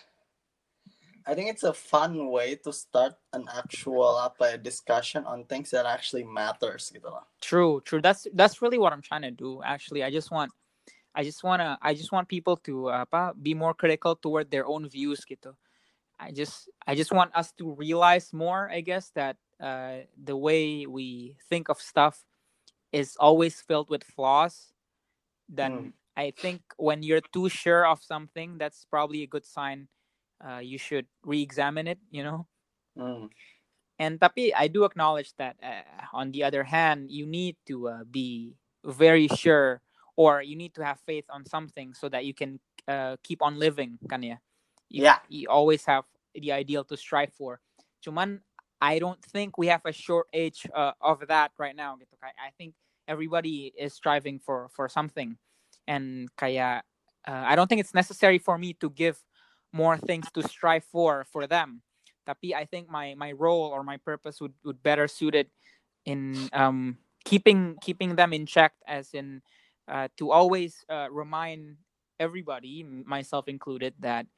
I 1.28 1.36
think 1.36 1.52
it's 1.52 1.62
a 1.62 1.76
fun 1.76 2.32
way 2.32 2.56
to 2.64 2.72
start 2.72 3.12
an 3.36 3.44
actual 3.52 4.16
apa 4.16 4.52
ya, 4.52 4.56
discussion 4.56 5.28
on 5.28 5.44
things 5.44 5.68
that 5.76 5.84
actually 5.84 6.24
matters 6.24 6.88
gitu 6.88 7.04
loh. 7.04 7.20
True, 7.44 7.84
true. 7.84 8.00
That's 8.00 8.24
that's 8.32 8.64
really 8.64 8.80
what 8.80 8.96
I'm 8.96 9.04
trying 9.04 9.28
to 9.28 9.34
do. 9.34 9.60
Actually, 9.60 10.00
I 10.00 10.08
just 10.08 10.32
want, 10.32 10.48
I 11.12 11.20
just 11.28 11.44
wanna, 11.44 11.76
I 11.84 11.92
just 11.92 12.16
want 12.16 12.32
people 12.32 12.56
to 12.64 12.88
apa, 13.04 13.36
be 13.36 13.52
more 13.52 13.76
critical 13.76 14.16
toward 14.16 14.48
their 14.48 14.64
own 14.64 14.88
views 14.88 15.20
gitu. 15.28 15.52
I 16.18 16.32
just, 16.32 16.68
I 16.86 16.94
just 16.94 17.12
want 17.12 17.34
us 17.34 17.52
to 17.58 17.72
realize 17.72 18.32
more. 18.32 18.68
I 18.70 18.80
guess 18.80 19.10
that 19.14 19.36
uh, 19.62 20.06
the 20.16 20.36
way 20.36 20.86
we 20.86 21.36
think 21.48 21.68
of 21.68 21.80
stuff 21.80 22.24
is 22.92 23.16
always 23.18 23.60
filled 23.60 23.90
with 23.90 24.04
flaws. 24.04 24.72
Then 25.48 25.92
I 26.16 26.32
think 26.36 26.62
when 26.76 27.02
you're 27.02 27.24
too 27.32 27.48
sure 27.48 27.86
of 27.86 28.02
something, 28.02 28.58
that's 28.58 28.84
probably 28.90 29.22
a 29.22 29.26
good 29.26 29.46
sign. 29.46 29.88
Uh, 30.42 30.58
you 30.58 30.78
should 30.78 31.06
re-examine 31.24 31.86
it. 31.86 31.98
You 32.10 32.24
know. 32.24 32.46
Hmm. 32.96 33.26
And 33.98 34.20
tapi 34.20 34.54
I 34.54 34.68
do 34.68 34.84
acknowledge 34.84 35.34
that 35.38 35.58
uh, 35.62 35.82
on 36.14 36.30
the 36.30 36.44
other 36.44 36.62
hand, 36.62 37.10
you 37.10 37.26
need 37.26 37.56
to 37.66 37.88
uh, 37.88 38.04
be 38.06 38.54
very 38.84 39.26
sure 39.26 39.82
or 40.14 40.42
you 40.42 40.54
need 40.54 40.74
to 40.74 40.84
have 40.84 40.98
faith 41.06 41.26
on 41.30 41.46
something 41.46 41.94
so 41.94 42.08
that 42.08 42.24
you 42.24 42.34
can 42.34 42.58
uh, 42.86 43.16
keep 43.22 43.42
on 43.42 43.58
living 43.58 43.98
kan 44.10 44.22
ya. 44.22 44.38
Yeah. 44.90 45.18
You 45.28 45.48
always 45.48 45.84
have 45.86 46.04
the 46.34 46.52
ideal 46.52 46.84
to 46.84 46.96
strive 46.96 47.32
for. 47.32 47.60
Cuman 48.04 48.40
I 48.80 48.98
don't 48.98 49.20
think 49.22 49.58
we 49.58 49.66
have 49.68 49.82
a 49.84 49.92
short 49.92 50.28
age 50.32 50.66
uh, 50.74 50.92
of 51.00 51.26
that 51.28 51.50
right 51.58 51.74
now 51.74 51.96
gitu. 51.98 52.14
Kayak 52.22 52.38
I 52.38 52.50
think 52.56 52.74
everybody 53.08 53.72
is 53.76 53.92
striving 53.92 54.38
for 54.38 54.68
for 54.70 54.88
something. 54.88 55.36
And 55.88 56.28
kayak 56.36 56.84
uh, 57.26 57.44
I 57.44 57.56
don't 57.56 57.66
think 57.66 57.80
it's 57.80 57.94
necessary 57.94 58.38
for 58.38 58.56
me 58.56 58.72
to 58.80 58.88
give 58.90 59.18
more 59.72 59.98
things 59.98 60.30
to 60.32 60.40
strive 60.46 60.84
for 60.84 61.26
for 61.28 61.46
them 61.46 61.82
tapi 62.28 62.52
I 62.52 62.68
think 62.68 62.92
my 62.92 63.16
my 63.16 63.32
role 63.32 63.72
or 63.72 63.80
my 63.80 63.96
purpose 63.96 64.36
would 64.44 64.52
would 64.68 64.84
better 64.84 65.08
suited 65.08 65.48
in 66.04 66.36
um 66.52 67.00
keeping 67.24 67.80
keeping 67.80 68.20
them 68.20 68.36
in 68.36 68.44
check 68.44 68.76
as 68.84 69.16
in 69.16 69.40
uh, 69.88 70.12
to 70.20 70.28
always 70.28 70.84
uh, 70.92 71.08
remind 71.08 71.80
everybody 72.20 72.84
myself 72.84 73.48
included 73.48 73.96
that 74.04 74.28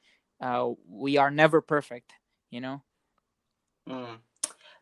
uh, 0.41 0.69
we 0.89 1.17
are 1.17 1.31
never 1.31 1.61
perfect 1.61 2.13
you 2.51 2.61
know 2.61 2.83
Hmm. 3.91 4.23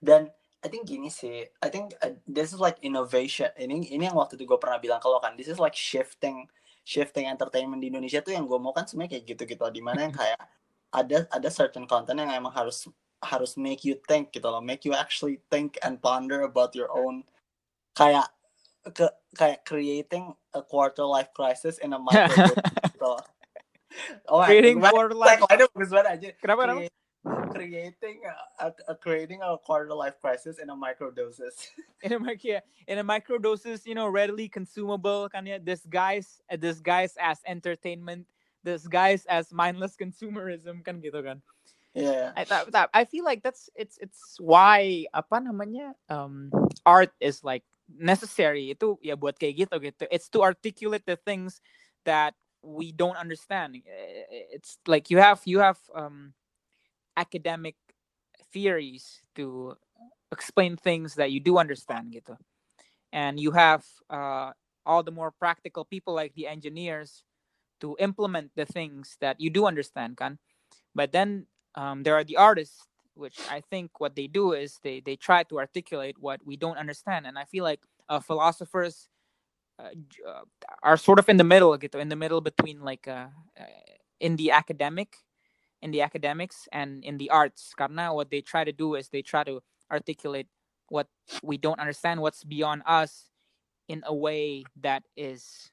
Dan 0.03 0.31
I 0.59 0.67
think 0.67 0.91
gini 0.91 1.09
sih, 1.09 1.47
I 1.63 1.69
think 1.71 1.95
uh, 2.03 2.19
this 2.27 2.51
is 2.51 2.59
like 2.59 2.83
innovation. 2.83 3.51
Ini 3.55 3.95
ini 3.95 4.05
yang 4.11 4.19
waktu 4.19 4.35
itu 4.35 4.45
gue 4.45 4.59
pernah 4.59 4.77
bilang 4.77 4.99
kalau 4.99 5.23
kan, 5.23 5.39
this 5.39 5.47
is 5.47 5.63
like 5.63 5.75
shifting 5.75 6.47
shifting 6.83 7.29
entertainment 7.29 7.85
di 7.85 7.93
Indonesia 7.93 8.25
tuh 8.25 8.33
yang 8.33 8.49
gue 8.49 8.57
mau 8.57 8.73
kan 8.73 8.89
sebenarnya 8.89 9.21
kayak 9.21 9.25
gitu-gitu 9.37 9.65
di 9.69 9.83
mana 9.85 10.09
yang 10.09 10.15
kayak 10.15 10.41
ada 10.89 11.29
ada 11.29 11.49
certain 11.53 11.85
content 11.85 12.17
yang 12.17 12.33
emang 12.33 12.49
harus 12.49 12.89
harus 13.21 13.61
make 13.61 13.85
you 13.85 13.99
think 14.09 14.33
gitu 14.33 14.47
loh, 14.49 14.63
make 14.63 14.89
you 14.89 14.95
actually 14.97 15.43
think 15.53 15.77
and 15.85 16.01
ponder 16.01 16.49
about 16.49 16.73
your 16.73 16.89
own 16.91 17.23
kayak 17.93 18.27
ke 18.95 19.05
kayak 19.37 19.63
creating 19.69 20.33
a 20.57 20.63
quarter 20.65 21.05
life 21.05 21.29
crisis 21.37 21.77
in 21.83 21.93
a 21.93 22.01
micro 22.01 22.51
gitu 22.95 23.05
loh. 23.05 23.23
Oh, 24.29 24.45
creating 24.45 24.81
for 24.81 25.11
like, 25.15 25.41
life. 25.41 25.49
Why 25.49 25.57
bagus 25.57 25.91
banget 25.91 26.09
aja 26.13 26.29
kenapa 26.41 26.89
creating 27.51 28.23
a, 28.61 28.73
a- 28.89 28.95
creating 28.95 29.41
a 29.43 29.59
quarter 29.59 29.95
life 29.95 30.21
crisis 30.21 30.59
in 30.59 30.71
a 30.71 30.77
microdoses. 30.77 31.69
in 32.03 32.13
a 32.13 32.21
mic 32.21 32.45
yeah, 32.45 32.61
in 32.87 32.99
a 32.99 33.05
microdoses 33.05 33.87
you 33.87 33.95
know 33.95 34.07
readily 34.07 34.49
consumable 34.49 35.29
kan 35.29 35.47
ya 35.47 35.59
disguise 35.59 36.41
uh, 36.51 36.57
disguise 36.57 37.19
as 37.19 37.43
entertainment 37.47 38.27
disguise 38.63 39.27
as 39.27 39.51
mindless 39.53 39.97
consumerism. 39.97 40.85
Kan 40.85 41.03
gitu 41.03 41.21
kan? 41.25 41.43
Yeah. 41.95 42.31
I 42.37 42.45
thought 42.45 42.71
that 42.73 42.91
I 42.95 43.05
feel 43.05 43.25
like 43.25 43.43
that's 43.43 43.71
it's 43.75 43.99
it's 43.99 44.39
why 44.39 45.07
apa 45.11 45.43
namanya 45.43 45.99
um 46.07 46.55
art 46.87 47.11
is 47.19 47.43
like 47.43 47.67
necessary. 47.91 48.71
Itu 48.71 49.03
ya 49.03 49.19
buat 49.19 49.35
kayak 49.35 49.67
gitu 49.67 49.77
gitu. 49.83 50.05
It's 50.13 50.31
to 50.31 50.47
articulate 50.47 51.03
the 51.09 51.19
things 51.19 51.59
that 52.07 52.39
we 52.63 52.93
don't 52.93 53.17
understand. 53.17 53.77
It's 53.87 54.79
like 54.87 55.11
you 55.11 55.19
have 55.19 55.41
you 55.45 55.61
have 55.61 55.79
um 55.95 56.35
academic 57.17 57.77
theories 58.53 59.21
to 59.35 59.77
explain 60.33 60.77
things 60.77 61.15
that 61.17 61.33
you 61.33 61.41
do 61.41 61.59
understand 61.59 62.13
gitu 62.13 62.37
and 63.13 63.41
you 63.41 63.51
have 63.51 63.85
uh 64.11 64.53
all 64.87 65.03
the 65.03 65.11
more 65.13 65.31
practical 65.31 65.85
people 65.85 66.15
like 66.15 66.33
the 66.35 66.47
engineers 66.47 67.25
to 67.81 67.97
implement 68.01 68.51
the 68.57 68.65
things 68.67 69.17
that 69.21 69.41
you 69.41 69.51
do 69.51 69.67
understand 69.67 70.17
kan. 70.17 70.39
But 70.95 71.13
then 71.13 71.47
um, 71.75 72.03
there 72.03 72.15
are 72.15 72.25
the 72.25 72.37
artists 72.37 72.85
which 73.19 73.39
i 73.51 73.59
think 73.61 73.99
what 73.99 74.15
they 74.15 74.29
do 74.31 74.55
is 74.55 74.79
they 74.87 75.03
they 75.03 75.17
try 75.17 75.43
to 75.43 75.59
articulate 75.59 76.17
what 76.21 76.41
we 76.47 76.57
don't 76.57 76.79
understand. 76.79 77.27
And 77.27 77.39
i 77.39 77.45
feel 77.45 77.65
like 77.65 77.83
uh, 78.09 78.21
philosophers 78.21 79.09
uh, 79.79 80.43
are 80.83 80.97
sort 80.97 81.19
of 81.19 81.29
in 81.29 81.37
the 81.37 81.45
middle 81.45 81.77
gitu, 81.79 82.01
in 82.01 82.09
the 82.09 82.17
middle 82.17 82.41
between 82.41 82.83
like 82.83 83.07
uh, 83.07 83.31
uh, 83.59 83.65
in 84.21 84.37
the 84.37 84.51
academic 84.51 85.17
in 85.81 85.91
the 85.91 86.03
academics 86.03 86.67
and 86.73 87.05
in 87.05 87.19
the 87.19 87.31
arts 87.31 87.71
karena 87.79 88.13
what 88.13 88.31
they 88.31 88.41
try 88.41 88.65
to 88.65 88.73
do 88.73 88.95
is 88.99 89.09
they 89.09 89.23
try 89.23 89.45
to 89.45 89.63
articulate 89.91 90.49
what 90.89 91.07
we 91.43 91.57
don't 91.57 91.79
understand 91.79 92.21
what's 92.21 92.43
beyond 92.43 92.83
us 92.87 93.31
in 93.87 94.03
a 94.07 94.15
way 94.15 94.65
that 94.75 95.05
is 95.17 95.71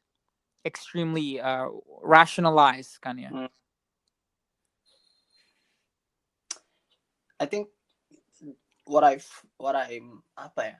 extremely 0.64 1.42
uh, 1.42 1.66
rationalized 2.06 3.02
kan 3.02 3.18
ya 3.18 3.50
I 7.40 7.46
think 7.46 7.68
what 8.88 9.04
I 9.04 9.20
what 9.60 9.76
I'm 9.76 10.24
apa 10.40 10.62
ya? 10.72 10.78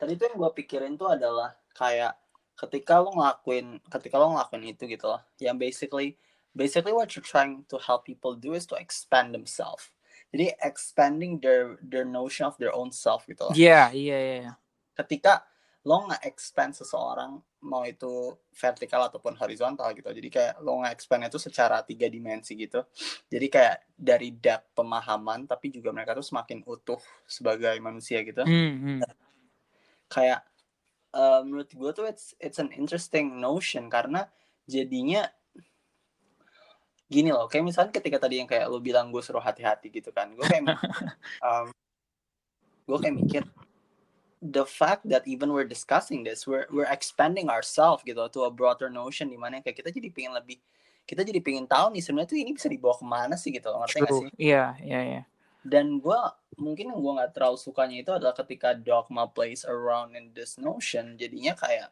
Tadi 0.00 0.16
tuh 0.16 0.32
yang 0.32 0.40
gue 0.40 0.50
pikirin 0.56 0.96
tuh 0.96 1.12
adalah 1.12 1.52
kayak 1.74 2.16
ketika 2.54 3.02
lo 3.02 3.10
ngelakuin 3.12 3.82
ketika 3.90 4.16
lo 4.16 4.32
ngelakuin 4.32 4.64
itu 4.70 4.86
gitu 4.86 5.10
loh, 5.10 5.20
yang 5.42 5.58
basically 5.58 6.16
basically 6.54 6.94
what 6.94 7.10
you're 7.12 7.26
trying 7.26 7.66
to 7.66 7.76
help 7.82 8.06
people 8.06 8.38
do 8.38 8.54
is 8.54 8.64
to 8.64 8.78
expand 8.78 9.34
themselves. 9.34 9.90
Jadi 10.30 10.54
expanding 10.62 11.38
their 11.42 11.78
their 11.82 12.06
notion 12.06 12.46
of 12.46 12.54
their 12.58 12.74
own 12.74 12.90
self 12.94 13.26
gitu 13.26 13.50
loh. 13.50 13.54
yeah 13.54 13.90
yeah 13.94 14.18
yeah, 14.18 14.38
yeah. 14.50 14.56
ketika 14.94 15.46
lo 15.84 16.08
nge-expand 16.08 16.72
seseorang 16.72 17.36
mau 17.68 17.84
itu 17.84 18.32
vertikal 18.56 19.04
ataupun 19.04 19.36
horizontal 19.36 19.92
gitu 19.92 20.08
jadi 20.16 20.28
kayak 20.32 20.54
lo 20.64 20.80
nge-expand 20.80 21.28
itu 21.28 21.36
secara 21.36 21.84
tiga 21.84 22.08
dimensi 22.08 22.56
gitu 22.56 22.88
jadi 23.28 23.46
kayak 23.52 23.76
dari 23.92 24.32
depth 24.32 24.72
pemahaman 24.72 25.44
tapi 25.44 25.68
juga 25.68 25.92
mereka 25.92 26.16
tuh 26.16 26.24
semakin 26.24 26.64
utuh 26.64 26.96
sebagai 27.28 27.76
manusia 27.84 28.24
gitu 28.24 28.40
Hmm, 28.48 28.72
hmm. 28.80 29.00
kayak 30.08 30.40
eh, 31.14 31.40
menurut 31.46 31.70
gue 31.70 31.90
tuh 31.94 32.04
it's 32.10 32.34
it's 32.42 32.58
an 32.58 32.74
interesting 32.74 33.38
notion 33.38 33.86
karena 33.86 34.26
jadinya 34.66 35.30
gini 37.08 37.30
loh 37.30 37.46
kayak 37.46 37.64
misalnya 37.70 37.92
ketika 37.94 38.18
tadi 38.26 38.42
yang 38.42 38.48
kayak 38.48 38.66
lo 38.66 38.82
bilang 38.82 39.14
gue 39.14 39.22
suruh 39.22 39.42
hati-hati 39.42 39.92
gitu 39.92 40.10
kan 40.10 40.34
gue 40.34 40.42
kayak 40.42 40.66
um, 41.46 41.70
gue 42.88 42.98
kayak 42.98 43.14
mikir 43.14 43.42
the 44.40 44.64
fact 44.64 45.04
that 45.08 45.24
even 45.24 45.52
we're 45.52 45.68
discussing 45.68 46.24
this 46.24 46.44
we're 46.44 46.68
we're 46.72 46.88
expanding 46.88 47.48
ourselves 47.48 48.02
gitu 48.02 48.20
to 48.32 48.44
a 48.44 48.52
broader 48.52 48.88
notion 48.88 49.28
di 49.30 49.38
mana 49.38 49.60
kayak 49.60 49.84
kita 49.84 49.92
jadi 49.92 50.08
pengen 50.10 50.32
lebih 50.36 50.58
kita 51.04 51.20
jadi 51.20 51.40
pengen 51.44 51.68
tahu 51.68 51.92
nih 51.92 52.02
sebenarnya 52.02 52.28
tuh 52.32 52.40
ini 52.40 52.50
bisa 52.56 52.68
dibawa 52.68 52.96
ke 52.96 53.04
mana 53.04 53.34
sih 53.36 53.52
gitu 53.52 53.68
ngerti 53.68 53.98
gak 54.00 54.08
True. 54.08 54.20
sih 54.24 54.28
yeah 54.40 54.72
yeah 54.80 55.02
yeah 55.04 55.24
dan 55.64 55.98
gue 55.98 56.20
mungkin 56.60 56.92
yang 56.92 57.00
gue 57.00 57.12
nggak 57.16 57.32
terlalu 57.34 57.58
sukanya 57.58 57.96
itu 57.98 58.12
adalah 58.12 58.36
ketika 58.36 58.76
dogma 58.76 59.26
plays 59.26 59.64
around 59.64 60.12
in 60.14 60.30
this 60.36 60.60
notion 60.60 61.16
jadinya 61.16 61.56
kayak 61.56 61.88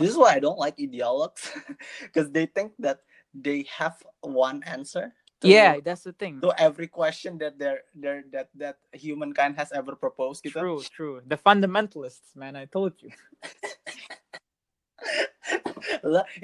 this 0.00 0.10
is 0.10 0.18
why 0.18 0.34
I 0.34 0.40
don't 0.40 0.58
like 0.58 0.80
ideologues 0.80 1.52
because 2.08 2.32
they 2.32 2.48
think 2.48 2.72
that 2.80 3.04
they 3.36 3.68
have 3.68 4.00
one 4.24 4.64
answer 4.64 5.12
to, 5.44 5.46
yeah 5.46 5.76
that's 5.84 6.08
the 6.08 6.16
thing 6.16 6.40
to 6.40 6.56
every 6.56 6.88
question 6.88 7.36
that 7.44 7.60
they're, 7.60 7.84
they're 7.92 8.24
that 8.32 8.48
that 8.56 8.80
humankind 8.96 9.60
has 9.60 9.70
ever 9.70 9.92
proposed 9.94 10.40
gitu 10.42 10.56
True, 10.56 10.80
true. 10.88 11.16
The 11.28 11.36
fundamentalists, 11.36 12.32
man, 12.34 12.56
I 12.56 12.64
told 12.64 12.96
you. 13.04 13.12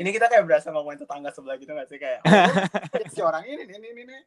Ini 0.01 0.09
kita 0.13 0.29
kayak 0.29 0.45
berasa 0.49 0.73
ngomongin 0.73 1.05
tetangga 1.05 1.33
sebelah 1.33 1.57
gitu 1.61 1.73
gak 1.73 1.89
sih 1.89 1.99
kayak 2.01 2.21
oh, 2.25 3.09
si 3.15 3.21
orang 3.21 3.45
ini 3.45 3.69
ini 3.69 3.77
ini 3.77 4.01
ini. 4.09 4.19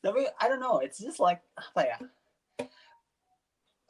Tapi 0.00 0.26
I 0.26 0.44
don't 0.48 0.60
know, 0.60 0.80
it's 0.80 0.98
just 0.98 1.20
like 1.20 1.40
apa 1.54 1.80
ya? 1.84 1.98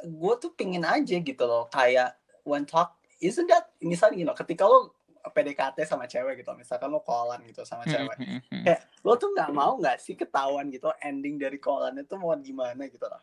Gue 0.01 0.35
tuh 0.41 0.53
pingin 0.57 0.85
aja 0.85 1.17
gitu 1.21 1.45
loh 1.45 1.69
kayak 1.69 2.17
when 2.49 2.65
talk 2.65 2.97
isn't 3.21 3.45
that 3.53 3.69
misalnya 3.85 4.17
you 4.17 4.25
know, 4.25 4.33
ketika 4.33 4.65
lo 4.65 4.97
PDKT 5.21 5.85
sama 5.85 6.09
cewek 6.09 6.41
gitu 6.41 6.49
misalkan 6.57 6.89
lo 6.89 7.05
callan 7.05 7.45
gitu 7.45 7.61
sama 7.69 7.85
cewek 7.85 8.17
kayak 8.65 8.81
lo 9.05 9.21
tuh 9.21 9.29
nggak 9.37 9.53
mau 9.53 9.77
nggak 9.77 10.01
sih 10.01 10.17
ketahuan 10.17 10.73
gitu 10.73 10.89
ending 11.05 11.37
dari 11.37 11.61
callan 11.61 12.01
itu 12.01 12.17
mau 12.17 12.33
gimana 12.41 12.89
gitu 12.89 13.05
loh? 13.05 13.21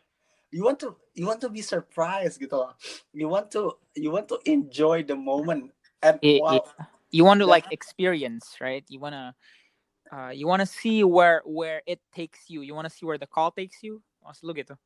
You 0.54 0.62
want 0.64 0.78
to 0.80 0.94
you 1.18 1.26
want 1.26 1.42
to 1.42 1.50
be 1.50 1.60
surprised 1.60 2.38
gitu 2.38 2.54
loh. 2.54 2.72
You 3.10 3.26
want 3.26 3.50
to 3.58 3.82
you 3.98 4.14
want 4.14 4.30
to 4.30 4.38
enjoy 4.46 5.02
the 5.02 5.18
moment 5.18 5.74
and 5.98 6.22
It- 6.22 6.38
wow 6.38 6.62
it- 6.62 6.70
you 7.10 7.26
want 7.26 7.42
to 7.42 7.50
that- 7.50 7.58
like 7.58 7.68
experience 7.74 8.54
right? 8.62 8.86
You 8.86 9.02
want 9.02 9.18
to 9.18 9.34
uh, 10.12 10.32
you 10.32 10.46
want 10.46 10.60
to 10.60 10.68
see 10.68 11.04
where 11.04 11.42
where 11.44 11.82
it 11.86 12.00
takes 12.14 12.48
you 12.48 12.62
you 12.62 12.74
want 12.74 12.84
to 12.88 12.92
see 12.92 13.04
where 13.06 13.18
the 13.18 13.28
call 13.28 13.50
takes 13.50 13.82
you 13.82 14.00
maksud 14.24 14.44
lu 14.44 14.54
gitu 14.54 14.76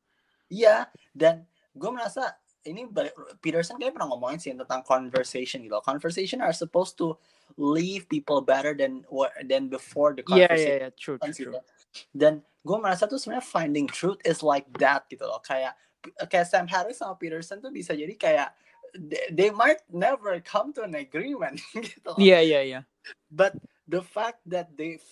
Iya, 0.53 0.85
dan 1.17 1.49
gue 1.73 1.89
merasa 1.89 2.37
ini 2.63 2.85
Peterson 3.41 3.75
kayak 3.75 3.97
pernah 3.97 4.07
ngomongin 4.13 4.37
sih 4.39 4.53
tentang 4.53 4.85
conversation 4.85 5.65
gitu. 5.65 5.75
Conversation 5.81 6.39
are 6.45 6.53
supposed 6.53 6.93
to 6.95 7.17
leave 7.57 8.05
people 8.07 8.39
better 8.39 8.77
than 8.77 9.01
than 9.49 9.67
before 9.67 10.13
the 10.13 10.21
yeah 10.29 10.47
conversation. 10.47 10.77
yeah 10.77 10.83
yeah 10.87 10.91
true 10.93 11.17
true, 11.17 11.33
gitu. 11.33 11.49
true. 11.51 11.63
Dan 12.13 12.45
gue 12.63 12.77
merasa 12.77 13.09
tuh 13.09 13.17
sebenarnya 13.17 13.43
finding 13.49 13.89
truth 13.89 14.21
is 14.23 14.45
like 14.45 14.69
that 14.77 15.09
gitu 15.09 15.25
loh. 15.25 15.41
Kayak 15.41 15.73
kayak 16.29 16.45
Sam 16.45 16.69
Harris 16.69 17.01
sama 17.01 17.17
Peterson 17.17 17.59
tuh 17.59 17.73
bisa 17.73 17.97
jadi 17.97 18.13
kayak 18.15 18.53
they, 18.95 19.23
they 19.33 19.49
might 19.49 19.81
never 19.89 20.37
come 20.43 20.69
to 20.71 20.85
an 20.85 20.93
agreement 20.95 21.59
gitu 21.73 22.13
loh. 22.13 22.19
yeah 22.19 22.43
yeah 22.43 22.61
yeah 22.63 22.83
But 23.33 23.57
the 23.87 24.01
fact 24.01 24.43
that 24.47 24.71
they've 24.75 25.03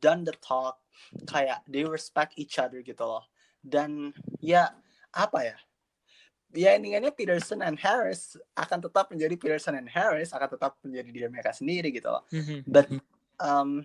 done 0.00 0.24
the 0.24 0.34
talk, 0.40 0.80
kayak 1.28 1.62
they 1.68 1.84
respect 1.84 2.36
each 2.40 2.56
other 2.56 2.80
gitu 2.80 3.04
loh. 3.04 3.24
Dan 3.60 4.12
ya 4.40 4.72
apa 5.12 5.40
ya? 5.44 5.56
Ya 6.56 6.72
intinya 6.78 7.12
Peterson 7.12 7.60
and 7.60 7.76
Harris 7.76 8.38
akan 8.56 8.80
tetap 8.80 9.12
menjadi 9.12 9.34
Peterson 9.36 9.76
and 9.76 9.90
Harris, 9.90 10.32
akan 10.32 10.48
tetap 10.56 10.78
menjadi 10.80 11.08
diri 11.12 11.28
mereka 11.28 11.52
sendiri 11.52 11.92
gitu 11.92 12.08
loh. 12.08 12.24
Mhm, 12.32 12.64
But 12.64 12.88
um, 13.36 13.84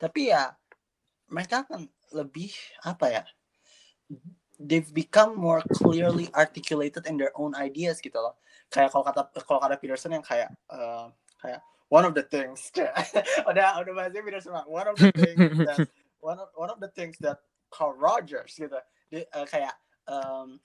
tapi 0.00 0.34
ya 0.34 0.58
mereka 1.30 1.62
akan 1.62 1.86
lebih 2.10 2.50
apa 2.82 3.06
ya? 3.08 3.24
They've 4.62 4.90
become 4.90 5.34
more 5.34 5.62
clearly 5.74 6.30
articulated 6.34 7.06
in 7.06 7.18
their 7.18 7.34
own 7.34 7.54
ideas 7.54 8.02
gitu 8.02 8.18
loh. 8.18 8.38
Kayak 8.72 8.90
kalau 8.94 9.04
kata 9.06 9.22
kalau 9.46 9.60
kata 9.62 9.76
Peterson 9.78 10.18
yang 10.18 10.24
kayak 10.24 10.50
uh, 10.70 11.10
kayak 11.38 11.62
one 11.92 12.08
of 12.08 12.16
the 12.16 12.24
things 12.24 12.72
udah 13.50 13.76
udah 13.84 13.92
bahasnya 13.92 14.24
Peterson 14.24 14.56
Bang. 14.56 14.64
one 14.64 14.88
of 14.88 14.96
the 14.96 15.12
things 15.20 15.60
that 15.60 15.84
one 16.24 16.40
of 16.40 16.48
one 16.56 16.72
of 16.72 16.80
the 16.80 16.88
things 16.96 17.20
that 17.20 17.44
Carl 17.68 17.92
Rogers 17.92 18.56
gitu 18.56 18.80
dia, 19.12 19.28
uh, 19.36 19.44
kayak 19.44 19.76
um, 20.08 20.56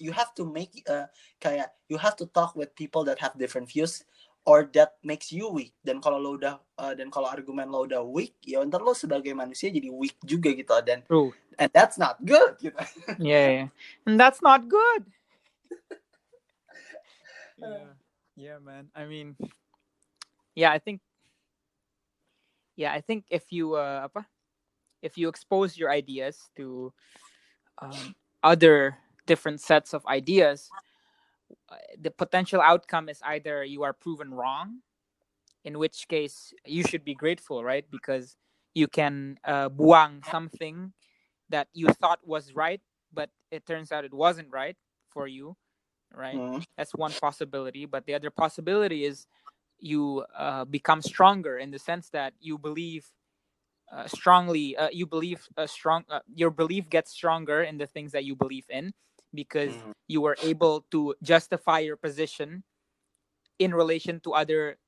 you 0.00 0.16
have 0.16 0.32
to 0.32 0.48
make 0.48 0.80
uh, 0.88 1.04
kayak 1.44 1.76
you 1.92 2.00
have 2.00 2.16
to 2.16 2.24
talk 2.32 2.56
with 2.56 2.72
people 2.72 3.04
that 3.04 3.20
have 3.20 3.36
different 3.36 3.68
views 3.68 4.00
or 4.48 4.64
that 4.72 4.96
makes 5.04 5.28
you 5.30 5.46
weak. 5.52 5.76
Dan 5.84 6.00
kalau 6.00 6.16
lo 6.16 6.40
udah 6.40 6.56
uh, 6.80 6.96
dan 6.96 7.12
kalau 7.12 7.28
argumen 7.28 7.68
lo 7.68 7.84
udah 7.84 8.00
weak 8.00 8.34
ya 8.40 8.64
ntar 8.64 8.80
lo 8.80 8.96
sebagai 8.96 9.36
manusia 9.36 9.68
jadi 9.68 9.92
weak 9.92 10.16
juga 10.24 10.56
gitu. 10.56 10.72
Dan 10.80 11.04
true. 11.04 11.36
and 11.60 11.68
that's 11.76 12.00
not 12.00 12.16
good 12.24 12.56
gitu. 12.58 12.80
Yeah, 13.20 13.68
yeah. 13.68 13.68
And 14.08 14.16
that's 14.16 14.40
not 14.40 14.66
good. 14.72 15.04
Yeah. 17.60 17.92
Yeah 18.34 18.58
man. 18.58 18.88
I 18.96 19.04
mean 19.04 19.36
yeah 20.54 20.70
i 20.72 20.78
think 20.78 21.00
yeah 22.76 22.92
i 22.92 23.00
think 23.00 23.24
if 23.30 23.52
you 23.52 23.74
uh 23.74 24.02
apa 24.04 24.26
if 25.02 25.18
you 25.18 25.28
expose 25.28 25.76
your 25.76 25.90
ideas 25.90 26.50
to 26.56 26.92
um, 27.82 28.14
other 28.42 28.96
different 29.26 29.60
sets 29.60 29.94
of 29.94 30.04
ideas 30.06 30.68
uh, 31.70 31.76
the 32.00 32.10
potential 32.10 32.60
outcome 32.60 33.08
is 33.08 33.20
either 33.24 33.64
you 33.64 33.82
are 33.82 33.92
proven 33.92 34.32
wrong 34.34 34.80
in 35.64 35.78
which 35.78 36.08
case 36.08 36.52
you 36.66 36.82
should 36.82 37.04
be 37.04 37.14
grateful 37.14 37.64
right 37.64 37.86
because 37.90 38.36
you 38.74 38.88
can 38.88 39.38
uh, 39.44 39.68
buang 39.68 40.24
something 40.24 40.92
that 41.48 41.68
you 41.74 41.88
thought 42.00 42.20
was 42.26 42.54
right 42.54 42.80
but 43.12 43.30
it 43.50 43.66
turns 43.66 43.92
out 43.92 44.04
it 44.04 44.14
wasn't 44.14 44.48
right 44.50 44.76
for 45.10 45.26
you 45.28 45.56
right 46.14 46.42
Hmm. 46.42 46.58
that's 46.76 46.94
one 46.94 47.14
possibility 47.20 47.86
but 47.86 48.06
the 48.06 48.14
other 48.14 48.30
possibility 48.30 49.04
is 49.04 49.26
you 49.82 50.24
uh, 50.38 50.64
become 50.66 51.02
stronger 51.02 51.58
in 51.58 51.70
the 51.70 51.78
sense 51.80 52.10
that 52.10 52.34
you 52.40 52.58
believe 52.58 53.10
uh, 53.92 54.06
strongly 54.08 54.76
uh, 54.76 54.88
you 54.92 55.06
believe 55.06 55.48
uh, 55.56 55.66
strong 55.66 56.04
uh, 56.10 56.20
your 56.34 56.50
belief 56.50 56.88
gets 56.90 57.12
stronger 57.12 57.62
in 57.62 57.78
the 57.78 57.86
things 57.86 58.12
that 58.12 58.24
you 58.24 58.36
believe 58.36 58.66
in 58.70 58.94
because 59.34 59.84
Mhm. 59.84 59.92
you 60.08 60.20
were 60.22 60.36
able 60.42 60.86
to 60.90 61.14
justify 61.22 61.80
your 61.80 61.96
position 61.96 62.64
in 63.58 63.74
relation 63.74 64.20
to 64.20 64.32
other 64.32 64.78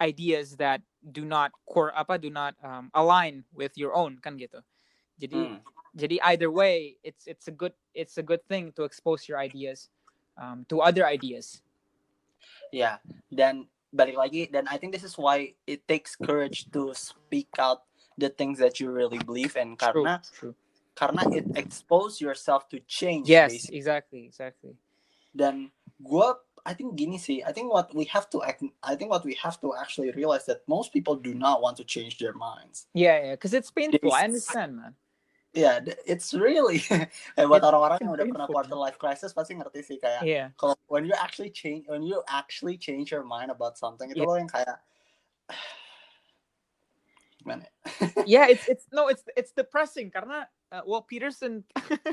ideas 0.00 0.56
that 0.56 0.82
do 1.12 1.24
not 1.24 1.52
core 1.66 1.92
apa 1.96 2.18
do 2.18 2.30
not 2.30 2.54
um, 2.62 2.90
align 2.94 3.44
with 3.54 3.72
your 3.78 3.94
own 3.96 4.18
kan 4.20 4.36
gitu 4.36 4.60
jadi 5.16 5.48
Hmm. 5.48 5.60
jadi 5.96 6.16
either 6.34 6.50
way 6.52 6.98
it's 7.06 7.24
it's 7.26 7.48
a 7.48 7.54
good 7.54 7.72
it's 7.96 8.18
a 8.20 8.24
good 8.26 8.42
thing 8.50 8.72
to 8.76 8.84
expose 8.84 9.28
your 9.28 9.38
ideas 9.40 9.88
um, 10.36 10.66
to 10.68 10.82
other 10.84 11.06
ideas 11.06 11.62
Ya, 12.74 13.00
dan 13.32 13.68
balik 13.96 14.16
lagi 14.20 14.52
dan 14.52 14.68
I 14.68 14.76
think 14.76 14.92
this 14.92 15.02
is 15.02 15.16
why 15.16 15.56
it 15.64 15.88
takes 15.88 16.14
mm. 16.14 16.28
courage 16.28 16.68
to 16.76 16.92
speak 16.92 17.48
out 17.58 17.88
the 18.20 18.28
things 18.28 18.60
that 18.60 18.80
you 18.80 18.92
really 18.92 19.18
believe 19.24 19.56
and 19.56 19.76
True, 19.80 20.04
karena 20.04 20.14
true. 20.32 20.54
karena 20.96 21.24
it 21.32 21.44
expose 21.56 22.20
yourself 22.20 22.68
to 22.72 22.80
change 22.84 23.28
yes 23.28 23.52
basically. 23.52 23.76
exactly 23.76 24.20
exactly. 24.28 24.74
Dan 25.36 25.72
gue 26.00 26.28
I 26.66 26.74
think 26.74 26.98
gini 26.98 27.20
sih 27.20 27.44
I 27.46 27.52
think 27.52 27.70
what 27.70 27.94
we 27.94 28.08
have 28.10 28.28
to 28.32 28.42
act 28.42 28.64
I 28.82 28.96
think 28.96 29.12
what 29.12 29.24
we 29.24 29.36
have 29.40 29.60
to 29.60 29.76
actually 29.76 30.10
realize 30.12 30.48
that 30.48 30.64
most 30.66 30.92
people 30.92 31.14
do 31.14 31.32
not 31.36 31.60
want 31.60 31.76
to 31.78 31.84
change 31.84 32.18
their 32.18 32.32
minds. 32.32 32.88
Yeah 32.96 33.32
yeah 33.32 33.34
because 33.36 33.52
it's 33.52 33.70
painful 33.70 34.12
i 34.12 34.24
understand 34.24 34.76
man 34.76 34.92
ya 35.56 35.80
yeah, 35.80 35.96
it's 36.04 36.36
really 36.36 36.84
eh, 37.40 37.44
buat 37.48 37.64
orang-orang 37.64 37.96
yang 38.04 38.12
udah 38.12 38.26
pernah 38.28 38.46
quarter 38.46 38.76
life 38.76 39.00
crisis 39.00 39.32
pasti 39.32 39.56
ngerti 39.56 39.80
sih 39.80 39.96
kayak 39.96 40.20
yeah 40.22 40.52
kalau 40.60 40.76
when 40.92 41.08
you 41.08 41.16
actually 41.16 41.48
change 41.48 41.88
when 41.88 42.04
you 42.04 42.20
actually 42.28 42.76
change 42.76 43.08
your 43.08 43.24
mind 43.24 43.48
about 43.48 43.80
something 43.80 44.12
itu 44.12 44.20
Yeah. 44.20 44.28
lo 44.28 44.36
yang 44.36 44.52
kayak 44.52 44.76
gimana 47.40 47.64
ya? 47.64 47.72
yeah 48.38 48.44
it's 48.52 48.68
it's 48.68 48.84
no 48.92 49.08
it's 49.08 49.24
it's 49.32 49.52
depressing 49.56 50.12
karena 50.12 50.44
uh, 50.74 50.82
well 50.84 51.00
Peterson 51.00 51.64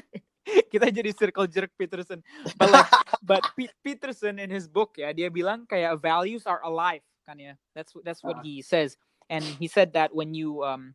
kita 0.72 0.88
jadi 0.92 1.12
circle 1.16 1.48
jerk 1.48 1.72
Peterson 1.76 2.24
but 2.56 2.70
like 2.72 2.90
but 3.24 3.42
Pe- 3.60 3.76
Peterson 3.82 4.40
in 4.40 4.48
his 4.52 4.68
book 4.72 4.96
ya 5.00 5.12
dia 5.12 5.28
bilang 5.28 5.68
kayak 5.68 6.00
values 6.00 6.48
are 6.48 6.62
alive 6.64 7.04
kan 7.28 7.40
ya 7.40 7.56
that's 7.76 7.92
that's 8.08 8.24
what 8.24 8.40
Ah. 8.40 8.44
he 8.46 8.60
says 8.64 8.96
and 9.32 9.42
he 9.60 9.66
said 9.68 9.92
that 9.96 10.12
when 10.12 10.36
you 10.36 10.62
um 10.62 10.94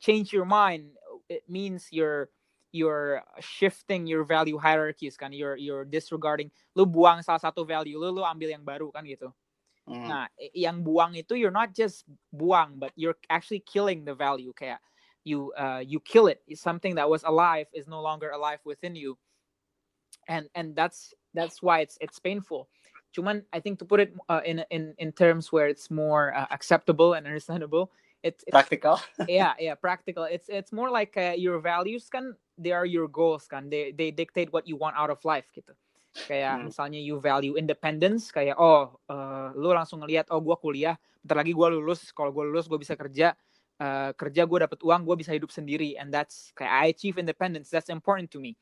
change 0.00 0.32
your 0.32 0.48
mind 0.48 0.92
it 1.28 1.44
means 1.48 1.88
you're 1.90 2.28
you're 2.72 3.22
shifting 3.40 4.06
your 4.06 4.24
value 4.24 4.58
hierarchies 4.58 5.16
kan 5.16 5.32
you're 5.32 5.56
you're 5.56 5.84
disregarding 5.84 6.50
lu 6.76 6.84
buang 6.84 7.24
salah 7.24 7.40
satu 7.40 7.64
value 7.64 7.96
lu 7.96 8.12
lu 8.12 8.22
ambil 8.26 8.52
yang 8.52 8.64
baru 8.64 8.90
kan 8.92 9.06
gitu 9.06 9.32
Hmm. 9.86 10.10
Nah, 10.10 10.26
yang 10.50 10.82
buang 10.82 11.14
itu 11.14 11.38
you're 11.38 11.54
not 11.54 11.70
just 11.70 12.02
buang, 12.34 12.74
but 12.74 12.90
you're 12.98 13.14
actually 13.30 13.62
killing 13.62 14.02
the 14.02 14.14
value. 14.14 14.50
Kayak 14.50 14.82
you 15.22 15.54
uh, 15.54 15.78
you 15.78 16.02
kill 16.02 16.26
it. 16.26 16.42
It's 16.50 16.60
something 16.60 16.98
that 16.98 17.06
was 17.06 17.22
alive 17.22 17.70
is 17.70 17.86
no 17.86 18.02
longer 18.02 18.34
alive 18.34 18.58
within 18.66 18.98
you, 18.98 19.14
and 20.26 20.50
and 20.58 20.74
that's 20.74 21.14
that's 21.38 21.62
why 21.62 21.86
it's 21.86 21.98
it's 22.02 22.18
painful. 22.18 22.66
Cuman 23.14 23.46
I 23.54 23.62
think 23.62 23.78
to 23.78 23.86
put 23.86 24.02
it 24.02 24.10
uh, 24.26 24.42
in 24.42 24.66
in 24.74 24.98
in 24.98 25.14
terms 25.14 25.54
where 25.54 25.70
it's 25.70 25.86
more 25.86 26.34
uh, 26.34 26.50
acceptable 26.50 27.14
and 27.14 27.22
understandable, 27.22 27.94
it's, 28.22 28.44
it's 28.46 28.54
praktikal 28.54 28.98
yeah 29.28 29.54
yeah 29.58 29.74
practical. 29.74 30.24
It's 30.24 30.48
it's 30.48 30.72
more 30.72 30.90
like 30.90 31.16
uh, 31.16 31.34
your 31.36 31.58
values 31.60 32.08
kan 32.08 32.34
they 32.58 32.72
are 32.72 32.86
your 32.86 33.08
goals 33.08 33.46
kan. 33.48 33.68
They 33.70 33.92
they 33.92 34.10
dictate 34.10 34.52
what 34.52 34.66
you 34.66 34.76
want 34.76 34.96
out 34.96 35.10
of 35.10 35.20
life 35.24 35.46
gitu. 35.52 35.74
Kayak 36.26 36.62
Hmm. 36.62 36.66
misalnya 36.66 36.98
you 36.98 37.18
value 37.22 37.54
independence 37.58 38.30
kayak 38.34 38.58
oh 38.58 38.98
eh, 39.10 39.48
lu 39.54 39.70
langsung 39.74 40.02
ngelihat 40.02 40.26
oh 40.30 40.42
gua 40.42 40.58
kuliah 40.58 40.98
bentar 41.22 41.42
lagi 41.42 41.54
gua 41.54 41.70
lulus 41.70 42.10
kalau 42.14 42.30
gua 42.34 42.46
lulus 42.46 42.66
gua 42.66 42.78
bisa 42.78 42.94
kerja 42.98 43.34
eh, 43.78 44.10
kerja 44.14 44.42
gua 44.46 44.66
dapat 44.66 44.80
uang 44.82 45.06
gua 45.06 45.14
bisa 45.18 45.30
hidup 45.34 45.50
sendiri 45.54 45.94
and 45.98 46.10
that's 46.10 46.50
kayak 46.58 46.70
I 46.70 46.84
achieve 46.90 47.18
independence 47.18 47.70
that's 47.70 47.90
important 47.90 48.30
to 48.34 48.42
me. 48.42 48.58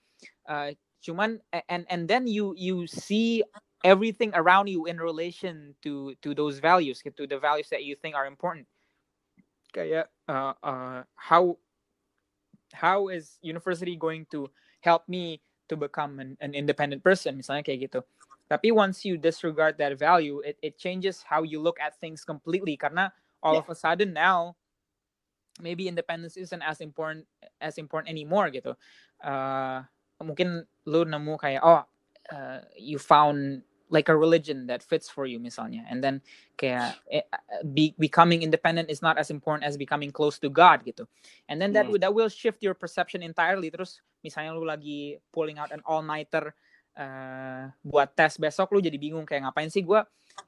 Eh, 0.49 0.77
cuman 1.05 1.41
and 1.69 1.85
and 1.93 2.09
then 2.09 2.25
you 2.25 2.57
you 2.57 2.89
see 2.89 3.45
everything 3.85 4.33
around 4.33 4.73
you 4.73 4.89
in 4.89 4.97
relation 4.97 5.77
to 5.85 6.17
to 6.25 6.33
those 6.33 6.57
values 6.65 7.05
gitu 7.05 7.29
the 7.29 7.37
values 7.37 7.69
that 7.69 7.85
you 7.85 7.93
think 8.01 8.17
are 8.17 8.25
important 8.25 8.65
kayak 9.75 10.07
uh, 10.31 10.55
uh, 10.63 11.03
how 11.19 11.59
how 12.73 13.09
is 13.11 13.39
university 13.43 13.97
going 13.99 14.27
to 14.31 14.47
help 14.81 15.07
me 15.09 15.43
to 15.69 15.77
become 15.77 16.21
an, 16.21 16.37
an 16.41 16.55
independent 16.55 17.03
person 17.03 17.37
misalnya 17.39 17.67
kayak 17.67 17.91
gitu 17.91 18.01
Tapi 18.45 18.71
once 18.71 19.09
you 19.09 19.17
disregard 19.17 19.81
that 19.81 19.97
value, 19.97 20.41
it, 20.45 20.61
it 20.61 20.77
changes 20.77 21.25
how 21.25 21.43
you 21.43 21.57
look 21.61 21.81
at 21.81 21.97
things 21.97 22.29
completely. 22.29 22.77
Karena 22.77 23.09
all 23.41 23.57
Yeah. 23.57 23.65
of 23.65 23.69
a 23.73 23.75
sudden 23.75 24.13
now, 24.13 24.57
maybe 25.61 25.89
independence 25.89 26.37
isn't 26.37 26.63
as 26.63 26.81
important 26.81 27.27
as 27.61 27.79
important 27.81 28.13
anymore 28.13 28.53
gitu. 28.53 28.77
Uh, 29.25 29.81
mungkin 30.21 30.69
lu 30.85 31.09
nemu 31.09 31.41
kayak 31.41 31.65
oh 31.65 31.83
uh, 32.31 32.61
you 32.77 33.01
found 33.01 33.65
like 33.95 34.11
a 34.11 34.17
religion 34.19 34.67
that 34.67 34.83
fits 34.83 35.07
for 35.07 35.31
you 35.31 35.39
misalnya, 35.39 35.87
and 35.87 36.03
then 36.03 36.19
kayak 36.59 36.99
eh, 37.15 37.23
be, 37.71 37.95
becoming 38.03 38.43
independent 38.43 38.91
is 38.91 39.01
not 39.07 39.17
as 39.23 39.31
important 39.31 39.63
as 39.63 39.79
becoming 39.79 40.11
close 40.11 40.43
to 40.43 40.51
God 40.51 40.83
gitu. 40.83 41.07
And 41.47 41.63
then 41.63 41.73
that 41.79 41.87
Hmm. 41.87 41.95
would 41.95 42.03
that 42.03 42.13
will 42.15 42.31
shift 42.33 42.61
your 42.67 42.75
perception 42.75 43.23
entirely. 43.23 43.71
Terus 43.71 44.03
misalnya 44.27 44.59
lu 44.59 44.67
lagi 44.67 45.23
pulling 45.31 45.63
out 45.63 45.71
an 45.71 45.81
all 45.87 46.03
nighter 46.03 46.53
uh, 46.99 47.71
buat 47.87 48.11
tes 48.19 48.37
besok 48.43 48.75
lu 48.75 48.83
jadi 48.83 48.99
bingung 48.99 49.25
kayak 49.25 49.47
ngapain 49.49 49.71
sih 49.71 49.87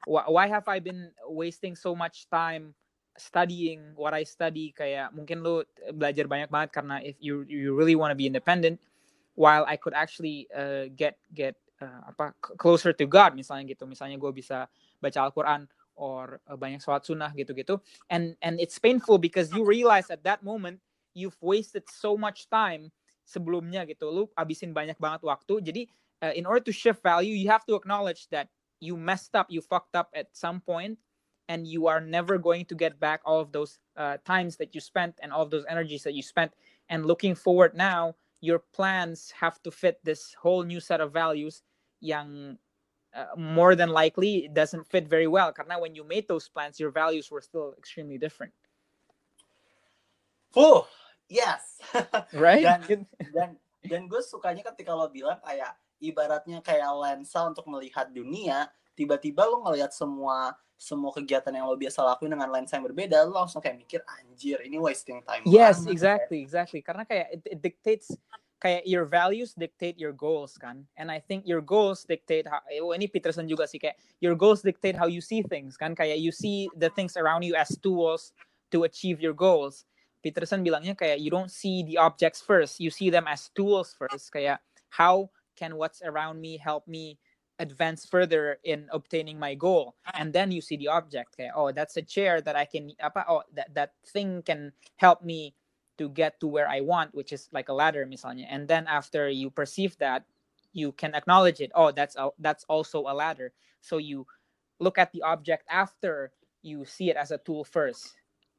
wh- 0.07 0.29
why 0.29 0.47
have 0.47 0.67
I 0.67 0.79
been 0.79 1.11
wasting 1.27 1.75
so 1.75 1.95
much 1.95 2.27
time 2.29 2.73
studying 3.17 3.93
what 3.99 4.15
I 4.15 4.23
study 4.25 4.73
kayak 4.73 5.13
mungkin 5.13 5.43
lu 5.45 5.61
belajar 5.93 6.25
banyak 6.25 6.49
banget 6.49 6.69
karena 6.73 6.97
if 7.03 7.19
you 7.21 7.45
you 7.45 7.75
really 7.77 7.97
want 7.99 8.11
to 8.11 8.19
be 8.19 8.25
independent 8.25 8.81
while 9.37 9.65
I 9.67 9.77
could 9.77 9.93
actually 9.93 10.49
uh, 10.55 10.89
get 10.95 11.19
get 11.35 11.57
uh, 11.81 12.01
apa 12.09 12.33
closer 12.57 12.93
to 12.93 13.05
God 13.05 13.33
misalnya 13.37 13.73
gitu. 13.73 13.85
Misalnya 13.85 14.17
gue 14.17 14.31
bisa 14.33 14.65
baca 15.01 15.19
Al-Quran 15.29 15.69
or 15.97 16.41
uh, 16.45 16.57
banyak 16.57 16.81
sholat 16.81 17.05
sunnah 17.05 17.33
gitu-gitu. 17.33 17.81
And 18.09 18.37
and 18.41 18.61
it's 18.61 18.77
painful 18.77 19.17
because 19.17 19.49
you 19.53 19.65
realize 19.65 20.09
at 20.13 20.21
that 20.25 20.45
moment 20.45 20.81
you've 21.17 21.37
wasted 21.41 21.85
so 21.89 22.13
much 22.13 22.45
time 22.49 22.93
sebelumnya 23.25 23.83
gitu. 23.89 24.09
Lu 24.09 24.23
abisin 24.37 24.71
banyak 24.71 24.97
banget 25.01 25.25
waktu. 25.25 25.61
Jadi 25.61 25.81
uh, 26.21 26.33
in 26.37 26.45
order 26.45 26.61
to 26.61 26.73
shift 26.73 27.01
value 27.01 27.33
you 27.33 27.49
have 27.49 27.65
to 27.65 27.73
acknowledge 27.73 28.29
that 28.29 28.49
you 28.77 28.93
messed 28.93 29.33
up 29.33 29.49
you 29.49 29.61
fucked 29.61 29.97
up 29.97 30.13
at 30.13 30.29
some 30.37 30.61
point 30.61 30.97
and 31.49 31.65
you 31.65 31.87
are 31.87 32.03
never 32.03 32.37
going 32.37 32.67
to 32.67 32.75
get 32.75 32.99
back 32.99 33.23
all 33.23 33.39
of 33.39 33.55
those 33.55 33.79
uh, 33.95 34.19
times 34.27 34.59
that 34.59 34.75
you 34.75 34.81
spent 34.83 35.15
and 35.23 35.31
all 35.31 35.41
of 35.41 35.49
those 35.49 35.65
energies 35.71 36.03
that 36.03 36.13
you 36.13 36.21
spent. 36.21 36.51
And 36.91 37.07
looking 37.07 37.35
forward 37.35 37.75
now 37.75 38.15
your 38.41 38.59
plans 38.73 39.33
have 39.33 39.61
to 39.63 39.71
fit 39.71 39.99
this 40.03 40.33
whole 40.33 40.63
new 40.63 40.79
set 40.79 41.01
of 41.01 41.11
values 41.11 41.63
yang 41.99 42.57
uh, 43.13 43.33
more 43.35 43.73
than 43.73 43.89
likely 43.89 44.49
doesn't 44.53 44.85
fit 44.85 45.07
very 45.07 45.27
well. 45.27 45.51
Karena 45.51 45.79
when 45.79 45.95
you 45.95 46.03
made 46.03 46.27
those 46.27 46.47
plans 46.47 46.79
your 46.79 46.91
values 46.91 47.31
were 47.31 47.41
still 47.41 47.73
extremely 47.77 48.17
different. 48.17 48.53
Fuh, 50.53 50.85
yes. 51.29 51.81
right? 52.33 52.63
Dan- 52.63 53.07
dan 53.33 53.49
dan 53.87 54.01
gue 54.05 54.21
sukanya 54.21 54.61
ketika 54.73 54.93
lo 54.93 55.09
bilang 55.09 55.39
kayak 55.41 55.73
ibaratnya 55.97 56.61
kayak 56.61 56.89
lensa 56.93 57.41
untuk 57.47 57.65
melihat 57.65 58.09
dunia 58.13 58.69
tiba-tiba 58.97 59.45
lo 59.45 59.61
ngelihat 59.69 59.93
semua 59.93 60.57
semua 60.77 61.09
kegiatan 61.09 61.49
yang 61.49 61.65
lo 61.65 61.73
biasa 61.73 62.05
lakuin 62.05 62.33
dengan 62.33 62.49
lensa 62.53 62.77
yang 62.77 62.85
berbeda 62.85 63.25
lo 63.25 63.45
langsung 63.45 63.61
kayak 63.61 63.77
mikir 63.81 64.01
anjir 64.05 64.61
ini 64.65 64.77
wasting 64.77 65.21
time 65.25 65.45
yes 65.45 65.81
banget." 65.81 65.93
exactly 65.93 66.39
exactly. 66.41 66.81
Karena 66.81 67.05
kayak 67.05 67.27
it, 67.33 67.41
it 67.45 67.59
dictates 67.61 68.13
kayak 68.57 68.85
your 68.89 69.05
values 69.05 69.53
dictate 69.53 69.97
your 69.97 70.13
goals 70.13 70.57
kan? 70.57 70.85
And 70.97 71.09
I 71.09 71.21
think 71.21 71.45
your 71.45 71.61
goals 71.61 72.05
dictate 72.05 72.49
how 72.49 72.61
oh, 72.81 72.93
ini 72.93 73.09
Peterson 73.09 73.45
juga 73.49 73.69
sih 73.69 73.77
kayak 73.77 73.97
your 74.21 74.33
goals 74.33 74.61
dictate 74.65 74.97
how 74.97 75.09
you 75.09 75.21
see 75.21 75.45
things 75.45 75.77
kan? 75.77 75.93
Kayak 75.97 76.21
you 76.21 76.33
see 76.33 76.69
the 76.77 76.89
things 76.93 77.17
around 77.17 77.45
you 77.45 77.57
as 77.57 77.73
tools 77.81 78.33
to 78.73 78.85
achieve 78.85 79.21
your 79.21 79.33
goals. 79.33 79.85
Peterson 80.21 80.65
bilangnya 80.65 80.97
kayak 80.97 81.21
you 81.21 81.29
don't 81.29 81.53
see 81.53 81.85
the 81.85 81.97
objects 81.97 82.41
first 82.41 82.81
you 82.81 82.89
see 82.89 83.09
them 83.09 83.29
as 83.29 83.53
tools 83.53 83.93
first. 83.93 84.33
Kayak 84.33 84.61
how 84.89 85.29
can 85.57 85.77
what's 85.77 86.05
around 86.05 86.37
me 86.41 86.57
help 86.57 86.85
me 86.85 87.17
advance 87.59 88.05
further 88.05 88.59
in 88.63 88.85
obtaining 88.91 89.39
my 89.39 89.55
goal 89.55 89.95
and 90.13 90.31
then 90.31 90.51
you 90.51 90.61
see 90.61 90.77
the 90.77 90.87
object 90.87 91.35
kayak 91.35 91.53
oh 91.55 91.71
that's 91.71 91.97
a 91.97 92.05
chair 92.05 92.39
that 92.39 92.55
I 92.55 92.65
can 92.65 92.93
apa 93.01 93.25
oh 93.25 93.41
that 93.57 93.73
that 93.73 93.97
thing 94.05 94.45
can 94.45 94.71
help 94.97 95.25
me 95.25 95.57
to 95.97 96.09
get 96.09 96.39
to 96.39 96.47
where 96.47 96.69
I 96.69 96.81
want, 96.81 97.13
which 97.13 97.33
is 97.33 97.49
like 97.51 97.69
a 97.69 97.73
ladder, 97.73 98.05
misalnya. 98.05 98.45
And 98.49 98.67
then 98.67 98.85
after 98.87 99.29
you 99.29 99.49
perceive 99.49 99.97
that, 99.97 100.23
you 100.73 100.91
can 100.91 101.15
acknowledge 101.15 101.59
it. 101.59 101.71
Oh, 101.73 101.91
that's 101.91 102.15
a, 102.15 102.29
that's 102.39 102.63
also 102.69 103.01
a 103.01 103.13
ladder. 103.13 103.51
So 103.81 103.97
you 103.97 104.25
look 104.79 104.97
at 104.97 105.11
the 105.11 105.23
object 105.23 105.65
after 105.69 106.31
you 106.61 106.85
see 106.85 107.09
it 107.09 107.17
as 107.17 107.31
a 107.31 107.39
tool 107.39 107.63
first, 107.63 108.15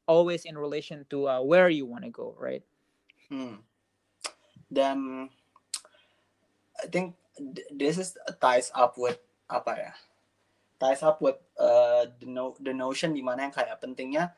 always 0.07 0.45
in 0.45 0.57
relation 0.57 1.05
to 1.09 1.27
uh, 1.27 1.41
where 1.41 1.69
you 1.69 1.85
want 1.85 2.03
to 2.03 2.09
go, 2.09 2.35
right? 2.37 2.63
Hmm. 3.29 3.63
Dan 4.71 5.29
I 6.81 6.87
think 6.87 7.15
th- 7.28 7.28
this 7.71 7.95
is 7.97 8.19
ties 8.37 8.69
up 8.75 8.99
with 8.99 9.19
apa 9.49 9.71
ya? 9.75 9.93
Ties 10.79 11.03
up 11.03 11.19
with 11.19 11.39
uh, 11.59 12.07
the 12.19 12.27
no 12.27 12.55
the 12.59 12.71
notion 12.71 13.11
di 13.11 13.23
mana 13.23 13.47
yang 13.47 13.53
kayak 13.55 13.79
pentingnya 13.79 14.31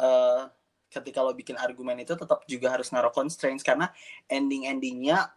uh, 0.00 0.48
ketika 0.90 1.22
lo 1.22 1.30
bikin 1.32 1.54
argumen 1.54 2.02
itu 2.02 2.18
tetap 2.18 2.42
juga 2.50 2.74
harus 2.74 2.90
naruh 2.90 3.14
constraints 3.14 3.62
karena 3.62 3.94
ending 4.26 4.66
endingnya 4.66 5.30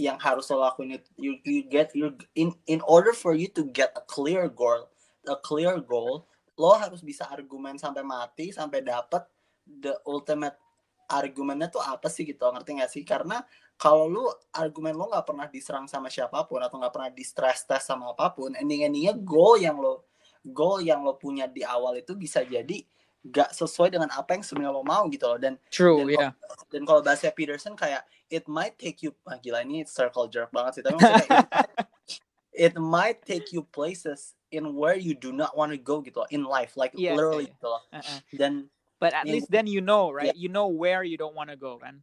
yang 0.00 0.16
harus 0.16 0.48
lo 0.48 0.64
lakuin 0.64 0.96
itu 0.96 1.08
you, 1.20 1.32
you 1.44 1.60
get 1.68 1.92
you 1.92 2.16
in 2.32 2.56
in 2.64 2.80
order 2.88 3.12
for 3.12 3.36
you 3.36 3.46
to 3.46 3.68
get 3.70 3.92
a 3.94 4.02
clear 4.08 4.48
goal 4.48 4.88
a 5.28 5.36
clear 5.44 5.76
goal 5.76 6.24
lo 6.56 6.72
harus 6.80 7.04
bisa 7.04 7.28
argumen 7.28 7.76
sampai 7.76 8.00
mati 8.00 8.48
sampai 8.48 8.80
dapat 8.80 9.28
the 9.66 9.92
ultimate 10.08 10.56
argumennya 11.04 11.68
tuh 11.68 11.84
apa 11.84 12.08
sih 12.08 12.24
gitu 12.24 12.40
ngerti 12.48 12.80
gak 12.80 12.90
sih 12.90 13.04
karena 13.04 13.44
kalau 13.74 14.06
lu 14.06 14.24
argumen 14.54 14.94
lo 14.94 15.10
nggak 15.10 15.26
pernah 15.26 15.46
diserang 15.50 15.86
sama 15.90 16.08
siapa 16.08 16.46
pun 16.46 16.62
atau 16.62 16.78
nggak 16.78 16.94
pernah 16.94 17.10
di 17.10 17.24
stress 17.26 17.66
test 17.66 17.90
sama 17.90 18.14
apa 18.14 18.30
pun 18.32 18.54
ending 18.54 18.86
endingnya 18.86 19.14
goal 19.18 19.58
yang 19.58 19.76
lo 19.76 20.06
goal 20.46 20.78
yang 20.78 21.02
lo 21.02 21.18
punya 21.18 21.50
di 21.50 21.66
awal 21.66 21.98
itu 21.98 22.14
bisa 22.14 22.44
jadi 22.44 22.84
gak 23.24 23.56
sesuai 23.56 23.88
dengan 23.96 24.12
apa 24.12 24.36
yang 24.36 24.44
sebenarnya 24.44 24.76
lo 24.76 24.84
mau 24.84 25.08
gitu 25.08 25.24
loh 25.24 25.40
dan 25.40 25.56
True, 25.72 26.04
dan 26.04 26.06
yeah. 26.12 26.30
kalau, 26.36 26.64
dan 26.68 26.82
kalau 26.84 27.00
bahasa 27.00 27.32
Peterson 27.32 27.72
kayak 27.72 28.04
it 28.28 28.44
might 28.44 28.76
take 28.76 29.00
you 29.00 29.16
ah, 29.24 29.40
gila 29.40 29.64
ini 29.64 29.88
circle 29.88 30.28
jerk 30.28 30.52
banget 30.52 30.80
sih 30.80 30.82
tapi 30.84 31.00
maksudnya 31.00 31.24
kayak, 31.24 31.48
it, 31.48 31.48
might- 31.48 31.88
it 32.52 32.74
might 32.76 33.18
take 33.24 33.48
you 33.48 33.64
places 33.72 34.36
in 34.52 34.76
where 34.76 34.94
you 34.94 35.16
do 35.16 35.32
not 35.32 35.56
want 35.56 35.72
to 35.72 35.80
go 35.80 36.04
gitu 36.04 36.20
loh, 36.20 36.28
in 36.28 36.44
life 36.44 36.76
like 36.76 36.92
Yes, 36.92 37.16
literally 37.16 37.48
yeah. 37.48 37.56
gitu 37.56 37.66
loh 37.72 37.82
Uh-uh. 37.90 38.18
dan 38.36 38.52
But 39.02 39.12
at 39.12 39.28
least 39.28 39.52
then 39.52 39.68
you 39.68 39.84
know, 39.84 40.08
right? 40.08 40.32
You 40.32 40.48
know 40.48 40.70
where 40.70 41.04
you 41.04 41.20
don't 41.20 41.36
want 41.36 41.52
to 41.52 41.60
go, 41.60 41.76
kan? 41.76 42.00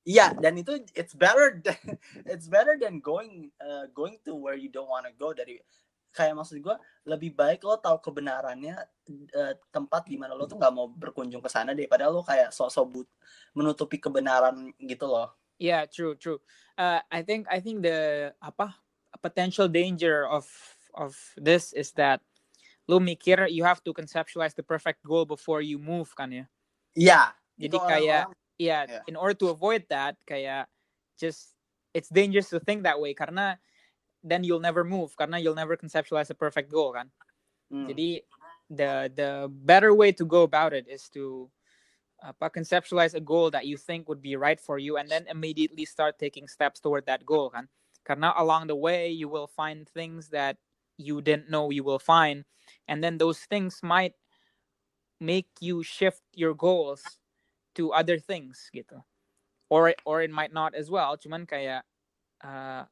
Iya, 0.00 0.32
dan 0.32 0.56
itu 0.56 0.80
it's 0.96 1.12
better 1.12 1.60
than, 1.60 1.76
it's 2.32 2.48
better 2.48 2.80
than 2.80 3.04
going 3.04 3.52
uh, 3.60 3.84
going 3.92 4.16
to 4.24 4.32
where 4.32 4.56
you 4.56 4.72
don't 4.72 4.88
want 4.88 5.04
to 5.04 5.12
go 5.12 5.36
dari 5.36 5.60
kayak 6.10 6.34
maksud 6.34 6.58
gue 6.58 6.76
lebih 7.06 7.38
baik 7.38 7.62
lo 7.62 7.78
tahu 7.78 8.02
kebenarannya 8.02 8.74
uh, 9.36 9.54
tempat 9.70 10.10
di 10.10 10.18
mana 10.18 10.34
lo 10.34 10.48
tuh 10.50 10.58
nggak 10.58 10.74
mau 10.74 10.90
berkunjung 10.90 11.38
ke 11.38 11.46
sana 11.46 11.70
daripada 11.70 12.10
lo 12.10 12.26
kayak 12.26 12.50
sok-sok 12.50 12.86
but- 12.90 13.14
menutupi 13.54 14.00
kebenaran 14.00 14.74
gitu 14.80 15.06
loh. 15.06 15.30
Yeah, 15.60 15.84
true, 15.84 16.16
true. 16.16 16.40
Uh, 16.80 17.04
I 17.12 17.20
think 17.20 17.44
I 17.52 17.60
think 17.60 17.84
the 17.84 18.32
apa 18.40 18.72
potential 19.20 19.68
danger 19.68 20.24
of 20.24 20.48
of 20.96 21.12
this 21.36 21.76
is 21.76 21.92
that 22.00 22.24
lu 22.88 22.98
mikir 22.98 23.46
you 23.52 23.62
have 23.62 23.84
to 23.84 23.92
conceptualize 23.92 24.56
the 24.56 24.64
perfect 24.64 25.04
goal 25.04 25.28
before 25.28 25.60
you 25.60 25.76
move 25.76 26.10
kan 26.16 26.32
ya. 26.32 26.44
Iya. 26.96 27.22
Jadi 27.60 27.76
itu 27.76 27.78
kayak 27.78 28.32
yeah, 28.60 28.84
Yeah. 28.84 29.02
in 29.08 29.16
order 29.16 29.32
to 29.40 29.48
avoid 29.48 29.88
that 29.88 30.20
kayak 30.28 30.68
just 31.16 31.56
it's 31.96 32.12
dangerous 32.12 32.52
to 32.52 32.60
think 32.60 32.84
that 32.84 33.00
way 33.00 33.16
karena 33.16 33.56
then 34.20 34.44
you'll 34.44 34.60
never 34.60 34.84
move 34.84 35.16
karena 35.16 35.40
you'll 35.40 35.56
never 35.56 35.80
conceptualize 35.80 36.28
a 36.28 36.36
perfect 36.36 36.68
goal 36.68 36.92
kan. 36.92 37.08
Hmm. 37.72 37.88
Jadi 37.88 38.20
the 38.68 39.08
the 39.16 39.30
better 39.64 39.96
way 39.96 40.12
to 40.12 40.28
go 40.28 40.44
about 40.44 40.76
it 40.76 40.84
is 40.84 41.08
to 41.16 41.48
apa 42.20 42.52
conceptualize 42.52 43.16
a 43.16 43.24
goal 43.24 43.48
that 43.48 43.64
you 43.64 43.80
think 43.80 44.04
would 44.04 44.20
be 44.20 44.36
right 44.36 44.60
for 44.60 44.76
you 44.76 45.00
and 45.00 45.08
then 45.08 45.24
immediately 45.32 45.88
start 45.88 46.20
taking 46.20 46.44
steps 46.44 46.76
toward 46.76 47.08
that 47.08 47.24
goal 47.24 47.48
kan. 47.48 47.64
Karena 48.04 48.36
along 48.36 48.68
the 48.68 48.76
way 48.76 49.08
you 49.08 49.24
will 49.32 49.48
find 49.48 49.88
things 49.88 50.28
that 50.28 50.60
you 51.00 51.24
didn't 51.24 51.48
know 51.48 51.72
you 51.72 51.80
will 51.80 51.98
find 51.98 52.44
and 52.84 53.00
then 53.00 53.16
those 53.16 53.40
things 53.48 53.80
might 53.80 54.12
make 55.16 55.48
you 55.64 55.80
shift 55.80 56.20
your 56.36 56.52
goals 56.52 57.19
to 57.80 57.92
other 57.96 58.20
things 58.20 58.68
gitu. 58.76 59.00
Or 59.72 59.94
or 60.04 60.20
it 60.20 60.30
might 60.30 60.52
not 60.52 60.76
as 60.76 60.92
well. 60.92 61.16
Cuman 61.16 61.48
kayak 61.48 61.88
uh, 62.44 62.84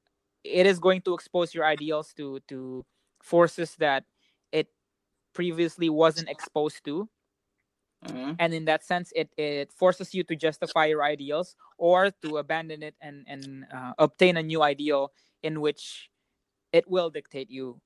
it 0.44 0.66
is 0.66 0.80
going 0.80 1.02
to 1.04 1.14
expose 1.14 1.54
your 1.54 1.66
ideals 1.68 2.14
to 2.16 2.40
to 2.48 2.84
forces 3.22 3.76
that 3.76 4.04
it 4.52 4.70
previously 5.34 5.90
wasn't 5.90 6.28
exposed 6.30 6.84
to 6.86 7.08
Hmm. 8.06 8.38
and 8.38 8.54
in 8.54 8.64
that 8.66 8.84
sense 8.84 9.12
it 9.16 9.28
it 9.36 9.72
forces 9.72 10.14
you 10.14 10.22
to 10.22 10.36
justify 10.36 10.86
your 10.86 11.02
ideals 11.02 11.56
or 11.78 12.12
to 12.22 12.38
abandon 12.38 12.82
it 12.82 12.94
and 13.02 13.26
and 13.26 13.66
uh, 13.74 13.92
obtain 13.98 14.36
a 14.36 14.42
new 14.42 14.62
ideal 14.62 15.10
in 15.42 15.60
which 15.60 16.08
it 16.72 16.88
will 16.88 17.10
dictate 17.10 17.50
you 17.50 17.80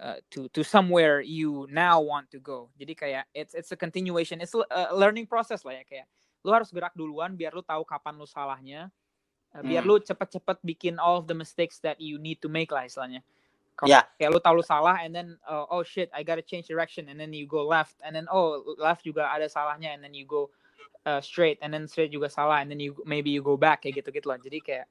uh, 0.00 0.16
to 0.30 0.48
to 0.50 0.62
somewhere 0.64 1.20
you 1.20 1.66
now 1.70 2.00
want 2.00 2.30
to 2.30 2.38
go 2.38 2.70
jadi 2.78 2.94
kayak 2.94 3.24
it's 3.34 3.54
it's 3.54 3.72
a 3.72 3.76
continuation 3.76 4.40
it's 4.40 4.54
a 4.54 4.62
a 4.70 4.94
learning 4.94 5.26
process 5.26 5.66
lah 5.66 5.74
ya 5.74 5.82
kayak 5.82 6.06
lu 6.46 6.50
harus 6.54 6.70
gerak 6.70 6.94
duluan 6.94 7.34
biar 7.34 7.54
lu 7.54 7.62
tahu 7.62 7.82
kapan 7.82 8.14
lu 8.14 8.26
salahnya 8.26 8.90
uh, 9.54 9.62
biar 9.62 9.82
Hmm. 9.82 9.90
lu 9.90 9.96
cepet-cepet 9.98 10.58
bikin 10.62 10.94
all 10.98 11.18
of 11.22 11.26
the 11.26 11.34
mistakes 11.34 11.82
that 11.82 11.98
you 11.98 12.18
need 12.18 12.38
to 12.38 12.48
make 12.50 12.70
lah 12.70 12.86
istilahnya 12.86 13.22
Kalau 13.78 13.94
Yeah. 13.94 14.04
kayak 14.18 14.30
lu 14.34 14.40
tahu 14.42 14.58
lu 14.58 14.64
salah 14.66 14.98
and 15.06 15.14
then 15.14 15.38
uh, 15.46 15.62
oh 15.70 15.86
shit 15.86 16.10
I 16.10 16.26
gotta 16.26 16.42
change 16.42 16.66
direction 16.66 17.06
and 17.06 17.14
then 17.14 17.30
you 17.30 17.46
go 17.46 17.62
left 17.62 18.02
and 18.02 18.10
then 18.10 18.26
oh 18.26 18.74
left 18.74 19.06
juga 19.06 19.30
ada 19.30 19.46
salahnya 19.46 19.94
and 19.94 20.02
then 20.02 20.10
you 20.18 20.26
go 20.26 20.50
uh, 21.06 21.22
straight 21.22 21.62
and 21.62 21.70
then 21.70 21.86
straight 21.86 22.10
juga 22.10 22.26
salah 22.26 22.58
and 22.58 22.74
then 22.74 22.82
you 22.82 22.98
maybe 23.06 23.30
you 23.30 23.38
go 23.38 23.54
back 23.54 23.86
kayak 23.86 24.02
gitu 24.02 24.10
gitu 24.10 24.26
lah 24.26 24.38
jadi 24.42 24.58
kayak 24.58 24.86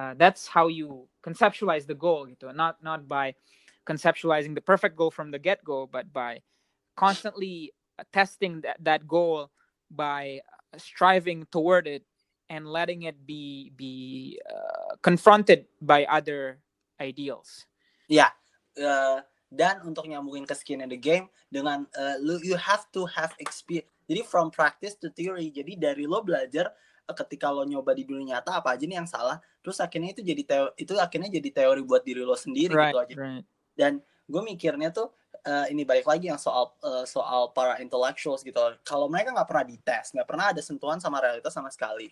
uh, 0.00 0.12
that's 0.16 0.48
how 0.48 0.64
you 0.64 1.04
conceptualize 1.20 1.84
the 1.84 1.92
goal 1.96 2.24
gitu 2.24 2.48
not 2.56 2.80
not 2.80 3.04
by 3.04 3.36
conceptualizing 3.84 4.56
the 4.56 4.64
perfect 4.64 4.96
goal 4.96 5.12
from 5.12 5.28
the 5.28 5.36
get 5.36 5.60
go 5.60 5.84
but 5.84 6.08
by 6.08 6.40
constantly 6.96 7.68
testing 8.16 8.64
that, 8.64 8.80
that 8.80 9.04
goal 9.04 9.52
by 9.92 10.40
striving 10.76 11.44
toward 11.52 11.86
it 11.86 12.04
and 12.48 12.68
letting 12.68 13.04
it 13.04 13.26
be 13.26 13.72
be 13.76 14.36
uh, 14.46 14.96
confronted 15.00 15.66
by 15.80 16.04
other 16.08 16.60
ideals 17.00 17.66
Ya, 18.12 18.28
eh, 18.76 19.18
dan 19.48 19.80
untuk 19.88 20.04
nyambungin 20.04 20.44
ke 20.44 20.52
skin 20.52 20.84
in 20.84 20.92
the 20.92 21.00
game 21.00 21.32
dengan 21.48 21.88
lu 22.20 22.36
you 22.44 22.60
have 22.60 22.84
to 22.92 23.08
have 23.08 23.32
experience. 23.40 23.88
Jadi 24.04 24.20
from 24.28 24.52
practice 24.52 24.98
to 25.00 25.08
theory. 25.16 25.48
Jadi 25.48 25.80
dari 25.80 26.04
lo 26.04 26.20
belajar 26.20 26.68
eh, 27.08 27.14
ketika 27.16 27.48
lo 27.48 27.64
nyoba 27.64 27.96
di 27.96 28.04
dunia 28.04 28.36
nyata 28.36 28.60
apa 28.60 28.76
aja 28.76 28.84
nih 28.84 29.00
yang 29.00 29.08
salah, 29.08 29.40
terus 29.64 29.80
akhirnya 29.80 30.12
itu 30.12 30.20
jadi 30.20 30.42
teo 30.44 30.66
itu 30.76 30.92
akhirnya 31.00 31.32
jadi 31.32 31.48
teori 31.64 31.80
buat 31.88 32.04
diri 32.04 32.20
lo 32.20 32.36
sendiri 32.36 32.76
right 32.76 32.92
gitu 32.92 32.98
aja. 33.00 33.14
right 33.16 33.44
Dan 33.72 33.92
gue 34.28 34.42
mikirnya 34.44 34.92
tuh 34.92 35.08
eh, 35.42 35.66
ini 35.74 35.82
balik 35.82 36.06
lagi 36.06 36.30
yang 36.30 36.38
soal 36.38 36.74
eh, 36.82 37.04
soal 37.04 37.50
para 37.50 37.78
intellectuals 37.82 38.46
gitu. 38.46 38.58
Kalau 38.86 39.06
mereka 39.10 39.34
nggak 39.34 39.48
pernah 39.48 39.64
dites, 39.66 40.14
nggak 40.14 40.28
pernah 40.28 40.46
ada 40.54 40.62
sentuhan 40.62 40.98
sama 41.02 41.18
realitas 41.18 41.52
sama 41.52 41.68
sekali. 41.68 42.10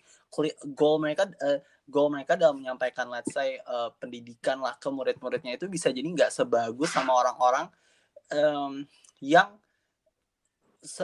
Goal 0.75 0.99
mereka 0.99 1.27
eh, 1.39 1.63
goal 1.87 2.11
mereka 2.11 2.39
dalam 2.39 2.59
menyampaikan 2.59 3.07
let's 3.07 3.31
say 3.31 3.59
eh, 3.59 3.89
pendidikan 3.99 4.59
lah 4.59 4.75
ke 4.75 4.87
murid-muridnya 4.91 5.55
itu 5.55 5.67
bisa 5.71 5.89
jadi 5.91 6.07
nggak 6.07 6.31
sebagus 6.31 6.91
sama 6.91 7.11
orang-orang 7.15 7.67
em, 8.31 8.87
yang 9.19 9.51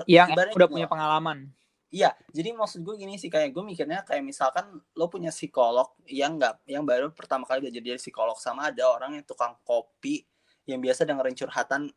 yang 0.09 0.33
udah 0.33 0.47
gini 0.49 0.65
punya 0.65 0.87
pengalaman 0.89 1.53
Iya, 1.87 2.11
jadi 2.35 2.51
maksud 2.51 2.83
gue 2.83 2.99
gini 2.99 3.15
sih 3.15 3.31
kayak 3.31 3.55
gue 3.55 3.63
mikirnya 3.63 4.03
kayak 4.03 4.19
misalkan 4.19 4.75
lo 4.91 5.07
punya 5.07 5.31
psikolog 5.31 5.87
yang 6.03 6.35
nggak 6.35 6.67
yang 6.67 6.83
baru 6.83 7.15
pertama 7.15 7.47
kali 7.47 7.63
belajar 7.63 7.79
jadi 7.79 7.95
psikolog 7.95 8.35
sama 8.43 8.75
ada 8.75 8.91
orang 8.91 9.15
yang 9.15 9.23
tukang 9.23 9.55
kopi 9.63 10.27
yang 10.67 10.83
biasa 10.83 11.07
dengerin 11.07 11.31
curhatan 11.39 11.87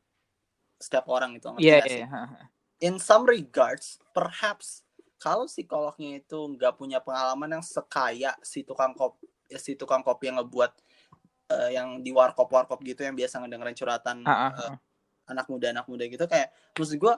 setiap 0.81 1.07
orang 1.13 1.37
itu 1.37 1.47
ngerti 1.47 1.63
iya 1.69 1.77
nggak 1.79 1.87
iya 1.87 1.95
sih? 1.95 2.05
iya. 2.09 2.49
In 2.81 2.97
some 2.97 3.29
regards, 3.29 4.01
perhaps 4.17 4.81
kalau 5.21 5.45
psikolognya 5.45 6.25
itu 6.25 6.39
nggak 6.57 6.81
punya 6.81 6.99
pengalaman 7.05 7.61
yang 7.61 7.65
sekaya 7.65 8.33
si 8.41 8.65
tukang 8.65 8.97
kopi 8.97 9.29
si 9.61 9.77
tukang 9.77 10.01
kopi 10.01 10.33
yang 10.33 10.41
ngebuat 10.41 10.73
eh, 11.53 11.71
yang 11.77 12.01
di 12.01 12.09
warkop 12.09 12.49
warkop 12.49 12.81
gitu 12.81 13.05
yang 13.05 13.13
biasa 13.13 13.45
ngedengerin 13.45 13.77
curhatan 13.77 14.25
ah, 14.25 14.49
eh, 14.49 14.73
ah. 14.73 14.77
anak 15.29 15.47
muda 15.53 15.77
anak 15.77 15.87
muda 15.91 16.09
gitu 16.09 16.25
kayak 16.25 16.49
maksud 16.73 16.97
gue 16.97 17.15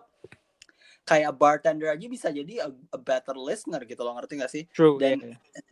kayak 1.03 1.35
bartender 1.35 1.91
aja 1.91 2.07
bisa 2.07 2.31
jadi 2.31 2.63
a, 2.63 2.69
a 2.95 2.99
better 2.99 3.35
listener 3.35 3.83
gitu 3.87 4.03
loh 4.07 4.15
ngerti 4.19 4.33
gak 4.39 4.53
sih 4.53 4.65
true 4.71 4.99
dan 5.03 5.19
iya, 5.19 5.35
iya. 5.35 5.63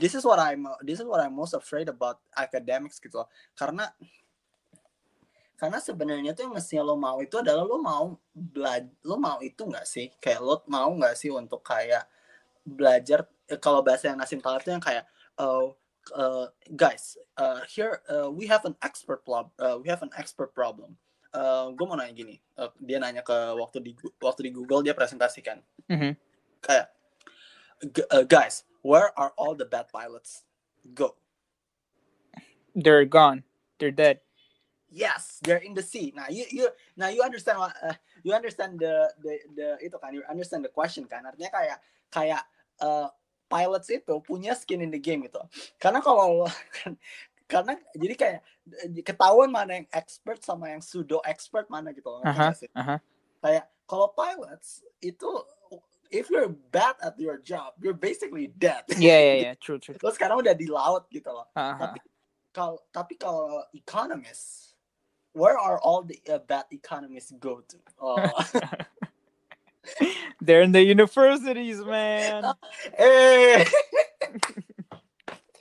this 0.00 0.16
is 0.16 0.24
what 0.24 0.40
I'm 0.40 0.64
this 0.80 1.00
is 1.00 1.06
what 1.08 1.20
I'm 1.20 1.36
most 1.36 1.52
afraid 1.52 1.92
about 1.92 2.20
academics 2.32 2.96
gitu 2.96 3.20
loh. 3.20 3.28
karena 3.52 3.92
karena 5.58 5.82
sebenarnya 5.82 6.38
tuh 6.38 6.46
yang 6.46 6.54
mestinya 6.54 6.86
lo 6.86 6.94
mau 6.94 7.18
itu 7.18 7.34
adalah 7.42 7.66
lo 7.66 7.82
mau 7.82 8.14
belajar 8.30 8.86
lo 9.02 9.18
mau 9.18 9.42
itu 9.42 9.66
nggak 9.66 9.82
sih? 9.82 10.06
Kayak 10.22 10.40
lo 10.46 10.62
mau 10.70 10.86
nggak 10.94 11.18
sih 11.18 11.34
untuk 11.34 11.66
kayak 11.66 12.06
belajar? 12.62 13.26
Eh, 13.50 13.58
kalau 13.58 13.82
bahasa 13.82 14.06
yang 14.06 14.22
Nasim 14.22 14.38
Taleb 14.38 14.62
tuh 14.62 14.70
yang 14.70 14.84
kayak 14.84 15.02
oh 15.42 15.74
uh, 16.14 16.46
guys 16.78 17.18
uh, 17.42 17.66
here 17.66 17.98
uh, 18.06 18.30
we 18.30 18.46
have 18.46 18.62
an 18.70 18.78
expert 18.86 19.26
prob 19.26 19.50
uh, 19.58 19.74
we 19.82 19.90
have 19.90 19.98
an 20.06 20.14
expert 20.14 20.54
problem. 20.54 20.94
Uh, 21.34 21.74
gue 21.74 21.84
mau 21.84 21.98
nanya 21.98 22.14
gini 22.14 22.38
uh, 22.54 22.70
dia 22.78 23.02
nanya 23.02 23.26
ke 23.26 23.34
waktu 23.58 23.82
di 23.82 23.92
waktu 24.22 24.46
di 24.46 24.50
Google 24.54 24.86
dia 24.86 24.94
presentasikan. 24.94 25.58
Mhm. 25.90 26.14
kayak 26.62 26.86
"G- 27.82 28.08
uh, 28.14 28.22
guys 28.22 28.62
where 28.86 29.10
are 29.18 29.34
all 29.34 29.58
the 29.58 29.66
bad 29.66 29.90
pilots? 29.90 30.46
Go. 30.94 31.18
They're 32.78 33.10
gone. 33.10 33.42
They're 33.82 33.90
dead 33.90 34.22
yes 34.88 35.38
they're 35.44 35.62
in 35.62 35.76
the 35.76 35.84
sea. 35.84 36.12
Nah 36.16 36.28
you 36.32 36.44
you 36.50 36.66
now 36.96 37.08
you 37.12 37.20
understand 37.22 37.60
what 37.60 37.72
uh, 37.84 37.96
you 38.24 38.32
understand 38.32 38.80
the 38.80 39.08
the 39.20 39.34
the 39.54 39.68
itu 39.84 39.96
kan 40.00 40.12
you 40.16 40.24
understand 40.28 40.64
the 40.64 40.72
question 40.72 41.04
kan. 41.04 41.24
Artinya 41.24 41.52
kayak 41.52 41.78
kayak 42.08 42.42
uh, 42.80 43.08
pilots 43.48 43.88
itu 43.88 44.14
punya 44.24 44.52
skin 44.52 44.84
in 44.84 44.92
the 44.92 45.00
game 45.00 45.24
gitu. 45.24 45.40
Karena 45.80 46.04
kalau 46.04 46.44
karena 47.52 47.80
jadi 47.96 48.14
kayak 48.14 48.40
ketahuan 49.00 49.48
mana 49.48 49.80
yang 49.80 49.88
expert 49.96 50.44
sama 50.44 50.68
yang 50.68 50.84
pseudo 50.84 51.24
expert 51.24 51.64
mana 51.72 51.96
gitu 51.96 52.04
loh, 52.12 52.20
Aha, 52.20 52.52
nggak 52.52 52.60
sih? 52.60 52.68
aha. 52.76 53.00
kayak 53.40 53.64
kalau 53.88 54.12
pilots 54.12 54.84
itu 55.00 55.24
if 56.12 56.28
you're 56.28 56.52
bad 56.68 56.92
at 57.00 57.16
your 57.16 57.40
job 57.40 57.72
you're 57.80 57.96
basically 57.96 58.52
dead. 58.60 58.84
Iya 58.92 59.16
iya 59.16 59.34
iya, 59.40 59.52
true 59.64 59.80
true. 59.80 59.96
lo 59.96 60.12
sekarang 60.12 60.44
udah 60.44 60.52
di 60.52 60.68
laut 60.68 61.08
gitu 61.08 61.32
loh. 61.32 61.48
Ah, 61.56 61.72
ah, 61.72 61.88
tapi 61.88 62.04
kalau 62.52 62.76
tapi 62.92 63.14
kalau 63.16 63.64
economists 63.72 64.67
where 65.32 65.58
are 65.58 65.80
all 65.80 66.02
the 66.02 66.18
uh, 66.30 66.38
bad 66.38 66.64
economists 66.70 67.32
go 67.38 67.62
to 67.68 67.76
oh. 68.00 68.16
They're 70.40 70.62
in 70.62 70.72
the 70.72 70.82
universities, 70.82 71.80
man. 71.80 72.52
eh 72.98 73.64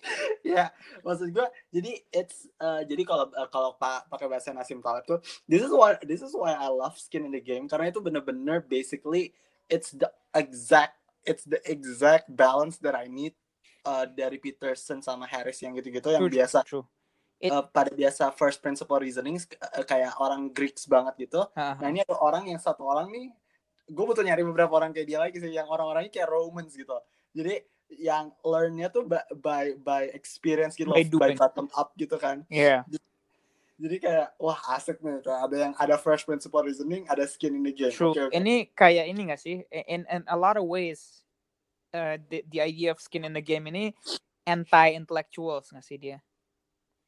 ya 0.47 0.71
maksud 1.03 1.35
gue 1.35 1.47
jadi 1.71 1.91
it's 2.15 2.47
uh, 2.63 2.79
jadi 2.87 3.03
kalau 3.03 3.27
uh, 3.35 3.49
kalau 3.51 3.75
pak 3.75 4.07
pakai 4.07 4.27
bahasa 4.31 4.55
Nasim 4.55 4.79
Taleb 4.79 5.03
tuh 5.03 5.19
this 5.45 5.59
is 5.59 5.71
why 5.71 5.99
this 6.03 6.23
is 6.23 6.31
why 6.31 6.55
I 6.55 6.71
love 6.71 6.95
skin 6.95 7.27
in 7.27 7.35
the 7.35 7.43
game 7.43 7.67
karena 7.67 7.91
itu 7.91 7.99
bener-bener 7.99 8.63
basically 8.63 9.35
it's 9.67 9.91
the 9.91 10.07
exact 10.31 10.95
it's 11.27 11.43
the 11.43 11.59
exact 11.67 12.31
balance 12.31 12.79
that 12.79 12.95
I 12.95 13.11
need 13.11 13.35
uh, 13.83 14.07
dari 14.07 14.39
Peterson 14.39 15.03
sama 15.03 15.27
Harris 15.27 15.59
yang 15.59 15.75
gitu-gitu 15.75 16.07
yang 16.07 16.23
true, 16.23 16.35
biasa 16.39 16.57
true. 16.63 16.85
It- 17.37 17.53
uh, 17.53 17.61
pada 17.61 17.93
biasa 17.93 18.33
first 18.33 18.65
principle 18.65 18.97
reasoning 18.97 19.37
uh, 19.37 19.85
kayak 19.85 20.17
orang 20.17 20.49
Greeks 20.49 20.89
banget 20.89 21.29
gitu 21.29 21.45
ah. 21.53 21.77
Nah 21.77 21.87
ini 21.93 22.01
ada 22.01 22.17
orang 22.17 22.49
yang 22.49 22.57
satu 22.57 22.81
orang 22.81 23.13
nih, 23.13 23.29
gue 23.85 24.03
butuh 24.09 24.25
nyari 24.25 24.41
beberapa 24.41 24.73
orang 24.73 24.89
kayak 24.89 25.07
dia 25.07 25.19
lagi 25.21 25.37
sih, 25.37 25.53
yang 25.53 25.69
orang-orangnya 25.69 26.09
kayak 26.09 26.33
Romans 26.33 26.73
gitu. 26.73 26.97
Jadi 27.37 27.61
yang 28.01 28.35
learn-nya 28.43 28.91
tuh 28.91 29.07
by 29.07 29.21
by, 29.37 29.65
by 29.79 30.03
experience 30.11 30.75
gitu, 30.75 30.89
By 30.89 31.07
loh, 31.07 31.21
by 31.21 31.31
bottom 31.37 31.71
up 31.77 31.93
gitu 31.95 32.17
kan. 32.19 32.41
Yeah. 32.49 32.83
Jadi 33.77 34.01
kayak 34.01 34.33
wah 34.41 34.57
asik 34.73 34.99
nih 35.05 35.21
tuh. 35.21 35.37
Ada 35.37 35.55
yang 35.69 35.73
ada 35.77 35.95
first 36.01 36.25
principle 36.25 36.65
reasoning, 36.65 37.05
ada 37.05 37.23
skin 37.29 37.53
in 37.53 37.61
the 37.61 37.71
game. 37.71 37.93
True. 37.93 38.11
Oke, 38.11 38.27
oke. 38.27 38.33
Ini 38.33 38.73
kayak 38.73 39.05
ini 39.13 39.21
gak 39.29 39.39
sih? 39.39 39.61
In 39.69 40.09
in 40.09 40.25
a 40.25 40.35
lot 40.35 40.57
of 40.57 40.65
ways, 40.65 41.21
uh, 41.93 42.17
the 42.27 42.41
the 42.49 42.59
idea 42.59 42.89
of 42.89 42.97
skin 42.97 43.23
in 43.23 43.37
the 43.37 43.45
game 43.45 43.69
ini 43.69 43.93
anti-intellectuals 44.43 45.69
nggak 45.69 45.85
sih 45.85 45.95
dia? 46.01 46.17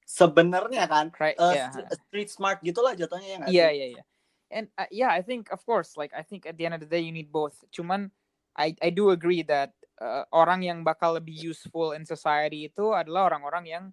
Sebenarnya 0.10 0.84
kan, 0.94 1.08
Right? 1.20 1.40
uh, 1.44 1.54
yeah. 1.54 1.70
st- 1.72 1.88
street 2.02 2.30
smart 2.36 2.58
gitulah 2.68 2.94
jatuhnya 3.00 3.28
ya 3.34 3.38
nggak 3.42 3.54
Yeah, 3.54 3.70
sih? 3.70 3.72
yeah, 3.72 3.90
yeah. 4.00 4.06
And 4.52 4.68
uh, 4.78 4.90
yeah, 4.92 5.10
I 5.14 5.22
think 5.22 5.52
of 5.54 5.62
course, 5.66 5.96
like 5.98 6.12
I 6.16 6.24
think 6.24 6.46
at 6.46 6.58
the 6.58 6.66
end 6.66 6.74
of 6.74 6.82
the 6.82 6.90
day 6.90 7.00
you 7.02 7.14
need 7.14 7.32
both. 7.32 7.62
Cuman 7.70 8.10
I 8.58 8.74
I 8.82 8.90
do 8.90 9.14
agree 9.14 9.46
that 9.46 9.78
uh, 10.02 10.26
orang 10.34 10.66
yang 10.66 10.82
bakal 10.82 11.14
lebih 11.22 11.38
useful 11.38 11.94
in 11.94 12.04
society 12.06 12.66
itu 12.66 12.92
adalah 12.98 13.30
orang-orang 13.30 13.66
yang 13.70 13.86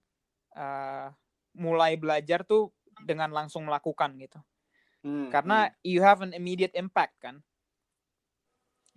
uh, 0.57 1.13
mulai 1.57 1.97
belajar 2.01 2.45
tuh 2.45 2.73
dengan 3.05 3.33
langsung 3.33 3.69
melakukan 3.69 4.17
gitu. 4.17 4.41
Hmm, 5.03 5.31
Karena 5.31 5.71
you 5.85 6.01
have 6.03 6.23
an 6.25 6.33
immediate 6.33 6.73
impact 6.75 7.21
kan. 7.21 7.45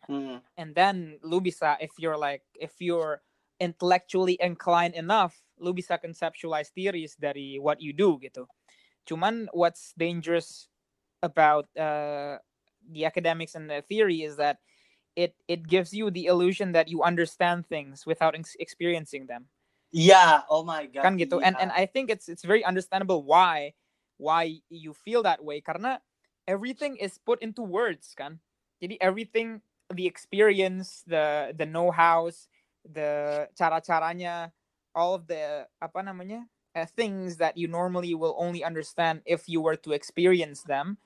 hmm, 0.07 0.21
hmm. 0.23 0.37
And 0.59 0.75
then 0.75 1.19
lu 1.23 1.39
bisa 1.39 1.79
if 1.79 1.95
you're 1.97 2.19
like 2.19 2.43
if 2.59 2.75
you're 2.83 3.23
intellectually 3.59 4.35
inclined 4.39 4.95
enough, 4.95 5.39
lu 5.59 5.75
bisa 5.75 5.99
conceptualize 5.99 6.71
theories 6.71 7.15
dari 7.19 7.59
what 7.59 7.79
you 7.83 7.91
do 7.91 8.17
gitu. 8.23 8.47
Cuman 9.05 9.47
what's 9.51 9.93
dangerous 9.99 10.67
about 11.21 11.67
uh, 11.75 12.39
the 12.87 13.03
academics 13.03 13.55
and 13.55 13.69
the 13.69 13.83
theory 13.87 14.23
is 14.23 14.39
that 14.39 14.59
it 15.15 15.35
it 15.47 15.67
gives 15.67 15.91
you 15.91 16.09
the 16.09 16.25
illusion 16.25 16.71
that 16.71 16.87
you 16.87 17.03
understand 17.03 17.67
things 17.67 18.07
without 18.07 18.35
ex- 18.35 18.55
experiencing 18.59 19.27
them. 19.27 19.51
Iya, 19.89 20.45
oh 20.47 20.61
my 20.63 20.85
god. 20.85 21.03
kan 21.03 21.17
gitu. 21.17 21.41
And 21.41 21.57
iya. 21.57 21.61
and 21.67 21.71
I 21.73 21.89
think 21.89 22.13
it's 22.13 22.29
it's 22.29 22.45
very 22.45 22.61
understandable 22.63 23.25
why 23.25 23.73
why 24.21 24.61
you 24.69 24.93
feel 24.93 25.25
that 25.25 25.41
way 25.41 25.59
karena 25.59 25.99
everything 26.45 26.95
is 27.01 27.17
put 27.17 27.41
into 27.41 27.65
words 27.65 28.13
kan. 28.13 28.39
Jadi 28.79 28.95
everything 29.01 29.59
the 29.89 30.05
experience, 30.05 31.01
the 31.09 31.51
the 31.57 31.65
know-hows, 31.65 32.47
the 32.85 33.45
cara-caranya, 33.57 34.53
all 34.95 35.13
of 35.13 35.27
the 35.27 35.67
apa 35.81 36.01
namanya? 36.01 36.47
uh, 36.75 36.85
things 36.85 37.37
that 37.37 37.57
you 37.57 37.67
normally 37.67 38.13
will 38.13 38.35
only 38.37 38.63
understand 38.63 39.21
if 39.25 39.49
you 39.49 39.61
were 39.61 39.75
to 39.75 39.91
experience 39.91 40.63
them 40.63 40.97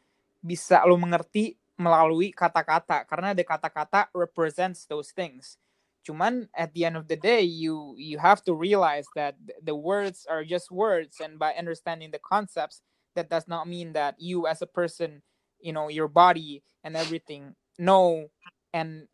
bisa 0.43 0.83
lo 0.83 0.99
mengerti 0.99 1.55
melalui 1.79 2.35
kata-kata 2.35 3.07
karena 3.07 3.31
the 3.33 3.43
kata-kata 3.47 4.11
represents 4.13 4.85
those 4.85 5.09
things. 5.15 5.57
Cuman 6.03 6.51
at 6.51 6.75
the 6.75 6.83
end 6.83 6.99
of 6.99 7.07
the 7.07 7.15
day 7.15 7.41
you 7.41 7.95
you 7.95 8.19
have 8.19 8.43
to 8.43 8.51
realize 8.51 9.07
that 9.15 9.39
th- 9.39 9.55
the 9.63 9.73
words 9.73 10.27
are 10.27 10.43
just 10.43 10.67
words 10.67 11.23
and 11.23 11.39
by 11.39 11.55
understanding 11.55 12.11
the 12.11 12.19
concepts 12.19 12.83
that 13.15 13.31
does 13.31 13.47
not 13.47 13.71
mean 13.71 13.95
that 13.95 14.19
you 14.19 14.43
as 14.43 14.59
a 14.59 14.67
person 14.67 15.23
you 15.63 15.71
know 15.71 15.87
your 15.87 16.11
body 16.11 16.59
and 16.83 16.99
everything 16.99 17.55
know 17.79 18.27
and 18.75 19.07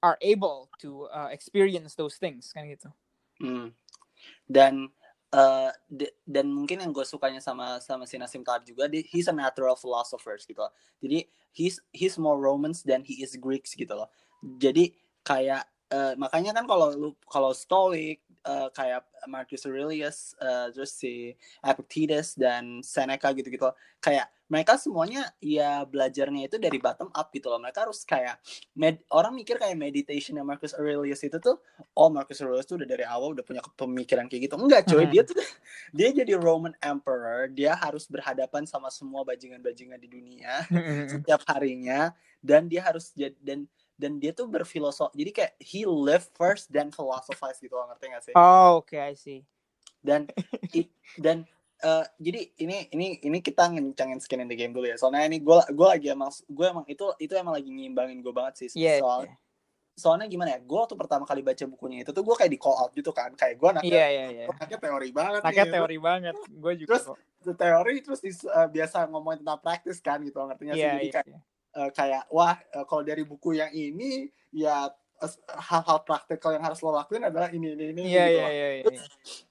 are 0.00 0.16
able 0.24 0.72
to 0.80 1.12
uh, 1.12 1.28
experience 1.28 1.92
those 1.92 2.16
things 2.16 2.56
kan 2.56 2.64
gitu. 2.64 2.88
Dan 4.50 4.90
eh, 5.30 5.70
de- 5.86 6.14
dan 6.26 6.50
mungkin 6.50 6.82
yang 6.82 6.90
gue 6.90 7.06
sukanya 7.06 7.38
sama 7.38 7.78
sama 7.78 8.02
si 8.10 8.18
Nassim 8.18 8.42
Taleb 8.42 8.66
juga, 8.66 8.90
dia, 8.90 9.02
he's 9.06 9.30
a 9.30 9.34
natural 9.34 9.78
philosopher 9.78 10.34
gitu 10.42 10.58
loh. 10.58 10.74
Jadi 10.98 11.22
he's 11.54 11.78
he's 11.94 12.18
more 12.18 12.34
Romans 12.38 12.82
than 12.82 13.06
he 13.06 13.22
is 13.22 13.38
Greeks 13.38 13.78
gitu 13.78 13.94
loh. 13.94 14.10
Jadi 14.42 14.90
kayak 15.22 15.62
eh, 15.94 16.14
makanya 16.18 16.50
kan 16.58 16.66
kalau 16.66 16.90
lu 16.98 17.10
kalau 17.30 17.54
Stoic 17.54 18.26
eh, 18.44 18.68
kayak 18.72 19.04
Marcus 19.28 19.64
Aurelius, 19.68 20.32
eh, 20.40 20.72
terus 20.72 20.92
si 20.96 21.34
Epictetus 21.60 22.34
dan 22.38 22.80
Seneca 22.80 23.30
gitu-gitu, 23.36 23.68
kayak 24.00 24.28
mereka 24.50 24.74
semuanya 24.74 25.30
ya 25.38 25.86
belajarnya 25.86 26.50
itu 26.50 26.58
dari 26.58 26.82
bottom 26.82 27.06
up 27.14 27.30
gitu 27.30 27.46
loh. 27.46 27.62
Mereka 27.62 27.86
harus 27.86 28.02
kayak 28.02 28.42
med, 28.74 28.98
orang 29.14 29.30
mikir 29.38 29.54
kayak 29.62 29.78
meditation 29.78 30.34
yang 30.34 30.48
Marcus 30.48 30.74
Aurelius 30.74 31.22
itu 31.22 31.38
tuh 31.38 31.62
oh 31.94 32.10
Marcus 32.10 32.42
Aurelius 32.42 32.66
tuh 32.66 32.82
udah 32.82 32.88
dari 32.90 33.06
awal 33.06 33.38
udah 33.38 33.46
punya 33.46 33.62
pemikiran 33.78 34.26
kayak 34.26 34.50
gitu. 34.50 34.58
Enggak 34.58 34.90
coy, 34.90 35.06
Hmm. 35.06 35.12
dia 35.14 35.22
tuh 35.22 35.38
dia 35.96 36.08
jadi 36.10 36.34
Roman 36.34 36.74
Emperor, 36.82 37.46
dia 37.54 37.78
harus 37.78 38.10
berhadapan 38.10 38.66
sama 38.66 38.90
semua 38.90 39.22
bajingan-bajingan 39.22 40.00
di 40.02 40.08
dunia 40.10 40.66
setiap 41.06 41.42
harinya 41.50 42.10
dan 42.42 42.66
dia 42.66 42.82
harus 42.86 43.12
dan 43.44 43.68
dan 44.00 44.16
dia 44.16 44.32
tuh 44.32 44.48
berfilosof. 44.48 45.12
Jadi 45.12 45.30
kayak 45.30 45.52
he 45.60 45.84
live 45.84 46.24
first 46.32 46.72
then 46.72 46.88
philosophize 46.88 47.60
gitu 47.60 47.76
loh, 47.76 47.84
ngerti 47.86 48.04
gak 48.08 48.24
sih? 48.24 48.34
oh 48.34 48.80
okay 48.80 49.04
I 49.04 49.12
see 49.12 49.44
Dan 50.00 50.24
i- 50.72 50.88
dan 51.14 51.44
eh, 51.78 52.04
jadi 52.16 52.40
ini 52.56 52.88
ini 52.90 53.06
ini 53.20 53.38
kita 53.38 53.68
ngencangin 53.68 54.16
skin 54.16 54.40
in 54.40 54.48
the 54.48 54.56
game 54.56 54.72
dulu 54.72 54.84
ya. 54.84 54.96
Soalnya 54.96 55.28
ini 55.28 55.36
gue 55.38 55.52
gue 55.68 55.86
lagi 55.86 56.08
emang 56.08 56.32
gue 56.32 56.66
emang 56.66 56.84
itu 56.84 57.04
itu 57.18 57.36
emang 57.36 57.52
lagi 57.52 57.68
ngimbangin 57.68 58.18
gue 58.18 58.32
banget 58.32 58.64
sih. 58.64 58.80
Iya, 58.80 59.04
Soal, 59.04 59.20
iya. 59.24 59.36
soalnya 59.92 60.24
gimana 60.24 60.56
ya? 60.56 60.60
Gue 60.60 60.78
waktu 60.78 60.96
pertama 60.96 61.24
kali 61.24 61.40
baca 61.40 61.60
bukunya 61.66 62.00
itu 62.00 62.10
tuh 62.10 62.20
gue 62.20 62.32
kayak 62.32 62.48
di 62.48 62.56
call 62.56 62.76
out 62.78 62.92
gitu 62.92 63.12
kan. 63.12 63.36
Kayak 63.36 63.60
gue 63.60 63.68
anaknya 63.70 63.92
Iya 63.92 64.06
iya 64.08 64.26
iya. 64.32 64.44
anaknya 64.48 64.78
teori 64.78 65.08
banget 65.10 65.40
Anaknya 65.44 65.64
nih. 65.64 65.74
teori 65.76 65.96
banget. 66.00 66.34
Gue 66.48 66.72
juga 66.80 66.88
Terus, 66.96 67.04
kok. 67.06 67.16
Teori 67.40 67.94
terus 68.00 68.20
dis- 68.20 68.44
eh, 68.46 68.68
biasa 68.70 68.96
ngomongin 69.08 69.40
tentang 69.40 69.60
praktis 69.60 69.98
kan 69.98 70.20
gitu 70.20 70.36
ngertinya 70.38 70.72
sih. 70.72 70.80
Iya 70.80 70.92
Jadi 70.94 71.04
iya. 71.04 71.12
kayak, 71.14 71.28
iya. 71.28 71.40
Eh, 71.76 71.90
kayak 71.94 72.26
wah 72.32 72.56
eh, 72.58 72.84
kalau 72.88 73.02
dari 73.06 73.22
buku 73.22 73.58
yang 73.58 73.70
ini 73.70 74.30
ya 74.50 74.90
hal-hal 75.46 76.00
praktikal 76.02 76.56
yang 76.56 76.64
harus 76.64 76.80
lo 76.80 76.96
lakuin 76.96 77.28
adalah 77.28 77.52
ini 77.52 77.76
ini 77.76 77.84
ini 77.92 78.02
Iya 78.08 78.24
gitu 78.24 78.40
loh. 78.40 78.50
iya. 78.50 78.68
iya. 78.72 78.84
Terus, 78.88 79.02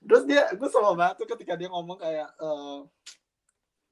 terus 0.02 0.24
dia 0.26 0.42
gue 0.58 0.70
sama 0.74 0.92
banget 0.98 1.16
tuh 1.22 1.28
ketika 1.38 1.54
dia 1.54 1.70
ngomong 1.70 1.98
kayak 2.02 2.30
eh, 2.34 2.80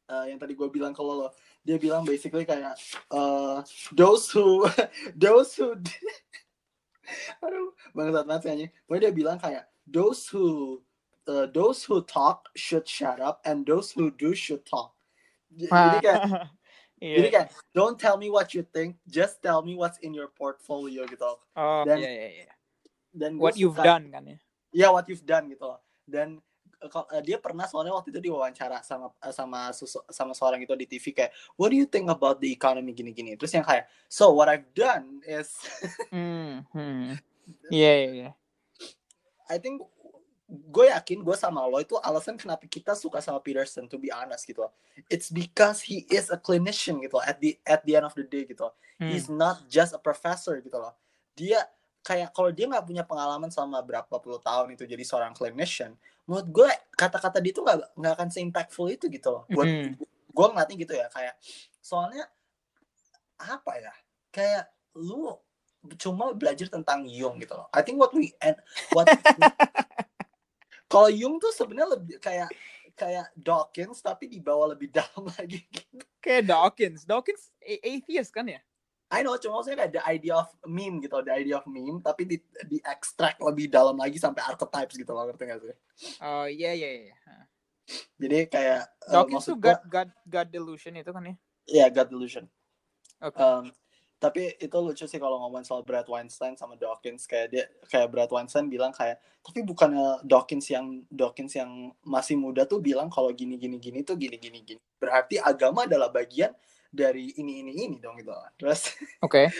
eh, 0.09 0.23
yang 0.33 0.39
tadi 0.41 0.53
gue 0.57 0.67
bilang 0.73 0.93
ke 0.97 1.01
lo 1.05 1.29
dia 1.61 1.77
bilang 1.77 2.01
basically 2.01 2.47
kayak 2.49 2.73
eh, 3.13 3.57
those 3.93 4.25
who 4.33 4.65
those 5.21 5.53
who 5.53 5.77
aduh 7.45 7.71
bangsat 7.93 8.25
banget 8.25 8.41
sih 8.43 8.51
anjing. 8.51 8.71
Pokoknya 8.83 9.01
dia 9.07 9.13
bilang 9.13 9.37
kayak 9.37 9.63
those 9.87 10.27
who 10.27 10.79
uh, 11.27 11.45
those 11.51 11.83
who 11.85 12.01
talk 12.03 12.49
should 12.55 12.87
shut 12.87 13.19
up 13.19 13.39
and 13.45 13.63
those 13.67 13.91
who 13.91 14.11
do 14.15 14.33
should 14.33 14.63
talk. 14.65 14.95
Jadi 15.53 16.03
kayak 16.03 16.23
Iya. 16.97 17.15
jadi 17.15 17.27
kayak 17.29 17.47
don't 17.71 17.93
tell 17.95 18.17
me 18.17 18.25
what 18.27 18.49
you 18.51 18.65
think, 18.65 18.97
just 19.05 19.37
tell 19.37 19.61
me 19.61 19.73
what's 19.73 20.01
in 20.01 20.11
your 20.11 20.27
portfolio 20.27 21.05
gitu. 21.05 21.29
Oh 21.53 21.81
dan- 21.85 21.97
iya 21.97 22.09
iya 22.09 22.27
iya. 22.41 22.53
Dan 23.13 23.37
What 23.37 23.53
gue 23.53 23.61
you've 23.61 23.77
suka- 23.77 23.85
done 23.85 24.05
kan 24.09 24.23
ya. 24.25 24.37
ya 24.73 24.87
what 24.89 25.05
you've 25.05 25.21
done 25.21 25.45
gitu 25.47 25.65
loh. 25.65 25.79
dan 26.05 26.39
eh, 26.77 26.87
eh, 26.87 27.21
dia 27.21 27.37
pernah 27.37 27.65
soalnya 27.65 27.91
waktu 27.91 28.13
itu 28.13 28.29
diwawancara 28.29 28.79
sama 28.79 29.09
eh, 29.19 29.33
sama 29.33 29.73
sama 30.07 30.31
seorang 30.31 30.61
itu 30.61 30.71
di 30.73 30.85
TV 30.87 31.09
kayak 31.11 31.31
what 31.53 31.67
do 31.67 31.75
you 31.75 31.83
think 31.83 32.07
about 32.07 32.37
the 32.37 32.47
economy 32.47 32.93
gini-gini 32.93 33.33
terus 33.33 33.51
yang 33.51 33.65
kayak 33.65 33.89
so 34.07 34.29
what 34.31 34.45
I've 34.47 34.69
done 34.71 35.19
is 35.25 35.51
Hmm. 36.09 36.63
hmm. 36.71 37.17
Iya 37.73 37.91
iya 37.93 38.09
iya. 38.11 38.29
I 39.47 39.57
think 39.57 39.79
gue 40.47 40.87
yakin 40.87 41.27
gue 41.27 41.35
sama 41.35 41.67
lo 41.67 41.75
itu 41.77 41.99
alasan 41.99 42.39
kenapa 42.39 42.63
kita 42.71 42.95
suka 42.95 43.19
sama 43.19 43.43
Peterson 43.43 43.83
to 43.83 43.99
be 43.99 44.07
honest 44.07 44.47
gitu 44.47 44.63
loh. 44.63 44.71
it's 45.11 45.27
because 45.27 45.83
he 45.83 46.07
is 46.07 46.31
a 46.31 46.39
clinician 46.39 47.03
gitu 47.03 47.19
loh, 47.19 47.25
at 47.27 47.35
the 47.43 47.59
at 47.67 47.83
the 47.83 47.99
end 47.99 48.07
of 48.07 48.15
the 48.15 48.23
day 48.23 48.47
gitu 48.47 48.63
loh. 48.63 48.71
Hmm. 48.95 49.11
he's 49.11 49.27
not 49.27 49.67
just 49.67 49.91
a 49.91 49.99
professor 49.99 50.55
gitu 50.63 50.79
loh 50.79 50.95
dia 51.35 51.67
kayak 51.99 52.31
kalau 52.31 52.47
dia 52.55 52.63
nggak 52.63 52.87
punya 52.87 53.03
pengalaman 53.03 53.51
selama 53.51 53.83
berapa 53.83 54.15
puluh 54.23 54.39
tahun 54.39 54.71
itu 54.73 54.87
jadi 54.87 55.03
seorang 55.03 55.35
clinician 55.35 55.91
menurut 56.23 56.47
gue 56.47 56.69
kata-kata 56.95 57.43
dia 57.43 57.51
itu 57.51 57.59
nggak 57.59 57.93
nggak 57.99 58.13
akan 58.15 58.27
se-impactful 58.31 58.87
itu 58.87 59.11
gitu 59.11 59.27
loh 59.27 59.43
buat 59.51 59.67
Hmm. 59.67 59.99
gue 60.31 60.45
ngeliatnya 60.47 60.75
gitu 60.79 60.93
ya 60.95 61.07
kayak 61.11 61.35
soalnya 61.83 62.23
apa 63.35 63.71
ya 63.83 63.93
kayak 64.31 64.63
lu 64.95 65.35
cuma 65.99 66.31
belajar 66.31 66.71
tentang 66.71 67.03
Jung 67.05 67.35
gitu 67.37 67.51
loh 67.53 67.67
I 67.75 67.83
think 67.83 67.99
what 67.99 68.15
we 68.15 68.31
and 68.39 68.55
what 68.95 69.11
kalau 70.87 71.11
Jung 71.11 71.35
tuh 71.37 71.51
sebenarnya 71.51 71.99
lebih 71.99 72.17
kayak 72.23 72.49
kayak 72.97 73.29
Dawkins 73.37 74.01
tapi 74.01 74.25
dibawa 74.25 74.73
lebih 74.73 74.89
dalam 74.97 75.29
lagi 75.29 75.61
gitu. 75.69 76.01
Kayak 76.23 76.49
Dawkins. 76.49 77.05
Dawkins 77.05 77.53
atheist 77.61 78.33
kan 78.33 78.49
ya? 78.49 78.59
I 79.07 79.23
know, 79.23 79.39
cuma 79.39 79.63
maksudnya 79.63 79.87
kayak 79.87 79.93
the 79.95 80.03
idea 80.03 80.35
of 80.35 80.51
meme 80.67 80.99
gitu, 80.99 81.23
the 81.23 81.31
idea 81.31 81.55
of 81.55 81.63
meme, 81.63 82.03
tapi 82.03 82.27
di, 82.27 82.43
di 82.67 82.75
extract 82.83 83.39
lebih 83.39 83.71
dalam 83.71 83.95
lagi 83.95 84.19
sampai 84.19 84.43
archetypes 84.43 84.99
gitu 84.99 85.15
loh, 85.15 85.23
ngerti 85.31 85.47
gak 85.47 85.63
sih? 85.63 85.75
Oh 86.19 86.43
iya 86.43 86.75
iya 86.75 87.07
iya. 87.07 87.15
Jadi 88.19 88.51
kayak, 88.51 88.83
eh, 88.83 89.13
Dawkins 89.15 89.47
maksud 89.47 89.51
tuh 89.55 89.59
God 89.63 89.79
God 89.87 90.09
God 90.27 90.47
delusion 90.51 90.99
itu 90.99 91.07
kan 91.07 91.23
ya? 91.23 91.35
ya 91.71 91.85
God 91.87 92.11
delusion. 92.11 92.51
Oke. 93.23 93.39
Um, 93.39 93.71
tapi 94.17 94.57
itu 94.57 94.77
lucu 94.81 95.05
sih 95.05 95.21
kalau 95.21 95.37
ngomongin 95.45 95.65
soal 95.65 95.85
Brad 95.85 96.09
Weinstein 96.09 96.57
sama 96.57 96.73
Dawkins, 96.73 97.29
kayak 97.29 97.47
dia, 97.53 97.63
kayak 97.85 98.09
Brad 98.09 98.33
Weinstein 98.33 98.65
bilang 98.65 98.89
kayak, 98.89 99.21
tapi 99.45 99.61
bukannya 99.61 100.25
Dawkins 100.25 100.65
yang 100.73 101.05
Dawkins 101.05 101.53
yang 101.53 101.93
masih 102.01 102.33
muda 102.33 102.65
tuh 102.65 102.81
bilang 102.81 103.13
kalau 103.13 103.29
gini 103.29 103.61
gini 103.61 103.77
gini 103.77 104.01
tuh 104.01 104.17
gini 104.17 104.41
gini 104.41 104.65
gini. 104.65 104.81
Berarti 104.97 105.37
agama 105.37 105.85
adalah 105.85 106.09
bagian 106.09 106.49
dari 106.89 107.29
ini 107.37 107.61
ini 107.61 107.71
ini 107.77 107.97
dong 108.01 108.17
gitu. 108.17 108.33
Terus 108.57 108.89
Oke. 109.25 109.53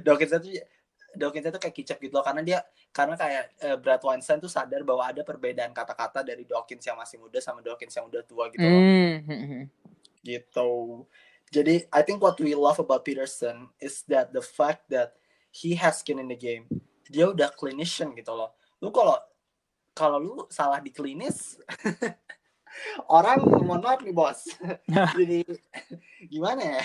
Dawkins 0.00 0.40
itu 0.40 0.64
Dawkins 1.12 1.52
itu 1.52 1.60
kayak 1.60 1.76
kicap 1.76 1.98
gitu 2.00 2.16
loh 2.16 2.24
karena 2.24 2.40
dia 2.40 2.58
karena 2.88 3.20
kayak 3.20 3.44
eh, 3.60 3.76
Brad 3.76 4.00
Weinstein 4.00 4.40
tuh 4.40 4.48
sadar 4.48 4.80
bahwa 4.88 5.04
ada 5.04 5.20
perbedaan 5.20 5.76
kata-kata 5.76 6.24
dari 6.24 6.48
Dawkins 6.48 6.88
yang 6.88 6.96
masih 6.96 7.20
muda 7.20 7.36
sama 7.44 7.60
Dawkins 7.60 7.92
yang 7.92 8.08
udah 8.08 8.24
tua 8.24 8.48
gitu 8.48 8.64
loh. 8.64 8.80
Hmm, 8.80 9.16
hmm. 9.28 9.64
gitu. 10.24 11.04
Jadi 11.52 11.84
I 11.92 12.00
think 12.00 12.24
what 12.24 12.40
we 12.40 12.56
love 12.56 12.80
about 12.80 13.04
Peterson 13.04 13.68
is 13.76 14.00
that 14.08 14.32
the 14.32 14.40
fact 14.40 14.88
that 14.88 15.20
he 15.52 15.76
has 15.76 16.00
skin 16.00 16.16
in 16.16 16.32
the 16.32 16.38
game. 16.38 16.64
Dia 17.12 17.28
udah 17.28 17.52
clinician 17.52 18.16
gitu 18.16 18.32
loh. 18.32 18.56
Lu 18.80 18.88
kalau 18.88 19.20
kalau 19.92 20.16
lu 20.16 20.34
salah 20.48 20.80
di 20.80 20.88
klinis 20.88 21.60
orang 23.12 23.44
mohon 23.44 23.84
maaf 23.84 24.00
nih 24.00 24.16
bos. 24.16 24.48
Jadi 25.20 25.44
gimana 26.32 26.80
ya? 26.80 26.82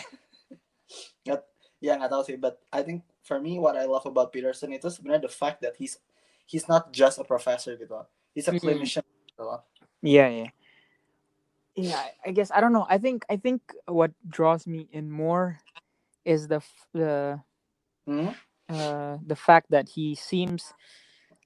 Nggak, 1.23 1.39
ya 1.79 1.91
nggak 1.95 2.11
tahu 2.11 2.23
sih, 2.27 2.35
but 2.35 2.59
I 2.67 2.83
think 2.83 3.07
for 3.23 3.39
me 3.39 3.55
what 3.55 3.79
I 3.79 3.87
love 3.87 4.03
about 4.03 4.35
Peterson 4.35 4.75
itu 4.75 4.91
sebenarnya 4.91 5.31
the 5.31 5.33
fact 5.33 5.63
that 5.63 5.79
he's 5.79 5.95
he's 6.43 6.67
not 6.67 6.91
just 6.91 7.23
a 7.23 7.25
professor 7.27 7.79
gitu 7.79 7.95
loh. 7.95 8.07
He's 8.35 8.51
a 8.51 8.55
Mhm. 8.55 8.59
clinician 8.59 9.07
gitu 9.31 9.47
loh. 9.47 9.63
Yeah, 10.03 10.27
yeah. 10.27 10.51
Yeah, 11.77 12.03
I 12.25 12.31
guess 12.31 12.51
I 12.51 12.61
don't 12.61 12.73
know. 12.73 12.87
I 12.89 12.97
think 12.97 13.25
I 13.29 13.37
think 13.37 13.61
what 13.87 14.11
draws 14.29 14.67
me 14.67 14.89
in 14.91 15.11
more 15.11 15.59
is 16.25 16.47
the 16.49 16.61
the 16.93 17.41
Hmm? 18.07 18.29
uh 18.69 19.17
the 19.25 19.35
fact 19.35 19.71
that 19.71 19.89
he 19.89 20.15
seems 20.15 20.73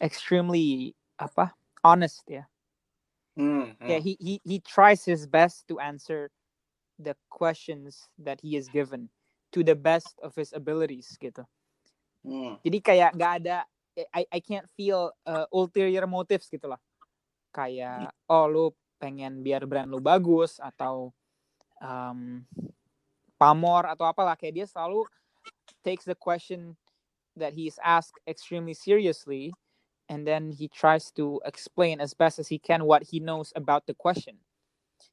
extremely 0.02 0.96
apa 1.20 1.54
honest 1.84 2.24
yeah. 2.28 2.48
Hmm, 3.38 3.64
hmm. 3.80 3.88
Yeah, 3.90 4.00
he, 4.00 4.18
he 4.20 4.42
he 4.46 4.58
tries 4.62 5.06
his 5.06 5.28
best 5.28 5.68
to 5.70 5.80
answer 5.80 6.32
the 7.00 7.16
questions 7.30 8.08
that 8.20 8.40
he 8.42 8.56
is 8.56 8.70
given 8.70 9.10
to 9.54 9.64
the 9.64 9.76
best 9.76 10.16
of 10.24 10.36
his 10.36 10.54
abilities 10.54 11.18
gitu. 11.20 11.44
Hmm. 12.24 12.56
Jadi 12.64 12.80
kayak 12.80 13.12
gak 13.18 13.34
ada 13.44 13.66
I 14.16 14.24
I 14.32 14.40
can't 14.40 14.70
feel 14.80 15.12
uh, 15.28 15.46
ulterior 15.52 16.08
motives 16.08 16.48
gitu 16.48 16.72
lah. 16.72 16.80
Kayak 17.52 18.16
oh 18.32 18.48
lu 18.48 18.66
pengen 19.02 19.42
biar 19.42 19.66
brand 19.66 19.90
lu 19.90 19.98
bagus 19.98 20.62
atau 20.62 21.10
um, 21.82 22.46
pamor 23.42 23.90
atau 23.90 24.06
apalah 24.06 24.38
kayak 24.38 24.62
dia 24.62 24.68
selalu 24.70 25.02
takes 25.82 26.06
the 26.06 26.14
question 26.14 26.78
that 27.34 27.58
he's 27.58 27.82
asked 27.82 28.22
extremely 28.30 28.78
seriously 28.78 29.50
and 30.14 30.30
then 30.30 30.54
he 30.54 30.70
tries 30.70 31.10
to 31.10 31.42
explain 31.42 31.98
as 31.98 32.14
best 32.14 32.38
as 32.38 32.46
he 32.46 32.62
can 32.62 32.86
what 32.86 33.02
he 33.02 33.18
knows 33.18 33.50
about 33.56 33.88
the 33.90 33.96
question. 33.98 34.38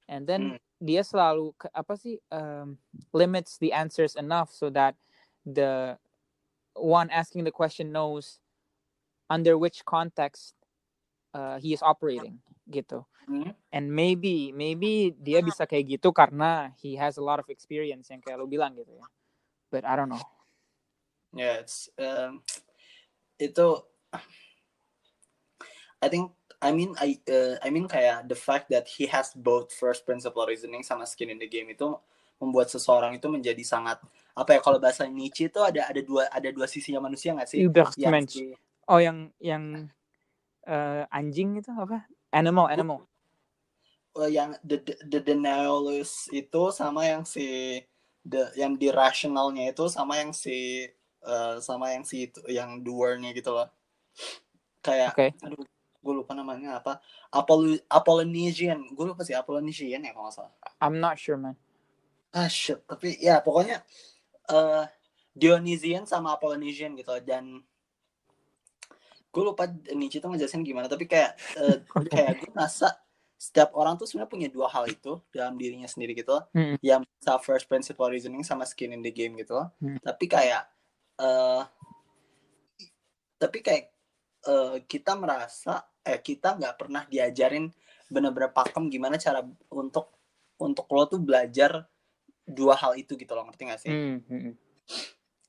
And 0.09 0.27
then 0.28 0.60
dia 0.85 1.01
selalu 1.01 1.56
apa 1.73 1.97
sih 1.97 2.20
um, 2.28 2.77
limits 3.16 3.56
the 3.56 3.73
answers 3.73 4.19
enough 4.19 4.52
so 4.52 4.69
that 4.77 4.93
the 5.48 5.97
one 6.77 7.09
asking 7.09 7.48
the 7.48 7.55
question 7.55 7.89
knows 7.89 8.39
under 9.32 9.56
which 9.56 9.81
context 9.89 10.52
uh, 11.32 11.56
he 11.56 11.73
is 11.73 11.81
operating 11.81 12.39
gitu. 12.69 13.03
Hmm. 13.28 13.53
And 13.69 13.93
maybe 13.93 14.53
maybe 14.57 15.12
dia 15.12 15.45
bisa 15.45 15.69
kayak 15.69 16.01
gitu 16.01 16.09
karena 16.12 16.73
he 16.81 16.97
has 16.97 17.20
a 17.20 17.24
lot 17.24 17.36
of 17.36 17.49
experience 17.53 18.09
yang 18.09 18.24
kayak 18.24 18.40
lu 18.40 18.49
bilang 18.49 18.73
gitu 18.73 18.97
ya. 18.97 19.05
But 19.69 19.85
I 19.85 19.97
don't 19.97 20.09
know. 20.09 20.24
Yeah, 21.36 21.61
it's 21.61 21.93
um, 22.01 22.40
itu 23.36 23.85
I 26.01 26.09
think 26.09 26.32
I 26.65 26.73
mean 26.73 26.97
I 26.97 27.20
uh, 27.28 27.61
I 27.61 27.69
mean 27.69 27.85
kayak 27.85 28.27
the 28.32 28.39
fact 28.39 28.73
that 28.73 28.89
he 28.89 29.05
has 29.12 29.36
both 29.36 29.69
first 29.77 30.09
principle 30.09 30.49
reasoning 30.49 30.81
sama 30.81 31.05
skin 31.05 31.28
in 31.28 31.39
the 31.39 31.51
game 31.51 31.69
itu 31.69 31.93
membuat 32.40 32.70
seseorang 32.70 33.19
itu 33.19 33.27
menjadi 33.28 33.61
sangat 33.66 33.99
apa 34.32 34.57
ya 34.57 34.61
kalau 34.62 34.78
bahasa 34.78 35.05
Nietzsche 35.05 35.51
itu 35.51 35.59
ada 35.61 35.90
ada 35.90 36.01
dua 36.01 36.31
ada 36.31 36.49
dua 36.55 36.65
sisinya 36.70 37.03
manusia 37.05 37.35
nggak 37.35 37.51
sih? 37.51 37.66
Yang 37.99 38.12
si- 38.32 38.57
Oh 38.89 38.97
yang 39.03 39.28
yang 39.36 39.93
eh, 40.65 41.05
anjing 41.12 41.61
itu 41.61 41.69
apa? 41.74 42.09
Animal, 42.32 42.68
animal. 42.68 43.09
uh, 44.18 44.28
yang 44.30 44.59
the, 44.66 44.82
the 44.82 44.94
the 45.06 45.20
denialist 45.22 46.26
itu 46.34 46.74
sama 46.74 47.06
yang 47.06 47.22
si 47.22 47.78
the 48.26 48.50
yang 48.59 48.74
di 48.74 48.90
rationalnya 48.90 49.70
itu 49.70 49.86
sama 49.86 50.18
yang 50.18 50.34
si 50.34 50.88
uh, 51.22 51.62
sama 51.62 51.94
yang 51.94 52.02
si 52.02 52.26
itu 52.26 52.42
yang 52.50 52.82
doernya 52.82 53.30
gitu 53.30 53.55
loh 53.55 53.70
kayak 54.82 55.14
Oke. 55.14 55.26
aduh 55.44 55.62
gue 55.98 56.14
lupa 56.14 56.32
namanya 56.34 56.78
apa 56.82 57.02
Apollo 57.30 57.78
Apollonesian 57.90 58.80
gue 58.90 59.05
lupa 59.06 59.22
sih 59.22 59.34
Apollonesian 59.34 60.02
ya 60.02 60.10
kalau 60.14 60.30
nggak 60.30 60.36
salah 60.36 60.55
I'm 60.82 60.98
not 60.98 61.18
sure 61.18 61.38
man. 61.38 61.59
ah 62.34 62.50
shit 62.50 62.82
tapi 62.86 63.18
ya 63.18 63.40
pokoknya 63.42 63.82
uh, 64.50 64.86
Dionysian 65.34 66.06
sama 66.06 66.34
Apollonesian 66.34 66.98
gitu 66.98 67.14
dan 67.22 67.62
gue 69.28 69.42
lupa 69.44 69.68
Nietzsche 69.92 70.18
tuh 70.18 70.32
ngejelasin 70.32 70.64
gimana 70.64 70.88
tapi 70.88 71.05
kayak 71.05 71.36
uh, 71.60 71.76
kayak 72.09 72.40
gue 72.42 72.52
rasa 72.56 72.96
setiap 73.38 73.70
orang 73.78 73.94
tuh 73.94 74.02
sebenarnya 74.10 74.32
punya 74.34 74.48
dua 74.50 74.66
hal 74.66 74.90
itu 74.90 75.22
dalam 75.30 75.55
dirinya 75.55 75.86
sendiri 75.86 76.10
gitu. 76.18 76.34
Hmm. 76.50 76.74
yang 76.82 77.06
bisa 77.06 77.38
first 77.38 77.70
principle 77.70 78.10
reasoning 78.10 78.42
sama 78.42 78.66
skin 78.66 78.90
in 78.90 79.02
the 79.05 79.14
game 79.14 79.38
gitu 79.38 79.55
loh. 79.55 79.70
Hmm. 79.78 79.98
tapi 80.02 80.26
kayak 80.26 80.66
eh 81.18 81.62
tapi 83.38 83.59
kayak 83.62 83.94
eh, 84.42 84.76
kita 84.90 85.14
merasa 85.14 85.86
eh 86.02 86.18
kita 86.18 86.59
nggak 86.59 86.74
pernah 86.74 87.06
diajarin 87.06 87.70
bener-bener 88.10 88.50
pakem 88.50 88.88
gimana 88.90 89.20
cara 89.20 89.44
untuk 89.70 90.10
untuk 90.59 90.90
lo 90.90 91.06
tuh 91.06 91.22
belajar 91.22 91.86
dua 92.42 92.74
hal 92.74 92.96
itu 92.96 93.14
gitu 93.14 93.30
loh 93.36 93.44
ngerti 93.46 93.62
gak 93.68 93.80
sih 93.84 93.92
Hmm, 93.92 94.18
hmm, 94.24 94.40
hmm. 94.50 94.55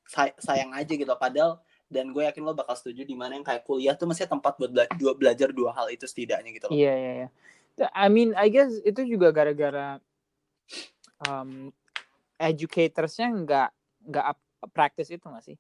Say- 0.06 0.38
sayang 0.38 0.76
aja 0.76 0.94
gitu 0.94 1.10
padahal 1.16 1.64
dan 1.90 2.14
gue 2.14 2.22
yakin 2.22 2.46
lo 2.46 2.54
bakal 2.54 2.78
setuju 2.78 3.02
di 3.02 3.18
mana 3.18 3.34
yang 3.34 3.44
kayak 3.44 3.66
kuliah 3.66 3.98
tuh 3.98 4.06
mesti 4.06 4.30
tempat 4.30 4.56
buat 4.56 4.70
bela- 4.70 4.94
dua 4.96 5.14
belajar 5.18 5.50
dua 5.50 5.74
hal 5.74 5.90
itu 5.90 6.06
setidaknya 6.06 6.54
gitu 6.54 6.70
loh 6.70 6.78
Iya 6.78 6.94
iya 6.94 7.12
iya. 7.26 7.28
I 7.96 8.12
mean, 8.12 8.36
I 8.36 8.52
guess 8.52 8.76
itu 8.84 9.08
juga 9.08 9.32
gara-gara 9.32 10.04
um, 11.26 11.72
educatorsnya 12.36 13.32
nggak 13.32 13.70
nggak 14.12 14.26
practice 14.76 15.10
itu 15.12 15.24
nggak 15.24 15.46
sih? 15.48 15.58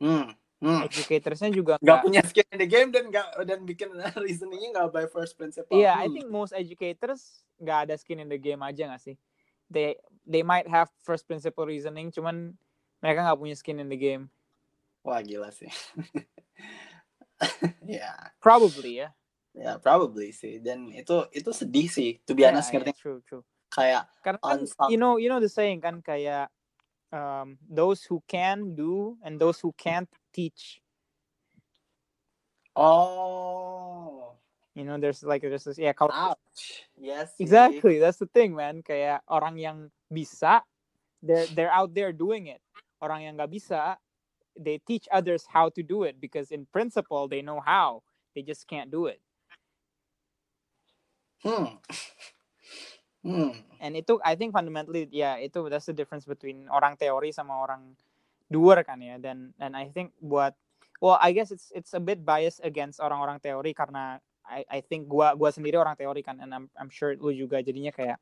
hmm. 0.00 0.32
Hmm. 0.62 0.86
Educatorsnya 0.86 1.50
juga 1.50 1.74
nggak 1.82 2.00
punya 2.06 2.22
skin 2.22 2.46
in 2.54 2.58
the 2.62 2.68
game 2.70 2.88
dan 2.94 3.10
nggak 3.10 3.28
dan 3.44 3.60
bikin 3.66 3.90
reasoningnya 4.24 4.78
nggak 4.78 4.88
by 4.94 5.04
first 5.10 5.34
principle 5.34 5.74
Iya, 5.74 5.90
I 5.98 6.06
Hmm. 6.06 6.14
think 6.16 6.26
most 6.30 6.54
educators 6.54 7.42
nggak 7.58 7.78
ada 7.90 7.94
skin 7.98 8.22
in 8.22 8.30
the 8.30 8.38
game 8.38 8.62
aja 8.62 8.88
nggak 8.88 9.02
sih? 9.02 9.16
They 9.68 9.98
they 10.24 10.40
might 10.46 10.64
have 10.70 10.88
first 11.02 11.26
principle 11.26 11.66
reasoning, 11.66 12.08
cuman 12.08 12.54
mereka 13.02 13.26
nggak 13.26 13.40
punya 13.40 13.56
skin 13.58 13.82
in 13.82 13.90
the 13.90 13.98
game. 13.98 14.30
Wah 15.02 15.20
gila 15.22 15.50
sih 15.50 15.68
ya 18.00 18.10
Probably 18.38 19.02
ya. 19.02 19.10
ya 19.52 19.76
probably 19.82 20.32
sih 20.32 20.62
dan 20.64 20.88
itu 20.90 21.28
itu 21.34 21.50
sedih 21.52 21.88
sih 21.90 22.10
to 22.24 22.32
be 22.32 22.46
Yeah, 22.46 22.54
honest 22.54 22.72
yeah, 22.72 22.80
ngerti 22.80 22.92
true 22.96 23.20
true. 23.26 23.44
kayak 23.74 24.08
Karena 24.24 24.38
kan, 24.40 24.58
you 24.88 24.96
know 24.96 25.18
you 25.20 25.28
know 25.28 25.42
the 25.42 25.50
saying 25.50 25.82
kan 25.82 26.00
kayak 26.00 26.48
um, 27.12 27.60
those 27.68 28.06
who 28.08 28.24
can 28.24 28.72
do 28.78 29.18
and 29.20 29.36
those 29.36 29.60
who 29.60 29.74
can't 29.76 30.08
teach. 30.32 30.80
oh 32.72 34.32
You 34.72 34.88
know, 34.88 34.96
there's 34.96 35.20
like 35.20 35.44
there's 35.44 35.68
this, 35.68 35.76
yeah 35.76 35.92
kalau 35.92 36.16
ouch 36.16 36.88
yes. 36.96 37.36
Exactly, 37.36 38.00
that's 38.00 38.16
the 38.16 38.24
thing, 38.32 38.56
man. 38.56 38.80
Kayak 38.80 39.20
orang 39.28 39.60
yang 39.60 39.92
bisa, 40.08 40.64
they're 41.20 41.44
they're 41.52 41.74
out 41.76 41.92
there 41.92 42.16
doing 42.16 42.48
it. 42.48 42.64
Orang 42.96 43.20
yang 43.20 43.36
nggak 43.36 43.52
bisa, 43.52 44.00
they 44.58 44.78
teach 44.78 45.08
others 45.10 45.46
how 45.48 45.68
to 45.70 45.82
do 45.82 46.02
it 46.04 46.20
because 46.20 46.50
in 46.50 46.66
principle 46.72 47.28
they 47.28 47.42
know 47.42 47.60
how, 47.60 48.02
they 48.34 48.42
just 48.42 48.68
can't 48.68 48.90
do 48.90 49.06
it. 49.06 49.20
hmm. 51.42 51.66
Hmm. 53.22 53.54
And 53.78 53.94
itu, 53.94 54.18
I 54.26 54.34
think 54.34 54.50
fundamentally, 54.50 55.06
yeah, 55.14 55.38
itu 55.38 55.70
that's 55.70 55.86
the 55.86 55.94
difference 55.94 56.26
between 56.26 56.66
orang 56.66 56.98
teori 56.98 57.30
sama 57.30 57.54
orang 57.54 57.94
doer 58.50 58.82
kan 58.82 58.98
ya. 58.98 59.14
Dan 59.22 59.54
and 59.62 59.78
I 59.78 59.94
think 59.94 60.10
buat, 60.18 60.58
well, 60.98 61.22
I 61.22 61.30
guess 61.30 61.54
it's 61.54 61.70
it's 61.70 61.94
a 61.94 62.02
bit 62.02 62.26
biased 62.26 62.66
against 62.66 62.98
orang-orang 62.98 63.38
teori 63.38 63.78
karena 63.78 64.18
I 64.42 64.66
I 64.66 64.80
think 64.82 65.06
gua 65.06 65.38
gua 65.38 65.54
sendiri 65.54 65.78
orang 65.78 65.94
teori 65.94 66.26
kan, 66.26 66.42
and 66.42 66.50
I'm 66.50 66.66
I'm 66.74 66.90
sure 66.90 67.14
lu 67.14 67.30
juga 67.30 67.62
jadinya 67.62 67.94
kayak 67.94 68.18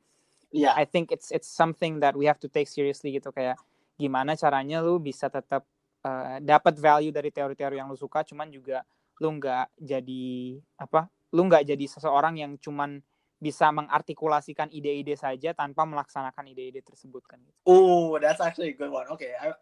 ya 0.52 0.76
I 0.76 0.84
think 0.84 1.08
it's 1.16 1.32
it's 1.32 1.48
something 1.48 2.04
that 2.04 2.12
we 2.12 2.28
have 2.28 2.36
to 2.44 2.52
take 2.52 2.68
seriously 2.68 3.16
gitu. 3.16 3.32
Kayak 3.32 3.56
gimana 3.96 4.36
caranya 4.36 4.84
lu 4.84 5.00
bisa 5.00 5.32
tetap 5.32 5.64
uh, 6.04 6.36
dapat 6.40 6.74
value 6.78 7.12
dari 7.14 7.30
teori-teori 7.32 7.76
yang 7.80 7.88
lu 7.90 7.98
suka 7.98 8.24
cuman 8.24 8.48
juga 8.52 8.84
lu 9.20 9.36
nggak 9.36 9.76
jadi 9.76 10.56
apa 10.80 11.08
lu 11.36 11.46
nggak 11.46 11.64
jadi 11.68 11.84
seseorang 11.86 12.40
yang 12.40 12.52
cuman 12.58 13.00
bisa 13.40 13.72
mengartikulasikan 13.72 14.68
ide-ide 14.68 15.16
saja 15.16 15.56
tanpa 15.56 15.88
melaksanakan 15.88 16.44
ide-ide 16.52 16.84
tersebut 16.84 17.24
kan 17.24 17.40
gitu. 17.40 17.56
oh 17.64 18.16
that's 18.20 18.40
actually 18.40 18.72
a 18.72 18.76
good 18.76 18.92
one 18.92 19.08
okay 19.08 19.32
I, 19.36 19.52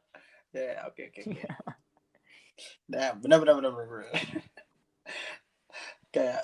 yeah 0.55 0.83
okay 0.91 1.11
okay, 1.15 1.23
okay. 1.27 1.47
Damn, 2.91 3.23
benar 3.23 3.39
benar 3.39 3.55
benar 3.55 3.71
benar. 3.71 3.87
benar. 3.87 4.11
kayak 6.15 6.43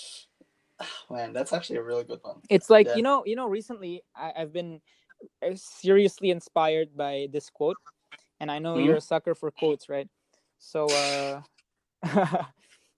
man 1.12 1.36
that's 1.36 1.52
actually 1.52 1.76
a 1.76 1.84
really 1.84 2.04
good 2.08 2.20
one 2.24 2.40
It's 2.48 2.72
like 2.72 2.88
Yeah. 2.88 2.96
you 3.00 3.04
know 3.04 3.20
you 3.28 3.36
know 3.36 3.48
recently 3.48 4.00
I, 4.16 4.32
I've 4.44 4.52
been 4.56 4.80
seriously 5.56 6.30
inspired 6.30 6.96
by 6.96 7.28
this 7.32 7.50
quote, 7.50 7.76
and 8.40 8.50
I 8.50 8.58
know 8.58 8.78
Hmm? 8.78 8.84
you're 8.84 8.96
a 8.96 9.00
sucker 9.04 9.34
for 9.34 9.50
quotes, 9.50 9.88
right? 9.88 10.08
So 10.58 10.86
uh, 10.94 11.42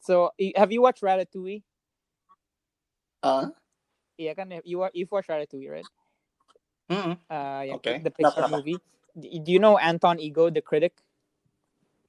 so 0.00 0.30
have 0.56 0.72
you 0.72 0.82
watched 0.82 1.02
Ratatouille? 1.02 1.62
ah 3.22 3.50
Yeah, 4.18 4.34
kan 4.34 4.48
you 4.64 4.78
wa- 4.78 4.94
you've 4.94 5.12
watched 5.12 5.28
Ratatouille, 5.28 5.70
right? 5.70 5.88
hmm 6.88 7.18
Uh, 7.28 7.62
yang 7.66 7.76
Okay. 7.82 7.98
the 8.00 8.10
Pixar 8.10 8.48
movie. 8.50 8.78
Do 9.16 9.50
you 9.50 9.58
know 9.58 9.78
Anton 9.78 10.20
Ego, 10.20 10.48
the 10.50 10.62
critic? 10.62 10.94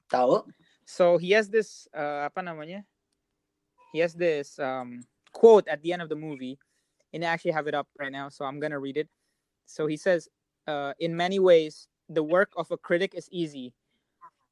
tahu 0.08 0.40
So 0.88 1.18
he 1.18 1.32
has 1.36 1.48
this 1.52 1.88
uh, 1.92 2.28
apa 2.28 2.40
namanya? 2.40 2.84
He 3.92 4.00
has 4.00 4.14
this 4.14 4.58
um, 4.58 5.04
quote 5.32 5.68
at 5.68 5.82
the 5.82 5.92
end 5.92 6.00
of 6.00 6.08
the 6.08 6.16
movie, 6.16 6.56
and 7.12 7.24
I 7.24 7.28
actually 7.28 7.52
have 7.52 7.66
it 7.68 7.74
up 7.74 7.88
right 7.98 8.12
now, 8.12 8.28
so 8.28 8.44
I'm 8.44 8.60
gonna 8.60 8.78
read 8.80 8.96
it. 8.96 9.08
So 9.68 9.84
he 9.86 9.96
says, 9.96 10.28
uh, 10.64 10.92
"In 11.00 11.16
many 11.16 11.38
ways, 11.40 11.88
the 12.08 12.22
work 12.22 12.52
of 12.56 12.70
a 12.70 12.76
critic 12.76 13.14
is 13.14 13.28
easy. 13.30 13.74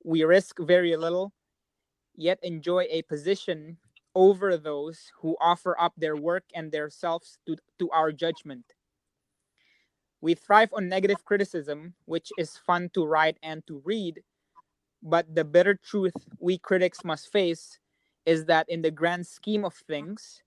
We 0.04 0.24
risk 0.24 0.58
very 0.60 0.96
little, 0.96 1.32
yet 2.16 2.38
enjoy 2.42 2.86
a 2.90 3.02
position 3.02 3.78
over 4.14 4.56
those 4.56 5.12
who 5.20 5.36
offer 5.40 5.78
up 5.80 5.92
their 5.96 6.16
work 6.16 6.44
and 6.54 6.72
their 6.72 6.90
selves 6.90 7.38
to, 7.46 7.56
to 7.78 7.90
our 7.90 8.12
judgment. 8.12 8.64
We 10.20 10.34
thrive 10.34 10.70
on 10.72 10.88
negative 10.88 11.24
criticism, 11.24 11.94
which 12.06 12.32
is 12.38 12.56
fun 12.56 12.90
to 12.94 13.04
write 13.04 13.38
and 13.42 13.66
to 13.66 13.82
read, 13.84 14.22
but 15.02 15.34
the 15.34 15.44
bitter 15.44 15.74
truth 15.74 16.14
we 16.40 16.58
critics 16.58 17.04
must 17.04 17.30
face 17.30 17.78
is 18.24 18.46
that 18.46 18.68
in 18.68 18.82
the 18.82 18.90
grand 18.90 19.26
scheme 19.26 19.64
of 19.64 19.74
things, 19.74 20.42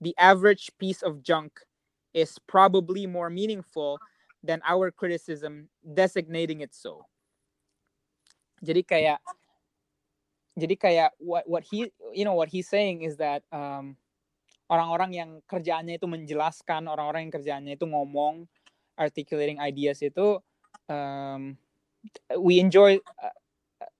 the 0.00 0.14
average 0.18 0.70
piece 0.78 1.02
of 1.02 1.22
junk 1.22 1.60
is 2.14 2.38
probably 2.46 3.06
more 3.06 3.30
meaningful 3.30 3.98
than 4.48 4.64
our 4.64 4.88
criticism 4.88 5.68
designating 5.84 6.64
it 6.64 6.72
so. 6.72 7.04
Jadi 8.64 8.80
kayak 8.80 9.20
jadi 10.56 10.74
kayak 10.74 11.10
what 11.20 11.44
what 11.44 11.62
he 11.68 11.92
you 12.16 12.24
know 12.24 12.34
what 12.34 12.48
he's 12.48 12.66
saying 12.66 13.04
is 13.04 13.20
that 13.20 13.44
um, 13.52 13.94
orang-orang 14.72 15.12
yang 15.12 15.30
kerjaannya 15.44 16.00
itu 16.00 16.08
menjelaskan, 16.08 16.88
orang-orang 16.88 17.28
yang 17.28 17.34
kerjaannya 17.36 17.72
itu 17.76 17.84
ngomong, 17.84 18.48
articulating 18.98 19.60
ideas 19.62 20.02
itu 20.02 20.42
um, 20.90 21.54
we 22.40 22.58
enjoy 22.58 22.98
a, 23.22 23.30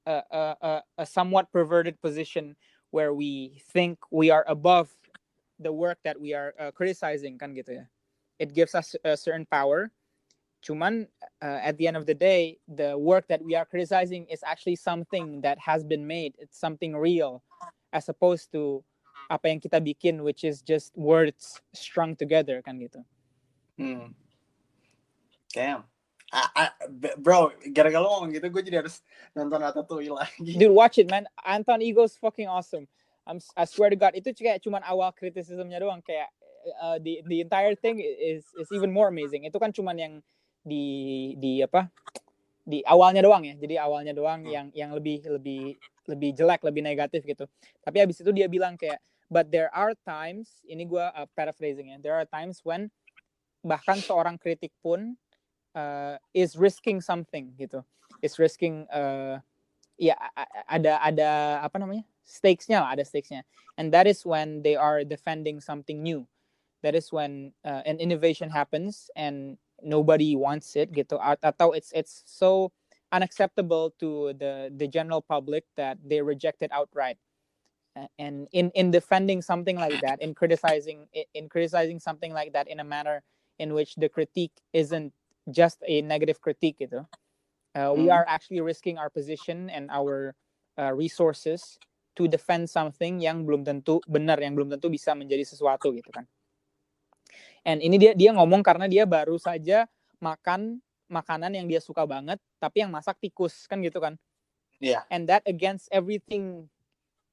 a, 0.08 0.16
a, 0.32 0.72
a- 0.98 1.06
somewhat 1.06 1.46
perverted 1.54 1.94
position 2.02 2.56
where 2.90 3.14
we 3.14 3.62
think 3.70 4.00
we 4.10 4.32
are 4.32 4.44
above 4.48 4.90
the 5.60 5.70
work 5.70 5.98
that 6.02 6.18
we 6.18 6.34
are 6.34 6.52
uh, 6.58 6.72
criticizing 6.74 7.38
kan 7.38 7.54
gitu 7.54 7.78
ya. 7.78 7.84
It 8.38 8.54
gives 8.54 8.74
us 8.74 8.94
a 9.02 9.14
certain 9.14 9.46
power. 9.46 9.90
Cuman 10.62 11.06
uh, 11.42 11.60
at 11.62 11.78
the 11.78 11.86
end 11.86 11.96
of 11.96 12.06
the 12.06 12.14
day, 12.14 12.58
the 12.66 12.98
work 12.98 13.28
that 13.28 13.42
we 13.42 13.54
are 13.54 13.64
criticizing 13.64 14.26
is 14.26 14.42
actually 14.42 14.76
something 14.76 15.40
that 15.42 15.58
has 15.58 15.84
been 15.84 16.06
made. 16.06 16.34
It's 16.38 16.58
something 16.58 16.96
real, 16.96 17.42
as 17.92 18.08
opposed 18.08 18.50
to 18.52 18.82
apa 19.28 19.52
yang 19.52 19.60
kita 19.60 19.76
bikin 19.84 20.24
which 20.24 20.40
is 20.40 20.64
just 20.64 20.96
words 20.96 21.60
strung 21.76 22.16
together 22.16 22.64
kan 22.64 22.80
gitu 22.80 23.04
Hmm. 23.78 24.10
Damn. 25.54 25.84
Ah, 26.34 26.74
b- 26.90 27.14
bro, 27.16 27.54
gara-gara 27.72 28.02
lo 28.02 28.20
ngomong 28.20 28.36
gitu, 28.36 28.50
gue 28.52 28.62
jadi 28.66 28.82
harus 28.84 29.00
nonton 29.32 29.62
Ratatouille 29.64 30.12
lagi. 30.12 30.58
dude 30.58 30.74
watch 30.74 30.98
it 30.98 31.08
man 31.08 31.24
Anton 31.46 31.80
Ego's 31.80 32.18
fucking 32.20 32.48
awesome 32.50 32.84
I'm 33.24 33.38
I 33.56 33.64
swear 33.64 33.88
to 33.92 33.96
God 33.96 34.16
itu 34.16 34.32
kayak 34.32 34.64
cuman 34.64 34.80
awal 34.84 35.12
kritisismnya 35.12 35.80
doang 35.80 36.00
kayak 36.04 36.28
uh, 36.80 36.96
the 37.00 37.20
the 37.28 37.44
entire 37.44 37.76
thing 37.76 38.00
is 38.00 38.44
is 38.56 38.68
even 38.72 38.92
more 38.92 39.08
amazing 39.12 39.44
itu 39.44 39.56
kan 39.60 39.72
cuman 39.72 39.96
yang 39.96 40.14
di 40.62 41.34
di 41.38 41.62
apa 41.62 41.88
di 42.68 42.84
awalnya 42.84 43.24
doang 43.24 43.48
ya. 43.48 43.54
Jadi 43.56 43.74
awalnya 43.80 44.12
doang 44.12 44.44
Hmm. 44.44 44.52
yang 44.52 44.66
yang 44.76 44.90
lebih 44.92 45.24
lebih 45.24 45.80
lebih 46.08 46.30
jelek 46.36 46.60
lebih 46.64 46.82
negatif 46.84 47.24
gitu. 47.24 47.48
Tapi 47.80 47.96
habis 48.04 48.20
itu 48.20 48.28
dia 48.32 48.44
bilang 48.48 48.76
kayak 48.76 49.00
but 49.32 49.48
there 49.48 49.72
are 49.72 49.96
times 50.04 50.60
ini 50.68 50.84
gua 50.84 51.12
uh, 51.16 51.28
paraphrasing 51.36 51.92
ya 51.92 52.00
there 52.00 52.16
are 52.16 52.28
times 52.28 52.60
when 52.64 52.92
bahkan 53.64 54.00
seorang 54.00 54.36
kritik 54.40 54.72
pun 54.84 55.16
uh, 55.76 56.16
is 56.36 56.56
risking 56.56 57.00
something 57.00 57.52
gitu. 57.56 57.80
Is 58.20 58.36
risking 58.36 58.84
uh, 58.92 59.40
ya 59.96 60.14
ada 60.68 61.00
ada 61.02 61.30
apa 61.64 61.76
namanya 61.80 62.04
stakesnya 62.28 62.84
lah 62.84 62.92
ada 62.92 63.04
stakesnya. 63.04 63.44
And 63.80 63.92
that 63.96 64.04
is 64.04 64.24
when 64.28 64.60
they 64.60 64.76
are 64.76 65.04
defending 65.04 65.60
something 65.64 66.04
new. 66.04 66.28
That 66.82 66.94
is 66.94 67.10
when 67.10 67.56
uh, 67.64 67.82
an 67.88 67.98
innovation 67.98 68.50
happens 68.52 69.10
and 69.16 69.58
nobody 69.82 70.34
wants 70.36 70.74
it 70.76 70.90
gitu 70.92 71.18
At- 71.22 71.42
atau 71.42 71.74
it's 71.76 71.92
it's 71.94 72.22
so 72.26 72.72
unacceptable 73.14 73.94
to 74.02 74.34
the 74.36 74.68
the 74.74 74.86
general 74.90 75.22
public 75.24 75.64
that 75.80 75.96
they 76.04 76.20
reject 76.20 76.60
it 76.60 76.70
outright 76.74 77.16
and 78.18 78.46
in 78.52 78.70
in 78.78 78.90
defending 78.90 79.42
something 79.42 79.76
like 79.76 79.98
that 80.00 80.20
in 80.22 80.34
criticizing 80.34 81.08
in 81.34 81.48
criticizing 81.48 81.98
something 81.98 82.32
like 82.32 82.52
that 82.52 82.68
in 82.68 82.78
a 82.80 82.86
manner 82.86 83.22
in 83.58 83.74
which 83.74 83.96
the 83.96 84.08
critique 84.08 84.54
isn't 84.72 85.10
just 85.50 85.82
a 85.88 86.02
negative 86.02 86.38
critique 86.40 86.78
gitu 86.78 87.02
uh, 87.74 87.90
we 87.94 88.06
Mm. 88.06 88.14
are 88.14 88.26
actually 88.28 88.60
risking 88.60 88.98
our 88.98 89.10
position 89.10 89.70
and 89.70 89.90
our 89.90 90.34
uh, 90.78 90.92
resources 90.94 91.78
to 92.14 92.26
defend 92.28 92.68
something 92.70 93.18
yang 93.22 93.46
belum 93.46 93.62
tentu 93.66 94.02
benar 94.06 94.38
yang 94.42 94.54
belum 94.54 94.70
tentu 94.74 94.90
bisa 94.90 95.14
menjadi 95.14 95.42
sesuatu 95.46 95.90
gitu 95.94 96.10
kan 96.10 96.26
and 97.68 97.84
ini 97.84 98.00
dia 98.00 98.12
dia 98.16 98.32
ngomong 98.32 98.64
karena 98.64 98.88
dia 98.88 99.04
baru 99.04 99.36
saja 99.36 99.84
makan 100.24 100.80
makanan 101.12 101.52
yang 101.52 101.68
dia 101.68 101.84
suka 101.84 102.08
banget 102.08 102.40
tapi 102.56 102.80
yang 102.80 102.88
masak 102.88 103.20
tikus 103.20 103.68
kan 103.68 103.76
gitu 103.84 104.00
kan 104.00 104.16
Iya. 104.80 105.02
and 105.12 105.26
that 105.28 105.42
against 105.44 105.90
everything 105.90 106.70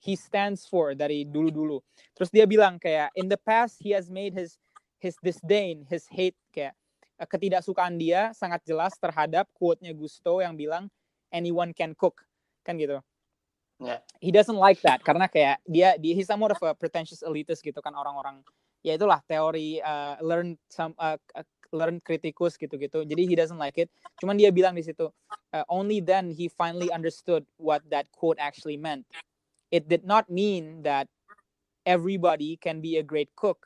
he 0.01 0.17
stands 0.17 0.65
for 0.65 0.97
dari 0.97 1.23
dulu-dulu 1.23 1.79
terus 2.17 2.33
dia 2.33 2.43
bilang 2.49 2.75
kayak 2.81 3.13
in 3.15 3.29
the 3.31 3.37
past 3.37 3.79
he 3.79 3.93
has 3.93 4.09
made 4.11 4.33
his 4.35 4.57
his 4.97 5.13
disdain 5.21 5.85
his 5.85 6.09
hate 6.09 6.35
kayak 6.49 6.73
eh, 7.21 7.27
ketidaksukaan 7.29 7.95
dia 8.01 8.33
sangat 8.33 8.65
jelas 8.65 8.97
terhadap 8.97 9.45
quote-nya 9.55 9.93
Gusto 9.93 10.41
yang 10.41 10.57
bilang 10.57 10.89
anyone 11.29 11.71
can 11.71 11.95
cook 11.95 12.25
kan 12.65 12.75
gitu 12.75 12.99
Ya. 13.75 13.99
he 14.23 14.31
doesn't 14.31 14.55
like 14.55 14.79
that 14.87 15.03
karena 15.03 15.27
kayak 15.27 15.59
dia 15.67 15.99
dia 15.99 16.15
he's 16.15 16.31
somewhat 16.31 16.55
of 16.55 16.63
a 16.63 16.71
pretentious 16.71 17.19
elitist 17.19 17.59
gitu 17.59 17.83
kan 17.83 17.91
orang-orang 17.91 18.39
ya 18.85 18.93
itulah 18.93 19.17
teori 19.25 19.81
uh, 19.81 20.21
learn 20.21 20.53
some 20.69 20.93
uh, 21.01 21.17
learn 21.73 21.97
kritikus 22.05 22.53
gitu-gitu. 22.61 23.01
Jadi 23.01 23.25
he 23.25 23.33
doesn't 23.33 23.57
like 23.57 23.81
it. 23.81 23.89
Cuman 24.21 24.37
dia 24.37 24.53
bilang 24.53 24.77
di 24.77 24.85
situ 24.85 25.09
uh, 25.51 25.65
only 25.65 25.97
then 25.97 26.29
he 26.29 26.45
finally 26.45 26.93
understood 26.93 27.41
what 27.57 27.81
that 27.89 28.05
quote 28.13 28.37
actually 28.37 28.77
meant. 28.77 29.03
It 29.73 29.89
did 29.89 30.05
not 30.05 30.29
mean 30.29 30.85
that 30.85 31.09
everybody 31.89 32.61
can 32.61 32.79
be 32.79 33.01
a 33.01 33.05
great 33.05 33.33
cook 33.33 33.65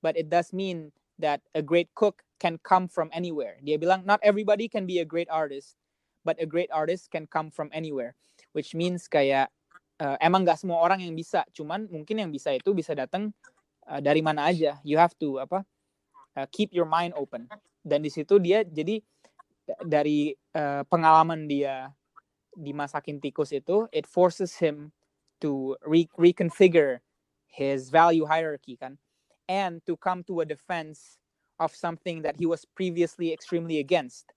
but 0.00 0.14
it 0.14 0.30
does 0.30 0.54
mean 0.54 0.94
that 1.18 1.42
a 1.58 1.60
great 1.60 1.90
cook 1.98 2.22
can 2.38 2.62
come 2.62 2.86
from 2.86 3.10
anywhere. 3.10 3.58
Dia 3.66 3.82
bilang 3.82 4.06
not 4.06 4.22
everybody 4.22 4.70
can 4.70 4.86
be 4.86 5.02
a 5.02 5.06
great 5.08 5.26
artist 5.26 5.74
but 6.22 6.38
a 6.38 6.46
great 6.46 6.70
artist 6.70 7.10
can 7.10 7.26
come 7.26 7.50
from 7.50 7.66
anywhere 7.74 8.14
which 8.54 8.72
means 8.78 9.10
kayak 9.10 9.50
uh, 9.98 10.16
emang 10.22 10.46
nggak 10.46 10.56
semua 10.62 10.78
orang 10.78 11.02
yang 11.02 11.12
bisa. 11.18 11.42
Cuman 11.52 11.90
mungkin 11.90 12.22
yang 12.22 12.30
bisa 12.30 12.54
itu 12.54 12.70
bisa 12.72 12.94
datang 12.94 13.34
uh, 13.88 14.00
dari 14.02 14.22
mana 14.22 14.50
aja? 14.50 14.78
You 14.84 14.98
have 14.98 15.14
to 15.22 15.40
apa 15.40 15.64
uh, 16.36 16.46
keep 16.52 16.74
your 16.74 16.86
mind 16.86 17.14
open. 17.16 17.48
Dan 17.86 18.02
di 18.02 18.10
situ 18.10 18.38
dia 18.42 18.66
jadi 18.66 19.00
da- 19.66 19.82
dari 19.86 20.34
uh, 20.54 20.82
pengalaman 20.90 21.46
dia 21.46 21.90
dimasakin 22.56 23.20
tikus 23.20 23.52
itu 23.52 23.86
it 23.92 24.08
forces 24.08 24.56
him 24.58 24.90
to 25.38 25.76
re- 25.84 26.10
reconfigure 26.16 27.00
his 27.48 27.88
value 27.90 28.26
hierarchy 28.26 28.76
kan? 28.76 28.98
And 29.46 29.78
to 29.86 29.94
come 29.96 30.26
to 30.26 30.42
a 30.42 30.46
defense 30.48 31.18
of 31.62 31.70
something 31.72 32.22
that 32.26 32.36
he 32.36 32.44
was 32.44 32.66
previously 32.66 33.32
extremely 33.32 33.78
against. 33.78 34.34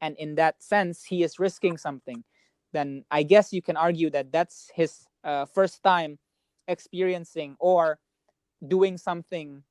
And 0.00 0.16
in 0.16 0.34
that 0.36 0.62
sense 0.62 1.04
he 1.04 1.22
is 1.22 1.38
risking 1.38 1.76
something. 1.76 2.24
Then 2.72 3.04
i 3.12 3.22
guess 3.22 3.52
you 3.52 3.60
can 3.60 3.76
argue 3.76 4.08
that 4.10 4.32
that's 4.32 4.70
his 4.72 5.04
uh, 5.24 5.44
first 5.44 5.82
time 5.82 6.18
experiencing 6.68 7.56
or 7.60 7.98
doing 8.66 8.96
something 8.96 9.62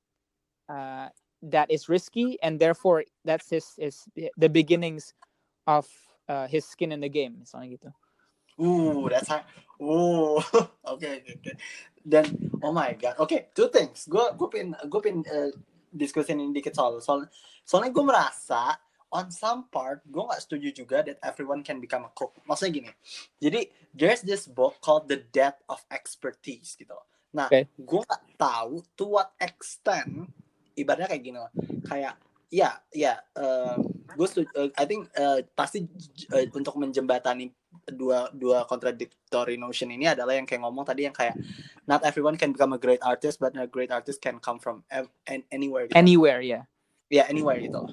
uh, 0.68 1.08
that 1.42 1.70
is 1.70 1.88
risky 1.88 2.38
and 2.42 2.60
therefore 2.60 3.04
that's 3.24 3.50
his, 3.50 3.74
his 3.78 4.04
the 4.14 4.48
beginnings 4.48 5.14
of 5.66 5.88
uh, 6.28 6.46
his 6.46 6.64
skin 6.64 6.92
in 6.92 7.00
the 7.00 7.08
game 7.08 7.36
misalnya 7.42 7.92
Uh, 8.58 9.08
that's 9.08 9.28
how. 9.28 9.40
Uh, 9.80 10.38
okay, 10.94 11.24
oke. 11.24 11.52
Dan 12.02 12.26
oh 12.60 12.72
my 12.72 12.92
god. 12.94 13.16
Okay, 13.18 13.48
two 13.56 13.72
things. 13.72 14.04
Gue 14.06 14.28
gue 14.36 14.48
pin 14.52 14.76
gue 14.76 15.00
pin 15.00 15.24
uh, 15.24 15.50
diskusin 15.88 16.40
ini 16.40 16.52
dikit 16.52 16.76
soal 16.76 17.00
soal 17.00 17.24
soalnya 17.64 17.92
gue 17.94 18.04
merasa 18.04 18.76
on 19.12 19.28
some 19.28 19.68
part 19.68 20.00
gue 20.08 20.20
nggak 20.20 20.40
setuju 20.40 20.68
juga 20.84 20.96
that 21.04 21.20
everyone 21.24 21.64
can 21.64 21.80
become 21.80 22.04
a 22.04 22.12
cook. 22.12 22.36
Maksudnya 22.44 22.72
gini. 22.72 22.90
Jadi 23.40 23.60
there's 23.96 24.20
this 24.20 24.44
book 24.44 24.76
called 24.84 25.08
The 25.08 25.24
Death 25.32 25.64
of 25.72 25.80
Expertise 25.88 26.76
gitu. 26.76 26.92
loh. 26.92 27.11
Nah, 27.32 27.48
Oke. 27.48 27.68
gue 27.76 28.00
nggak 28.04 28.22
tahu 28.36 28.84
to 28.96 29.04
what 29.18 29.32
extent 29.40 30.28
ibaratnya 30.76 31.08
kayak 31.08 31.22
gini 31.24 31.38
loh. 31.40 31.52
Kayak 31.88 32.20
ya 32.52 32.76
ya 32.92 33.16
gue 34.12 34.28
I 34.76 34.84
think 34.84 35.08
uh, 35.16 35.40
pasti 35.56 35.88
uh, 36.28 36.46
untuk 36.52 36.76
menjembatani 36.76 37.48
dua 37.88 38.28
dua 38.36 38.68
contradictory 38.68 39.56
notion 39.56 39.88
ini 39.88 40.12
adalah 40.12 40.36
yang 40.36 40.44
kayak 40.44 40.60
ngomong 40.60 40.84
tadi 40.84 41.08
yang 41.08 41.16
kayak 41.16 41.34
not 41.88 42.04
everyone 42.04 42.36
can 42.36 42.52
become 42.52 42.76
a 42.76 42.80
great 42.80 43.00
artist 43.00 43.40
but 43.40 43.56
a 43.56 43.66
great 43.66 43.88
artist 43.88 44.20
can 44.20 44.36
come 44.38 44.60
from 44.60 44.84
ev- 44.92 45.10
anywhere 45.50 45.88
gitu. 45.88 45.96
anywhere 45.96 46.44
yeah 46.44 46.68
yeah 47.08 47.24
anywhere 47.26 47.58
gitu 47.58 47.88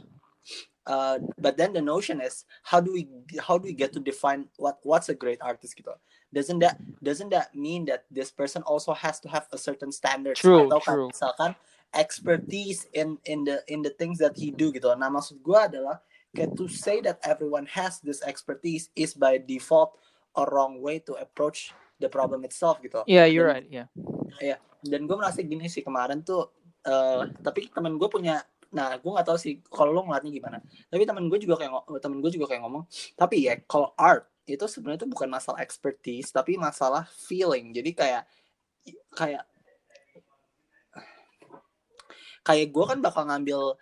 uh, 0.88 1.20
but 1.38 1.58
then 1.58 1.74
the 1.74 1.82
notion 1.82 2.22
is 2.22 2.46
how 2.64 2.80
do 2.80 2.94
we 2.94 3.08
how 3.42 3.58
do 3.58 3.66
we 3.68 3.74
get 3.74 3.92
to 3.94 4.00
define 4.00 4.48
what 4.58 4.80
what's 4.84 5.10
a 5.10 5.18
great 5.18 5.42
artist 5.42 5.76
gitu? 5.76 5.92
Doesn't 6.30 6.62
that 6.62 6.78
doesn't 7.02 7.34
that 7.34 7.52
mean 7.58 7.90
that 7.90 8.06
this 8.14 8.30
person 8.30 8.62
also 8.64 8.94
has 8.94 9.20
to 9.26 9.28
have 9.30 9.50
a 9.52 9.58
certain 9.58 9.92
standard 9.92 10.38
True, 10.38 10.70
atau 10.70 10.80
kan 10.80 10.96
true. 10.96 11.10
misalkan 11.10 11.52
expertise 11.98 12.86
in 12.94 13.18
in 13.26 13.42
the 13.44 13.66
in 13.66 13.82
the 13.82 13.90
things 13.98 14.22
that 14.22 14.38
he 14.38 14.54
do 14.54 14.70
gitu. 14.70 14.94
Nah 14.94 15.10
maksud 15.10 15.42
gue 15.42 15.58
adalah 15.58 15.98
kayak 16.38 16.54
to 16.54 16.70
say 16.70 17.02
that 17.02 17.18
everyone 17.26 17.66
has 17.66 17.98
this 18.06 18.22
expertise 18.22 18.94
is 18.94 19.18
by 19.18 19.42
default 19.42 19.98
a 20.38 20.46
wrong 20.54 20.78
way 20.86 21.02
to 21.02 21.18
approach 21.18 21.74
the 21.98 22.06
problem 22.06 22.46
itself 22.46 22.78
gitu. 22.86 23.02
Yeah 23.10 23.26
you're 23.26 23.50
Dan- 23.50 23.66
right 23.66 23.68
yeah. 23.74 24.60
Dan 24.86 25.10
gue 25.10 25.18
merasa 25.18 25.42
gini 25.42 25.66
sih 25.66 25.82
kemarin 25.82 26.22
tuh 26.22 26.54
eh 26.86 27.26
tapi 27.44 27.68
temen 27.74 27.98
gue 27.98 28.08
punya 28.08 28.40
nah 28.70 28.94
gue 28.98 29.12
nggak 29.12 29.28
tahu 29.28 29.38
sih 29.41 29.58
kalau 29.66 29.90
lo 29.90 30.06
ngeliatnya 30.06 30.30
gimana 30.30 30.58
tapi 30.90 31.04
temen 31.06 31.26
gue 31.26 31.40
juga 31.41 31.58
kayak 31.58 32.02
temen 32.02 32.22
gue 32.22 32.32
juga 32.34 32.46
kayak 32.54 32.62
ngomong 32.62 32.84
tapi 33.18 33.50
ya 33.50 33.58
kalau 33.66 33.94
art 33.98 34.30
itu 34.46 34.66
sebenarnya 34.66 35.06
itu 35.06 35.10
bukan 35.10 35.30
masalah 35.30 35.62
expertise 35.62 36.30
tapi 36.34 36.58
masalah 36.58 37.06
feeling 37.10 37.74
jadi 37.74 37.91
kayak 37.94 38.24
kayak 39.14 39.44
kayak 42.46 42.68
gue 42.74 42.86
kan 42.86 43.00
bakal 43.02 43.24
ngambil 43.30 43.78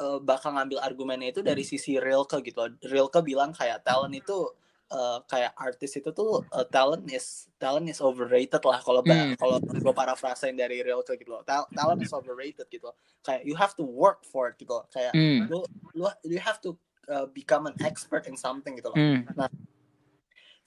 eh, 0.00 0.18
bakal 0.20 0.52
ngambil 0.56 0.78
argumennya 0.84 1.32
itu 1.32 1.40
dari 1.40 1.64
sisi 1.64 1.96
Rilke 1.96 2.44
gitu 2.44 2.68
loh. 2.68 2.72
Rilke 2.84 3.20
bilang 3.24 3.56
kayak 3.56 3.80
talent 3.80 4.12
itu 4.12 4.59
eh, 4.90 5.18
kayak 5.30 5.52
artis 5.54 5.94
itu 5.94 6.10
tuh 6.10 6.42
eh, 6.50 6.66
talent 6.68 7.06
is 7.08 7.46
talent 7.62 7.86
is 7.86 8.02
overrated 8.02 8.62
lah 8.66 8.82
kalau 8.82 9.00
Hmm. 9.06 9.38
kalau 9.38 9.56
gue 9.62 9.94
parafrasein 9.94 10.58
dari 10.58 10.82
Rilke 10.82 11.14
gitu 11.14 11.30
loh. 11.38 11.42
Tal- 11.46 11.70
talent 11.72 12.02
is 12.02 12.10
overrated 12.10 12.66
gitu 12.66 12.90
loh. 12.90 12.96
Kayak 13.22 13.46
you 13.46 13.54
have 13.54 13.72
to 13.78 13.86
work 13.86 14.26
for 14.26 14.50
it 14.50 14.58
gitu 14.58 14.82
loh. 14.82 14.84
Kayak 14.90 15.14
Mm, 15.14 15.46
lu 15.46 15.62
lu 15.94 16.06
you 16.26 16.42
have 16.42 16.58
to 16.58 16.74
uh, 17.06 17.26
become 17.30 17.70
an 17.70 17.76
expert 17.86 18.26
in 18.26 18.34
something 18.34 18.74
gitu 18.78 18.90
loh. 18.90 18.98
mm, 18.98 19.26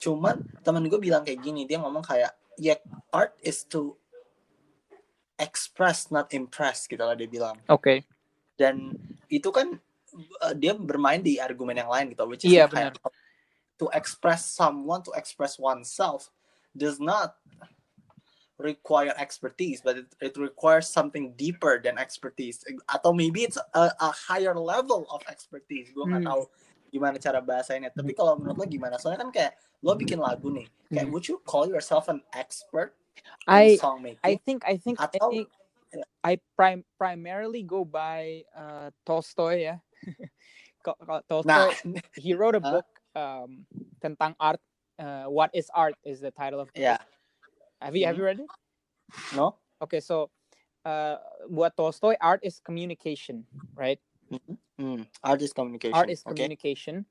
Cuman 0.00 0.36
temen 0.60 0.84
gue 0.88 1.00
bilang 1.00 1.24
kayak 1.24 1.40
gini, 1.40 1.64
dia 1.64 1.80
ngomong 1.80 2.04
kayak 2.04 2.32
ya 2.60 2.76
art 3.12 3.32
is 3.40 3.64
to 3.64 3.96
express 5.40 6.12
not 6.14 6.30
impress 6.30 6.86
gitu 6.86 7.00
lah 7.00 7.16
dia 7.16 7.26
bilang. 7.26 7.56
okay 7.66 8.04
Dan 8.54 8.94
itu 9.26 9.50
kan 9.50 9.74
uh, 10.44 10.54
dia 10.54 10.76
bermain 10.78 11.18
di 11.18 11.42
argumen 11.42 11.74
yang 11.74 11.90
lain 11.90 12.12
gitu, 12.14 12.22
which 12.28 12.44
is 12.46 12.52
Iya, 12.54 12.70
kayak 12.70 12.94
to 13.78 13.90
express 13.92 14.46
someone, 14.46 15.02
to 15.02 15.12
express 15.16 15.58
oneself 15.58 16.30
does 16.76 16.98
not 17.00 17.36
require 18.58 19.12
expertise, 19.18 19.82
but 19.82 19.98
it, 19.98 20.06
it 20.22 20.34
requires 20.38 20.86
something 20.88 21.34
deeper 21.34 21.80
than 21.82 21.98
expertise. 21.98 22.62
Atau 22.86 23.10
maybe 23.14 23.42
it's 23.42 23.58
a, 23.58 23.90
a 23.98 24.10
higher 24.14 24.54
level 24.54 25.06
of 25.10 25.22
expertise. 25.26 25.90
Gue 25.90 26.06
nggak 26.06 26.22
Hmm. 26.22 26.30
tahu 26.30 26.42
gimana 26.94 27.18
cara 27.18 27.42
bahasainnya. 27.42 27.90
Tapi 27.90 28.14
kalau 28.14 28.38
menurut 28.38 28.62
lo 28.62 28.66
gimana? 28.70 28.94
Soalnya 29.02 29.26
kan 29.26 29.30
kayak 29.34 29.52
lo 29.82 29.98
bikin 29.98 30.22
lagu 30.22 30.54
nih. 30.54 30.70
Kayak 30.94 31.10
Hmm. 31.10 31.12
would 31.12 31.26
you 31.26 31.42
call 31.42 31.66
yourself 31.66 32.06
an 32.06 32.22
expert 32.30 32.94
I 33.50 33.74
song 33.74 34.02
making? 34.06 34.22
I 34.22 34.38
think 34.38 34.62
I 34.62 34.78
think 34.78 35.02
I 35.02 35.10
Atau- 35.10 35.30
think 35.34 35.46
I 36.22 36.38
prim- 36.54 36.86
primarily 36.98 37.62
go 37.66 37.82
by 37.82 38.46
uh, 38.54 38.94
Tolstoy 39.02 39.66
ya. 39.66 39.82
Tolstoy 41.26 41.46
nah, 41.46 41.70
he 42.14 42.34
wrote 42.38 42.54
a 42.54 42.62
book 42.74 42.86
um, 43.14 43.66
tentang 44.02 44.34
art. 44.38 44.60
Uh, 44.98 45.26
what 45.26 45.50
is 45.54 45.70
art 45.74 45.96
is 46.04 46.20
the 46.20 46.30
title 46.30 46.60
of 46.60 46.70
the 46.74 46.80
Yeah. 46.80 46.98
book. 46.98 47.06
Have 47.82 47.96
you 47.96 48.06
have 48.06 48.14
Mhm. 48.14 48.18
you 48.18 48.24
read 48.24 48.40
it? 48.40 48.50
no? 49.34 49.58
Okay, 49.82 50.00
so 50.00 50.30
uh, 50.86 51.18
buat 51.50 51.76
Tolstoy, 51.76 52.14
art 52.20 52.40
is 52.42 52.60
communication, 52.62 53.44
right? 53.74 53.98
Hmm. 54.78 55.06
Art 55.22 55.42
is 55.42 55.52
communication. 55.52 55.94
Art 55.94 56.10
is 56.10 56.22
okay? 56.26 56.34
communication. 56.34 57.06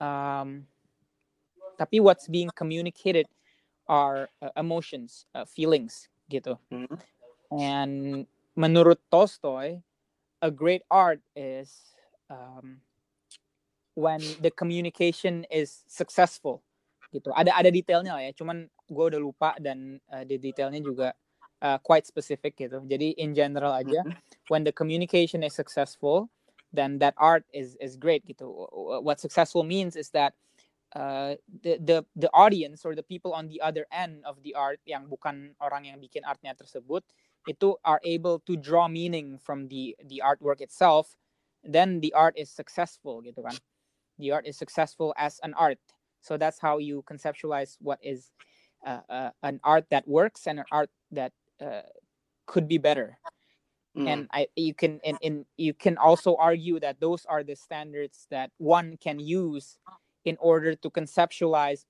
Um, 0.00 0.66
tapi 1.78 2.00
what's 2.00 2.28
being 2.28 2.50
communicated 2.54 3.26
are 3.88 4.28
uh, 4.40 4.50
emotions, 4.56 5.26
uh, 5.34 5.44
feelings, 5.44 6.08
gitu. 6.28 6.58
Mhm. 6.70 6.96
And 7.52 7.92
menurut 8.56 9.00
Tolstoy, 9.12 9.84
a 10.40 10.50
great 10.50 10.82
art 10.90 11.20
is 11.36 11.94
um, 12.28 12.80
when 13.94 14.20
the 14.40 14.50
communication 14.50 15.44
is 15.52 15.84
successful, 15.88 16.62
gitu. 17.12 17.30
Ada 17.36 17.52
ada 17.56 17.70
detailnya 17.72 18.16
lah 18.16 18.22
ya. 18.24 18.32
Cuman 18.36 18.68
gue 18.88 19.04
udah 19.12 19.20
lupa 19.20 19.50
dan 19.60 20.00
uh, 20.12 20.24
di 20.24 20.38
detailnya 20.40 20.80
juga 20.80 21.08
uh, 21.60 21.78
quite 21.82 22.06
specific 22.08 22.56
gitu. 22.56 22.80
Jadi 22.88 23.16
in 23.20 23.32
general 23.36 23.72
aja, 23.76 24.04
Mhm. 24.04 24.16
when 24.48 24.62
the 24.64 24.72
communication 24.72 25.44
is 25.44 25.52
successful, 25.56 26.28
then 26.72 26.98
that 27.00 27.12
art 27.20 27.44
is 27.52 27.76
is 27.84 27.96
great 28.00 28.24
gitu. 28.24 28.48
Wh- 28.48 29.04
What 29.04 29.20
successful 29.20 29.62
means 29.64 29.94
is 29.96 30.10
that 30.16 30.32
uh, 30.96 31.36
the 31.62 31.78
the 31.80 31.98
the 32.16 32.30
audience 32.32 32.84
or 32.84 32.94
the 32.96 33.04
people 33.04 33.32
on 33.32 33.48
the 33.48 33.60
other 33.60 33.86
end 33.92 34.24
of 34.24 34.40
the 34.44 34.54
art 34.54 34.80
yang 34.88 35.08
bukan 35.08 35.52
orang 35.60 35.88
yang 35.88 35.98
bikin 36.00 36.24
artnya 36.24 36.52
tersebut 36.56 37.04
itu 37.48 37.74
are 37.82 38.00
able 38.06 38.38
to 38.44 38.54
draw 38.56 38.86
meaning 38.86 39.34
from 39.40 39.66
the 39.68 39.96
the 40.06 40.22
artwork 40.22 40.60
itself 40.62 41.16
then 41.66 41.98
the 42.00 42.12
art 42.14 42.36
is 42.38 42.48
successful 42.52 43.18
gitu 43.24 43.42
kan 43.42 43.56
the 44.22 44.30
art 44.30 44.46
is 44.46 44.56
successful 44.56 45.12
as 45.18 45.40
an 45.42 45.52
art. 45.54 45.78
So 46.22 46.38
that's 46.38 46.58
how 46.58 46.78
you 46.78 47.02
conceptualize 47.10 47.76
what 47.80 47.98
is 48.02 48.30
uh, 48.86 49.00
uh, 49.10 49.30
an 49.42 49.60
art 49.64 49.86
that 49.90 50.06
works 50.06 50.46
and 50.46 50.60
an 50.60 50.64
art 50.70 50.90
that 51.10 51.32
uh, 51.60 51.82
could 52.46 52.68
be 52.68 52.78
better. 52.78 53.18
Hmm. 53.94 54.08
and 54.08 54.28
I 54.32 54.46
you 54.56 54.72
can 54.72 55.00
and, 55.04 55.18
and 55.22 55.44
you 55.58 55.74
can 55.74 55.98
also 55.98 56.36
argue 56.40 56.80
that 56.80 56.98
those 56.98 57.26
are 57.26 57.44
the 57.44 57.54
standards 57.54 58.26
that 58.30 58.50
one 58.56 58.96
can 58.96 59.20
use 59.20 59.76
in 60.24 60.38
order 60.40 60.74
to 60.74 60.88
conceptualize 60.88 61.84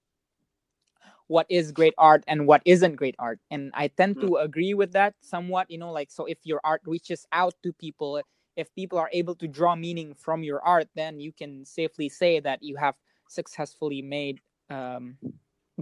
what 1.29 1.47
is 1.49 1.71
great 1.71 1.95
art 1.99 2.25
and 2.27 2.47
what 2.47 2.61
isn't 2.65 2.97
great 2.97 3.15
art. 3.21 3.39
And 3.51 3.71
i 3.75 3.87
tend 3.87 4.19
to 4.21 4.37
agree 4.37 4.75
with 4.75 4.93
that 4.93 5.15
somewhat 5.21 5.71
you 5.71 5.79
know 5.79 5.93
like 5.93 6.11
so 6.11 6.27
if 6.27 6.39
your 6.43 6.61
art 6.65 6.83
reaches 6.85 7.25
out 7.31 7.55
to 7.63 7.73
people 7.73 8.21
if 8.57 8.75
people 8.75 8.99
are 8.99 9.11
able 9.13 9.35
to 9.35 9.49
draw 9.49 9.75
meaning 9.75 10.15
from 10.15 10.43
your 10.43 10.61
art 10.63 10.89
then 10.95 11.21
you 11.21 11.33
can 11.33 11.65
safely 11.65 12.09
say 12.09 12.41
that 12.41 12.63
you 12.63 12.77
have 12.77 12.95
successfully 13.29 14.03
made 14.03 14.41
um, 14.71 15.17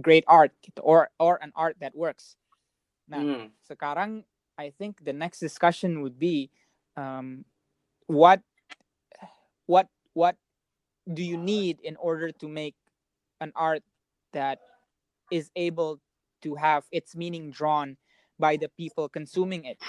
great 0.01 0.23
art 0.27 0.51
or 0.81 1.09
or 1.19 1.39
an 1.41 1.51
art 1.55 1.77
that 1.79 1.95
works 1.95 2.35
nah 3.07 3.23
Hmm. 3.23 3.51
sekarang 3.67 4.23
I 4.57 4.71
think 4.71 5.03
the 5.03 5.13
next 5.13 5.39
discussion 5.39 6.01
would 6.01 6.19
be 6.19 6.49
um, 6.97 7.45
what 8.07 8.41
what 9.65 9.87
what 10.13 10.35
do 11.11 11.23
you 11.23 11.37
need 11.37 11.79
in 11.81 11.95
order 11.97 12.31
to 12.31 12.47
make 12.47 12.75
an 13.41 13.51
art 13.55 13.83
that 14.33 14.59
is 15.31 15.51
able 15.55 15.99
to 16.41 16.55
have 16.55 16.85
its 16.91 17.15
meaning 17.15 17.51
drawn 17.51 17.97
by 18.39 18.57
the 18.57 18.69
people 18.69 19.09
consuming 19.09 19.65
it 19.65 19.79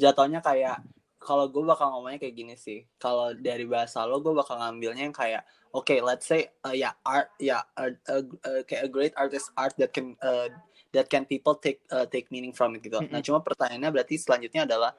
jatuhnya 0.00 0.40
kayak 0.40 0.80
kalau 1.20 1.46
gue 1.52 1.60
bakal 1.60 1.92
ngomongnya 1.92 2.16
kayak 2.16 2.34
gini 2.34 2.54
sih 2.56 2.88
kalau 2.96 3.36
dari 3.36 3.68
bahasa 3.68 4.02
lo 4.08 4.24
gue 4.24 4.32
bakal 4.32 4.56
ngambilnya 4.56 5.04
yang 5.04 5.14
kayak 5.14 5.44
oke 5.76 5.84
okay, 5.84 6.00
let's 6.00 6.24
say 6.24 6.48
uh, 6.64 6.72
ya 6.72 6.96
art 7.04 7.28
ya 7.36 7.60
uh, 7.76 7.92
uh, 8.08 8.24
uh, 8.48 8.62
kayak 8.64 8.88
a 8.88 8.90
great 8.90 9.14
artist 9.20 9.52
art 9.54 9.76
that 9.76 9.92
can 9.92 10.16
uh, 10.24 10.48
that 10.96 11.12
can 11.12 11.28
people 11.28 11.52
take 11.54 11.84
uh, 11.92 12.08
take 12.08 12.32
meaning 12.32 12.56
from 12.56 12.72
it 12.72 12.80
gitu 12.80 12.96
nah 13.12 13.20
Mm-mm. 13.20 13.22
cuma 13.22 13.38
pertanyaannya 13.44 13.90
berarti 13.92 14.16
selanjutnya 14.16 14.64
adalah 14.64 14.96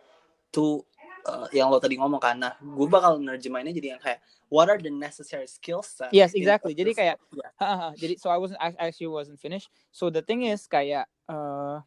to 0.53 0.85
uh, 1.25 1.49
yang 1.49 1.73
lo 1.73 1.81
tadi 1.81 1.97
ngomong 1.97 2.21
kan 2.21 2.37
nah 2.37 2.53
gue 2.61 2.87
bakal 2.87 3.17
nerjemahinnya 3.17 3.73
jadi 3.73 3.97
yang 3.97 4.01
kayak 4.01 4.21
what 4.53 4.69
are 4.69 4.77
the 4.77 4.93
necessary 4.93 5.49
skill 5.49 5.81
set 5.81 6.13
Yes, 6.13 6.37
exactly. 6.37 6.75
Jadi 6.75 6.91
kayak- 6.91 7.17
ya. 7.33 7.49
Jadi 7.95 8.19
so 8.19 8.27
I 8.27 8.35
wasn't 8.37 8.59
I 8.59 8.75
actually 8.77 9.07
wasn't 9.07 9.39
finished. 9.39 9.71
So 9.95 10.11
the 10.11 10.19
thing 10.19 10.43
is 10.43 10.67
kayak 10.67 11.07
uh 11.31 11.79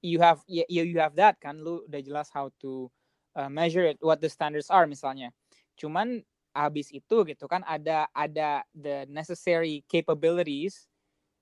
you 0.00 0.16
have 0.24 0.40
you, 0.48 0.64
you 0.64 0.96
have 0.96 1.12
that 1.20 1.36
kan 1.38 1.60
lu 1.60 1.84
udah 1.84 2.00
jelas 2.00 2.32
how 2.32 2.48
to 2.64 2.88
uh, 3.36 3.52
measure 3.52 3.84
it 3.84 4.00
what 4.00 4.18
the 4.18 4.32
standards 4.32 4.72
are 4.72 4.88
misalnya. 4.88 5.30
Cuman 5.76 6.24
habis 6.56 6.88
itu 6.88 7.20
gitu 7.28 7.44
kan 7.44 7.60
ada 7.68 8.08
ada 8.16 8.64
the 8.72 9.04
necessary 9.12 9.84
capabilities 9.92 10.88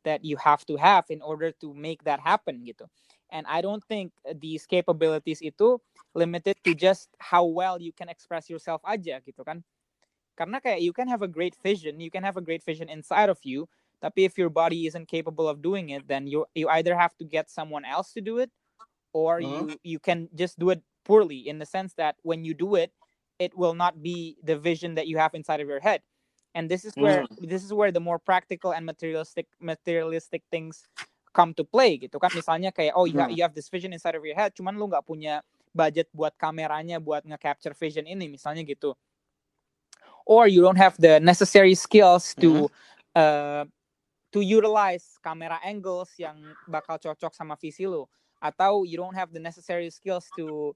that 0.03 0.21
you 0.27 0.37
have 0.37 0.67
to 0.67 0.75
have 0.75 1.07
in 1.09 1.23
order 1.23 1.55
to 1.55 1.71
make 1.73 2.03
that 2.03 2.19
happen 2.19 2.61
gitu. 2.67 2.85
And 3.31 3.47
I 3.47 3.63
don't 3.63 3.83
think 3.87 4.13
these 4.37 4.67
capabilities 4.67 5.41
itu 5.41 5.81
limited 6.13 6.59
to 6.67 6.75
just 6.75 7.09
how 7.19 7.47
well 7.47 7.81
you 7.81 7.95
can 7.95 8.11
express 8.11 8.51
yourself 8.51 8.83
aja 8.85 9.23
gitu 9.25 9.43
kan. 9.47 9.65
Karena 10.35 10.59
kayak 10.59 10.83
you 10.83 10.91
can 10.91 11.07
have 11.07 11.23
a 11.23 11.31
great 11.31 11.55
vision, 11.63 12.03
you 12.03 12.11
can 12.11 12.27
have 12.27 12.37
a 12.37 12.45
great 12.45 12.63
vision 12.67 12.91
inside 12.91 13.31
of 13.31 13.39
you, 13.47 13.71
tapi 14.03 14.27
if 14.27 14.35
your 14.37 14.51
body 14.51 14.91
isn't 14.91 15.07
capable 15.07 15.47
of 15.47 15.63
doing 15.63 15.95
it, 15.95 16.05
then 16.11 16.27
you 16.27 16.43
you 16.59 16.67
either 16.75 16.99
have 16.99 17.15
to 17.17 17.25
get 17.25 17.47
someone 17.47 17.87
else 17.87 18.11
to 18.13 18.21
do 18.21 18.43
it, 18.43 18.51
or 19.15 19.39
you 19.39 19.79
you 19.87 20.03
can 20.03 20.27
just 20.35 20.59
do 20.59 20.75
it 20.75 20.83
poorly 21.05 21.49
in 21.49 21.59
the 21.61 21.67
sense 21.67 21.95
that 21.95 22.17
when 22.23 22.45
you 22.45 22.55
do 22.55 22.75
it, 22.77 22.93
it 23.39 23.57
will 23.57 23.75
not 23.75 24.03
be 24.03 24.37
the 24.43 24.57
vision 24.57 24.95
that 24.97 25.07
you 25.07 25.19
have 25.19 25.35
inside 25.35 25.61
of 25.61 25.69
your 25.69 25.81
head. 25.81 26.03
And 26.55 26.71
this 26.71 26.85
is 26.85 26.95
where 26.97 27.27
this 27.39 27.65
is 27.65 27.73
where 27.75 27.93
the 27.93 28.01
more 28.01 28.19
practical 28.19 28.73
and 28.73 28.87
materialistic 28.87 29.47
materialistic 29.61 30.43
things 30.51 30.87
come 31.35 31.53
to 31.59 31.65
play 31.67 31.99
gitu 31.99 32.17
kan? 32.23 32.31
Misalnya 32.31 32.71
kayak 32.71 32.95
oh 32.95 33.05
you, 33.11 33.19
ha- 33.19 33.27
Hmm. 33.29 33.35
you 33.35 33.43
have 33.43 33.55
this 33.59 33.69
vision 33.69 33.91
inside 33.93 34.15
of 34.15 34.23
your 34.25 34.39
head 34.39 34.55
cuman 34.55 34.79
lu 34.79 34.87
nggak 34.87 35.03
punya 35.03 35.43
budget 35.75 36.07
buat 36.15 36.31
kameranya 36.39 37.03
buat 37.03 37.27
nge-capture 37.27 37.75
vision 37.75 38.07
ini 38.07 38.31
misalnya 38.31 38.63
gitu. 38.63 38.95
Or 40.25 40.47
you 40.47 40.63
don't 40.63 40.79
have 40.79 40.97
the 40.97 41.19
necessary 41.21 41.75
skills 41.75 42.33
to 42.41 42.71
uh, 43.19 43.67
to 44.33 44.41
utilize 44.41 45.19
camera 45.21 45.59
angles 45.61 46.15
yang 46.17 46.57
bakal 46.65 46.97
cocok 47.03 47.35
sama 47.35 47.59
visi 47.59 47.85
lu. 47.85 48.07
Atau 48.41 48.87
you 48.87 48.97
don't 48.97 49.17
have 49.17 49.35
the 49.35 49.43
necessary 49.43 49.91
skills 49.91 50.31
to 50.39 50.73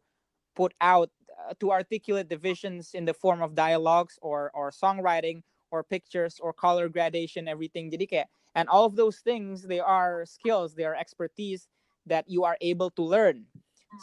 put 0.59 0.75
out 0.83 1.11
uh, 1.39 1.55
to 1.63 1.71
articulate 1.71 2.29
the 2.29 2.37
visions 2.37 2.93
in 2.99 3.07
the 3.07 3.15
form 3.15 3.41
of 3.43 3.55
dialogues 3.55 4.19
or 4.23 4.51
or 4.59 4.75
songwriting 4.75 5.47
or 5.71 5.87
pictures 5.87 6.43
or 6.43 6.53
color 6.53 6.91
gradation 6.91 7.47
everything 7.47 7.87
jadi 7.95 8.07
kayak 8.11 8.29
and 8.59 8.67
all 8.67 8.83
of 8.85 8.99
those 8.99 9.23
things 9.23 9.63
they 9.71 9.79
are 9.79 10.27
skills 10.27 10.75
they 10.75 10.85
are 10.85 10.99
expertise 10.99 11.71
that 12.11 12.27
you 12.27 12.43
are 12.43 12.57
able 12.65 12.91
to 12.91 13.05
learn. 13.07 13.47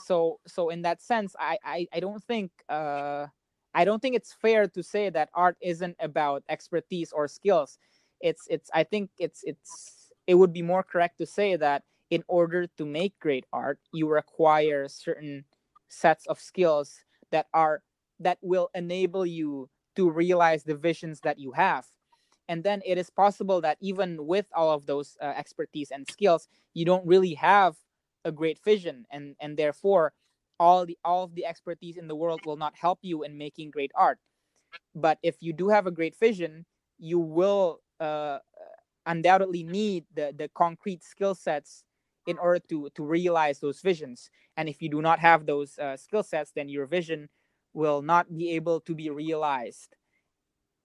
So 0.08 0.40
so 0.48 0.70
in 0.72 0.82
that 0.88 1.02
sense 1.02 1.36
i 1.40 1.58
i, 1.64 1.88
I 1.94 2.00
don't 2.00 2.24
think 2.24 2.52
uh 2.70 3.28
i 3.76 3.86
don't 3.86 4.02
think 4.02 4.16
it's 4.16 4.34
fair 4.34 4.68
to 4.68 4.82
say 4.84 5.10
that 5.12 5.30
art 5.36 5.58
isn't 5.62 5.98
about 6.00 6.44
expertise 6.50 7.12
or 7.12 7.28
skills. 7.28 7.78
It's 8.22 8.48
it's 8.50 8.70
i 8.74 8.84
think 8.84 9.12
it's 9.20 9.44
it's 9.44 10.12
it 10.28 10.36
would 10.36 10.54
be 10.54 10.64
more 10.64 10.84
correct 10.84 11.20
to 11.20 11.26
say 11.28 11.56
that 11.58 11.84
in 12.10 12.24
order 12.28 12.68
to 12.78 12.86
make 12.86 13.20
great 13.20 13.46
art 13.54 13.80
you 13.94 14.08
require 14.08 14.88
certain 14.88 15.46
sets 15.90 16.26
of 16.28 16.40
skills 16.40 17.00
that 17.32 17.48
are 17.54 17.84
that 18.20 18.38
will 18.42 18.70
enable 18.74 19.26
you 19.26 19.70
to 19.96 20.10
realize 20.10 20.64
the 20.64 20.76
visions 20.76 21.22
that 21.22 21.40
you 21.40 21.52
have. 21.52 21.86
And 22.48 22.64
then 22.64 22.82
it 22.86 22.98
is 22.98 23.10
possible 23.10 23.62
that 23.62 23.78
even 23.82 24.26
with 24.26 24.46
all 24.54 24.72
of 24.72 24.86
those 24.86 25.18
uh, 25.22 25.26
expertise 25.26 25.92
and 25.92 26.08
skills 26.08 26.48
you 26.74 26.86
don't 26.86 27.06
really 27.06 27.34
have 27.36 27.76
a 28.24 28.32
great 28.32 28.60
vision 28.64 29.06
and 29.12 29.36
and 29.40 29.58
therefore 29.58 30.14
all 30.60 30.86
the 30.86 30.98
all 31.04 31.24
of 31.24 31.36
the 31.36 31.46
expertise 31.46 31.98
in 31.98 32.08
the 32.08 32.16
world 32.16 32.42
will 32.46 32.58
not 32.58 32.76
help 32.76 33.00
you 33.02 33.24
in 33.24 33.38
making 33.38 33.72
great 33.72 33.92
art. 33.96 34.20
But 34.96 35.20
if 35.24 35.38
you 35.42 35.54
do 35.54 35.70
have 35.70 35.88
a 35.88 35.92
great 35.92 36.16
vision 36.18 36.66
you 36.98 37.20
will 37.20 37.82
uh, 38.00 38.40
undoubtedly 39.06 39.64
need 39.64 40.06
the 40.16 40.34
the 40.38 40.50
concrete 40.56 41.04
skill 41.04 41.36
sets 41.36 41.84
in 42.26 42.38
order 42.38 42.60
to 42.70 42.90
to 42.96 43.04
realize 43.04 43.60
those 43.60 43.82
visions. 43.82 44.30
And 44.58 44.70
if 44.70 44.82
you 44.82 44.90
do 44.90 45.02
not 45.02 45.20
have 45.20 45.46
those 45.46 45.78
uh, 45.80 45.98
skill 45.98 46.24
sets 46.24 46.52
then 46.56 46.70
your 46.70 46.86
vision 46.88 47.30
will 47.74 48.02
not 48.02 48.36
be 48.38 48.52
able 48.52 48.80
to 48.82 48.96
be 48.96 49.10
realized. 49.10 49.96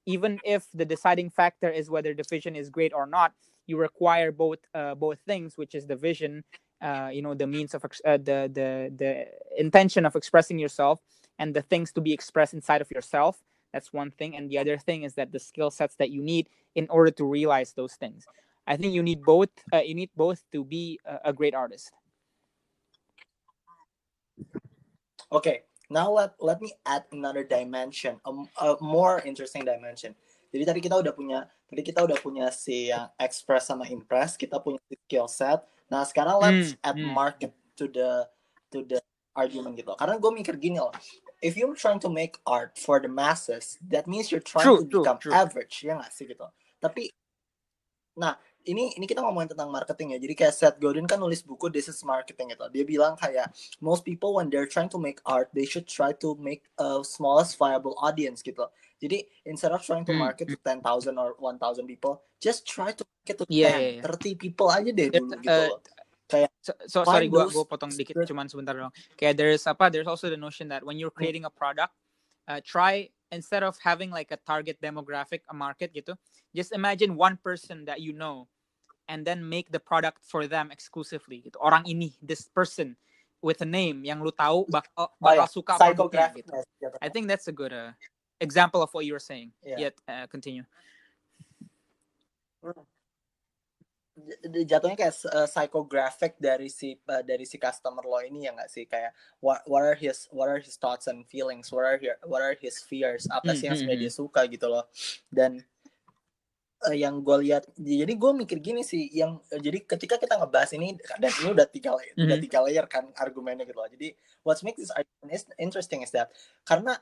Even 0.06 0.40
if 0.44 0.66
the 0.74 0.84
deciding 0.84 1.30
factor 1.30 1.68
is 1.70 1.90
whether 1.90 2.14
the 2.14 2.24
vision 2.28 2.56
is 2.56 2.70
great 2.70 2.92
or 2.94 3.06
not 3.06 3.32
you 3.66 3.76
require 3.78 4.32
both 4.32 4.58
uh, 4.74 4.94
both 4.94 5.18
things 5.26 5.56
which 5.56 5.74
is 5.74 5.86
the 5.86 5.94
vision 5.96 6.42
uh, 6.82 7.10
you 7.12 7.22
know 7.22 7.34
the 7.34 7.46
means 7.46 7.74
of 7.74 7.84
ex- 7.84 8.00
uh, 8.04 8.16
the 8.16 8.50
the 8.52 8.90
the 8.96 9.26
intention 9.58 10.06
of 10.06 10.16
expressing 10.16 10.58
yourself 10.58 11.00
and 11.38 11.54
the 11.54 11.62
things 11.62 11.92
to 11.92 12.00
be 12.00 12.12
expressed 12.12 12.54
inside 12.54 12.80
of 12.80 12.90
yourself. 12.90 13.42
That's 13.72 13.92
one 13.92 14.10
thing. 14.10 14.36
And 14.36 14.50
the 14.50 14.58
other 14.58 14.76
thing 14.78 15.04
is 15.04 15.14
that 15.14 15.32
the 15.32 15.38
skill 15.38 15.70
sets 15.70 15.94
that 15.96 16.10
you 16.10 16.22
need 16.22 16.48
in 16.74 16.86
order 16.90 17.10
to 17.12 17.24
realize 17.24 17.72
those 17.74 17.94
things 17.94 18.26
i 18.66 18.77
think 18.77 18.93
you 18.93 19.03
need 19.03 19.23
both 19.24 19.51
uh, 19.73 19.82
you 19.85 19.95
need 19.95 20.11
both 20.16 20.43
to 20.53 20.65
be 20.65 20.99
a, 21.05 21.31
a 21.31 21.32
great 21.32 21.55
artist 21.55 21.93
Okay, 25.31 25.62
now 25.89 26.11
let 26.11 26.35
let 26.43 26.59
me 26.61 26.74
add 26.87 27.07
another 27.15 27.47
dimension, 27.47 28.19
a, 28.27 28.31
a 28.59 28.69
more 28.82 29.23
interesting 29.23 29.62
dimension. 29.62 30.15
Jadi 30.51 30.65
tadi 30.66 30.81
kita 30.82 30.99
udah 30.99 31.15
punya, 31.15 31.47
tadi 31.70 31.82
kita 31.87 32.03
udah 32.03 32.19
punya 32.19 32.51
si 32.51 32.91
yang 32.91 33.07
express 33.15 33.70
sama 33.70 33.87
impress, 33.87 34.35
kita 34.35 34.59
punya 34.59 34.82
si 34.91 34.99
skill 35.07 35.31
set. 35.31 35.62
Nah 35.87 36.03
sekarang 36.03 36.43
let's 36.43 36.74
Hmm, 36.74 36.82
add 36.82 36.99
hmm. 36.99 37.07
market 37.15 37.55
to 37.78 37.87
the 37.87 38.27
to 38.74 38.82
the 38.82 38.99
argument 39.39 39.78
gitu. 39.78 39.95
Karena 39.95 40.19
gue 40.19 40.31
mikir 40.35 40.59
gini 40.59 40.82
loh, 40.82 40.91
if 41.39 41.55
you're 41.55 41.78
trying 41.78 42.03
to 42.03 42.11
make 42.11 42.43
art 42.43 42.74
for 42.74 42.99
the 42.99 43.07
masses, 43.11 43.78
that 43.87 44.11
means 44.11 44.35
you're 44.35 44.43
trying 44.43 44.66
True, 44.66 44.82
to 44.82 44.87
true, 44.91 45.07
become 45.07 45.23
true. 45.23 45.31
average, 45.31 45.87
ya 45.87 45.95
nggak 45.95 46.11
sih 46.11 46.27
gitu. 46.27 46.43
Tapi, 46.82 47.07
nah 48.19 48.35
ini 48.69 48.93
ini 48.97 49.05
kita 49.09 49.24
ngomongin 49.24 49.57
tentang 49.57 49.73
marketing 49.73 50.16
ya. 50.16 50.19
Jadi 50.20 50.35
kayak 50.37 50.55
Seth 50.55 50.77
Godin 50.77 51.09
kan 51.09 51.16
nulis 51.16 51.41
buku 51.41 51.73
This 51.73 51.89
is 51.89 52.01
Marketing 52.05 52.53
gitu. 52.53 52.66
Dia 52.69 52.85
bilang 52.85 53.16
kayak 53.16 53.53
most 53.81 54.05
people 54.05 54.37
when 54.37 54.53
they're 54.53 54.69
trying 54.69 54.91
to 54.91 55.01
make 55.01 55.23
art, 55.24 55.49
they 55.57 55.65
should 55.65 55.89
try 55.89 56.12
to 56.20 56.37
make 56.37 56.69
a 56.77 57.01
smallest 57.01 57.57
viable 57.57 57.97
audience 58.01 58.45
gitu. 58.45 58.69
Jadi 59.01 59.24
instead 59.49 59.73
of 59.73 59.81
trying 59.81 60.05
to 60.05 60.12
Hmm, 60.12 60.28
market 60.28 60.53
to 60.53 60.59
10,000 60.61 60.85
or 61.16 61.32
1,000 61.41 61.89
people, 61.89 62.20
just 62.37 62.69
try 62.69 62.93
to 62.93 63.01
market 63.01 63.37
to 63.41 63.45
Yeah, 63.49 64.03
10, 64.05 64.05
yeah, 64.05 64.05
yeah. 64.05 64.37
30 64.37 64.37
people 64.37 64.69
aja 64.69 64.91
deh 64.93 65.09
dulu 65.09 65.32
gitu 65.41 65.49
uh, 65.49 65.69
loh. 65.73 65.81
Kayak 66.31 66.51
so, 66.62 66.73
so 66.87 66.99
Find 67.03 67.27
sorry 67.27 67.27
gua 67.27 67.51
gua 67.51 67.65
potong 67.66 67.91
dikit 67.91 68.23
cuman 68.23 68.47
sebentar 68.47 68.78
dong 68.78 68.95
kayak 69.19 69.35
there's 69.35 69.66
apa 69.66 69.91
there's 69.91 70.07
also 70.07 70.31
the 70.31 70.39
notion 70.39 70.70
that 70.70 70.87
when 70.87 70.95
you're 70.95 71.11
creating 71.11 71.43
a 71.43 71.51
product 71.51 71.91
uh, 72.47 72.62
try 72.62 73.11
instead 73.31 73.62
of 73.62 73.78
having 73.82 74.11
like 74.11 74.31
a 74.35 74.39
target 74.43 74.78
demographic 74.82 75.40
a 75.48 75.55
market 75.55 75.94
gitu 75.94 76.15
just 76.55 76.74
imagine 76.74 77.15
one 77.15 77.39
person 77.40 77.86
that 77.86 78.02
you 78.02 78.12
know 78.12 78.51
and 79.11 79.27
then 79.27 79.43
make 79.43 79.73
the 79.73 79.81
product 79.82 80.23
for 80.23 80.47
them 80.47 80.70
exclusively 80.70 81.43
gitu. 81.43 81.59
Orang 81.59 81.82
ini 81.90 82.15
this 82.23 82.47
person 82.47 82.94
with 83.43 83.59
a 83.59 83.66
name 83.66 84.07
yang 84.07 84.23
lu 84.23 84.31
tahu 84.31 84.62
bak 84.70 84.86
oh, 84.94 85.11
oh 85.11 85.19
bakal 85.19 85.51
suka 85.51 85.74
produknya 85.74 86.31
gitu. 86.39 86.55
gitu. 86.55 86.94
I 87.02 87.11
think 87.11 87.27
that's 87.27 87.51
a 87.51 87.52
good 87.52 87.74
uh, 87.74 87.90
example 88.39 88.78
of 88.86 88.94
what 88.94 89.02
you 89.02 89.11
were 89.11 89.23
saying. 89.23 89.51
Yeah. 89.66 89.90
yet 89.90 89.94
uh, 90.07 90.31
continue. 90.31 90.62
J- 92.62 92.86
jatuhnya 94.66 94.97
kayak 94.98 95.14
uh, 95.30 95.48
psychographic 95.48 96.36
dari 96.40 96.68
si 96.68 96.98
uh, 97.09 97.22
dari 97.24 97.44
si 97.48 97.56
customer 97.59 98.05
lo 98.05 98.20
ini 98.20 98.47
ya 98.47 98.55
nggak 98.55 98.70
sih? 98.70 98.84
Kayak 98.86 99.12
what 99.40 99.62
what 99.66 99.82
are 99.82 99.98
his 99.98 100.28
what 100.30 100.48
are 100.48 100.60
his 100.60 100.76
thoughts 100.76 101.06
and 101.10 101.24
feelings? 101.28 101.70
What 101.72 101.84
are 101.86 101.98
here 101.98 102.16
what 102.26 102.42
are 102.44 102.56
his 102.59 102.80
fears? 102.82 103.26
Apa 103.30 103.55
sih 103.56 103.66
Hmm, 103.66 103.72
yang 103.72 103.74
hmm, 103.74 103.80
sebenarnya 103.84 104.02
dia 104.06 104.12
suka 104.12 104.40
gitu 104.51 104.66
loh. 104.68 104.84
Dan 105.30 105.62
uh, 106.86 106.97
yang 106.97 107.20
gue 107.20 107.36
lihat 107.47 107.68
jadi 107.76 108.12
gue 108.12 108.32
mikir 108.32 108.59
gini 108.60 108.82
sih 108.82 109.09
yang 109.12 109.36
uh, 109.52 109.60
jadi 109.60 109.84
ketika 109.84 110.16
kita 110.16 110.40
ngebahas 110.40 110.70
ini 110.76 110.97
dan 111.20 111.30
ini 111.40 111.48
udah 111.52 111.66
tiga 111.68 111.90
layer 111.97 112.14
udah 112.16 112.38
Mhm. 112.40 112.44
tiga 112.48 112.59
layer 112.64 112.84
kan 112.88 113.05
argumennya 113.16 113.64
gitu 113.68 113.78
loh. 113.78 113.90
Jadi 113.90 114.09
what 114.44 114.56
makes 114.64 114.80
this 114.80 114.92
argument 114.92 115.30
is 115.32 115.44
interesting 115.60 116.01
is 116.05 116.12
that 116.12 116.32
karena 116.64 116.97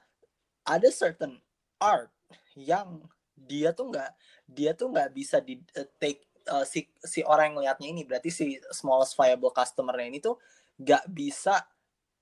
ada 0.67 0.89
certain 0.93 1.39
art 1.81 2.11
yang 2.59 3.07
dia 3.39 3.71
tuh 3.71 3.89
nggak 3.95 4.11
dia 4.51 4.75
tuh 4.75 4.91
nggak 4.91 5.15
bisa 5.15 5.39
di 5.39 5.63
uh, 5.79 5.87
take 6.03 6.27
uh, 6.49 6.65
si 6.65 6.89
si 7.01 7.21
orang 7.23 7.53
yang 7.53 7.55
ngelihatnya 7.61 7.89
ini 7.93 8.03
berarti 8.09 8.31
si 8.33 8.57
smallest 8.73 9.15
viable 9.15 9.53
customer-nya 9.53 10.07
ini 10.09 10.19
tuh 10.19 10.41
nggak 10.81 11.05
bisa 11.13 11.63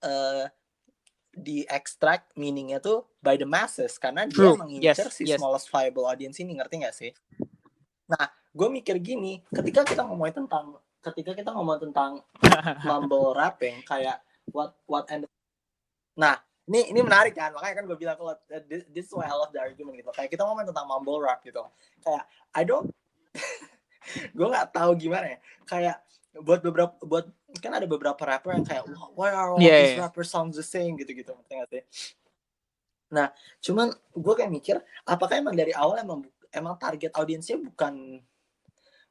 uh, 0.02 0.44
di 1.36 1.68
extract 1.68 2.32
meaningnya 2.34 2.80
tuh 2.80 3.04
by 3.20 3.36
the 3.36 3.44
masses 3.44 4.00
karena 4.00 4.24
dia 4.24 4.52
True. 4.52 4.56
mengincar 4.56 5.08
Yes, 5.12 5.16
si 5.16 5.22
yes. 5.28 5.36
smallest 5.36 5.68
viable 5.68 6.08
audience 6.08 6.40
ini 6.40 6.56
ngerti 6.56 6.74
nggak 6.80 6.96
sih? 6.96 7.12
Nah, 8.08 8.24
gue 8.56 8.68
mikir 8.72 8.96
gini, 9.04 9.44
ketika 9.52 9.84
kita 9.84 10.02
ngomongin 10.08 10.44
tentang 10.44 10.80
ketika 11.12 11.32
kita 11.38 11.50
ngomong 11.54 11.78
tentang 11.78 12.24
mumble 12.88 13.30
rapping 13.36 13.78
kayak 13.86 14.18
what 14.50 14.74
what 14.90 15.06
and 15.06 15.22
nah 16.18 16.34
ini 16.66 16.90
ini 16.90 16.98
menarik 16.98 17.38
kan 17.38 17.54
makanya 17.54 17.82
kan 17.82 17.84
gue 17.86 17.98
bilang 17.98 18.18
kalau 18.18 18.34
this, 18.66 18.82
this 18.90 19.06
is 19.06 19.12
why 19.14 19.28
I 19.30 19.34
love 19.38 19.54
the 19.54 19.62
argument 19.62 20.02
gitu 20.02 20.10
kayak 20.10 20.34
kita 20.34 20.42
ngomong 20.42 20.66
tentang 20.66 20.86
mumble 20.90 21.22
rap 21.22 21.46
gitu 21.46 21.62
kayak 22.02 22.26
I 22.50 22.66
don't 22.66 22.90
gue 24.36 24.46
nggak 24.46 24.68
tahu 24.72 24.90
gimana 24.98 25.36
ya. 25.36 25.38
Kayak 25.66 25.96
buat 26.36 26.60
beberapa 26.60 26.94
buat 27.00 27.26
kan 27.62 27.72
ada 27.72 27.88
beberapa 27.88 28.20
rapper 28.20 28.52
yang 28.52 28.66
kayak 28.66 28.84
why 29.16 29.32
are 29.32 29.56
all 29.56 29.60
Yeah, 29.60 29.80
these 29.80 29.96
yeah. 29.96 30.04
rappers 30.04 30.28
sounds 30.28 30.60
the 30.60 30.66
same? 30.66 30.96
gitu 31.00 31.16
gitu 31.16 31.32
ngerti 31.32 31.52
nggak 31.56 31.70
sih? 31.72 31.82
Nah 33.16 33.32
cuman 33.62 33.88
gue 34.12 34.34
kayak 34.36 34.52
mikir 34.52 34.76
apakah 35.08 35.40
emang 35.40 35.56
dari 35.56 35.72
awal 35.72 35.96
emang 35.96 36.20
emang 36.52 36.76
target 36.76 37.12
audiensnya 37.16 37.56
bukan 37.56 38.20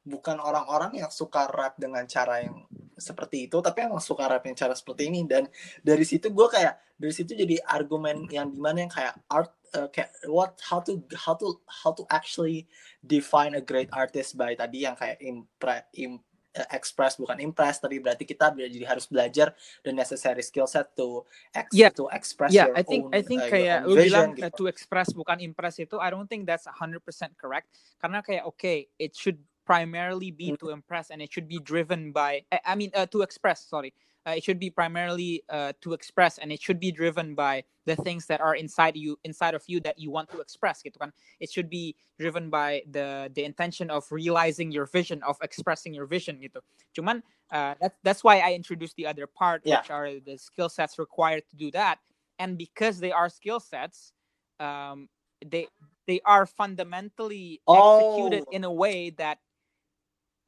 bukan 0.06 0.38
orang-orang 0.38 1.02
yang 1.02 1.10
suka 1.10 1.50
rap 1.50 1.74
dengan 1.74 2.06
cara 2.06 2.46
yang 2.46 2.62
seperti 2.94 3.50
itu 3.50 3.58
tapi 3.58 3.90
emang 3.90 3.98
suka 3.98 4.30
rap 4.30 4.46
yang 4.46 4.54
cara 4.54 4.74
seperti 4.78 5.10
ini. 5.10 5.26
Dan 5.26 5.50
dari 5.82 6.06
situ 6.06 6.30
gue 6.30 6.46
kayak 6.46 6.78
dari 6.94 7.12
situ 7.12 7.34
jadi 7.34 7.58
argumen 7.66 8.30
yang 8.30 8.48
di 8.54 8.60
mana 8.62 8.86
yang 8.86 8.92
kayak 8.92 9.18
art 9.26 9.50
uh, 9.74 9.88
kayak 9.90 10.12
what 10.30 10.54
how 10.62 10.78
to 10.78 11.02
how 11.16 11.34
to 11.34 11.58
how 11.66 11.90
to 11.90 12.06
actually 12.08 12.68
define 13.00 13.56
a 13.56 13.62
great 13.62 13.90
artist 13.90 14.36
by 14.36 14.54
tadi 14.54 14.84
yang 14.84 14.94
kayak 14.94 15.18
impre, 15.18 15.82
im, 15.98 16.20
uh, 16.54 16.68
express 16.70 17.16
bukan 17.16 17.40
impress 17.42 17.82
tapi 17.82 17.98
berarti 17.98 18.22
kita 18.22 18.54
jadi 18.54 18.86
harus 18.86 19.08
belajar 19.10 19.50
the 19.82 19.90
necessary 19.90 20.42
skill 20.42 20.68
set 20.68 20.92
to 20.94 21.24
ex, 21.50 21.66
Yeah. 21.74 21.90
to 21.90 22.06
express 22.12 22.52
yeah, 22.54 22.70
your 22.70 22.76
I 22.78 22.82
think 22.84 23.02
own, 23.08 23.12
I 23.14 23.22
think 23.24 23.42
uh, 23.42 23.50
kayak 23.50 23.78
lu 23.88 23.94
bilang 23.98 24.36
gitu. 24.36 24.50
to 24.54 24.64
express 24.70 25.10
bukan 25.10 25.42
impress 25.42 25.82
itu 25.82 25.98
I 25.98 26.12
don't 26.12 26.28
think 26.30 26.46
that's 26.46 26.68
100% 26.68 27.02
correct 27.34 27.66
karena 27.98 28.22
kayak 28.22 28.44
okay 28.46 28.86
it 28.96 29.16
should 29.16 29.40
primarily 29.66 30.30
be 30.30 30.54
Mm. 30.54 30.62
to 30.62 30.70
impress 30.70 31.10
and 31.10 31.18
it 31.18 31.26
should 31.26 31.50
be 31.50 31.58
driven 31.58 32.14
by 32.14 32.46
I, 32.54 32.62
I 32.62 32.74
mean 32.78 32.94
uh, 32.94 33.10
to 33.10 33.26
express 33.26 33.66
sorry 33.66 33.90
uh, 34.26 34.34
it 34.36 34.42
should 34.42 34.58
be 34.58 34.70
primarily 34.70 35.42
uh, 35.48 35.72
to 35.80 35.92
express 35.94 36.38
and 36.38 36.50
it 36.50 36.60
should 36.60 36.80
be 36.80 36.90
driven 36.90 37.34
by 37.34 37.62
the 37.86 37.94
things 37.96 38.26
that 38.26 38.40
are 38.40 38.56
inside 38.56 38.96
you 38.96 39.16
inside 39.24 39.54
of 39.54 39.62
you 39.66 39.78
that 39.80 39.98
you 39.98 40.10
want 40.10 40.28
to 40.28 40.40
express 40.42 40.82
gitu 40.82 40.98
kan 40.98 41.14
it 41.38 41.48
should 41.48 41.70
be 41.70 41.94
driven 42.18 42.50
by 42.50 42.82
the 42.90 43.30
the 43.38 43.44
intention 43.46 43.88
of 43.88 44.02
realizing 44.10 44.74
your 44.74 44.86
vision 44.90 45.22
of 45.22 45.38
expressing 45.40 45.94
your 45.94 46.06
vision 46.06 46.36
gitu 46.42 46.58
cuman 46.92 47.22
uh, 47.54 47.78
that, 47.78 47.94
that's 48.02 48.26
why 48.26 48.42
I 48.42 48.58
introduced 48.58 48.98
the 48.98 49.06
other 49.06 49.30
part 49.30 49.62
Yeah. 49.62 49.78
which 49.78 49.90
are 49.94 50.18
the 50.18 50.34
skill 50.36 50.68
sets 50.68 50.98
required 50.98 51.46
to 51.50 51.56
do 51.56 51.70
that 51.78 52.02
and 52.42 52.58
because 52.58 52.98
they 52.98 53.14
are 53.14 53.30
skill 53.30 53.62
sets 53.62 54.10
um 54.58 55.06
they 55.46 55.70
they 56.10 56.18
are 56.26 56.46
fundamentally 56.46 57.62
executed 57.70 58.42
Oh. 58.50 58.56
in 58.56 58.64
a 58.66 58.72
way 58.72 59.10
that 59.14 59.38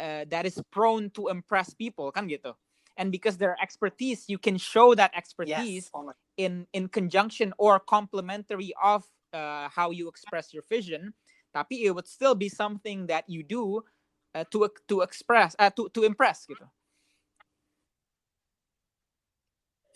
uh, 0.01 0.25
that 0.31 0.47
is 0.47 0.59
prone 0.71 1.11
to 1.15 1.29
impress 1.29 1.75
people 1.75 2.11
kan 2.11 2.27
gitu 2.27 2.55
and 2.99 3.15
because 3.15 3.39
their 3.39 3.57
expertise 3.63 4.27
you 4.29 4.37
can 4.37 4.59
show 4.59 4.95
that 4.95 5.15
expertise 5.15 5.89
yes 5.89 6.17
in 6.37 6.67
in 6.75 6.89
conjunction 6.91 7.55
or 7.59 7.79
complementary 7.79 8.75
of 8.83 9.07
uh, 9.33 9.69
how 9.71 9.91
you 9.91 10.09
express 10.09 10.53
your 10.53 10.63
vision 10.69 11.15
tapi 11.55 11.87
it 11.87 11.95
would 11.95 12.07
still 12.07 12.35
be 12.35 12.51
something 12.51 13.07
that 13.09 13.25
you 13.31 13.43
do 13.43 13.81
uh, 14.35 14.45
to 14.53 14.69
to 14.87 15.01
express 15.01 15.57
uh, 15.59 15.71
to 15.73 15.89
to 15.95 16.05
impress 16.05 16.45
gitu 16.45 16.67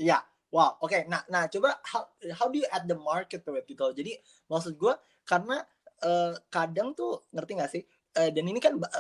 Ya, 0.02 0.18
wow, 0.50 0.80
oke. 0.82 1.06
Nah, 1.06 1.22
nah 1.30 1.46
coba 1.46 1.78
how, 1.86 2.10
how 2.34 2.50
do 2.50 2.58
you 2.58 2.66
add 2.74 2.90
the 2.90 2.98
market 2.98 3.46
to 3.46 3.54
it 3.54 3.68
gitu. 3.70 3.94
Jadi 3.94 4.18
maksud 4.50 4.74
gue 4.74 4.94
karena 5.22 5.62
eh, 6.02 6.34
kadang 6.50 6.90
tuh 6.96 7.22
ngerti 7.30 7.52
gak 7.54 7.70
sih? 7.70 7.82
Eh, 8.18 8.28
dan 8.34 8.44
ini 8.50 8.58
kan 8.58 8.82
ba- 8.82 8.90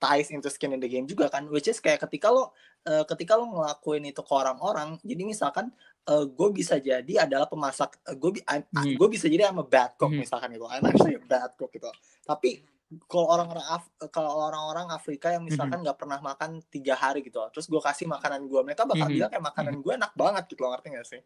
ties 0.00 0.32
into 0.32 0.48
skin 0.48 0.72
in 0.72 0.80
the 0.80 0.88
game 0.88 1.04
juga 1.04 1.28
kan, 1.28 1.44
which 1.52 1.68
is 1.68 1.76
kayak 1.78 2.00
ketika 2.08 2.32
lo 2.32 2.56
eh, 2.88 3.04
ketika 3.04 3.36
lo 3.36 3.44
ngelakuin 3.44 4.08
itu 4.08 4.24
ke 4.24 4.32
orang-orang, 4.32 4.96
jadi 5.04 5.22
misalkan 5.28 5.68
gue 6.10 6.48
bisa 6.50 6.80
jadi 6.80 7.28
adalah 7.28 7.46
pemasak, 7.46 8.00
gue 8.18 8.40
Mhm. 8.42 8.96
gue 8.98 9.08
bisa 9.12 9.30
jadi 9.30 9.46
I'm 9.46 9.60
a 9.60 9.66
bad 9.68 9.94
cook 9.94 10.10
Mhm. 10.10 10.24
misalkan 10.26 10.48
gitu, 10.56 10.66
I'm 10.66 10.82
actually 10.82 11.14
a 11.14 11.22
bad 11.22 11.54
cook 11.54 11.70
gitu. 11.70 11.86
Tapi 12.24 12.64
kalau 13.06 13.30
orang-orang 13.30 13.62
Af- 13.62 13.94
kalau 14.10 14.32
orang-orang 14.50 14.90
Afrika 14.90 15.30
yang 15.30 15.46
misalkan 15.46 15.78
nggak 15.78 15.94
pernah 15.94 16.18
makan 16.18 16.58
tiga 16.66 16.98
hari 16.98 17.22
gitu, 17.22 17.38
terus 17.54 17.70
gue 17.70 17.78
kasih 17.78 18.10
makanan 18.10 18.48
gue, 18.50 18.60
mereka 18.64 18.82
bakal 18.88 19.06
Mhm. 19.06 19.14
bilang 19.14 19.30
kayak 19.30 19.44
makanan 19.54 19.74
gue 19.78 19.92
enak 19.94 20.12
banget 20.18 20.42
gitu, 20.50 20.60
lo 20.66 20.74
ngerti 20.74 20.88
gak 20.90 21.06
sih? 21.06 21.20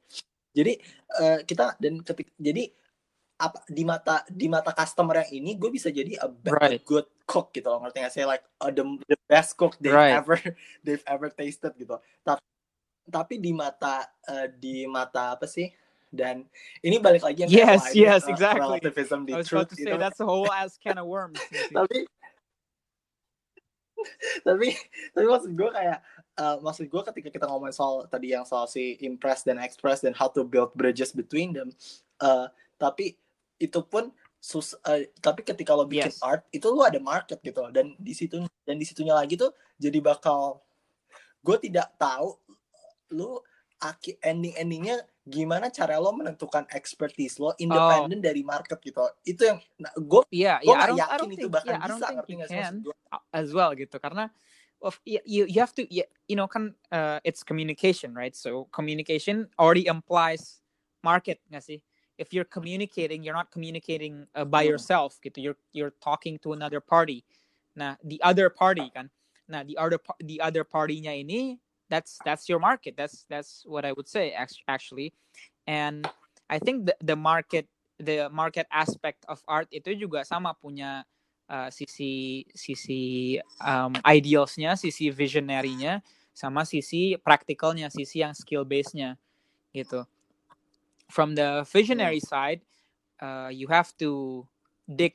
Jadi 0.52 0.72
eh, 1.22 1.38
kita 1.46 1.64
dan 1.80 1.94
ketik 2.04 2.28
jadi 2.36 2.68
apa 3.34 3.58
di 3.66 3.82
mata 3.82 4.22
di 4.30 4.46
mata 4.46 4.70
customer 4.70 5.26
yang 5.26 5.42
ini 5.42 5.58
gue 5.58 5.70
bisa 5.74 5.90
jadi 5.90 6.14
a, 6.22 6.30
ba- 6.30 6.54
a 6.54 6.78
Right. 6.78 6.82
good 6.86 7.06
cook 7.26 7.50
gitu 7.50 7.66
loh 7.66 7.82
ngerti 7.82 7.98
gak 8.06 8.14
sih 8.14 8.22
like 8.22 8.46
uh, 8.62 8.70
the, 8.70 8.86
the 9.10 9.18
best 9.26 9.58
cook 9.58 9.74
they've 9.82 9.94
Right. 9.94 10.14
ever 10.14 10.38
they've 10.86 11.02
ever 11.04 11.28
tasted 11.34 11.74
gitu 11.74 11.98
tapi 12.22 12.42
tapi 13.04 13.34
di 13.42 13.52
mata 13.52 14.06
eh, 14.30 14.48
di 14.54 14.86
mata 14.86 15.34
apa 15.34 15.44
sih 15.50 15.68
dan 16.14 16.46
ini 16.80 17.02
balik 17.02 17.26
lagi 17.26 17.42
yang 17.44 17.50
Yes, 17.50 17.90
why 17.90 17.90
yes, 17.92 18.22
uh, 18.24 18.30
exactly. 18.30 18.62
relativism 18.62 19.26
di 19.26 19.34
I 19.34 19.42
was 19.42 19.50
truth 19.50 19.66
about 19.66 19.74
to 19.74 19.82
say 19.82 19.92
that's 19.98 20.22
a 20.22 20.28
whole 20.28 20.48
ass 20.54 20.78
can 20.78 20.96
of 21.02 21.10
worms 21.10 21.42
tapi 21.76 22.06
tapi 24.46 24.68
tapi 25.10 25.26
maksud 25.26 25.52
gue 25.58 25.70
kayak 25.74 25.98
uh, 26.38 26.56
maksud 26.62 26.86
gue 26.86 27.02
ketika 27.12 27.28
kita 27.34 27.44
ngomongin 27.50 27.74
soal 27.74 28.06
tadi 28.06 28.30
yang 28.30 28.46
soal 28.46 28.70
si 28.70 28.94
impress 29.02 29.42
dan 29.42 29.58
express 29.58 30.04
dan 30.04 30.14
how 30.14 30.30
to 30.30 30.46
build 30.46 30.70
bridges 30.78 31.10
between 31.10 31.50
them 31.50 31.74
uh, 32.22 32.46
tapi 32.78 33.16
itu 33.58 33.80
pun 33.86 34.10
sus 34.38 34.76
uh, 34.84 35.00
tapi 35.24 35.40
ketika 35.40 35.72
lo 35.72 35.88
bikin 35.88 36.12
Yes. 36.12 36.20
art 36.20 36.44
itu 36.52 36.68
lo 36.68 36.84
ada 36.84 37.00
market 37.00 37.40
gitu 37.40 37.64
dan 37.72 37.96
di 37.96 38.12
situ 38.12 38.44
dan 38.66 38.76
di 38.76 38.84
situnya 38.84 39.16
lagi 39.16 39.40
tuh 39.40 39.56
jadi 39.80 39.98
bakal 40.04 40.60
gue 41.40 41.56
tidak 41.64 41.96
tahu 41.96 42.36
aki 43.84 44.16
ending 44.24 44.56
endingnya 44.56 45.04
gimana 45.24 45.68
cara 45.68 46.00
lo 46.00 46.12
menentukan 46.16 46.64
expertise 46.72 47.36
lo 47.36 47.52
independen 47.60 48.20
dari 48.20 48.40
market 48.40 48.80
gitu. 48.80 49.04
Itu 49.24 49.42
yang 49.52 49.58
nah, 49.76 49.92
gue 49.96 50.24
Yeah, 50.32 50.60
gue 50.64 50.72
yeah. 50.72 50.86
Don't, 50.88 50.96
I 50.96 51.02
yakin 51.04 51.18
don't 51.20 51.32
itu 51.32 51.40
think, 51.48 51.52
bahkan 51.52 51.72
yeah, 51.76 51.80
bisa 51.84 51.92
think 51.92 52.16
ngerti 52.16 52.32
nggak 52.40 52.48
sih 52.48 52.60
gue 52.80 52.96
as 53.32 53.48
well 53.52 53.70
gitu. 53.76 53.96
Karena 54.00 54.24
of 54.80 54.96
you 55.04 55.20
you 55.24 55.44
you 55.48 55.60
have 55.60 55.72
to 55.76 55.84
you, 55.88 56.04
you 56.28 56.36
know 56.36 56.48
kan 56.48 56.72
uh, 56.92 57.20
it's 57.24 57.44
communication 57.44 58.16
right? 58.16 58.36
So 58.36 58.68
communication 58.72 59.48
already 59.60 59.88
implies 59.88 60.64
market 61.04 61.40
nggak 61.52 61.64
sih 61.64 61.78
if 62.18 62.32
you're 62.32 62.46
communicating 62.48 63.22
you're 63.22 63.36
not 63.36 63.50
communicating 63.50 64.26
uh, 64.34 64.44
by 64.46 64.64
Hmm. 64.64 64.76
yourself 64.76 65.18
gitu. 65.22 65.38
You're 65.42 65.58
you're 65.74 65.94
talking 66.02 66.38
to 66.42 66.54
another 66.54 66.80
party. 66.80 67.24
Nah 67.74 67.96
the 68.04 68.22
other 68.22 68.50
party 68.50 68.90
kan. 68.94 69.10
Nah 69.50 69.62
the 69.66 69.76
other 69.76 69.98
the 70.22 70.40
other 70.40 70.64
party-nya 70.64 71.14
ini 71.20 71.58
that's 71.90 72.18
that's 72.24 72.48
your 72.48 72.58
market. 72.62 72.96
That's 72.96 73.26
that's 73.28 73.62
what 73.66 73.84
I 73.84 73.92
would 73.92 74.08
say 74.08 74.32
act- 74.32 74.62
actually. 74.68 75.12
And 75.66 76.06
I 76.48 76.58
think 76.58 76.86
the 76.86 76.96
the 77.02 77.16
market 77.16 77.66
the 77.98 78.28
market 78.30 78.66
aspect 78.72 79.24
of 79.28 79.42
art 79.48 79.68
itu 79.70 79.94
juga 79.94 80.24
sama 80.26 80.54
punya 80.56 81.04
uh, 81.50 81.68
sisi 81.70 82.44
sisi 82.54 83.36
um, 83.62 83.94
idealsnya, 84.06 84.74
sisi 84.78 85.10
visionary-nya, 85.12 86.00
sama 86.34 86.64
sisi 86.66 87.16
practicalnya, 87.20 87.88
sisi 87.92 88.24
yang 88.24 88.34
skill 88.34 88.64
base-nya 88.66 89.16
gitu. 89.74 90.04
From 91.10 91.34
the 91.34 91.66
visionary 91.68 92.20
side, 92.20 92.62
uh, 93.20 93.50
you 93.52 93.68
have 93.68 93.92
to 93.98 94.46
dig 94.88 95.14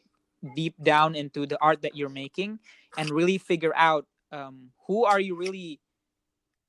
deep 0.55 0.75
down 0.81 1.15
into 1.15 1.45
the 1.45 1.57
art 1.59 1.81
that 1.81 1.95
you're 1.95 2.13
making 2.13 2.59
and 2.95 3.09
really 3.09 3.37
figure 3.37 3.73
out 3.75 4.07
um, 4.31 4.71
who 4.87 5.03
are 5.03 5.19
you 5.19 5.35
really 5.35 5.81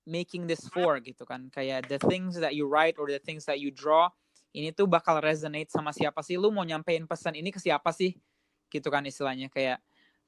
making 0.06 0.48
this 0.48 0.66
for 0.72 0.98
gitu 0.98 1.22
kan? 1.28 1.52
Kayak 1.52 1.86
the 1.86 2.00
things 2.00 2.40
that 2.40 2.56
you 2.56 2.66
write 2.66 2.96
or 2.98 3.06
the 3.06 3.20
things 3.20 3.44
that 3.44 3.60
you 3.60 3.70
draw 3.70 4.10
ini 4.50 4.74
tuh 4.74 4.90
bakal 4.90 5.22
resonate 5.22 5.70
sama 5.70 5.94
siapa 5.94 6.26
sih? 6.26 6.34
Lu 6.34 6.50
mau 6.50 6.66
nyampein 6.66 7.06
pesan 7.06 7.38
ini 7.38 7.54
ke 7.54 7.62
siapa 7.62 7.94
sih? 7.94 8.18
Gitu 8.66 8.86
kan 8.90 9.06
istilahnya 9.06 9.46
kayak 9.46 9.78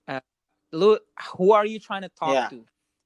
uh, 0.07 0.23
lu 0.71 0.95
who 1.35 1.51
are 1.51 1.67
you 1.67 1.83
trying 1.83 2.07
to 2.07 2.13
talk 2.15 2.35
Yeah. 2.35 2.51
to? 2.51 2.63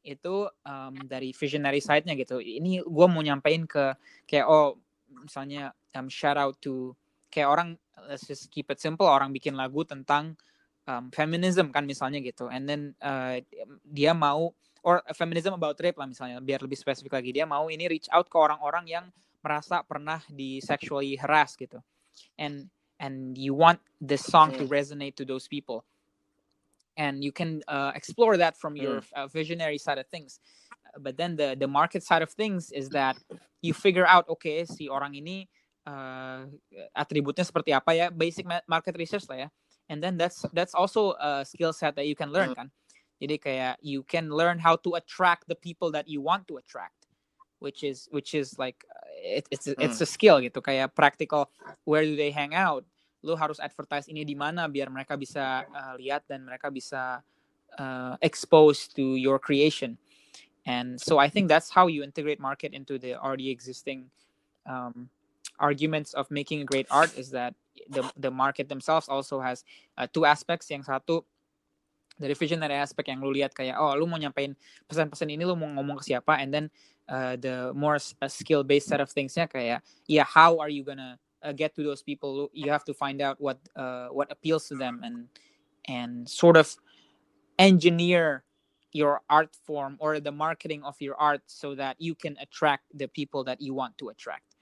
Itu 0.06 0.52
um, 0.68 0.94
dari 1.08 1.32
visionary 1.32 1.80
side-nya 1.80 2.14
gitu. 2.20 2.38
Ini 2.38 2.84
gua 2.84 3.08
mau 3.08 3.24
nyampein 3.24 3.64
ke 3.64 3.96
kayak 4.28 4.46
oh 4.46 4.76
misalnya 5.20 5.72
um, 5.96 6.08
shout 6.10 6.36
out 6.36 6.56
to 6.60 6.92
kayak 7.32 7.48
orang 7.48 7.68
let's 8.08 8.24
just 8.28 8.48
keep 8.52 8.68
it 8.68 8.78
simple 8.80 9.08
orang 9.08 9.32
bikin 9.32 9.56
lagu 9.56 9.82
tentang 9.82 10.36
um, 10.86 11.10
feminism 11.12 11.72
kan 11.74 11.84
misalnya 11.84 12.22
gitu. 12.22 12.48
And 12.48 12.64
then 12.64 12.94
uh, 13.02 13.42
dia 13.82 14.12
mau 14.14 14.54
or 14.86 15.02
feminism 15.18 15.56
about 15.56 15.80
rape 15.82 15.98
lah 15.98 16.06
misalnya 16.06 16.38
biar 16.38 16.62
lebih 16.62 16.78
spesifik 16.78 17.18
lagi. 17.18 17.30
Dia 17.34 17.44
mau 17.44 17.66
ini 17.68 17.90
reach 17.90 18.06
out 18.14 18.30
ke 18.30 18.36
orang-orang 18.38 18.86
yang 18.86 19.06
merasa 19.42 19.82
pernah 19.82 20.22
di 20.30 20.62
sexually 20.62 21.18
harass 21.18 21.58
gitu. 21.58 21.82
And 22.38 22.70
and 22.96 23.36
you 23.36 23.52
want 23.52 23.82
the 24.00 24.16
song 24.16 24.56
to 24.56 24.64
resonate 24.64 25.18
to 25.20 25.24
those 25.28 25.50
people 25.50 25.84
and 26.96 27.22
you 27.22 27.32
can 27.32 27.62
uh, 27.68 27.92
explore 27.94 28.36
that 28.36 28.56
from 28.56 28.76
your 28.76 29.02
uh, 29.14 29.26
visionary 29.26 29.78
side 29.78 29.98
of 29.98 30.06
things. 30.08 30.40
Uh, 30.72 30.98
but 31.00 31.16
then 31.16 31.36
the 31.36 31.56
the 31.58 31.68
market 31.68 32.02
side 32.02 32.22
of 32.22 32.30
things 32.30 32.72
is 32.72 32.88
that 32.90 33.16
you 33.62 33.74
figure 33.86 34.06
out 34.06 34.28
okay 34.28 34.64
si 34.64 34.88
orang 34.88 35.12
ini 35.12 35.48
uh, 35.86 36.48
atributnya 36.96 37.44
seperti 37.44 37.76
apa 37.76 37.92
ya 37.94 38.06
basic 38.10 38.48
market 38.66 38.96
research 38.96 39.28
lah 39.28 39.46
ya. 39.46 39.48
And 39.86 40.02
then 40.02 40.18
that's 40.18 40.42
that's 40.50 40.74
also 40.74 41.14
a 41.22 41.46
skill 41.46 41.70
set 41.70 41.94
that 41.94 42.10
you 42.10 42.18
can 42.18 42.34
learn 42.34 42.56
kan. 42.58 42.74
Jadi 43.22 43.38
kayak 43.38 43.78
you 43.80 44.02
can 44.02 44.28
learn 44.28 44.58
how 44.58 44.76
to 44.82 44.98
attract 44.98 45.46
the 45.46 45.56
people 45.56 45.94
that 45.94 46.10
you 46.10 46.20
want 46.20 46.44
to 46.50 46.58
attract 46.58 47.06
which 47.58 47.84
is 47.84 48.08
which 48.12 48.34
is 48.34 48.58
like 48.58 48.84
uh, 48.92 49.08
it, 49.40 49.48
it's 49.50 49.66
it's 49.66 50.00
a 50.00 50.08
skill 50.08 50.40
gitu. 50.40 50.60
Kayak 50.60 50.92
practical 50.92 51.48
where 51.88 52.04
do 52.04 52.16
they 52.16 52.28
hang 52.28 52.52
out 52.52 52.84
lu 53.26 53.34
harus 53.34 53.58
advertise 53.58 54.06
ini 54.06 54.22
di 54.22 54.38
mana 54.38 54.70
biar 54.70 54.86
mereka 54.86 55.18
bisa 55.18 55.66
uh, 55.66 55.94
lihat 55.98 56.22
dan 56.30 56.46
mereka 56.46 56.70
bisa 56.70 57.18
uh, 57.74 58.14
expose 58.22 58.86
to 58.86 59.18
your 59.18 59.42
creation. 59.42 59.98
And 60.66 60.98
so 60.98 61.18
i 61.18 61.30
think 61.30 61.46
that's 61.46 61.70
how 61.70 61.86
you 61.86 62.02
integrate 62.02 62.42
market 62.42 62.74
into 62.74 62.98
the 62.98 63.14
already 63.14 63.54
existing 63.54 64.10
um, 64.66 65.10
arguments 65.58 66.14
of 66.14 66.30
making 66.30 66.62
a 66.62 66.66
great 66.66 66.86
art 66.90 67.14
is 67.18 67.30
that 67.30 67.54
the 67.88 68.02
the 68.16 68.30
market 68.30 68.68
themselves 68.68 69.08
also 69.08 69.40
has 69.40 69.64
uh, 69.96 70.06
two 70.10 70.24
aspects. 70.24 70.68
Yang 70.70 70.90
satu 70.90 71.24
dari 72.16 72.32
visionary 72.32 72.76
aspect 72.76 73.08
yang 73.08 73.20
lu 73.20 73.32
lihat 73.32 73.52
kayak 73.52 73.76
oh 73.76 73.92
lu 73.94 74.08
mau 74.08 74.16
nyampein 74.16 74.56
pesan-pesan 74.88 75.28
ini 75.28 75.44
lu 75.44 75.56
mau 75.56 75.68
ngomong 75.68 76.00
ke 76.00 76.14
siapa? 76.14 76.40
And 76.40 76.50
then 76.52 76.66
uh, 77.08 77.36
the 77.36 77.72
more 77.76 77.98
skill 78.28 78.64
based 78.64 78.88
set 78.88 79.00
of 79.00 79.12
thingsnya 79.12 79.48
kayak 79.48 79.84
yeah 80.08 80.26
how 80.26 80.58
are 80.58 80.72
you 80.72 80.82
gonna 80.82 81.20
uh, 81.42 81.52
get 81.52 81.74
to 81.74 81.82
those 81.82 82.02
people 82.02 82.48
you 82.52 82.70
have 82.70 82.84
to 82.84 82.94
find 82.94 83.20
out 83.20 83.36
what 83.40 83.58
uh, 83.76 84.08
what 84.08 84.30
appeals 84.30 84.68
to 84.68 84.74
them 84.76 85.00
and 85.04 85.28
and 85.88 86.28
sort 86.28 86.56
of 86.56 86.76
engineer 87.58 88.44
your 88.92 89.20
art 89.28 89.52
form 89.66 89.96
or 90.00 90.20
the 90.20 90.32
marketing 90.32 90.80
of 90.82 90.96
your 91.00 91.16
art 91.20 91.42
so 91.46 91.74
that 91.76 91.96
you 92.00 92.14
can 92.16 92.36
attract 92.40 92.84
the 92.96 93.06
people 93.08 93.44
that 93.44 93.60
you 93.60 93.74
want 93.76 93.92
to 94.00 94.08
attract. 94.08 94.56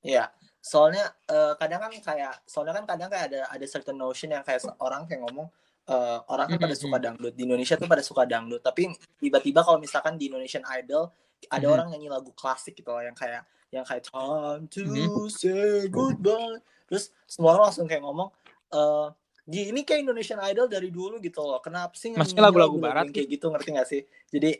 Iya, 0.00 0.30
soalnya 0.62 1.10
eh, 1.28 1.52
kadang 1.58 1.84
kan 1.84 1.90
kayak 1.92 2.34
soalnya 2.48 2.80
kan 2.80 2.84
kadang 2.88 3.08
kayak 3.12 3.24
ada 3.34 3.40
ada 3.50 3.66
certain 3.68 3.98
notion 3.98 4.30
yang 4.32 4.40
kayak 4.46 4.62
orang 4.80 5.04
kayak 5.04 5.20
ngomong 5.26 5.50
eh, 5.90 6.18
orang 6.32 6.46
kan 6.48 6.58
pada 6.64 6.76
suka 6.78 6.96
dangdut. 6.96 7.34
Di 7.36 7.44
Indonesia 7.44 7.74
tuh 7.76 7.88
pada 7.90 8.00
suka 8.00 8.22
dangdut. 8.24 8.62
Tapi 8.64 8.88
tiba-tiba 9.20 9.60
kalau 9.66 9.76
misalkan 9.82 10.16
di 10.16 10.32
Indonesian 10.32 10.64
Idol 10.80 11.12
ada 11.50 11.66
Mhm. 11.66 11.74
orang 11.74 11.86
nyanyi 11.92 12.08
lagu 12.08 12.30
klasik 12.32 12.72
gitu 12.78 12.88
loh 12.94 13.02
yang 13.04 13.14
kayak 13.14 13.44
yang 13.74 13.84
kayak 13.84 14.04
time 14.08 14.64
to 14.72 14.80
Mhm. 14.88 15.28
say 15.28 15.86
goodbye 15.92 16.58
terus 16.88 17.12
semua 17.28 17.52
orang 17.56 17.68
langsung 17.68 17.84
kayak 17.88 18.00
ngomong 18.04 18.30
eh 18.72 19.06
"Gi, 19.48 19.72
ini 19.72 19.80
kayak 19.84 20.04
Indonesian 20.04 20.40
Idol 20.44 20.68
dari 20.68 20.88
dulu 20.92 21.16
gitu 21.20 21.40
loh 21.40 21.60
kenapa 21.64 21.96
sih 21.96 22.12
Maksudnya 22.12 22.44
nyanyinya 22.44 22.48
lagu-lagu 22.48 22.76
barat 22.80 23.06
kayak 23.12 23.28
gitu 23.32 23.46
ngerti 23.52 23.68
gak 23.76 23.88
sih 23.88 24.02
jadi 24.32 24.50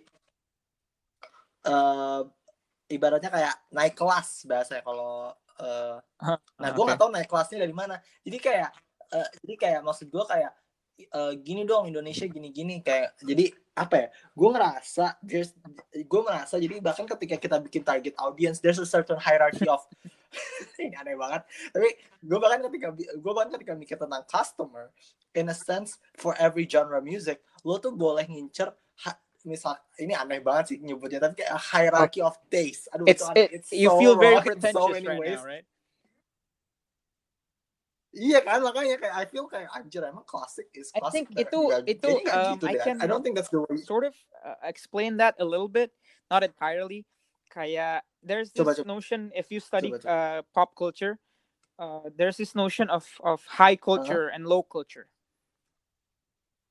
eh 1.66 2.20
ibaratnya 2.88 3.30
kayak 3.32 3.54
naik 3.74 3.94
kelas 3.98 4.48
bahasa 4.48 4.80
kalau 4.84 5.32
eh, 5.60 5.96
Nah, 6.60 6.70
gue 6.70 6.82
Oke. 6.82 6.88
nggak 6.90 7.00
tahu 7.02 7.10
naik 7.14 7.28
kelasnya 7.30 7.58
dari 7.66 7.74
mana. 7.74 7.96
Jadi 8.22 8.38
kayak, 8.38 8.70
eh, 9.16 9.28
jadi 9.44 9.54
kayak 9.58 9.80
maksud 9.86 10.06
gue 10.10 10.24
kayak 10.26 10.52
eh, 11.00 11.32
gini 11.42 11.62
dong 11.66 11.90
Indonesia 11.90 12.26
gini-gini 12.30 12.82
kayak. 12.82 13.16
Jadi 13.22 13.50
apa 13.78 13.94
ya? 13.94 14.08
Gue 14.34 14.48
ngerasa, 14.50 15.06
there's, 15.22 15.54
gue 15.94 16.20
merasa 16.26 16.58
jadi 16.58 16.82
bahkan 16.82 17.06
ketika 17.06 17.38
kita 17.38 17.56
bikin 17.62 17.82
target 17.86 18.14
audience, 18.18 18.58
there's 18.58 18.82
a 18.82 18.88
certain 18.88 19.18
hierarchy 19.22 19.64
of 19.70 19.86
ini 20.82 20.98
aneh 20.98 21.14
banget. 21.14 21.46
Tapi 21.70 21.88
gue 22.18 22.38
bahkan 22.42 22.60
ketika 22.66 22.86
gue 22.96 23.32
bahkan 23.32 23.50
ketika 23.54 23.72
mikir 23.78 23.96
tentang 23.96 24.26
customer, 24.26 24.90
in 25.38 25.48
a 25.48 25.56
sense 25.56 26.02
for 26.18 26.34
every 26.42 26.66
genre 26.66 26.98
music, 26.98 27.40
lo 27.62 27.78
tuh 27.78 27.94
boleh 27.94 28.26
ngincer 28.26 28.74
misal 29.46 29.78
ini 30.02 30.12
aneh 30.18 30.42
banget 30.42 30.74
sih 30.74 30.78
nyebutnya 30.82 31.22
tapi 31.22 31.40
kayak 31.40 31.52
a 31.54 31.60
hierarchy 31.62 32.20
of 32.20 32.34
taste. 32.50 32.90
Aduh 32.90 33.06
it's 33.06 33.22
itu 33.22 33.38
it, 33.38 33.48
It's 33.54 33.70
you 33.70 33.88
so 33.88 33.96
feel 33.96 34.14
very 34.18 34.42
pretentious 34.42 34.74
so 34.74 34.90
right 34.90 35.06
ways. 35.16 35.38
now 35.38 35.46
right 35.46 35.66
Iya 38.18 38.42
kan 38.42 38.58
makanya 38.66 38.98
kayak 38.98 39.14
I 39.14 39.24
feel 39.30 39.46
kayak 39.46 39.70
anjir 39.70 40.02
emang 40.02 40.26
klasik 40.26 40.66
is 40.74 40.90
I 40.90 40.98
klasik. 40.98 41.30
think 41.30 41.38
itu- 41.38 41.70
itu, 41.86 42.10
um, 42.34 42.58
I 42.66 42.74
can- 42.74 42.98
I 42.98 43.06
don't 43.06 43.22
think 43.22 43.38
that's 43.38 43.48
the 43.54 43.62
way. 43.62 43.78
sort 43.86 44.02
of 44.02 44.18
uh, 44.42 44.58
explain 44.66 45.22
that 45.22 45.38
a 45.38 45.46
little 45.46 45.70
bit, 45.70 45.94
not 46.26 46.42
entirely. 46.42 47.06
Kayak 47.54 48.02
there's 48.20 48.50
this 48.50 48.66
Coba, 48.66 48.74
coba. 48.74 48.90
notion 48.98 49.20
if 49.38 49.54
you 49.54 49.62
study 49.62 49.94
Coba, 49.94 50.10
uh, 50.10 50.40
pop 50.50 50.74
culture, 50.74 51.22
uh, 51.78 52.10
there's 52.10 52.36
this 52.36 52.58
notion 52.58 52.90
of 52.90 53.06
of 53.22 53.46
high 53.46 53.78
culture 53.78 54.28
and 54.28 54.44
low 54.50 54.66
culture. 54.66 55.06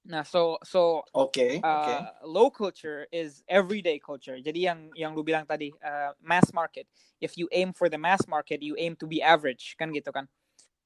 Nah, 0.08 0.24
so 0.24 0.60
so 0.64 1.04
okay, 1.16 1.60
uh, 1.64 2.12
low 2.24 2.48
culture 2.52 3.08
is 3.12 3.44
everyday 3.48 4.00
culture. 4.00 4.40
Jadi 4.40 4.68
yang 4.68 4.92
yang 4.96 5.12
lu 5.16 5.24
bilang 5.24 5.48
tadi 5.48 5.72
uh, 5.84 6.12
mass 6.24 6.52
market. 6.56 6.88
If 7.20 7.36
you 7.36 7.50
aim 7.52 7.74
for 7.74 7.90
the 7.90 7.98
mass 8.00 8.24
market, 8.28 8.62
you 8.64 8.76
aim 8.78 8.96
to 9.02 9.08
be 9.08 9.20
average, 9.20 9.76
kan 9.76 9.92
gitu 9.92 10.12
kan. 10.14 10.30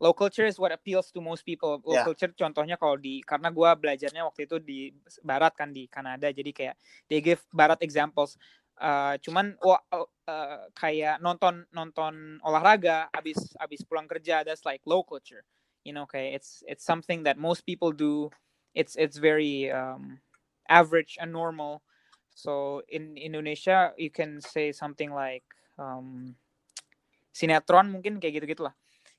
Low 0.02 0.18
culture 0.18 0.49
is 0.49 0.57
what 0.57 0.73
appeals 0.73 1.14
to 1.14 1.22
most 1.22 1.45
people. 1.45 1.78
Low 1.86 2.02
Yeah. 2.02 2.10
culture 2.10 2.34
contohnya 2.34 2.73
kalau 2.82 2.98
di 2.98 3.22
karena 3.22 3.53
gua 3.53 3.78
belajarnya 3.78 4.26
waktu 4.26 4.49
itu 4.49 4.57
di 4.57 4.80
barat 5.22 5.53
kan 5.53 5.69
di 5.69 5.86
Kanada. 5.86 6.34
Jadi 6.34 6.49
kayak 6.49 6.76
they 7.06 7.22
give 7.22 7.45
barat 7.53 7.78
examples. 7.86 8.34
Uh, 8.82 9.14
cuman 9.22 9.53
wah, 9.61 9.78
uh, 9.94 10.10
uh, 10.26 10.65
kayak 10.73 11.22
nonton 11.22 11.69
nonton 11.69 12.41
olahraga 12.41 13.14
abis 13.14 13.53
abis 13.61 13.86
pulang 13.86 14.10
kerja 14.10 14.41
that's 14.41 14.65
like 14.65 14.82
low 14.90 15.06
culture. 15.06 15.45
You 15.86 15.94
know, 15.94 16.10
kayak 16.10 16.41
it's 16.41 16.65
it's 16.65 16.82
something 16.82 17.22
that 17.30 17.38
most 17.38 17.61
people 17.69 17.94
do 17.94 18.34
it's 18.73 18.98
it's 18.98 19.22
very 19.22 19.69
um, 19.69 20.18
average 20.65 21.18
and 21.22 21.30
normal. 21.32 21.86
So 22.34 22.82
in 22.90 23.18
Indonesia, 23.22 23.94
you 24.02 24.10
can 24.10 24.41
say 24.41 24.73
something 24.73 25.14
like 25.14 25.45
um, 25.78 26.34
sinetron 27.36 27.91
mungkin 27.91 28.18
kayak 28.18 28.41
gitu 28.41 28.48
gitulah. 28.57 28.73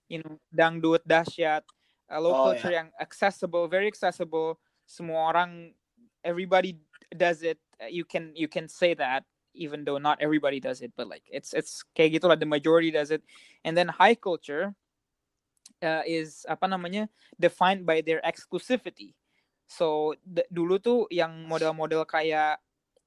You 0.09 0.21
know, 0.23 0.37
dangdut 0.53 1.05
dahsyat, 1.09 1.63
uh, 2.11 2.21
low 2.21 2.35
Oh, 2.37 2.53
culture 2.53 2.73
yang 2.73 2.91
accessible, 3.01 3.69
very 3.69 3.87
accessible. 3.89 4.59
Semua 4.85 5.33
orang, 5.33 5.73
everybody 6.25 6.77
does 7.17 7.43
it. 7.43 7.59
You 7.89 8.05
can 8.05 8.31
you 8.37 8.47
can 8.47 8.69
say 8.69 8.95
that 8.95 9.25
even 9.55 9.85
though 9.85 9.99
not 9.99 10.21
everybody 10.21 10.61
does 10.61 10.81
it, 10.81 10.93
but 10.97 11.09
like 11.09 11.25
it's 11.29 11.53
it's 11.53 11.83
kayak 11.97 12.21
gitulah. 12.21 12.39
The 12.39 12.49
majority 12.49 12.91
does 12.93 13.11
it. 13.11 13.25
And 13.65 13.77
then 13.77 13.89
high 13.89 14.15
culture 14.15 14.75
uh, 15.83 16.05
is 16.07 16.47
apa 16.47 16.71
namanya 16.71 17.11
defined 17.37 17.85
by 17.85 18.01
their 18.01 18.23
exclusivity. 18.23 19.13
So 19.67 20.15
d- 20.23 20.47
dulu 20.53 20.79
tuh 20.79 20.99
yang 21.11 21.49
model-model 21.49 22.05
kayak 22.07 22.61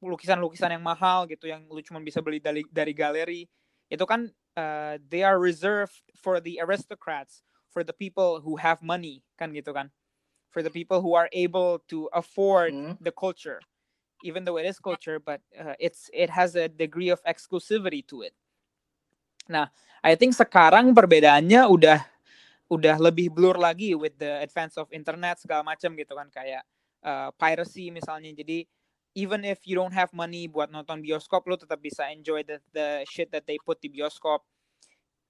lukisan-lukisan 0.04 0.76
yang 0.76 0.84
mahal 0.86 1.26
gitu 1.26 1.50
yang 1.50 1.66
lu 1.72 1.82
cuma 1.82 1.98
bisa 2.04 2.22
beli 2.22 2.38
dari 2.38 2.62
dari 2.70 2.94
galeri 2.94 3.42
itu 3.90 4.06
kan 4.06 4.30
uh, 4.58 4.98
they 5.12 5.24
are 5.24 5.40
reserved 5.40 5.96
for 6.16 6.40
the 6.40 6.60
aristocrats, 6.64 7.44
for 7.70 7.84
the 7.84 7.94
people 7.94 8.40
who 8.42 8.56
have 8.58 8.82
money 8.82 9.24
kan 9.40 9.52
gitu 9.52 9.76
kan. 9.76 9.92
For 10.52 10.64
the 10.64 10.72
people 10.72 11.04
who 11.04 11.14
are 11.16 11.28
able 11.36 11.84
to 11.92 12.08
afford 12.16 12.72
Hmm. 12.72 12.96
the 13.04 13.12
culture. 13.12 13.60
Even 14.24 14.48
though 14.48 14.58
it 14.58 14.66
is 14.66 14.80
culture 14.80 15.20
but 15.20 15.44
uh, 15.54 15.76
it's 15.78 16.08
it 16.16 16.32
has 16.32 16.56
a 16.56 16.72
degree 16.72 17.12
of 17.12 17.20
exclusivity 17.28 18.02
to 18.08 18.24
it. 18.24 18.34
Nah, 19.46 19.70
I 20.02 20.18
think 20.18 20.34
sekarang 20.34 20.96
perbedaannya 20.96 21.62
udah 21.70 22.00
udah 22.66 22.96
lebih 22.98 23.30
blur 23.30 23.62
lagi 23.62 23.94
with 23.94 24.18
the 24.18 24.42
advance 24.42 24.74
of 24.80 24.90
internet 24.90 25.38
segala 25.38 25.62
macam 25.62 25.94
gitu 25.94 26.18
kan 26.18 26.28
kayak 26.34 26.66
uh, 27.06 27.30
piracy 27.38 27.94
misalnya 27.94 28.34
jadi 28.34 28.66
even 29.16 29.48
if 29.48 29.64
you 29.64 29.74
don't 29.80 29.96
have 29.96 30.12
money 30.12 30.46
buat 30.46 30.70
nonton 30.70 31.00
bioskop 31.00 31.48
lu 31.48 31.56
tetap 31.56 31.80
bisa 31.80 32.12
enjoy 32.12 32.44
the 32.44 32.60
the 32.76 33.02
shit 33.08 33.32
that 33.32 33.48
they 33.48 33.56
put 33.64 33.80
di 33.80 33.88
bioskop. 33.90 34.44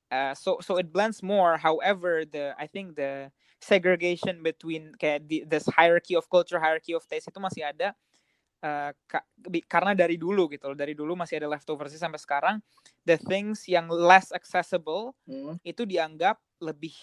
Uh, 0.09 0.33
so 0.33 0.57
so 0.61 0.77
it 0.81 0.89
blends 0.89 1.21
more. 1.21 1.57
However 1.57 2.25
the 2.25 2.57
I 2.57 2.65
think 2.65 2.97
the 2.97 3.29
segregation 3.61 4.41
between 4.41 4.93
kayak 4.97 5.29
the, 5.29 5.45
this 5.45 5.65
hierarchy 5.69 6.17
of 6.17 6.25
culture 6.29 6.57
hierarchy 6.61 6.93
of 6.97 7.05
taste 7.05 7.29
itu 7.29 7.39
masih 7.41 7.65
ada 7.65 7.93
uh, 8.65 8.93
ka- 9.09 9.25
karena 9.69 9.93
dari 9.97 10.17
dulu 10.17 10.49
gitu 10.49 10.73
loh. 10.73 10.77
Dari 10.77 10.93
dulu 10.97 11.13
masih 11.17 11.41
ada 11.41 11.49
leftoversnya 11.49 12.01
sampai 12.01 12.21
sekarang 12.21 12.55
the 13.05 13.17
things 13.29 13.65
yang 13.69 13.89
less 13.89 14.33
accessible 14.33 15.13
Hmm. 15.29 15.57
itu 15.65 15.85
dianggap 15.85 16.37
lebih 16.61 16.93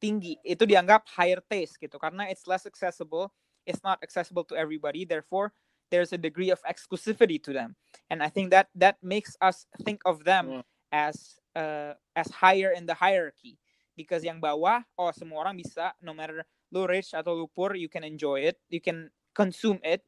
tinggi. 0.00 0.36
Itu 0.44 0.64
dianggap 0.68 1.08
higher 1.16 1.40
taste 1.44 1.76
gitu. 1.80 1.96
Karena 2.00 2.28
it's 2.28 2.44
less 2.48 2.64
accessible 2.68 3.32
it's 3.64 3.80
not 3.86 4.00
accessible 4.02 4.42
to 4.48 4.56
everybody. 4.58 5.04
Therefore 5.04 5.52
there's 5.92 6.16
a 6.16 6.18
degree 6.18 6.48
of 6.48 6.64
exclusivity 6.64 7.36
to 7.44 7.52
them. 7.52 7.76
And 8.08 8.24
i 8.24 8.32
think 8.32 8.48
that 8.56 8.72
that 8.80 8.96
makes 9.04 9.36
us 9.44 9.68
think 9.84 10.00
of 10.08 10.24
them 10.24 10.48
Hmm. 10.48 10.64
as 10.88 11.36
uh, 11.52 11.94
as 12.16 12.32
higher 12.32 12.72
in 12.72 12.88
the 12.88 12.96
hierarchy. 12.96 13.60
Because 13.92 14.24
yang 14.24 14.40
bawah 14.40 14.80
oh 14.96 15.12
semua 15.12 15.44
orang 15.44 15.60
bisa 15.60 15.92
no 16.00 16.16
matter 16.16 16.48
lu 16.72 16.88
rich 16.88 17.12
atau 17.12 17.36
lu 17.36 17.46
poor 17.52 17.76
you 17.76 17.92
can 17.92 18.02
enjoy 18.08 18.40
it 18.48 18.56
you 18.72 18.80
can 18.80 19.12
consume 19.36 19.76
it. 19.84 20.00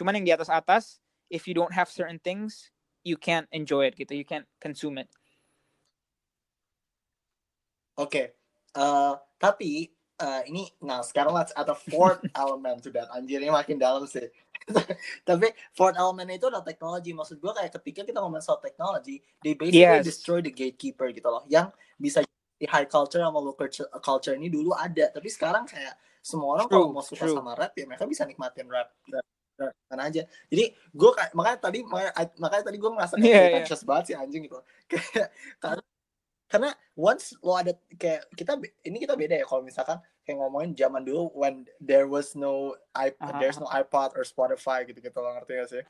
Cuman 0.00 0.16
yang 0.16 0.24
di 0.24 0.32
atas 0.32 0.48
atas 0.48 1.04
if 1.28 1.44
you 1.44 1.52
don't 1.52 1.76
have 1.76 1.92
certain 1.92 2.16
things 2.16 2.72
you 3.04 3.20
can't 3.20 3.46
enjoy 3.52 3.84
it 3.84 3.94
gitu 4.00 4.16
you 4.16 4.24
can't 4.24 4.48
consume 4.58 4.96
it. 4.96 5.12
Oke, 7.96 8.36
Eh, 8.76 9.14
tapi 9.40 9.88
eh, 10.16 10.42
ini, 10.48 10.68
nah 10.80 11.04
sekarang 11.04 11.32
let's 11.36 11.52
add 11.54 11.68
a 11.68 11.76
fourth 11.76 12.20
element 12.42 12.80
to 12.82 12.90
that. 12.92 13.08
Anjir, 13.12 13.40
ini 13.40 13.52
makin 13.52 13.76
dalam 13.76 14.04
sih. 14.08 14.28
tapi 15.28 15.52
fourth 15.76 15.94
element 15.94 16.26
itu 16.32 16.48
adalah 16.48 16.64
teknologi. 16.64 17.14
Maksud 17.14 17.38
gue 17.38 17.52
kayak 17.52 17.70
ketika 17.80 18.02
kita 18.02 18.18
ngomong 18.18 18.42
soal 18.42 18.58
teknologi, 18.58 19.20
they 19.44 19.54
basically 19.54 19.84
Yes. 19.84 20.04
destroy 20.04 20.40
the 20.42 20.50
gatekeeper 20.50 21.12
gitu 21.12 21.28
loh. 21.28 21.44
Yang 21.46 21.70
bisa 22.00 22.24
di 22.56 22.66
high 22.66 22.88
culture 22.88 23.20
sama 23.20 23.36
low 23.38 23.52
culture, 23.54 23.86
culture 24.00 24.32
ini 24.34 24.48
dulu 24.48 24.72
ada. 24.74 25.12
Tapi 25.12 25.28
sekarang 25.28 25.68
kayak 25.68 25.94
semua 26.24 26.58
orang 26.58 26.66
kalau 26.66 26.90
mau 26.90 27.04
suka 27.04 27.28
true. 27.28 27.36
sama 27.38 27.54
rap 27.54 27.70
ya 27.78 27.86
mereka 27.86 28.02
bisa 28.08 28.26
nikmatin 28.26 28.66
rap. 28.66 28.90
rap 29.06 29.72
kan 29.88 29.98
aja. 30.02 30.26
Jadi 30.52 30.64
gue 30.74 31.10
kayak 31.16 31.30
makanya 31.32 31.58
tadi 31.62 31.78
makanya, 31.86 32.12
makanya 32.36 32.64
tadi 32.68 32.76
gue 32.76 32.90
merasa 32.92 33.14
kayak 33.16 33.24
Iya, 33.24 33.64
iya. 33.64 33.76
banget 33.88 34.04
sih 34.10 34.14
anjing 34.18 34.42
gitu. 34.44 34.58
Kayak 34.90 35.28
karena 35.62 35.82
karena 36.46 36.70
once 36.94 37.34
lo 37.42 37.58
ada 37.58 37.74
kayak 37.98 38.30
kita 38.38 38.58
ini 38.86 39.02
kita 39.02 39.18
beda 39.18 39.42
ya 39.42 39.46
kalau 39.46 39.66
misalkan 39.66 39.98
kayak 40.22 40.38
ngomongin 40.42 40.74
zaman 40.74 41.02
dulu 41.06 41.30
when 41.34 41.66
there 41.78 42.06
was 42.10 42.34
no 42.34 42.74
iPod, 42.94 43.34
Aha, 43.34 43.40
there's 43.42 43.58
no 43.62 43.66
iPod 43.70 44.14
or 44.18 44.26
Spotify 44.26 44.82
gitu 44.82 44.98
gitu 44.98 45.18
lo 45.22 45.30
ngerti 45.38 45.52
gak 45.58 45.70
sih? 45.70 45.84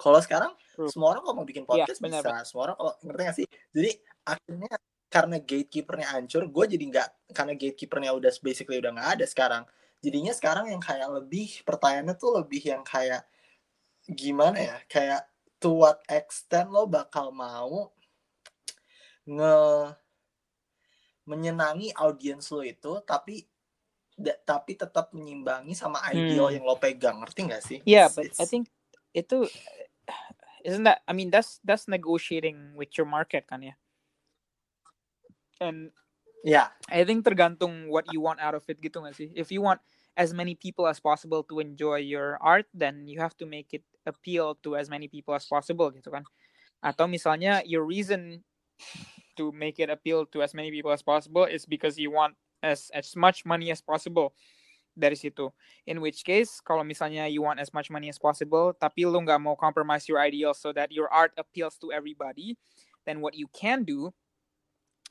Kalau 0.00 0.20
sekarang 0.20 0.52
True. 0.76 0.88
semua 0.88 1.16
orang 1.16 1.24
kalau 1.24 1.36
mau 1.40 1.48
bikin 1.48 1.64
Iya, 1.64 1.84
podcast 1.88 2.00
benar, 2.00 2.24
bisa, 2.24 2.36
semua 2.48 2.62
orang 2.68 2.76
kalau 2.76 2.92
ngerti 3.04 3.22
gak 3.24 3.36
sih? 3.36 3.46
Jadi 3.72 3.90
akhirnya 4.28 4.72
karena 5.10 5.36
gatekeepernya 5.42 6.06
hancur, 6.14 6.42
gue 6.46 6.64
jadi 6.70 6.84
nggak 6.86 7.08
karena 7.34 7.52
gatekeepernya 7.58 8.10
udah 8.14 8.32
basically 8.46 8.78
udah 8.78 8.92
nggak 8.94 9.10
ada 9.18 9.24
sekarang. 9.26 9.64
Jadinya 10.00 10.32
sekarang 10.32 10.70
yang 10.70 10.80
kayak 10.80 11.08
lebih 11.10 11.66
pertanyaannya 11.66 12.14
tuh 12.16 12.30
lebih 12.40 12.62
yang 12.62 12.86
kayak 12.86 13.26
gimana 14.06 14.56
ya? 14.56 14.76
Kayak 14.86 15.26
to 15.60 15.74
what 15.84 16.00
extent 16.08 16.72
lo 16.72 16.86
bakal 16.88 17.34
mau 17.34 17.92
nge 19.30 19.56
menyenangi 21.30 21.94
audiens 21.94 22.50
lo 22.50 22.66
itu 22.66 22.98
tapi 23.06 23.46
da- 24.18 24.40
tapi 24.42 24.74
tetap 24.74 25.14
menyimbangi 25.14 25.72
sama 25.78 26.02
ideal 26.10 26.50
Hmm. 26.50 26.56
yang 26.58 26.64
lo 26.66 26.76
pegang 26.76 27.22
ngerti 27.22 27.40
gak 27.46 27.62
sih? 27.62 27.78
Yeah, 27.86 28.10
It's- 28.10 28.16
but 28.18 28.24
I 28.26 28.44
it's- 28.44 28.50
think 28.50 28.66
itu 29.14 29.46
isn't 30.66 30.84
that 30.84 31.00
I 31.06 31.14
mean 31.14 31.30
that's 31.30 31.62
that's 31.62 31.86
negotiating 31.86 32.74
with 32.74 32.92
your 32.98 33.06
market 33.06 33.46
kan 33.46 33.62
ya. 33.62 33.74
And 35.62 35.94
ya 36.42 36.72
I 36.90 37.04
think 37.06 37.22
tergantung 37.24 37.88
what 37.88 38.08
you 38.10 38.20
want 38.20 38.42
out 38.42 38.58
of 38.58 38.66
it 38.66 38.82
gitu 38.82 39.00
gak 39.00 39.14
sih? 39.14 39.30
If 39.32 39.54
you 39.54 39.62
want 39.62 39.80
as 40.18 40.34
many 40.34 40.58
people 40.58 40.84
as 40.90 40.98
possible 40.98 41.46
to 41.46 41.62
enjoy 41.62 42.02
your 42.02 42.36
art, 42.42 42.66
then 42.74 43.06
you 43.06 43.22
have 43.22 43.32
to 43.38 43.46
make 43.46 43.70
it 43.72 43.86
appeal 44.04 44.58
to 44.60 44.74
as 44.74 44.90
many 44.90 45.06
people 45.06 45.32
as 45.32 45.46
possible 45.46 45.88
gitu 45.94 46.10
kan. 46.10 46.26
Atau 46.82 47.06
misalnya 47.06 47.62
your 47.64 47.86
reason 47.86 48.42
to 49.36 49.52
make 49.52 49.78
it 49.78 49.90
appeal 49.90 50.26
to 50.30 50.42
as 50.42 50.54
many 50.54 50.70
people 50.70 50.90
as 50.90 51.02
possible 51.02 51.44
is 51.44 51.66
because 51.66 51.98
you 51.98 52.10
want 52.10 52.34
as 52.62 52.90
as 52.94 53.16
much 53.16 53.44
money 53.44 53.70
as 53.70 53.80
possible 53.80 54.34
dari 54.96 55.14
situ. 55.16 55.48
In 55.86 56.02
which 56.02 56.26
case, 56.26 56.60
kalau 56.60 56.82
misalnya 56.82 57.30
you 57.30 57.42
want 57.42 57.62
as 57.62 57.72
much 57.72 57.88
money 57.88 58.10
as 58.10 58.18
possible, 58.18 58.74
tapi 58.76 59.06
lu 59.06 59.22
nggak 59.22 59.40
mau 59.40 59.54
compromise 59.54 60.06
your 60.10 60.20
ideals 60.20 60.58
so 60.58 60.74
that 60.74 60.90
your 60.92 61.08
art 61.08 61.32
appeals 61.38 61.78
to 61.78 61.94
everybody, 61.94 62.58
then 63.06 63.22
what 63.22 63.32
you 63.32 63.48
can 63.54 63.86
do 63.86 64.12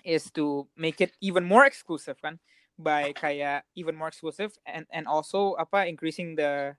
is 0.06 0.32
to 0.32 0.68
make 0.80 1.02
it 1.04 1.12
even 1.20 1.44
more 1.44 1.68
exclusive 1.68 2.16
kan 2.24 2.40
by 2.80 3.12
kayak 3.12 3.68
even 3.76 3.91
more 3.91 4.08
exclusive 4.08 4.56
and 4.64 4.88
and 4.96 5.04
also 5.04 5.60
apa 5.60 5.84
increasing 5.84 6.40
the 6.40 6.72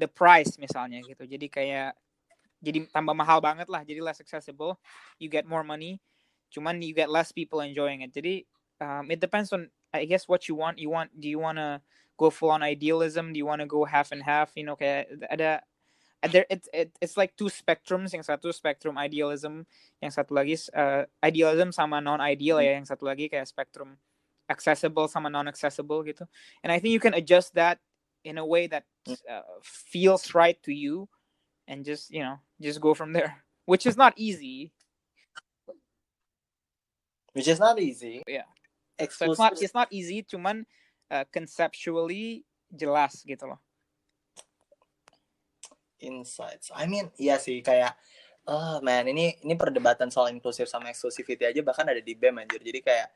the 0.00 0.08
price 0.08 0.56
misalnya 0.56 1.04
gitu. 1.04 1.28
Jadi 1.28 1.52
kayak 1.52 1.92
jadi 2.62 2.86
tambah 2.94 3.12
mahal 3.12 3.42
banget 3.42 3.66
lah, 3.66 3.82
jadi 3.82 3.98
less 3.98 4.22
accessible, 4.22 4.78
you 5.18 5.26
get 5.26 5.42
more 5.42 5.66
money, 5.66 5.98
cuman 6.52 6.84
you 6.84 6.92
get 6.92 7.08
less 7.08 7.32
people 7.32 7.64
enjoying 7.64 8.04
it. 8.04 8.12
Jadi 8.12 8.44
um, 8.84 9.08
it 9.10 9.18
depends 9.18 9.52
on 9.52 9.72
I 9.92 10.04
guess 10.04 10.28
what 10.28 10.48
you 10.48 10.54
want. 10.54 10.78
You 10.78 10.92
want 10.92 11.16
do 11.16 11.28
you 11.28 11.40
want 11.40 11.56
to 11.56 11.80
go 12.20 12.28
full 12.28 12.52
on 12.52 12.62
idealism? 12.62 13.32
Do 13.32 13.38
you 13.40 13.48
want 13.48 13.64
to 13.64 13.68
go 13.68 13.88
half 13.88 14.12
and 14.12 14.22
half? 14.22 14.52
You 14.54 14.68
know 14.68 14.76
kayak 14.76 15.08
ada 15.32 15.64
there 16.22 16.46
it's 16.46 16.68
it, 16.70 16.92
it's 17.00 17.16
like 17.16 17.34
two 17.34 17.48
spectrums. 17.48 18.12
Yang 18.12 18.28
satu 18.28 18.52
spectrum 18.52 19.00
idealism, 19.00 19.64
yang 19.98 20.12
satu 20.12 20.36
lagi 20.36 20.54
uh, 20.76 21.08
idealism 21.24 21.72
sama 21.72 22.04
non 22.04 22.20
ideal 22.20 22.60
ya. 22.60 22.76
Yang 22.76 22.92
satu 22.92 23.08
lagi 23.08 23.32
kayak 23.32 23.48
spectrum 23.48 23.96
accessible 24.52 25.08
sama 25.08 25.32
non 25.32 25.48
accessible 25.48 26.04
gitu. 26.04 26.28
And 26.60 26.70
I 26.70 26.78
think 26.78 26.92
you 26.92 27.02
can 27.02 27.16
adjust 27.16 27.56
that 27.56 27.80
in 28.22 28.38
a 28.38 28.46
way 28.46 28.66
that 28.68 28.84
uh, 29.28 29.42
feels 29.62 30.34
right 30.34 30.60
to 30.62 30.72
you 30.72 31.08
and 31.66 31.84
just 31.84 32.10
you 32.10 32.22
know 32.22 32.38
just 32.60 32.80
go 32.80 32.94
from 32.94 33.12
there 33.12 33.42
which 33.66 33.86
is 33.86 33.96
not 33.96 34.14
easy 34.16 34.72
which 37.32 37.48
is 37.48 37.60
not 37.60 37.80
easy. 37.80 38.22
Yeah. 38.28 38.48
so 39.10 39.32
it's 39.32 39.40
not 39.40 39.56
it's 39.58 39.74
not 39.74 39.88
easy 39.90 40.22
cuman 40.22 40.68
uh, 41.10 41.24
conceptually 41.32 42.46
jelas 42.70 43.24
gitu 43.26 43.50
loh 43.50 43.60
insights. 46.02 46.74
I 46.74 46.90
mean, 46.90 47.08
iya 47.16 47.38
sih 47.38 47.62
kayak 47.62 47.94
oh 48.50 48.82
man, 48.82 49.06
ini 49.06 49.38
ini 49.40 49.54
perdebatan 49.54 50.10
soal 50.10 50.34
inklusif 50.34 50.66
sama 50.66 50.90
exclusivity 50.90 51.46
aja 51.46 51.62
bahkan 51.62 51.86
ada 51.86 52.02
di 52.02 52.12
BEM 52.18 52.42
anjir. 52.42 52.60
Jadi 52.60 52.82
kayak 52.82 53.08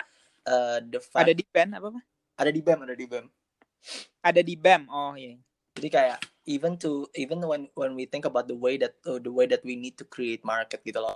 uh, 0.46 0.78
the 0.86 1.02
fact 1.02 1.26
ada 1.26 1.34
di 1.34 1.44
BEM 1.44 1.74
apa 1.74 1.86
apa 1.90 2.00
ada 2.38 2.50
di 2.54 2.60
BEM, 2.62 2.80
ada 2.86 2.94
di 2.94 3.06
BEM. 3.10 3.26
ada 4.18 4.40
di 4.42 4.54
BEM 4.58 4.82
oh 4.90 5.14
iya 5.14 5.38
Jadi 5.76 5.88
kayak 5.92 6.18
even 6.48 6.74
to 6.80 7.04
even 7.14 7.38
when 7.44 7.68
when 7.76 7.92
we 7.92 8.08
think 8.08 8.24
about 8.24 8.48
the 8.48 8.56
way 8.56 8.80
that 8.80 8.96
uh, 9.04 9.20
the 9.20 9.30
way 9.30 9.44
that 9.44 9.60
we 9.60 9.76
need 9.76 9.94
to 10.00 10.08
create 10.08 10.40
market 10.40 10.80
gitu 10.86 10.96
loh. 10.96 11.12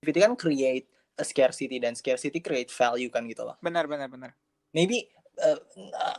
Itu 0.00 0.16
kan 0.16 0.32
create 0.32 0.88
scarcity 1.26 1.76
dan 1.80 1.96
scarcity 1.96 2.38
create 2.40 2.70
value 2.72 3.08
kan 3.12 3.24
gitu 3.28 3.44
loh. 3.44 3.56
benar 3.60 3.84
benar 3.86 4.08
benar 4.08 4.32
Maybe 4.70 5.10
uh, 5.42 5.58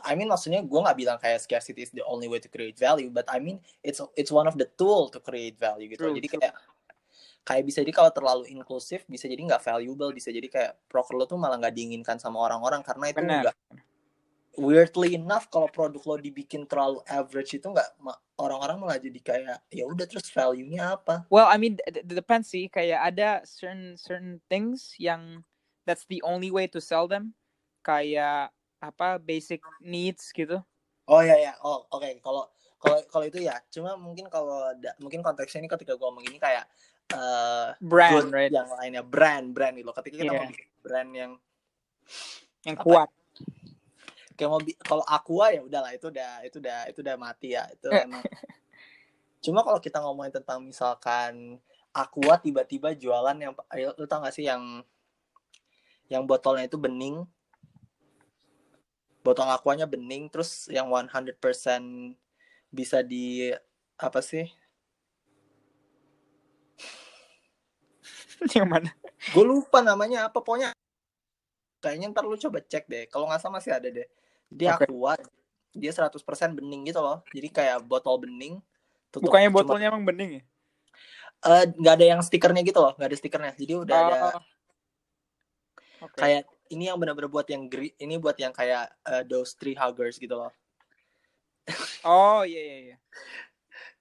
I 0.04 0.12
mean 0.12 0.28
maksudnya 0.28 0.60
gue 0.60 0.80
nggak 0.80 0.98
bilang 0.98 1.16
kayak 1.16 1.40
scarcity 1.40 1.88
is 1.88 1.92
the 1.92 2.04
only 2.04 2.28
way 2.28 2.36
to 2.42 2.48
create 2.52 2.76
value, 2.76 3.08
but 3.08 3.24
I 3.32 3.40
mean 3.40 3.60
it's 3.80 4.00
it's 4.12 4.32
one 4.32 4.44
of 4.44 4.60
the 4.60 4.68
tool 4.76 5.08
to 5.08 5.18
create 5.24 5.56
value 5.56 5.88
gitu. 5.88 6.04
True, 6.08 6.16
jadi 6.16 6.28
true. 6.28 6.40
kayak 6.40 6.54
kayak 7.42 7.64
bisa 7.66 7.82
jadi 7.82 7.94
kalau 7.96 8.10
terlalu 8.14 8.44
inklusif 8.52 9.02
bisa 9.08 9.26
jadi 9.26 9.40
nggak 9.40 9.62
valuable, 9.64 10.12
bisa 10.12 10.28
jadi 10.30 10.46
kayak 10.46 10.72
proker 10.86 11.16
lo 11.16 11.24
tuh 11.24 11.40
malah 11.40 11.58
nggak 11.58 11.74
diinginkan 11.74 12.20
sama 12.20 12.38
orang-orang 12.44 12.84
karena 12.84 13.04
itu 13.08 13.20
Benar. 13.24 13.44
Weirdly 14.56 15.16
enough 15.16 15.48
kalau 15.48 15.68
produk 15.72 16.02
lo 16.04 16.16
dibikin 16.20 16.68
terlalu 16.68 17.00
average 17.08 17.56
itu 17.56 17.64
nggak 17.64 17.96
orang-orang 18.36 18.76
malah 18.80 18.98
jadi 19.00 19.20
kayak 19.22 19.58
ya 19.72 19.84
udah 19.88 20.04
terus 20.04 20.28
value-nya 20.28 21.00
apa? 21.00 21.24
Well, 21.32 21.48
I 21.48 21.56
mean, 21.56 21.80
d- 21.80 22.04
depends 22.04 22.52
sih. 22.52 22.68
Kayak 22.68 23.14
ada 23.14 23.28
certain 23.48 23.96
certain 23.96 24.42
things 24.52 24.92
yang 25.00 25.40
that's 25.88 26.04
the 26.08 26.20
only 26.26 26.52
way 26.52 26.68
to 26.68 26.80
sell 26.82 27.08
them. 27.08 27.32
Kayak 27.80 28.52
apa 28.82 29.16
basic 29.22 29.62
needs 29.80 30.34
gitu. 30.34 30.60
Oh 31.06 31.22
ya 31.22 31.34
ya, 31.38 31.52
oh 31.62 31.86
oke 31.90 32.06
kalau 32.22 32.46
kalau 32.82 32.98
kalau 33.06 33.24
itu 33.26 33.42
ya, 33.42 33.58
cuma 33.70 33.94
mungkin 33.94 34.26
kalau 34.26 34.74
mungkin 34.98 35.22
konteksnya 35.22 35.62
ini 35.62 35.70
ketika 35.70 35.94
gue 35.94 36.02
ngomong 36.02 36.26
ini 36.26 36.38
kayak 36.38 36.66
eh 37.14 37.68
Brand, 37.78 38.30
right? 38.34 38.50
yang 38.50 38.66
lainnya 38.70 39.02
brand 39.06 39.54
brand 39.54 39.74
gitu. 39.78 39.90
Ketika 39.94 40.16
kita 40.18 40.32
mau 40.34 40.46
Iya. 40.46 40.50
bikin 40.50 40.68
brand 40.82 41.10
yang 41.14 41.32
Yang 42.62 42.76
Apa? 42.78 43.10
Kayak 44.34 44.62
bi- 44.64 44.80
kalau 44.80 45.04
aqua 45.04 45.52
ya 45.52 45.60
udahlah 45.64 45.92
itu 45.94 46.08
udah 46.08 46.42
itu 46.46 46.56
udah 46.58 46.78
itu 46.88 46.98
udah 47.04 47.16
mati 47.16 47.54
ya 47.54 47.64
itu 47.72 47.88
Eh. 47.92 48.04
emang. 48.04 48.22
Cuma 49.42 49.66
kalau 49.66 49.82
kita 49.82 49.98
ngomongin 49.98 50.38
tentang 50.38 50.62
misalkan 50.62 51.58
aqua 51.92 52.40
tiba-tiba 52.40 52.96
jualan 52.96 53.36
yang 53.36 53.52
ayo, 53.74 53.92
lu 54.00 54.08
tau 54.08 54.24
gak 54.24 54.32
sih 54.32 54.48
yang 54.48 54.80
yang 56.08 56.24
botolnya 56.24 56.64
itu 56.68 56.76
bening 56.80 57.24
botol 59.22 59.46
aquanya 59.46 59.86
bening 59.86 60.26
terus 60.26 60.66
yang 60.66 60.90
100% 60.90 61.38
bisa 62.74 63.00
di 63.06 63.54
apa 63.94 64.18
sih 64.18 64.50
yang 68.58 68.66
mana? 68.66 68.90
gue 69.30 69.44
lupa 69.46 69.78
namanya 69.78 70.26
apa 70.26 70.42
pokoknya 70.42 70.74
kayaknya 71.82 72.06
ntar 72.10 72.22
lu 72.22 72.38
coba 72.38 72.62
cek 72.62 72.86
deh 72.86 73.04
kalau 73.06 73.26
nggak 73.26 73.42
salah 73.42 73.58
masih 73.58 73.74
ada 73.74 73.88
deh 73.90 74.06
dia 74.48 74.78
Oke. 74.78 74.86
aqua 74.86 75.18
dia 75.72 75.90
100% 75.90 76.14
bening 76.52 76.86
gitu 76.86 77.00
loh 77.00 77.20
jadi 77.28 77.48
kayak 77.48 77.78
botol 77.82 78.16
bening 78.16 78.62
tutup 79.10 79.28
Bukannya 79.28 79.50
cuma- 79.50 79.58
botolnya 79.60 79.88
emang 79.88 80.04
bening 80.04 80.30
ya? 80.38 80.42
Eh, 81.42 81.64
nggak 81.74 81.94
ada 81.98 82.06
yang 82.06 82.20
stikernya 82.22 82.62
gitu 82.62 82.78
loh 82.78 82.94
nggak 82.94 83.08
ada 83.08 83.18
stikernya 83.18 83.52
jadi 83.56 83.72
udah 83.76 83.96
ada 83.98 84.16
Oh. 84.32 84.42
Oke. 86.02 86.18
kayak 86.18 86.42
ini 86.68 86.86
yang 86.86 86.98
benar-benar 86.98 87.28
buat 87.28 87.46
yang 87.46 87.66
gri 87.66 87.94
ini 87.96 88.14
buat 88.16 88.34
yang 88.34 88.50
kayak 88.50 88.90
eh, 89.02 89.22
those 89.24 89.54
tree 89.54 89.74
huggers 89.74 90.16
gitu 90.16 90.34
loh 90.34 90.50
Oh 92.02 92.42
iya 92.42 92.58
iya 92.60 92.78
iya. 92.84 92.96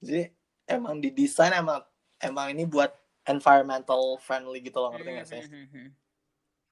jadi 0.01 0.23
emang 0.67 0.97
didesain 0.97 1.53
emang 1.53 1.81
emang 2.17 2.49
ini 2.49 2.65
buat 2.65 2.89
environmental 3.23 4.17
friendly 4.17 4.57
gitu 4.59 4.77
loh 4.77 4.89
ngerti 4.91 5.09
nggak 5.11 5.27
sih 5.29 5.41
Mhm, 5.45 5.61
mhm. 5.69 5.87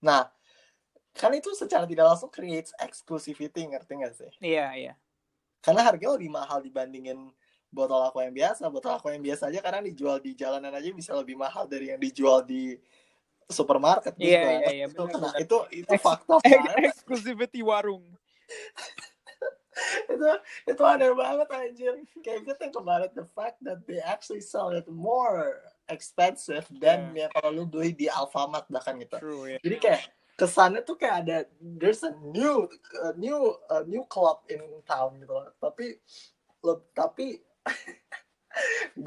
nah 0.01 0.25
kan 1.13 1.31
itu 1.33 1.51
secara 1.53 1.83
tidak 1.83 2.05
langsung 2.09 2.29
creates 2.29 2.71
exclusivity 2.77 3.65
ngerti 3.65 3.91
nggak 3.97 4.13
sih 4.13 4.31
Iya 4.39 4.67
iya. 4.75 4.93
karena 5.59 5.83
harganya 5.83 6.15
lebih 6.15 6.31
mahal 6.31 6.59
dibandingin 6.59 7.31
botol 7.69 8.01
aqua 8.01 8.25
yang 8.25 8.33
biasa 8.33 8.65
botol 8.67 8.97
aqua 8.97 9.13
yang 9.13 9.21
biasa 9.21 9.49
aja 9.51 9.59
karena 9.61 9.85
dijual 9.85 10.17
di 10.17 10.33
jalanan 10.33 10.73
aja 10.73 10.89
bisa 10.89 11.13
lebih 11.13 11.37
mahal 11.37 11.69
dari 11.69 11.93
yang 11.93 12.01
dijual 12.01 12.41
di 12.41 12.77
supermarket 13.45 14.13
gitu 14.17 14.29
Iya, 14.29 14.41
kan. 14.41 14.53
iya, 14.61 14.69
iya, 14.71 14.85
itu, 14.89 15.03
nah, 15.17 15.33
itu 15.37 15.57
itu 15.73 15.93
fakta 15.97 16.37
Exclusivity 16.85 17.61
warung. 17.65 18.05
itu 20.11 20.27
itu 20.67 20.81
aneh 20.83 21.13
banget 21.15 21.47
anjir 21.49 21.93
kayak 22.19 22.43
you 22.43 22.55
think 22.59 22.75
about 22.75 22.99
it 22.99 23.15
the 23.15 23.23
fact 23.31 23.55
that 23.63 23.79
they 23.87 24.01
actually 24.03 24.43
sell 24.43 24.75
it 24.75 24.83
more 24.91 25.61
expensive 25.87 26.67
than 26.83 27.15
ya 27.15 27.31
kalau 27.31 27.53
lu 27.53 27.63
beli 27.63 27.95
di 27.95 28.11
Alfamart 28.11 28.67
bahkan 28.67 28.99
gitu 28.99 29.15
True 29.17 29.55
ya. 29.55 29.57
jadi 29.63 29.75
kayak 29.79 30.03
kesannya 30.39 30.81
tuh 30.87 30.95
kayak 30.95 31.27
ada 31.27 31.37
there's 31.59 31.99
a 32.07 32.15
new 32.23 32.63
a 33.03 33.11
new 33.19 33.51
a 33.69 33.83
new 33.83 34.07
club 34.07 34.39
in 34.47 34.63
town 34.87 35.19
gitu 35.19 35.35
loh. 35.35 35.51
tapi 35.59 35.99
lo 36.63 36.87
tapi 36.95 37.43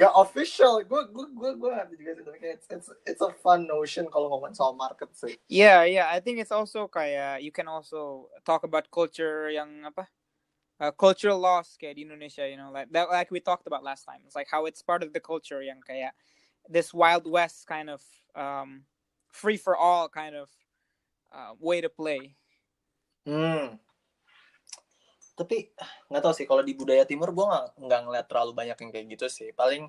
gak 0.01 0.13
official 0.15 0.85
gue 0.85 1.03
gue 1.09 1.27
gue 1.35 1.51
gue 1.57 1.71
ngerti 1.73 1.95
juga 1.99 2.11
sih 2.15 2.25
kayak 2.25 2.55
it's, 2.61 2.67
it's 2.71 2.89
it's 3.09 3.23
a 3.25 3.33
fun 3.43 3.65
notion 3.67 4.07
kalau 4.13 4.31
ngomongin 4.31 4.55
soal 4.55 4.77
market 4.77 5.11
sih 5.17 5.35
Yeah, 5.49 5.85
yeah. 5.85 6.09
I 6.09 6.21
think 6.21 6.39
it's 6.39 6.55
also 6.55 6.87
kayak 6.89 7.43
you 7.43 7.51
can 7.53 7.67
also 7.67 8.29
talk 8.47 8.65
about 8.65 8.89
culture 8.93 9.49
yang 9.49 9.89
apa? 9.89 10.09
Uh, 10.83 10.91
cultural 10.91 11.39
loss 11.39 11.79
kayak 11.79 11.95
di 11.95 12.03
Indonesia, 12.03 12.43
you 12.43 12.59
know, 12.59 12.75
like 12.75 12.91
that 12.91 13.07
like 13.07 13.31
we 13.31 13.39
talked 13.39 13.71
about 13.71 13.87
last 13.87 14.03
time. 14.03 14.19
It's 14.27 14.35
like 14.35 14.51
how 14.51 14.67
it's 14.67 14.83
part 14.83 15.07
of 15.07 15.15
the 15.15 15.23
culture 15.23 15.63
yang 15.63 15.79
kayak 15.85 16.17
this 16.67 16.91
wild 16.91 17.27
west 17.27 17.67
kind 17.67 17.87
of 17.91 18.03
um 18.35 18.83
free 19.31 19.57
for 19.57 19.77
all 19.77 20.09
kind 20.09 20.35
of 20.35 20.49
uh, 21.33 21.53
way 21.59 21.81
to 21.81 21.89
play. 21.91 22.37
hmm 23.25 23.79
tapi 25.33 25.73
nggak 26.13 26.23
tahu 26.23 26.35
sih 26.37 26.45
kalau 26.45 26.61
di 26.61 26.77
budaya 26.77 27.09
timur 27.09 27.33
gue 27.33 27.41
nggak 27.43 27.67
nggak 27.81 28.01
ngeliat 28.05 28.27
terlalu 28.29 28.53
banyak 28.53 28.77
yang 28.77 28.91
kayak 28.93 29.07
gitu 29.17 29.27
sih 29.33 29.49
paling 29.57 29.89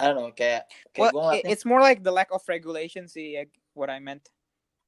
I 0.00 0.02
don't 0.10 0.16
know 0.18 0.32
kayak 0.34 0.66
kayak 0.90 1.12
Well, 1.14 1.30
it- 1.30 1.46
ngeliatnya 1.46 1.50
it's 1.54 1.64
more 1.68 1.78
like 1.78 2.02
the 2.02 2.10
lack 2.10 2.32
of 2.34 2.42
regulation 2.48 3.06
sih 3.06 3.38
ya, 3.38 3.44
what 3.76 3.92
I 3.92 4.00
meant. 4.02 4.32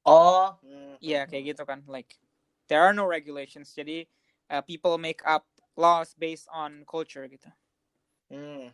oh 0.03 0.57
hmm, 0.59 0.97
Iya, 0.99 1.29
kayak 1.29 1.55
gitu 1.55 1.63
kan. 1.63 1.85
Like 1.87 2.17
there 2.67 2.81
are 2.81 2.91
no 2.91 3.05
regulations. 3.05 3.71
Jadi 3.71 4.09
uh, 4.51 4.65
people 4.65 4.97
make 4.97 5.21
up 5.23 5.45
laws 5.77 6.17
based 6.17 6.49
on 6.51 6.81
culture 6.89 7.23
gitu. 7.29 7.47
hmm. 8.33 8.73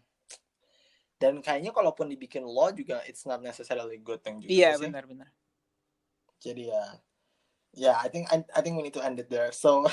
Dan 1.20 1.44
kayaknya 1.44 1.76
kalaupun 1.76 2.08
dibikin 2.08 2.48
law 2.48 2.72
juga 2.72 3.04
it's 3.06 3.28
not 3.28 3.44
necessarily 3.44 4.00
good 4.00 4.24
thing 4.24 4.40
juga 4.40 4.52
Iya, 4.52 4.72
benar-benar. 4.80 5.30
jadi 6.40 6.64
ya 6.72 6.86
yeah 7.76 7.96
I 8.00 8.08
think 8.08 8.32
I, 8.32 8.42
I 8.56 8.60
think 8.64 8.80
we 8.80 8.84
need 8.88 8.96
to 8.96 9.04
end 9.04 9.20
it 9.20 9.28
there 9.30 9.52
so 9.52 9.84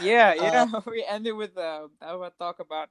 Yeah, 0.00 0.32
yeah. 0.32 0.64
Uh, 0.72 0.80
we 0.88 1.04
ended 1.04 1.36
with 1.36 1.56
uh, 1.58 1.88
our 2.00 2.32
talk 2.40 2.60
about 2.60 2.88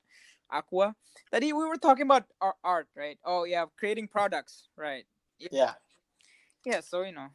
aqua. 0.52 0.94
Tadi 1.34 1.54
we 1.54 1.66
were 1.66 1.82
talking 1.82 2.06
about 2.06 2.30
ar- 2.38 2.60
art, 2.62 2.88
right? 2.94 3.18
Oh 3.26 3.46
yeah, 3.50 3.66
creating 3.78 4.08
products, 4.08 4.70
right? 4.78 5.06
yeah 5.40 5.74
Yeah, 6.66 6.82
so 6.86 7.02
you 7.02 7.14
know. 7.16 7.34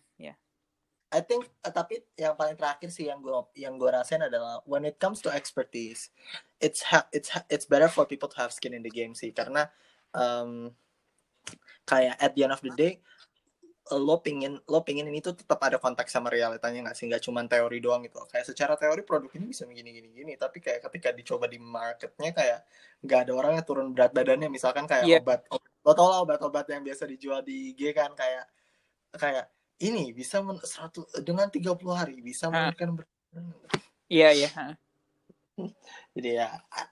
I 1.15 1.23
think 1.23 1.47
eh, 1.62 1.70
tapi 1.70 2.03
yang 2.19 2.35
paling 2.35 2.59
terakhir 2.59 2.91
sih 2.91 3.07
yang 3.07 3.23
gue 3.23 3.31
yang 3.55 3.78
gue 3.78 3.86
rasain 3.86 4.19
adalah 4.19 4.59
when 4.66 4.82
it 4.82 4.99
comes 4.99 5.23
to 5.23 5.31
expertise 5.31 6.11
it's 6.59 6.82
ha 6.82 7.07
it's 7.15 7.31
ha 7.31 7.47
it's 7.47 7.70
better 7.70 7.86
for 7.86 8.03
people 8.03 8.27
to 8.27 8.35
have 8.43 8.51
skin 8.51 8.74
in 8.74 8.82
the 8.82 8.91
game 8.91 9.15
sih. 9.15 9.31
Karena 9.31 9.70
um, 10.11 10.74
kayak 11.86 12.19
at 12.19 12.35
the 12.35 12.43
end 12.43 12.51
of 12.51 12.59
the 12.66 12.74
day 12.74 12.99
lo 13.93 14.16
pingin 14.24 14.57
lo 14.65 14.81
pingin 14.81 15.05
ini 15.12 15.20
tuh 15.20 15.36
tetap 15.36 15.61
ada 15.61 15.77
konteks 15.77 16.09
sama 16.09 16.32
realitanya 16.35 16.91
nggak 16.91 16.97
sih? 16.99 17.07
Nggak 17.07 17.23
cuma 17.23 17.47
teori 17.47 17.78
doang 17.78 18.03
gitu 18.03 18.19
kayak 18.27 18.51
secara 18.51 18.74
teori 18.74 19.07
produk 19.07 19.31
ini 19.39 19.55
bisa 19.55 19.69
begini 19.70 19.95
gini 19.95 20.09
gini. 20.11 20.32
Tapi 20.35 20.59
kayak 20.59 20.82
ketika 20.91 21.15
dicoba 21.15 21.47
di 21.47 21.62
marketnya 21.62 22.35
kayak 22.35 22.61
nggak 23.05 23.20
ada 23.28 23.32
orang 23.39 23.53
yang 23.61 23.66
turun 23.69 23.95
berat 23.95 24.11
badannya. 24.11 24.51
Misalkan 24.51 24.89
kayak 24.91 25.05
Iya. 25.07 25.20
obat 25.23 25.47
lo 25.85 25.93
tau 25.93 26.09
lah 26.11 26.19
obat-obat 26.24 26.65
yang 26.73 26.81
biasa 26.82 27.05
dijual 27.05 27.45
di 27.45 27.77
IG 27.77 27.93
kan 27.93 28.11
kayak 28.16 28.49
kayak 29.20 29.47
ini 29.83 30.15
bisa 30.15 30.39
men, 30.45 30.59
100 30.61 31.25
dengan 31.27 31.51
30 31.51 31.81
hari 31.91 32.23
bisa. 32.23 32.51
Yeah, 34.07 34.31
yeah. 34.35 34.53
huh. 34.53 34.75
jadi 36.15 36.31
ya 36.43 36.49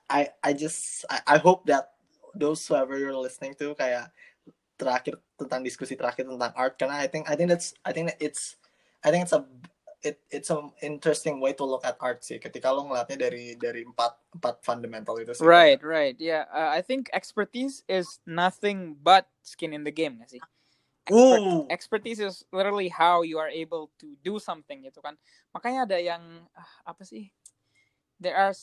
I 0.06 0.30
I, 0.38 0.52
just 0.54 1.02
I, 1.10 1.36
I 1.36 1.38
hope 1.42 1.66
that 1.66 1.98
those 2.34 2.62
whoever 2.66 2.94
you're 2.94 3.16
listening 3.16 3.58
to 3.58 3.74
kayak 3.74 4.10
terakhir 4.78 5.18
tentang 5.38 5.62
diskusi 5.62 5.98
terakhir 5.98 6.26
tentang 6.26 6.54
art 6.54 6.78
karena 6.78 7.02
I 7.02 7.08
think 7.10 7.26
I 7.30 7.34
think 7.34 7.50
that's 7.50 7.74
I 7.82 7.90
think 7.90 8.14
that 8.14 8.18
it's 8.22 8.58
I 9.02 9.10
think 9.10 9.26
it's 9.26 9.34
a 9.34 9.42
it 10.02 10.18
it's 10.30 10.50
a 10.50 10.58
interesting 10.82 11.38
way 11.38 11.54
to 11.54 11.64
look 11.66 11.86
at 11.86 11.94
art 12.02 12.26
sih 12.26 12.42
ketika 12.42 12.70
lo 12.74 12.86
ngeliatnya 12.86 13.30
dari 13.30 13.54
dari 13.54 13.86
empat 13.86 14.18
empat 14.34 14.62
fundamental 14.66 15.14
itu 15.22 15.34
sih 15.34 15.42
Right, 15.42 15.78
right. 15.82 16.18
Yeah, 16.18 16.50
uh, 16.50 16.70
I 16.70 16.82
think 16.82 17.10
expertise 17.14 17.86
is 17.86 18.18
nothing 18.26 18.98
but 18.98 19.30
skin 19.46 19.70
in 19.70 19.86
the 19.86 19.94
game, 19.94 20.18
nggak 20.18 20.38
sih? 20.38 20.42
Expert- 21.06 21.66
expertise 21.70 22.20
is 22.20 22.44
literally 22.52 22.88
how 22.88 23.22
you 23.22 23.38
are 23.38 23.50
able 23.50 23.90
to 23.98 24.14
do 24.22 24.38
something 24.38 24.86
gitu 24.86 25.02
kan. 25.02 25.18
Makanya 25.50 25.88
ada 25.88 25.98
yang 25.98 26.22
ah, 26.54 26.94
apa 26.94 27.02
sih? 27.02 27.32
There 28.22 28.38
are 28.38 28.54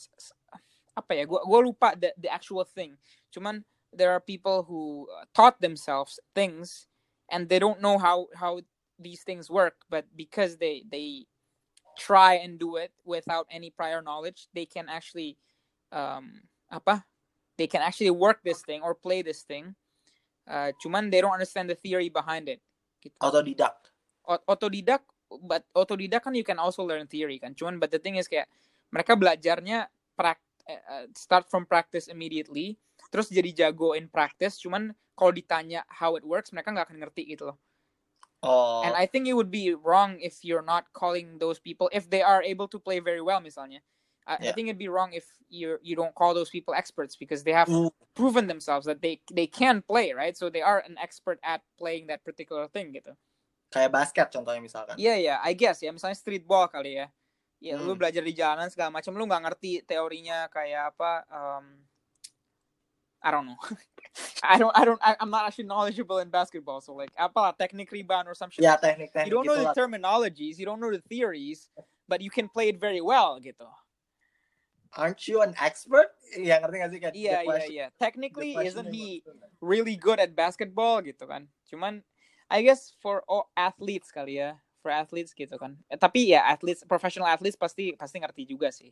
apa 0.96 1.12
ya? 1.14 1.24
Gua 1.28 1.44
gua 1.44 1.60
lupa 1.60 1.92
the 1.96 2.16
the 2.16 2.32
actual 2.32 2.64
thing. 2.64 2.96
Cuman 3.28 3.64
there 3.92 4.10
are 4.10 4.22
people 4.22 4.64
who 4.64 5.04
uh, 5.12 5.28
taught 5.36 5.60
themselves 5.60 6.16
things 6.32 6.88
and 7.28 7.48
they 7.50 7.58
don't 7.58 7.82
know 7.84 7.98
how 7.98 8.30
how 8.32 8.64
these 8.96 9.20
things 9.22 9.52
work, 9.52 9.84
but 9.92 10.08
because 10.16 10.56
they 10.56 10.84
they 10.88 11.28
try 11.98 12.40
and 12.40 12.58
do 12.58 12.76
it 12.76 12.92
without 13.04 13.46
any 13.52 13.68
prior 13.70 14.00
knowledge, 14.00 14.48
they 14.56 14.64
can 14.64 14.88
actually 14.88 15.36
um 15.92 16.48
apa? 16.72 17.04
They 17.60 17.68
can 17.68 17.84
actually 17.84 18.16
work 18.16 18.40
this 18.40 18.64
thing 18.64 18.80
or 18.80 18.96
play 18.96 19.20
this 19.20 19.44
thing. 19.44 19.76
Uh, 20.50 20.74
cuman 20.82 21.14
they 21.14 21.22
don't 21.22 21.30
understand 21.30 21.70
the 21.70 21.78
theory 21.78 22.10
behind 22.10 22.50
it. 22.50 22.58
Gitu. 22.98 23.14
otodidak 23.22 23.86
Ot- 24.26 24.44
Otodidak 24.50 25.06
but 25.46 25.62
otodidak 25.72 26.26
kan 26.26 26.34
you 26.34 26.42
can 26.42 26.58
also 26.58 26.82
learn 26.82 27.06
theory 27.06 27.38
kan. 27.38 27.54
Cuman 27.54 27.78
but 27.78 27.94
the 27.94 28.02
thing 28.02 28.18
is 28.18 28.26
kayak 28.26 28.50
mereka 28.90 29.14
belajarnya 29.14 29.86
prak, 30.18 30.42
uh, 30.66 31.06
start 31.14 31.46
from 31.46 31.62
practice 31.62 32.10
immediately, 32.10 32.74
terus 33.14 33.30
jadi 33.30 33.54
jago 33.54 33.94
in 33.94 34.10
practice. 34.10 34.58
Cuman 34.58 34.90
kalau 35.14 35.30
ditanya 35.30 35.86
how 35.86 36.18
it 36.18 36.26
works, 36.26 36.50
mereka 36.50 36.74
nggak 36.74 36.90
akan 36.90 36.98
ngerti 37.06 37.30
gitu 37.30 37.54
loh. 37.54 37.58
Oh. 38.42 38.82
And 38.82 38.96
I 38.96 39.04
think 39.04 39.28
it 39.28 39.36
would 39.36 39.52
be 39.52 39.76
wrong 39.76 40.18
if 40.18 40.42
you're 40.42 40.64
not 40.64 40.90
calling 40.96 41.36
those 41.38 41.60
people 41.60 41.92
if 41.92 42.08
they 42.08 42.24
are 42.24 42.40
able 42.42 42.66
to 42.72 42.80
play 42.82 42.98
very 42.98 43.22
well, 43.22 43.38
misalnya. 43.38 43.84
I, 44.26 44.34
I 44.34 44.38
Yeah. 44.40 44.52
think 44.52 44.68
it'd 44.68 44.78
be 44.78 44.88
wrong 44.88 45.12
if 45.12 45.24
you 45.48 45.78
you 45.82 45.96
don't 45.96 46.14
call 46.14 46.34
those 46.34 46.50
people 46.50 46.74
experts 46.74 47.16
because 47.16 47.44
they 47.44 47.52
have 47.52 47.68
Mm. 47.68 47.90
proven 48.14 48.46
themselves 48.46 48.84
that 48.86 49.00
they 49.00 49.22
they 49.32 49.46
can 49.46 49.80
play, 49.82 50.12
right? 50.12 50.36
So 50.36 50.50
they 50.50 50.62
are 50.62 50.82
an 50.84 50.98
expert 50.98 51.38
at 51.42 51.62
playing 51.78 52.08
that 52.08 52.24
particular 52.24 52.68
thing 52.68 52.92
gitu. 52.92 53.16
kayak 53.70 53.94
basket 53.94 54.26
contohnya 54.34 54.58
misalkan. 54.58 54.98
Iya 54.98 55.14
ya, 55.22 55.36
I 55.46 55.54
guess 55.54 55.78
ya, 55.78 55.94
misalnya 55.94 56.18
streetball 56.18 56.66
kali 56.66 56.98
ya. 56.98 57.06
Ya, 57.62 57.78
lu 57.78 57.94
Hmm. 57.94 58.00
belajar 58.02 58.24
di 58.24 58.34
jalanan 58.34 58.66
segala 58.72 58.90
macam, 58.90 59.14
lu 59.14 59.28
nggak 59.30 59.46
ngerti 59.46 59.84
teorinya 59.86 60.50
kayak 60.50 60.90
apa. 60.96 61.22
Um, 61.30 61.86
I 63.22 63.30
don't 63.30 63.46
know. 63.46 63.60
I 64.42 64.56
don't, 64.58 64.72
I 64.74 64.82
don't, 64.88 64.98
I, 65.04 65.12
I'm 65.20 65.28
not 65.28 65.44
actually 65.46 65.68
knowledgeable 65.68 66.18
in 66.18 66.32
basketball, 66.32 66.80
so 66.80 66.96
like 66.96 67.12
apa 67.14 67.36
lah, 67.38 67.52
technique 67.52 67.92
rebound 67.92 68.26
or 68.26 68.34
some 68.34 68.48
shit. 68.50 68.64
Ya 68.64 68.74
teknik-teknik 68.80 69.28
you 69.28 69.32
don't 69.32 69.44
know 69.46 69.54
gitu 69.54 69.68
the 69.68 69.76
terminologies, 69.76 70.56
you 70.58 70.64
don't 70.64 70.80
know 70.80 70.90
the 70.90 71.04
theories, 71.06 71.68
but 72.08 72.24
you 72.24 72.32
can 72.32 72.48
play 72.48 72.72
it 72.72 72.80
very 72.80 73.04
well 73.04 73.36
gitu. 73.38 73.68
Aren't 74.98 75.28
you 75.30 75.42
an 75.42 75.54
expert? 75.62 76.10
Ya 76.34 76.58
ngerti 76.58 76.76
gak 76.82 76.90
sih 76.90 76.98
the 76.98 77.10
Iya 77.14 77.38
iya 77.46 77.64
iya. 77.70 77.86
Technically, 78.02 78.58
isn't 78.58 78.90
is- 78.90 78.94
he 78.94 79.22
really 79.62 79.94
good 79.94 80.18
at 80.18 80.34
basketball 80.34 80.98
gitu 81.02 81.26
kan? 81.30 81.46
Cuman 81.70 82.02
I 82.50 82.66
guess 82.66 82.90
for 82.98 83.22
all 83.30 83.54
athletes 83.54 84.10
kali 84.10 84.42
ya, 84.42 84.58
for 84.82 84.90
athletes 84.90 85.30
gitu 85.30 85.54
kan. 85.54 85.78
Eh, 85.86 85.94
tapi 85.94 86.34
ya 86.34 86.42
athletes, 86.42 86.82
professional 86.82 87.30
athletes 87.30 87.54
pasti 87.54 87.94
pasti 87.94 88.18
ngerti 88.18 88.42
juga 88.50 88.74
sih. 88.74 88.90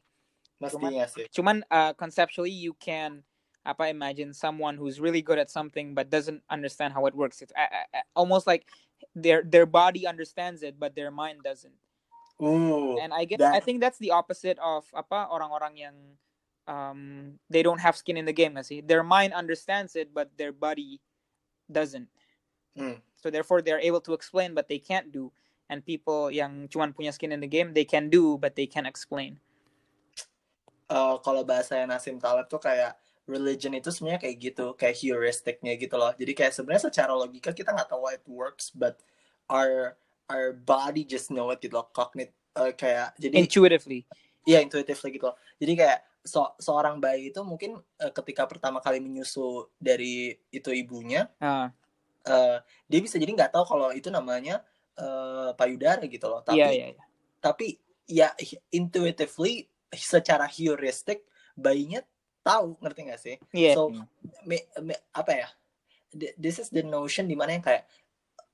Mestinya 0.62 1.06
sih. 1.10 1.26
Cuman 1.34 1.66
uh, 1.70 1.90
conceptually 1.98 2.54
you 2.54 2.74
can 2.78 3.26
apa 3.66 3.90
imagine 3.90 4.30
someone 4.30 4.78
who's 4.78 5.02
really 5.02 5.20
good 5.20 5.36
at 5.36 5.50
something 5.50 5.92
but 5.92 6.06
doesn't 6.08 6.40
understand 6.46 6.94
how 6.94 7.06
it 7.10 7.14
works. 7.18 7.42
It's 7.42 7.52
uh, 7.58 7.66
uh, 7.66 8.06
almost 8.14 8.46
like 8.46 8.70
their 9.18 9.42
their 9.42 9.66
body 9.66 10.06
understands 10.06 10.62
it 10.62 10.78
but 10.78 10.94
their 10.94 11.10
mind 11.10 11.42
doesn't. 11.42 11.74
Uh, 12.38 12.96
And 13.02 13.10
I 13.10 13.26
guess 13.26 13.42
that- 13.42 13.54
I 13.54 13.60
think 13.60 13.82
that's 13.82 13.98
the 13.98 14.14
opposite 14.14 14.58
of 14.62 14.86
apa 14.94 15.26
orang-orang 15.26 15.74
yang 15.76 15.96
um 16.70 17.34
they 17.50 17.66
don't 17.66 17.82
have 17.82 17.98
skin 17.98 18.16
in 18.16 18.24
the 18.28 18.36
game 18.36 18.54
sih. 18.62 18.78
Their 18.80 19.02
mind 19.02 19.34
understands 19.34 19.98
it 19.98 20.14
but 20.14 20.30
their 20.38 20.54
body 20.54 21.02
doesn't. 21.66 22.06
Hmm. 22.78 23.02
So 23.18 23.28
therefore 23.32 23.58
they're 23.58 23.82
able 23.82 24.00
to 24.06 24.14
explain 24.14 24.54
but 24.54 24.70
they 24.70 24.78
can't 24.78 25.10
do. 25.10 25.34
And 25.68 25.82
people 25.84 26.30
yang 26.30 26.70
cuman 26.70 26.94
punya 26.94 27.10
skin 27.12 27.34
in 27.34 27.42
the 27.42 27.50
game 27.50 27.74
they 27.74 27.84
can 27.84 28.08
do 28.08 28.38
but 28.38 28.54
they 28.54 28.70
can't 28.70 28.86
explain. 28.86 29.42
eh, 30.88 31.16
kalau 31.20 31.44
bahasa 31.44 31.84
Nasim 31.84 32.16
Taleb 32.16 32.48
tuh 32.48 32.56
kayak 32.56 32.96
religion 33.28 33.76
itu 33.76 33.92
sebenarnya 33.92 34.24
kayak 34.24 34.36
gitu, 34.40 34.66
kayak 34.72 34.96
heuristicnya 34.96 35.76
gitu 35.76 36.00
loh. 36.00 36.16
Jadi 36.16 36.32
kayak 36.32 36.52
sebenarnya 36.56 36.88
secara 36.88 37.12
logika 37.12 37.52
kita 37.52 37.76
nggak 37.76 37.92
tahu 37.92 38.08
why 38.08 38.16
it 38.16 38.24
works, 38.24 38.72
but 38.72 38.96
our 39.52 40.00
our 40.28 40.52
body 40.54 41.02
just 41.08 41.32
know 41.32 41.48
it 41.50 41.58
gitu 41.58 41.76
loh. 41.76 41.88
Cognit 41.90 42.32
eh, 42.54 42.72
kayak 42.76 43.16
jadi 43.16 43.34
Intuitively. 43.44 44.04
Iya 44.48 44.64
intuitively 44.64 45.08
gitu. 45.16 45.28
Jadi 45.60 45.72
kayak 45.76 45.98
so, 46.24 46.44
seorang 46.56 47.00
bayi 47.00 47.32
itu 47.32 47.40
mungkin 47.44 47.76
eh, 48.00 48.12
ketika 48.12 48.48
pertama 48.48 48.80
kali 48.80 49.00
menyusu 49.00 49.68
dari 49.76 50.36
itu 50.48 50.70
ibunya, 50.72 51.28
Ah, 51.40 51.68
eh, 52.24 52.58
dia 52.88 53.00
bisa 53.00 53.16
jadi 53.20 53.28
nggak 53.28 53.52
tahu 53.52 53.64
kalau 53.64 53.88
itu 53.92 54.08
namanya 54.08 54.64
eh, 54.96 55.50
payudara 55.56 56.00
gitu 56.04 56.28
loh. 56.28 56.40
Tapi 56.44 56.56
iya 56.60 56.68
iya 56.72 56.86
iya. 56.96 57.04
tapi 57.38 57.66
ya 58.08 58.28
intuitively 58.72 59.68
secara 59.92 60.48
heuristic 60.48 61.24
bayinya 61.52 62.00
tahu 62.40 62.80
ngerti 62.80 63.00
nggak 63.04 63.20
sih? 63.20 63.36
Iya. 63.52 63.72
So 63.76 63.92
me- 64.48 64.68
me- 64.80 65.04
apa 65.12 65.32
ya? 65.36 65.48
Th- 66.08 66.32
This 66.40 66.56
is 66.56 66.72
the 66.72 66.80
notion 66.80 67.28
di 67.28 67.36
mana 67.36 67.52
yang 67.52 67.64
kayak 67.64 67.84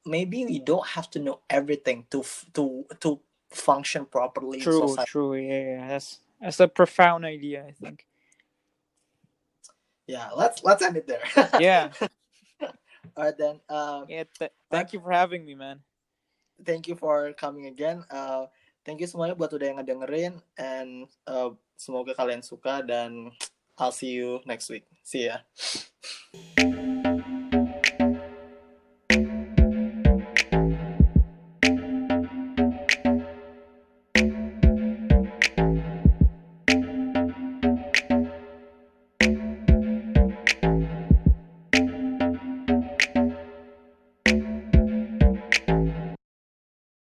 maybe 0.05 0.45
we 0.45 0.59
don't 0.59 0.87
have 0.87 1.11
to 1.11 1.19
know 1.19 1.41
everything 1.49 2.07
to 2.11 2.25
to 2.53 2.85
to 3.01 3.21
function 3.51 4.05
properly 4.07 4.61
true, 4.61 4.97
true. 5.07 5.35
Yeah, 5.35 5.61
yeah. 5.61 5.89
That's 5.89 6.21
that's 6.41 6.61
a 6.61 6.69
profound 6.69 7.25
idea, 7.25 7.65
I 7.67 7.73
think. 7.73 8.07
Yeah, 10.07 10.31
let's 10.37 10.63
let's 10.63 10.83
end 10.83 10.97
it 10.97 11.07
there. 11.07 11.25
Yeah. 11.61 11.91
Alright 13.17 13.39
then. 13.39 13.61
Uh, 13.69 14.05
yeah 14.09 14.25
th- 14.39 14.53
thank 14.71 14.93
you 14.93 15.01
for 15.01 15.13
having 15.13 15.45
me, 15.45 15.55
man. 15.55 15.81
thank 16.63 16.87
you 16.87 16.95
for 16.95 17.33
coming 17.35 17.67
again. 17.67 18.05
Uh, 18.11 18.47
thank 18.87 19.01
you 19.01 19.09
semuanya 19.11 19.35
buat 19.35 19.51
udah 19.51 19.67
yang 19.67 19.79
ngedengerin 19.83 20.35
and 20.55 21.11
uh, 21.27 21.51
semoga 21.75 22.15
kalian 22.15 22.45
suka 22.45 22.85
dan 22.85 23.35
I'll 23.75 23.95
see 23.95 24.15
you 24.15 24.39
next 24.47 24.71
week. 24.71 24.87
See 25.03 25.27
ya. 25.27 25.43